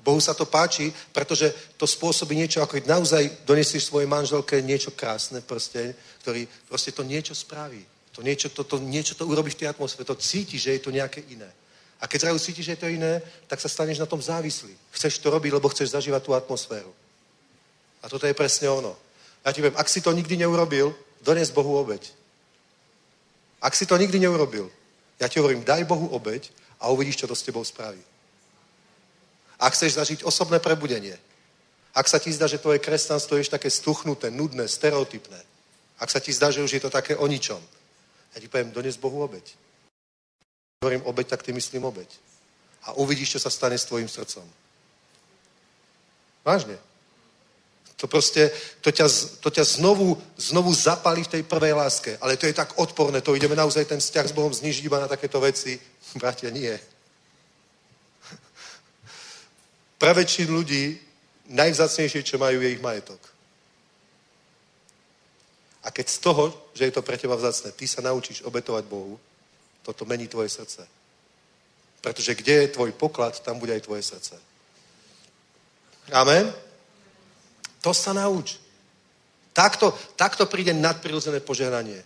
Bohu 0.00 0.20
sa 0.20 0.34
to 0.34 0.48
páči, 0.48 0.90
pretože 1.12 1.52
to 1.76 1.84
spôsobí 1.86 2.32
niečo, 2.32 2.64
ako 2.64 2.80
keď 2.80 2.84
naozaj 2.88 3.22
donesieš 3.44 3.92
svojej 3.92 4.08
manželke 4.08 4.62
niečo 4.64 4.96
krásne, 4.96 5.44
proste, 5.44 5.92
ktorý 6.24 6.48
proste 6.66 6.90
to 6.90 7.04
niečo 7.04 7.36
spraví. 7.36 7.84
To 8.16 8.24
niečo 8.24 8.48
to, 8.50 8.64
to, 8.64 8.80
niečo 8.80 9.14
to 9.14 9.28
urobí 9.28 9.52
v 9.52 9.60
tej 9.60 9.68
atmosfére. 9.70 10.08
To 10.08 10.16
cíti, 10.16 10.58
že 10.58 10.72
je 10.72 10.80
to 10.82 10.90
nejaké 10.90 11.22
iné. 11.30 11.46
A 12.00 12.08
keď 12.08 12.20
zrazu 12.20 12.38
cítiš, 12.40 12.64
že 12.64 12.72
je 12.72 12.80
to 12.80 12.88
iné, 12.88 13.20
tak 13.44 13.60
sa 13.60 13.68
staneš 13.68 14.00
na 14.00 14.08
tom 14.08 14.22
závislý. 14.22 14.72
Chceš 14.96 15.20
to 15.20 15.28
robiť, 15.28 15.52
lebo 15.52 15.68
chceš 15.68 15.92
zažívať 15.92 16.22
tú 16.24 16.32
atmosféru. 16.32 16.92
A 18.02 18.08
toto 18.08 18.24
je 18.24 18.32
presne 18.32 18.72
ono. 18.72 18.96
Ja 19.44 19.52
ti 19.52 19.60
poviem, 19.60 19.76
ak 19.76 19.88
si 19.88 20.00
to 20.00 20.12
nikdy 20.12 20.36
neurobil, 20.40 20.96
dones 21.20 21.52
Bohu 21.52 21.76
obeď. 21.76 22.08
Ak 23.60 23.76
si 23.76 23.84
to 23.84 24.00
nikdy 24.00 24.16
neurobil, 24.16 24.72
ja 25.20 25.28
ti 25.28 25.36
hovorím, 25.36 25.64
daj 25.64 25.84
Bohu 25.84 26.08
obeď 26.08 26.48
a 26.80 26.88
uvidíš, 26.88 27.20
čo 27.20 27.28
to 27.28 27.36
s 27.36 27.44
tebou 27.44 27.64
spraví. 27.64 28.00
Ak 29.60 29.76
chceš 29.76 30.00
zažiť 30.00 30.24
osobné 30.24 30.56
prebudenie, 30.56 31.20
ak 31.92 32.08
sa 32.08 32.16
ti 32.16 32.32
zdá, 32.32 32.48
že 32.48 32.56
tvoje 32.56 32.80
kresťanstvo 32.80 33.36
je 33.36 33.52
také 33.52 33.68
stuchnuté, 33.68 34.32
nudné, 34.32 34.64
stereotypné, 34.64 35.36
ak 36.00 36.08
sa 36.08 36.20
ti 36.20 36.32
zdá, 36.32 36.48
že 36.48 36.64
už 36.64 36.72
je 36.72 36.80
to 36.80 36.88
také 36.88 37.12
o 37.12 37.26
ničom, 37.28 37.60
ja 38.32 38.40
ti 38.40 38.48
poviem, 38.48 38.72
dones 38.72 38.96
Bohu 38.96 39.20
obeď. 39.20 39.52
Hovorím 40.80 41.02
obeď, 41.02 41.26
tak 41.28 41.42
ty 41.42 41.52
myslím 41.52 41.84
obeď. 41.84 42.08
A 42.82 42.92
uvidíš, 42.92 43.36
čo 43.36 43.40
sa 43.40 43.52
stane 43.52 43.76
s 43.76 43.84
tvojim 43.84 44.08
srdcom. 44.08 44.48
Vážne. 46.40 46.80
To 48.00 48.08
proste, 48.08 48.48
to 48.80 48.88
ťa, 48.88 49.04
to 49.44 49.52
ťa 49.52 49.64
znovu, 49.76 50.16
znovu 50.40 50.72
zapali 50.72 51.20
v 51.20 51.28
tej 51.36 51.42
prvej 51.44 51.76
láske. 51.76 52.16
Ale 52.24 52.40
to 52.40 52.48
je 52.48 52.56
tak 52.56 52.80
odporné, 52.80 53.20
to 53.20 53.36
ideme 53.36 53.52
naozaj 53.52 53.84
ten 53.84 54.00
vzťah 54.00 54.32
s 54.32 54.32
Bohom 54.32 54.48
znižiť 54.48 54.80
iba 54.88 54.96
na 54.96 55.04
takéto 55.04 55.36
veci. 55.36 55.76
Bratia, 56.16 56.48
nie. 56.48 56.72
Pre 60.00 60.12
väčšinu 60.16 60.64
ľudí 60.64 60.96
najvzácnejšie, 61.52 62.24
čo 62.24 62.40
majú, 62.40 62.56
je 62.64 62.72
ich 62.72 62.80
majetok. 62.80 63.20
A 65.84 65.92
keď 65.92 66.08
z 66.08 66.18
toho, 66.24 66.72
že 66.72 66.88
je 66.88 66.92
to 66.96 67.04
pre 67.04 67.20
teba 67.20 67.36
vzácne, 67.36 67.76
ty 67.76 67.84
sa 67.84 68.00
naučíš 68.00 68.40
obetovať 68.48 68.88
Bohu, 68.88 69.20
toto 69.82 70.04
mení 70.04 70.28
tvoje 70.28 70.48
srdce. 70.48 70.86
Pretože 72.00 72.34
kde 72.34 72.52
je 72.52 72.68
tvoj 72.68 72.92
poklad, 72.92 73.40
tam 73.40 73.58
bude 73.58 73.72
aj 73.72 73.84
tvoje 73.84 74.02
srdce. 74.02 74.34
Amen? 76.12 76.52
To 77.80 77.94
sa 77.94 78.12
nauč. 78.12 78.56
Takto, 79.52 79.92
takto 80.16 80.46
príde 80.46 80.72
nadprirodzené 80.72 81.40
požehnanie. 81.40 82.02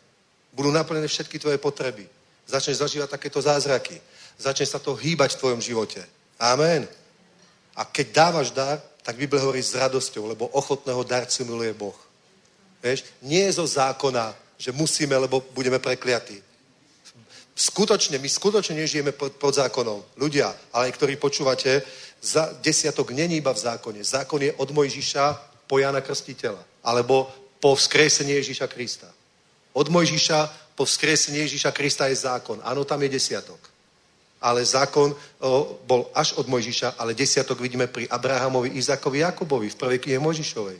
Budú 0.53 0.71
naplnené 0.71 1.07
všetky 1.07 1.39
tvoje 1.39 1.59
potreby. 1.59 2.07
Začneš 2.47 2.83
zažívať 2.83 3.09
takéto 3.11 3.43
zázraky. 3.43 4.01
Začneš 4.39 4.75
sa 4.75 4.79
to 4.79 4.95
hýbať 4.95 5.35
v 5.35 5.41
tvojom 5.41 5.61
živote. 5.61 6.03
Amen. 6.39 6.87
A 7.75 7.85
keď 7.85 8.07
dávaš 8.13 8.51
dar, 8.51 8.83
tak 9.03 9.17
Biblia 9.17 9.43
hovorí 9.43 9.63
s 9.63 9.75
radosťou, 9.75 10.33
lebo 10.33 10.47
ochotného 10.51 11.05
darcu 11.05 11.45
miluje 11.45 11.73
Boh. 11.75 11.99
Vieš? 12.83 13.05
Nie 13.23 13.49
je 13.51 13.61
zo 13.61 13.67
zákona, 13.67 14.35
že 14.59 14.73
musíme, 14.73 15.17
lebo 15.17 15.41
budeme 15.53 15.79
prekliatí. 15.79 16.41
Skutočne, 17.55 18.19
my 18.19 18.27
skutočne 18.27 18.83
nežijeme 18.83 19.15
pod, 19.15 19.39
pod 19.39 19.55
zákonom. 19.55 20.03
Ľudia, 20.19 20.51
ale 20.75 20.91
ktorí 20.91 21.15
počúvate, 21.15 21.87
za, 22.19 22.51
desiatok 22.59 23.15
není 23.15 23.39
iba 23.39 23.55
v 23.55 23.63
zákone. 23.63 24.03
Zákon 24.03 24.43
je 24.43 24.51
od 24.59 24.75
Mojžiša 24.75 25.25
po 25.71 25.79
Jana 25.79 26.03
Krstiteľa. 26.03 26.59
Alebo 26.83 27.31
po 27.63 27.79
vzkresení 27.79 28.35
Ježíša 28.43 28.67
Krista. 28.67 29.07
Od 29.71 29.87
Mojžiša 29.87 30.75
po 30.75 30.83
vzkresení 30.83 31.39
Ježíša 31.47 31.71
Krista 31.71 32.11
je 32.11 32.19
zákon. 32.19 32.59
Áno, 32.67 32.83
tam 32.83 32.99
je 33.07 33.15
desiatok. 33.15 33.61
Ale 34.43 34.67
zákon 34.67 35.15
o, 35.15 35.17
bol 35.87 36.11
až 36.11 36.35
od 36.35 36.51
Mojžiša, 36.51 36.99
ale 36.99 37.15
desiatok 37.15 37.63
vidíme 37.63 37.87
pri 37.87 38.11
Abrahamovi, 38.11 38.75
Izakovi, 38.75 39.23
Jakobovi 39.23 39.71
v 39.71 39.79
prvej 39.79 39.99
knihe 40.03 40.19
Mojžišovej. 40.19 40.79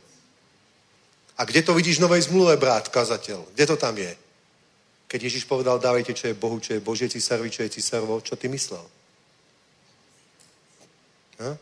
A 1.39 1.43
kde 1.47 1.63
to 1.63 1.75
vidíš 1.75 2.03
v 2.03 2.05
novej 2.05 2.27
zmluve, 2.27 2.59
brát, 2.59 2.91
kazateľ? 2.91 3.55
Kde 3.55 3.65
to 3.67 3.77
tam 3.79 3.95
je? 3.95 4.13
Keď 5.15 5.23
Ježiš 5.23 5.47
povedal, 5.47 5.78
dávajte, 5.78 6.11
čo 6.11 6.27
je 6.27 6.35
Bohu, 6.35 6.59
čo 6.59 6.74
je 6.74 6.82
Božie 6.82 7.07
císarovi, 7.07 7.47
čo 7.47 7.62
je 7.62 7.78
císarovo, 7.78 8.19
čo 8.19 8.35
ty 8.35 8.51
myslel? 8.51 8.82
Ha? 11.39 11.55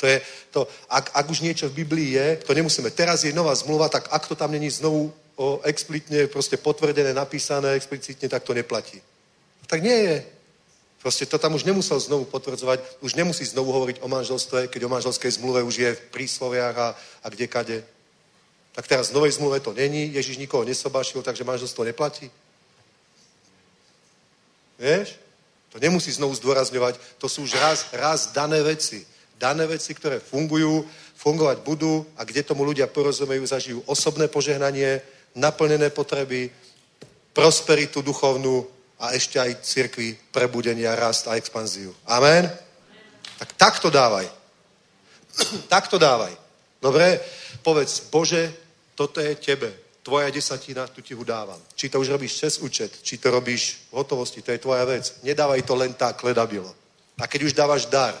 To 0.00 0.04
je 0.08 0.16
to, 0.48 0.64
ak, 0.88 1.12
ak 1.12 1.26
už 1.28 1.44
niečo 1.44 1.68
v 1.68 1.84
Biblii 1.84 2.16
je, 2.16 2.40
to 2.48 2.56
nemusíme. 2.56 2.88
Teraz 2.96 3.28
je 3.28 3.36
nová 3.36 3.52
zmluva, 3.52 3.92
tak 3.92 4.08
ak 4.08 4.24
to 4.24 4.32
tam 4.32 4.56
není 4.56 4.72
znovu 4.72 5.12
o, 5.36 5.60
explicitne 5.68 6.24
proste 6.32 6.56
potvrdené, 6.56 7.12
napísané 7.12 7.76
explicitne, 7.76 8.24
tak 8.32 8.40
to 8.40 8.56
neplatí. 8.56 9.04
Tak 9.68 9.84
nie 9.84 9.98
je. 10.08 10.16
Proste 11.04 11.28
to 11.28 11.36
tam 11.36 11.52
už 11.52 11.68
nemusel 11.68 12.00
znovu 12.00 12.24
potvrdzovať, 12.24 13.04
už 13.04 13.20
nemusí 13.20 13.44
znovu 13.44 13.68
hovoriť 13.68 14.00
o 14.00 14.08
manželstve, 14.08 14.72
keď 14.72 14.88
o 14.88 14.92
manželskej 14.96 15.36
zmluve 15.36 15.60
už 15.60 15.76
je 15.76 15.90
v 15.92 16.04
prísloviach 16.08 16.76
a, 16.80 16.88
a 17.20 17.26
kde 17.28 17.46
kade. 17.52 17.78
Tak 18.74 18.90
teraz 18.90 19.10
v 19.10 19.14
novej 19.14 19.38
zmluve 19.38 19.62
to 19.62 19.70
není, 19.70 20.10
Ježiš 20.14 20.36
nikoho 20.36 20.66
nesobášil, 20.66 21.22
takže 21.22 21.46
manželstvo 21.46 21.86
neplatí. 21.86 22.26
Vieš? 24.78 25.14
To 25.70 25.78
nemusí 25.78 26.10
znovu 26.10 26.34
zdôrazňovať, 26.34 26.98
to 27.18 27.26
sú 27.30 27.46
už 27.46 27.54
raz, 27.58 27.86
raz 27.94 28.34
dané 28.34 28.62
veci. 28.62 29.06
Dané 29.38 29.66
veci, 29.66 29.94
ktoré 29.94 30.18
fungujú, 30.18 30.86
fungovať 31.18 31.58
budú 31.62 32.06
a 32.18 32.22
kde 32.22 32.42
tomu 32.42 32.62
ľudia 32.66 32.86
porozumejú, 32.86 33.46
zažijú 33.46 33.78
osobné 33.86 34.26
požehnanie, 34.30 35.02
naplnené 35.34 35.90
potreby, 35.90 36.50
prosperitu 37.34 38.02
duchovnú 38.02 38.66
a 38.98 39.14
ešte 39.14 39.38
aj 39.38 39.62
cirkvi 39.62 40.14
prebudenia, 40.30 40.94
rast 40.94 41.26
a 41.26 41.34
expanziu. 41.34 41.94
Amen? 42.06 42.46
Tak 43.38 43.58
takto 43.58 43.90
dávaj. 43.90 44.30
takto 45.74 45.98
dávaj. 45.98 46.30
Dobre? 46.78 47.18
Povedz, 47.62 48.06
Bože, 48.10 48.63
toto 48.94 49.20
je 49.20 49.34
tebe. 49.34 49.74
Tvoja 50.04 50.30
desatina, 50.30 50.86
tu 50.86 51.00
ti 51.00 51.14
ho 51.14 51.24
dávam. 51.24 51.60
Či 51.74 51.88
to 51.88 52.00
už 52.00 52.08
robíš 52.12 52.36
cez 52.36 52.58
účet, 52.60 52.92
či 53.02 53.16
to 53.16 53.32
robíš 53.32 53.88
v 53.88 53.96
hotovosti, 53.96 54.42
to 54.44 54.52
je 54.52 54.60
tvoja 54.60 54.84
vec. 54.84 55.16
Nedávaj 55.24 55.62
to 55.64 55.74
len 55.74 55.96
tak, 55.96 56.20
ledabilo. 56.22 56.68
A 57.16 57.24
keď 57.26 57.48
už 57.48 57.56
dávaš 57.56 57.86
dar, 57.88 58.12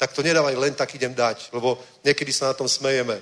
tak 0.00 0.12
to 0.12 0.24
nedávaj 0.24 0.56
len 0.56 0.74
tak 0.74 0.94
idem 0.94 1.12
dať, 1.12 1.52
lebo 1.52 1.76
niekedy 2.04 2.32
sa 2.32 2.52
na 2.52 2.54
tom 2.56 2.68
smejeme. 2.68 3.20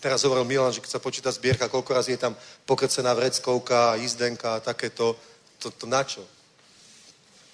Teraz 0.00 0.24
hovoril 0.24 0.48
Milan, 0.48 0.72
že 0.72 0.80
keď 0.80 0.90
sa 0.96 1.04
počíta 1.04 1.28
zbierka, 1.32 1.68
koľko 1.68 1.92
razy 1.92 2.16
je 2.16 2.24
tam 2.24 2.36
pokrcená 2.64 3.12
vreckovka, 3.12 4.00
jízdenka 4.00 4.56
a 4.56 4.64
takéto, 4.64 5.16
to, 5.60 5.68
to 5.70 5.84
na 5.84 6.04
čo? 6.04 6.24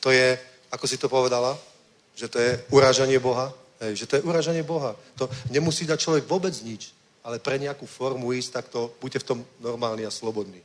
To 0.00 0.10
je, 0.10 0.38
ako 0.70 0.84
si 0.86 0.98
to 0.98 1.10
povedala? 1.10 1.58
že 2.14 2.28
to 2.28 2.38
je 2.38 2.64
uražanie 2.70 3.18
Boha? 3.18 3.52
Hej, 3.80 4.04
že 4.04 4.06
to 4.06 4.16
je 4.16 4.22
uražanie 4.22 4.62
Boha. 4.62 4.96
To 5.16 5.28
nemusí 5.50 5.88
dať 5.88 5.98
človek 6.00 6.24
vôbec 6.28 6.54
nič, 6.62 6.92
ale 7.24 7.38
pre 7.38 7.58
nejakú 7.58 7.86
formu 7.86 8.34
ísť, 8.34 8.50
tak 8.52 8.66
to 8.68 8.90
buďte 8.98 9.22
v 9.22 9.28
tom 9.28 9.38
normálny 9.62 10.02
a 10.06 10.10
slobodný. 10.10 10.58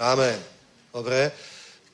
Amen. 0.00 0.40
Dobre? 0.92 1.32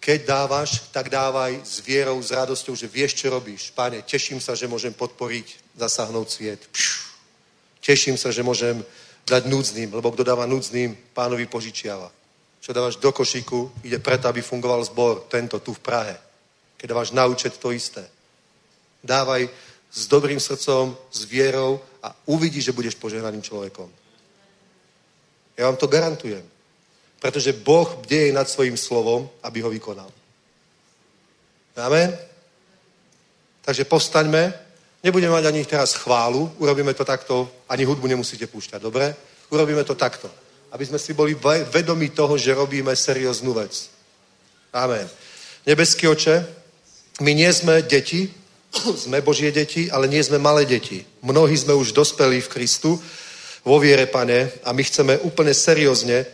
Keď 0.03 0.27
dávaš, 0.27 0.91
tak 0.91 1.11
dávaj 1.11 1.63
s 1.63 1.79
vierou, 1.79 2.19
s 2.19 2.35
radosťou, 2.35 2.75
že 2.75 2.91
vieš, 2.91 3.15
čo 3.15 3.31
robíš. 3.31 3.71
Páne, 3.71 4.03
teším 4.03 4.43
sa, 4.43 4.59
že 4.59 4.67
môžem 4.67 4.91
podporiť, 4.91 5.79
zasáhnout 5.79 6.31
sviet. 6.31 6.59
Teším 7.79 8.19
sa, 8.19 8.35
že 8.35 8.43
môžem 8.43 8.83
dať 9.27 9.47
núdznym, 9.47 9.95
lebo 9.95 10.11
kto 10.11 10.27
dáva 10.27 10.47
núdznym, 10.47 10.99
pánovi 11.15 11.47
požičiava. 11.47 12.11
Čo 12.63 12.75
dávaš 12.75 12.99
do 12.99 13.11
košíku, 13.15 13.71
ide 13.87 13.99
preto, 13.99 14.27
aby 14.27 14.43
fungoval 14.43 14.83
zbor, 14.87 15.27
tento 15.31 15.59
tu 15.59 15.75
v 15.75 15.83
Prahe. 15.83 16.19
Keď 16.79 16.87
dávaš 16.91 17.11
na 17.15 17.27
účet 17.27 17.55
to 17.59 17.71
isté. 17.71 18.03
Dávaj 19.03 19.51
s 19.91 20.07
dobrým 20.07 20.39
srdcom, 20.39 20.99
s 21.11 21.27
vierou 21.27 21.79
a 22.03 22.15
uvidíš, 22.27 22.65
že 22.65 22.77
budeš 22.77 22.95
požehnaným 22.99 23.43
človekom. 23.43 23.87
Ja 25.57 25.71
vám 25.71 25.77
to 25.77 25.87
garantujem. 25.87 26.43
Pretože 27.23 27.55
Boh 27.55 27.87
bdeje 28.03 28.35
nad 28.35 28.51
svojim 28.51 28.77
slovom, 28.77 29.31
aby 29.47 29.63
ho 29.63 29.71
vykonal. 29.71 30.11
Amen? 31.77 32.19
Takže 33.63 33.85
postaňme. 33.85 34.53
Nebudeme 35.05 35.33
mať 35.33 35.47
ani 35.47 35.63
teraz 35.65 35.95
chválu. 35.95 36.51
Urobíme 36.59 36.95
to 36.95 37.05
takto. 37.05 37.47
Ani 37.71 37.87
hudbu 37.87 38.07
nemusíte 38.07 38.47
púšťať, 38.47 38.83
dobre? 38.83 39.15
Urobíme 39.51 39.85
to 39.87 39.95
takto. 39.95 40.27
Aby 40.75 40.87
sme 40.87 40.99
si 40.99 41.15
boli 41.15 41.39
vedomi 41.71 42.11
toho, 42.11 42.35
že 42.39 42.59
robíme 42.59 42.91
serióznu 42.97 43.55
vec. 43.55 43.91
Amen. 44.75 45.07
Nebeský 45.63 46.09
oče, 46.09 46.43
my 47.23 47.35
nie 47.35 47.53
sme 47.53 47.87
deti, 47.87 48.42
sme 48.97 49.21
Božie 49.21 49.53
deti, 49.53 49.91
ale 49.93 50.09
nie 50.09 50.23
sme 50.25 50.41
malé 50.41 50.65
deti. 50.65 51.05
Mnohí 51.23 51.57
sme 51.57 51.77
už 51.77 51.93
dospelí 51.93 52.41
v 52.41 52.53
Kristu, 52.53 52.97
vo 53.63 53.79
viere, 53.79 54.11
pane, 54.11 54.51
a 54.65 54.75
my 54.75 54.83
chceme 54.83 55.23
úplne 55.23 55.55
seriózne 55.55 56.27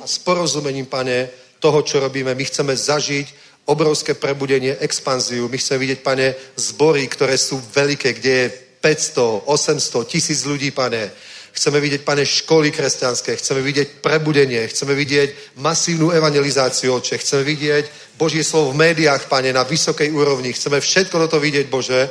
a 0.00 0.06
s 0.08 0.16
porozumením, 0.24 0.88
pane, 0.88 1.28
toho, 1.60 1.84
čo 1.84 2.00
robíme. 2.00 2.32
My 2.32 2.44
chceme 2.44 2.72
zažiť 2.72 3.26
obrovské 3.68 4.16
prebudenie, 4.16 4.80
expanziu. 4.80 5.44
My 5.48 5.60
chceme 5.60 5.78
vidieť, 5.84 6.00
pane, 6.00 6.32
zbory, 6.56 7.04
ktoré 7.04 7.36
sú 7.36 7.60
veľké, 7.60 8.16
kde 8.16 8.32
je 8.32 8.46
500, 8.80 9.44
800, 9.44 10.08
tisíc 10.08 10.48
ľudí, 10.48 10.72
pane. 10.72 11.12
Chceme 11.50 11.82
vidieť, 11.82 12.02
pane, 12.06 12.22
školy 12.22 12.70
kresťanské, 12.70 13.36
chceme 13.36 13.60
vidieť 13.60 13.88
prebudenie, 14.00 14.62
chceme 14.70 14.94
vidieť 14.94 15.58
masívnu 15.58 16.14
evangelizáciu, 16.14 16.94
oče, 16.94 17.18
chceme 17.18 17.42
vidieť 17.42 17.84
Božie 18.14 18.46
slovo 18.46 18.70
v 18.70 18.90
médiách, 18.90 19.26
pane, 19.26 19.52
na 19.52 19.66
vysokej 19.66 20.14
úrovni. 20.14 20.54
Chceme 20.54 20.80
všetko 20.80 21.26
toto 21.26 21.42
vidieť, 21.42 21.66
Bože. 21.66 22.06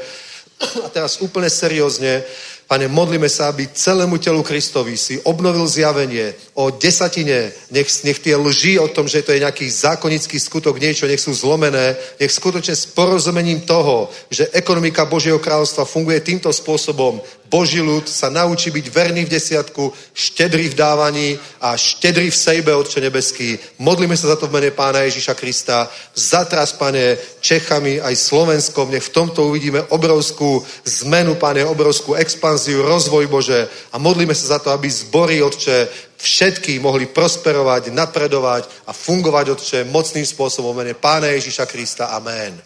A 0.86 0.88
teraz 0.92 1.24
úplne 1.24 1.48
seriózne, 1.48 2.28
Pane, 2.70 2.86
modlíme 2.86 3.26
sa, 3.26 3.50
aby 3.50 3.66
celému 3.66 4.22
telu 4.22 4.46
Kristovi 4.46 4.94
si 4.94 5.18
obnovil 5.26 5.66
zjavenie 5.66 6.38
o 6.54 6.70
desatine. 6.70 7.50
Nech, 7.74 7.90
nech 8.06 8.22
tie 8.22 8.38
lži 8.38 8.78
o 8.78 8.86
tom, 8.86 9.10
že 9.10 9.26
to 9.26 9.34
je 9.34 9.42
nejaký 9.42 9.66
zákonický 9.66 10.38
skutok, 10.38 10.78
niečo, 10.78 11.10
nech 11.10 11.18
sú 11.18 11.34
zlomené. 11.34 11.98
Nech 12.22 12.30
skutočne 12.30 12.78
s 12.78 12.86
porozumením 12.86 13.66
toho, 13.66 14.14
že 14.30 14.54
ekonomika 14.54 15.10
Božieho 15.10 15.42
kráľovstva 15.42 15.82
funguje 15.90 16.22
týmto 16.22 16.54
spôsobom. 16.54 17.18
Boží 17.50 17.82
ľud 17.82 18.06
sa 18.06 18.30
naučí 18.30 18.70
byť 18.70 18.86
verný 18.94 19.26
v 19.26 19.34
desiatku, 19.34 19.90
štedrý 20.14 20.70
v 20.70 20.78
dávaní 20.78 21.30
a 21.58 21.74
štedrý 21.74 22.30
v 22.30 22.38
sejbe, 22.38 22.70
Otče 22.78 23.02
nebeský. 23.02 23.58
Modlíme 23.82 24.14
sa 24.14 24.32
za 24.32 24.38
to 24.38 24.46
v 24.46 24.62
mene 24.62 24.70
Pána 24.70 25.02
Ježíša 25.10 25.34
Krista. 25.34 25.90
Zatras, 26.14 26.78
Pane, 26.78 27.18
Čechami 27.42 27.98
aj 27.98 28.14
Slovenskom. 28.14 28.94
Nech 28.94 29.10
v 29.10 29.16
tomto 29.18 29.50
uvidíme 29.50 29.82
obrovskú 29.90 30.62
zmenu, 30.86 31.42
Pane, 31.42 31.66
obrovskú 31.66 32.14
expanziu, 32.14 32.86
rozvoj 32.86 33.26
Bože. 33.26 33.66
A 33.90 33.98
modlíme 33.98 34.38
sa 34.38 34.56
za 34.56 34.60
to, 34.62 34.70
aby 34.70 34.86
zbory, 34.86 35.42
Otče, 35.42 35.90
všetky 36.22 36.78
mohli 36.78 37.10
prosperovať, 37.10 37.90
napredovať 37.90 38.70
a 38.86 38.94
fungovať, 38.94 39.46
Otče, 39.58 39.80
mocným 39.90 40.28
spôsobom 40.28 40.78
v 40.78 40.86
mene 40.86 40.94
Pána 40.94 41.34
Ježíša 41.34 41.66
Krista. 41.66 42.14
Amen. 42.14 42.62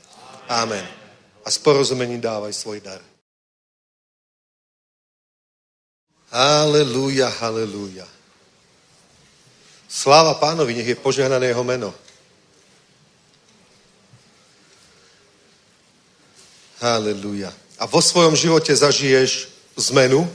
Amen. 0.51 0.83
A 1.43 1.47
s 1.47 1.55
porozumením 1.55 2.19
dávaj 2.19 2.51
svoj 2.51 2.83
dar. 2.83 3.12
Halelúja, 6.33 7.29
halelúja. 7.29 8.09
Sláva 9.85 10.33
pánovi, 10.41 10.73
nech 10.73 10.89
je 10.89 10.97
požehnané 10.97 11.53
jeho 11.53 11.61
meno. 11.61 11.93
Halelúja. 16.81 17.53
A 17.77 17.85
vo 17.85 18.01
svojom 18.01 18.33
živote 18.33 18.73
zažiješ 18.73 19.53
zmenu. 19.93 20.25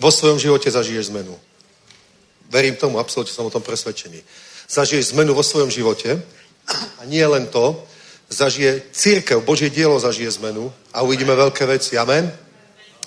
Vo 0.00 0.08
svojom 0.08 0.40
živote 0.40 0.72
zažiješ 0.72 1.12
zmenu. 1.12 1.36
Verím 2.48 2.72
tomu, 2.80 2.96
absolútne 2.96 3.36
som 3.36 3.44
o 3.44 3.52
tom 3.52 3.60
presvedčený. 3.60 4.24
Zažiješ 4.72 5.12
zmenu 5.12 5.36
vo 5.36 5.44
svojom 5.44 5.68
živote 5.68 6.16
a 6.96 7.04
nie 7.04 7.20
len 7.28 7.44
to, 7.52 7.76
zažije 8.32 8.88
církev, 8.96 9.44
Božie 9.44 9.68
dielo 9.68 10.00
zažije 10.00 10.40
zmenu 10.40 10.72
a 10.96 11.04
uvidíme 11.04 11.36
veľké 11.36 11.68
veci. 11.68 12.00
Amen. 12.00 12.47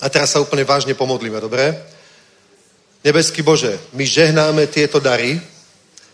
A 0.02 0.10
teraz 0.10 0.34
sa 0.34 0.42
úplne 0.42 0.66
vážne 0.66 0.98
pomodlíme, 0.98 1.38
dobre? 1.38 1.78
Nebeský 3.06 3.46
Bože, 3.46 3.78
my 3.94 4.06
žehnáme 4.06 4.66
tieto 4.68 4.98
dary, 4.98 5.38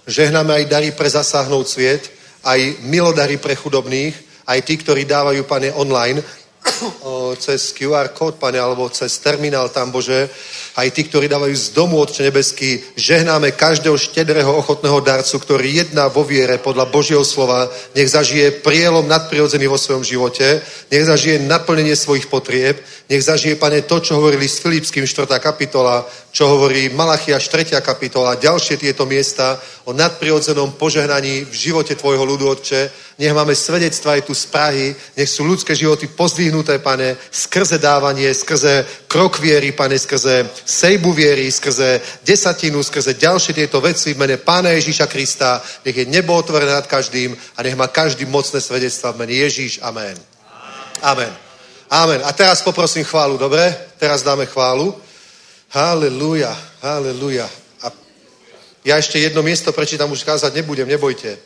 žehnáme 0.07 0.55
aj 0.55 0.72
dary 0.72 0.89
pre 0.91 1.07
zasáhnout 1.07 1.68
sviet, 1.68 2.11
aj 2.43 2.84
milodary 2.84 3.39
pre 3.39 3.55
chudobných, 3.55 4.15
aj 4.47 4.59
tí, 4.64 4.80
ktorí 4.80 5.03
dávajú, 5.03 5.43
pane, 5.43 5.72
online, 5.76 6.23
cez 7.43 7.76
QR 7.76 8.15
kód, 8.15 8.39
pane, 8.39 8.59
alebo 8.59 8.88
cez 8.91 9.19
terminál 9.19 9.72
tam, 9.72 9.91
Bože, 9.91 10.31
aj 10.78 10.94
tí, 10.94 11.10
ktorí 11.10 11.26
dávajú 11.26 11.58
z 11.58 11.74
domu, 11.74 11.98
Otče 11.98 12.30
nebeský, 12.30 12.78
žehnáme 12.94 13.58
každého 13.58 13.98
štedrého 13.98 14.54
ochotného 14.54 15.02
darcu, 15.02 15.41
ktorý 15.41 15.82
jedná 15.82 16.06
vo 16.06 16.22
viere 16.22 16.62
podľa 16.62 16.86
Božieho 16.94 17.26
slova, 17.26 17.66
nech 17.98 18.14
zažije 18.14 18.62
prielom 18.62 19.10
nadprirodzený 19.10 19.66
vo 19.66 19.82
svojom 19.82 20.06
živote, 20.06 20.62
nech 20.94 21.06
zažije 21.10 21.49
naplnenie 21.49 21.98
svojich 21.98 22.30
potrieb, 22.30 22.78
nech 23.10 23.26
zažije, 23.26 23.58
pane, 23.58 23.82
to, 23.82 23.98
čo 23.98 24.22
hovorili 24.22 24.45
s 24.45 24.62
Filipským 24.62 25.10
4. 25.10 25.26
kapitola, 25.41 26.06
čo 26.38 26.45
hovorí 26.45 26.94
Malachia 26.94 27.41
4. 27.41 27.82
kapitola, 27.82 28.38
ďalšie 28.38 28.78
tieto 28.78 29.10
miesta 29.10 29.58
o 29.90 29.95
nadprirodzenom 29.95 30.78
požehnaní 30.78 31.48
v 31.49 31.54
živote 31.56 31.95
Tvojho 31.98 32.22
ľudu, 32.22 32.45
Otče. 32.54 32.91
Nech 33.18 33.34
máme 33.34 33.58
svedectva 33.58 34.20
aj 34.20 34.30
tu 34.30 34.38
z 34.38 34.45
Prahy, 34.45 34.94
nech 35.18 35.30
sú 35.32 35.41
ľudské 35.48 35.74
životy 35.74 36.06
pozdvihnuté, 36.12 36.78
pane, 36.78 37.18
skrze 37.32 37.82
dávanie, 37.82 38.30
skrze 38.30 38.86
krok 39.08 39.41
viery, 39.41 39.72
pane, 39.74 39.98
skrze 39.98 40.45
sejbu 40.68 41.15
viery, 41.15 41.48
skrze 41.48 42.03
desatinu, 42.27 42.84
skrze 42.84 43.15
ďalšie 43.15 43.56
tieto 43.56 43.80
veci 43.80 44.11
v 44.11 44.19
mene 44.19 44.35
Pána 44.35 44.76
Ježíša 44.76 45.07
Krista. 45.07 45.64
Nech 45.88 45.95
je 45.95 46.06
nebo 46.06 46.35
otvorené 46.35 46.76
nad 46.76 46.84
každým 46.84 47.31
a 47.56 47.64
nech 47.64 47.80
má 47.80 47.88
každý 47.88 48.27
mocné 48.27 48.60
svedectva 48.60 49.15
v 49.15 49.23
mene 49.23 49.35
Ježíš. 49.48 49.80
Amen. 49.80 50.19
Amen. 50.99 51.31
Amen. 51.88 52.22
A 52.27 52.35
teraz 52.35 52.60
poprosím 52.60 53.07
chválu, 53.07 53.39
dobre? 53.39 53.64
Teraz 53.95 54.27
dáme 54.27 54.44
chválu. 54.44 54.91
Halelúja, 55.72 56.52
halelúja. 56.84 57.48
A 57.84 57.91
ja 58.84 58.99
ešte 58.99 59.23
jedno 59.23 59.39
miesto 59.39 59.72
prečítam, 59.72 60.11
už 60.11 60.27
kázať 60.27 60.52
nebudem, 60.52 60.88
nebojte. 60.88 61.39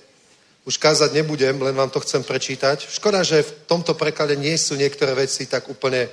Už 0.66 0.78
kázať 0.78 1.14
nebudem, 1.14 1.62
len 1.62 1.74
vám 1.78 1.90
to 1.90 2.02
chcem 2.02 2.26
prečítať. 2.26 2.90
Škoda, 2.90 3.22
že 3.22 3.46
v 3.46 3.54
tomto 3.70 3.94
preklade 3.94 4.34
nie 4.34 4.58
sú 4.58 4.74
niektoré 4.78 5.14
veci 5.14 5.46
tak 5.46 5.70
úplne, 5.70 6.10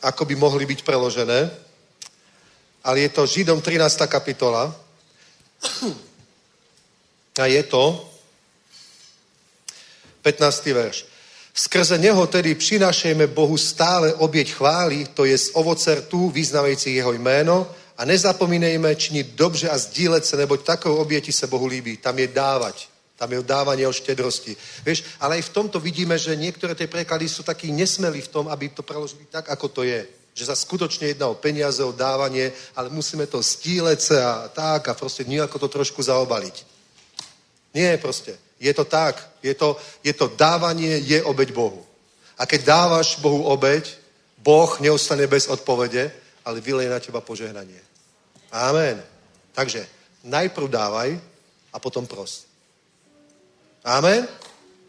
ako 0.00 0.24
by 0.24 0.34
mohli 0.36 0.64
byť 0.64 0.80
preložené. 0.84 1.65
Ale 2.86 3.00
je 3.00 3.08
to 3.08 3.26
Židom 3.26 3.58
13. 3.58 4.06
kapitola. 4.06 4.70
A 7.36 7.44
je 7.46 7.62
to 7.66 8.06
15. 10.22 10.66
verš. 10.66 11.06
Skrze 11.54 11.98
neho 11.98 12.26
tedy 12.26 12.54
přinášejme 12.54 13.26
Bohu 13.26 13.56
stále 13.56 14.14
obieť 14.14 14.52
chvály, 14.52 15.06
to 15.14 15.24
je 15.24 15.38
z 15.38 15.50
ovoce 15.54 15.94
rtů 15.94 16.30
vyznavajících 16.30 16.96
jeho 16.96 17.12
jméno 17.12 17.66
a 17.98 18.04
nezapomínejme 18.04 18.94
činiť 18.94 19.26
dobře 19.26 19.68
a 19.68 19.78
sdílet 19.78 20.26
se, 20.26 20.36
neboť 20.36 20.62
takovou 20.62 20.96
oběti 20.96 21.32
se 21.32 21.46
Bohu 21.46 21.66
líbí. 21.66 21.96
Tam 21.96 22.18
je 22.18 22.28
dávať. 22.28 22.88
Tam 23.16 23.32
je 23.32 23.42
dávanie 23.42 23.88
o 23.88 23.92
štedrosti. 23.92 24.56
Vieš, 24.84 25.04
ale 25.20 25.40
aj 25.40 25.48
v 25.48 25.54
tomto 25.56 25.80
vidíme, 25.80 26.18
že 26.20 26.36
niektoré 26.36 26.76
tie 26.76 26.84
preklady 26.86 27.28
sú 27.28 27.40
takí 27.40 27.72
nesmelí 27.72 28.20
v 28.20 28.28
tom, 28.28 28.44
aby 28.48 28.68
to 28.68 28.84
preložili 28.84 29.24
tak, 29.32 29.48
ako 29.48 29.68
to 29.68 29.82
je. 29.88 30.04
Že 30.36 30.52
sa 30.52 30.56
skutočne 30.56 31.16
jedná 31.16 31.32
o 31.32 31.40
peniaze, 31.40 31.80
o 31.80 31.96
dávanie, 31.96 32.52
ale 32.76 32.92
musíme 32.92 33.24
to 33.24 33.40
stíleť 33.40 34.00
sa 34.04 34.44
a 34.44 34.48
tak 34.52 34.92
a 34.92 34.94
proste 34.94 35.24
nejako 35.24 35.64
to 35.64 35.68
trošku 35.80 36.04
zaobaliť. 36.04 36.56
Nie, 37.72 37.96
proste. 37.96 38.36
Je 38.60 38.68
to 38.76 38.84
tak. 38.84 39.16
Je 39.40 39.56
to, 39.56 39.80
je 40.04 40.12
to 40.12 40.28
dávanie, 40.36 41.00
je 41.00 41.24
obeď 41.24 41.56
Bohu. 41.56 41.80
A 42.36 42.44
keď 42.44 42.68
dávaš 42.68 43.16
Bohu 43.16 43.48
obeď, 43.48 43.96
Boh 44.36 44.68
neostane 44.80 45.24
bez 45.24 45.48
odpovede, 45.48 46.12
ale 46.44 46.60
vyleje 46.60 46.92
na 46.92 47.00
teba 47.00 47.24
požehnanie. 47.24 47.80
Amen. 48.52 49.00
Takže 49.56 49.88
najprv 50.24 50.68
dávaj 50.68 51.10
a 51.72 51.76
potom 51.80 52.04
pros. 52.04 52.44
Amen. 53.84 54.28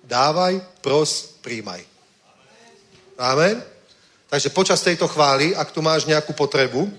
Dávaj, 0.03 0.60
pros, 0.84 1.40
príjmaj. 1.44 1.84
Amen. 3.18 3.77
Takže 4.28 4.52
počas 4.52 4.84
tejto 4.84 5.08
chvály, 5.08 5.56
ak 5.56 5.72
tu 5.72 5.80
máš 5.80 6.04
nejakú 6.04 6.36
potrebu 6.36 6.91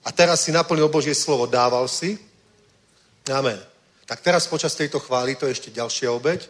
a 0.00 0.08
teraz 0.08 0.48
si 0.48 0.50
naplnil 0.52 0.88
Božie 0.88 1.12
slovo, 1.12 1.44
dával 1.44 1.84
si, 1.88 2.16
Amen. 3.28 3.60
Tak 4.08 4.24
teraz 4.24 4.48
počas 4.48 4.74
tejto 4.74 4.98
chvály, 4.98 5.36
to 5.36 5.46
je 5.46 5.54
ešte 5.54 5.70
ďalšia 5.70 6.10
obeď, 6.10 6.48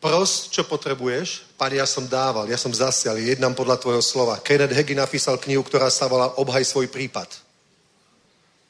pros, 0.00 0.48
čo 0.48 0.64
potrebuješ, 0.64 1.44
Pane, 1.58 1.76
ja 1.76 1.84
som 1.84 2.08
dával, 2.08 2.48
ja 2.48 2.56
som 2.56 2.72
zasial, 2.72 3.18
jednám 3.18 3.52
podľa 3.52 3.76
tvojho 3.76 4.00
slova. 4.00 4.40
Kenneth 4.40 4.72
Hagin 4.72 5.02
napísal 5.02 5.36
knihu, 5.36 5.60
ktorá 5.66 5.90
sa 5.90 6.08
volá 6.08 6.32
Obhaj 6.40 6.64
svoj 6.64 6.88
prípad. 6.88 7.28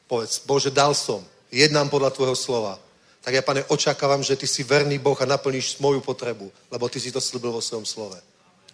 Povedz, 0.07 0.43
Bože, 0.43 0.71
dal 0.71 0.95
som, 0.95 1.23
jednám 1.53 1.87
podľa 1.91 2.11
tvojho 2.15 2.35
slova. 2.35 2.79
Tak 3.27 3.35
ja, 3.35 3.43
pane, 3.43 3.67
očakávam, 3.67 4.23
že 4.23 4.39
ty 4.39 4.47
si 4.47 4.63
verný 4.63 5.03
Boh 5.03 5.19
a 5.19 5.27
naplníš 5.27 5.83
moju 5.83 5.99
potrebu, 5.99 6.47
lebo 6.71 6.87
ty 6.87 7.03
si 7.03 7.11
to 7.11 7.19
slúbil 7.19 7.51
vo 7.51 7.63
svojom 7.63 7.83
slove. 7.83 8.19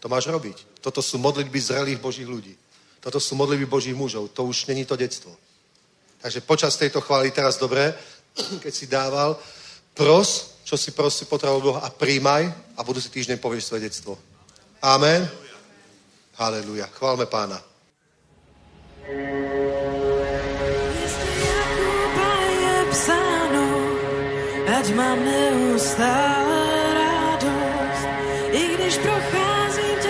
To 0.02 0.10
máš 0.10 0.26
robiť. 0.26 0.82
Toto 0.82 0.98
sú 0.98 1.22
modlitby 1.22 1.58
zrelých 1.62 2.02
Božích 2.02 2.26
ľudí. 2.26 2.58
Toto 2.98 3.22
sú 3.22 3.38
modlitby 3.38 3.70
Božích 3.70 3.94
mužov. 3.94 4.34
To 4.34 4.50
už 4.50 4.66
není 4.66 4.82
to 4.82 4.98
detstvo. 4.98 5.30
Takže 6.18 6.42
počas 6.42 6.74
tejto 6.74 6.98
chvály 6.98 7.30
teraz 7.30 7.54
dobre, 7.54 7.94
keď 8.62 8.72
si 8.74 8.90
dával, 8.90 9.38
pros, 9.94 10.58
čo 10.66 10.74
si 10.74 10.90
prosi 10.90 11.24
potreboval 11.30 11.62
Boha 11.62 11.80
a 11.86 11.90
príjmaj 11.90 12.50
a 12.74 12.80
budúci 12.82 13.14
týždeň 13.14 13.38
povieš 13.38 13.70
svedectvo. 13.70 14.18
Amen. 14.82 15.22
Haleluja. 16.34 16.90
Chválme 16.98 17.30
pána. 17.30 17.62
Ať 24.82 24.94
mám 24.98 25.14
neustále 25.24 26.58
radost. 26.90 28.06
I 28.50 28.74
když 28.74 28.98
procházím 28.98 29.51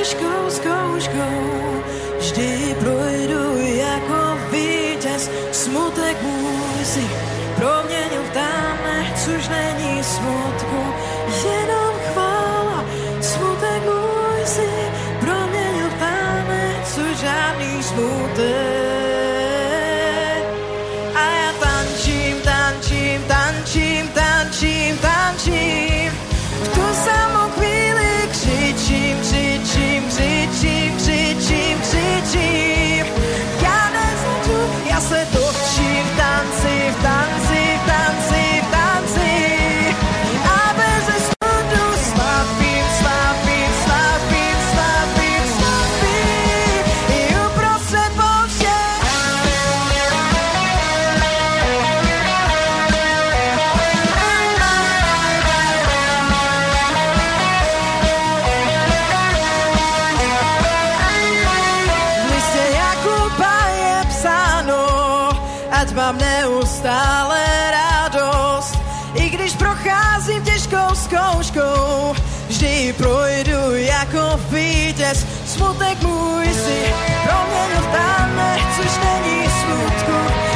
těžkou 0.02 0.50
zkouškou, 0.50 1.82
vždy 2.18 2.76
projdu 2.80 3.58
jako 3.58 4.38
vítěz. 4.50 5.30
Smutek 5.52 6.22
můj 6.22 6.84
si 6.84 7.06
proměnil 7.56 8.22
v 8.30 8.34
dámech, 8.34 9.12
což 9.24 9.48
není 9.48 10.04
smutku, 10.04 10.82
jenom 11.44 11.94
chvála. 12.12 12.84
Smutek 13.20 13.82
můj 13.84 14.46
si 14.46 14.68
proměnil 15.20 15.86
v 15.86 16.00
dámech, 16.00 16.86
což 16.94 17.18
žádný 17.18 17.82
smutek. 17.82 18.71
Zkouškou, 71.52 72.14
vždy 72.48 72.94
projdu 72.96 73.74
jako 73.74 74.40
vítěz. 74.50 75.26
Smutek 75.46 76.02
můj 76.02 76.46
si 76.46 76.94
proměnil 77.24 77.82
v 77.82 77.86
támech, 77.86 78.62
což 78.76 78.90
není 79.04 79.44
smutku, 79.44 80.51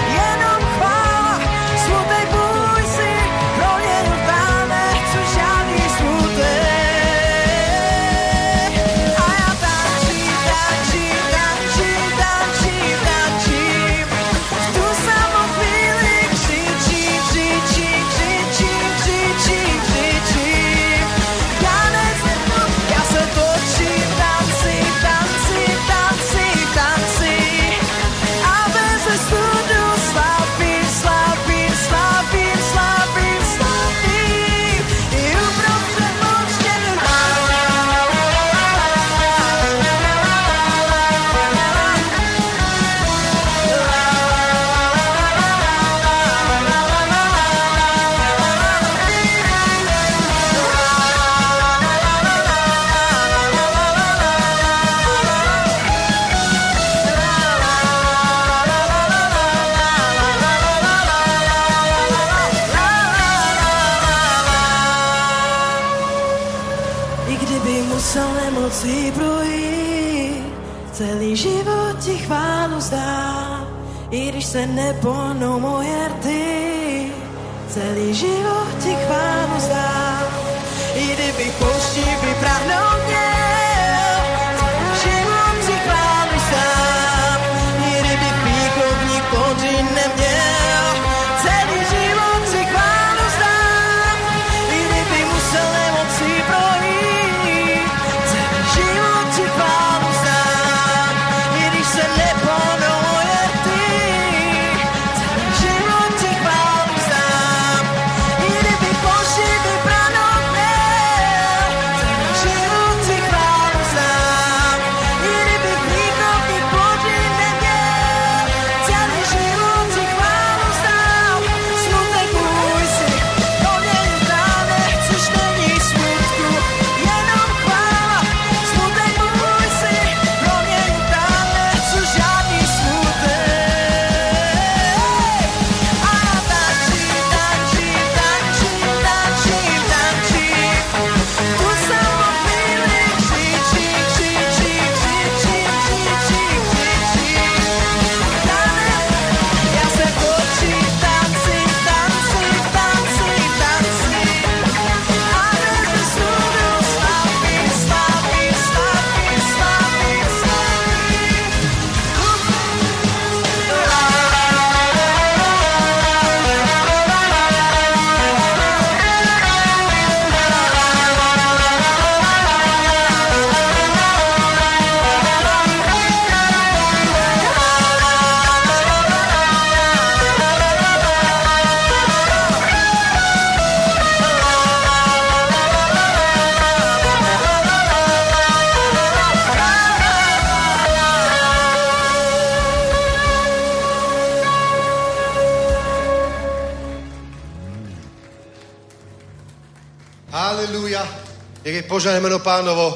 požehnané 201.96 202.20
meno 202.20 202.44
pánovo. 202.44 202.92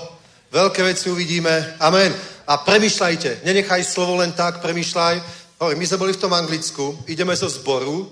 Veľké 0.52 0.84
veci 0.84 1.08
uvidíme. 1.08 1.80
Amen. 1.80 2.12
A 2.44 2.60
premýšľajte. 2.60 3.48
Nenechaj 3.48 3.80
slovo 3.80 4.20
len 4.20 4.36
tak, 4.36 4.60
premýšľaj. 4.60 5.16
Hovorím, 5.56 5.80
my 5.80 5.86
sme 5.88 6.02
boli 6.04 6.12
v 6.12 6.20
tom 6.20 6.32
Anglicku, 6.36 7.00
ideme 7.08 7.32
zo 7.32 7.48
zboru, 7.48 8.04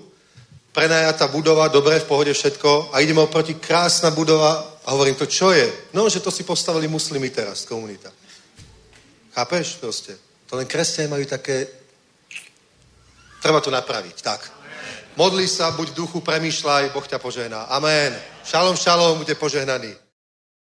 prenajatá 0.73 1.29
budova, 1.29 1.69
dobre, 1.69 2.01
v 2.01 2.09
pohode 2.09 2.33
všetko, 2.33 2.89
a 2.89 3.05
ideme 3.05 3.21
oproti 3.21 3.61
krásna 3.61 4.09
budova 4.09 4.81
a 4.81 4.89
hovorím 4.97 5.13
to, 5.13 5.29
čo 5.29 5.53
je? 5.53 5.93
No, 5.93 6.09
že 6.09 6.25
to 6.25 6.33
si 6.33 6.41
postavili 6.41 6.89
muslimy 6.89 7.29
teraz, 7.29 7.69
komunita. 7.69 8.09
Chápeš 9.37 9.77
proste? 9.77 10.17
To 10.49 10.57
len 10.57 10.65
kresťania 10.65 11.13
majú 11.13 11.25
také... 11.29 11.69
Treba 13.45 13.61
to 13.61 13.69
napraviť, 13.69 14.17
tak. 14.25 14.41
Modli 15.13 15.45
sa, 15.45 15.69
buď 15.69 15.93
v 15.93 15.97
duchu, 16.01 16.17
premýšľaj, 16.25 16.89
Boh 16.97 17.05
ťa 17.05 17.21
požehná. 17.21 17.69
Amen. 17.69 18.09
Šalom, 18.41 18.73
šalom, 18.73 19.21
buďte 19.21 19.37
požehnaní. 19.37 20.08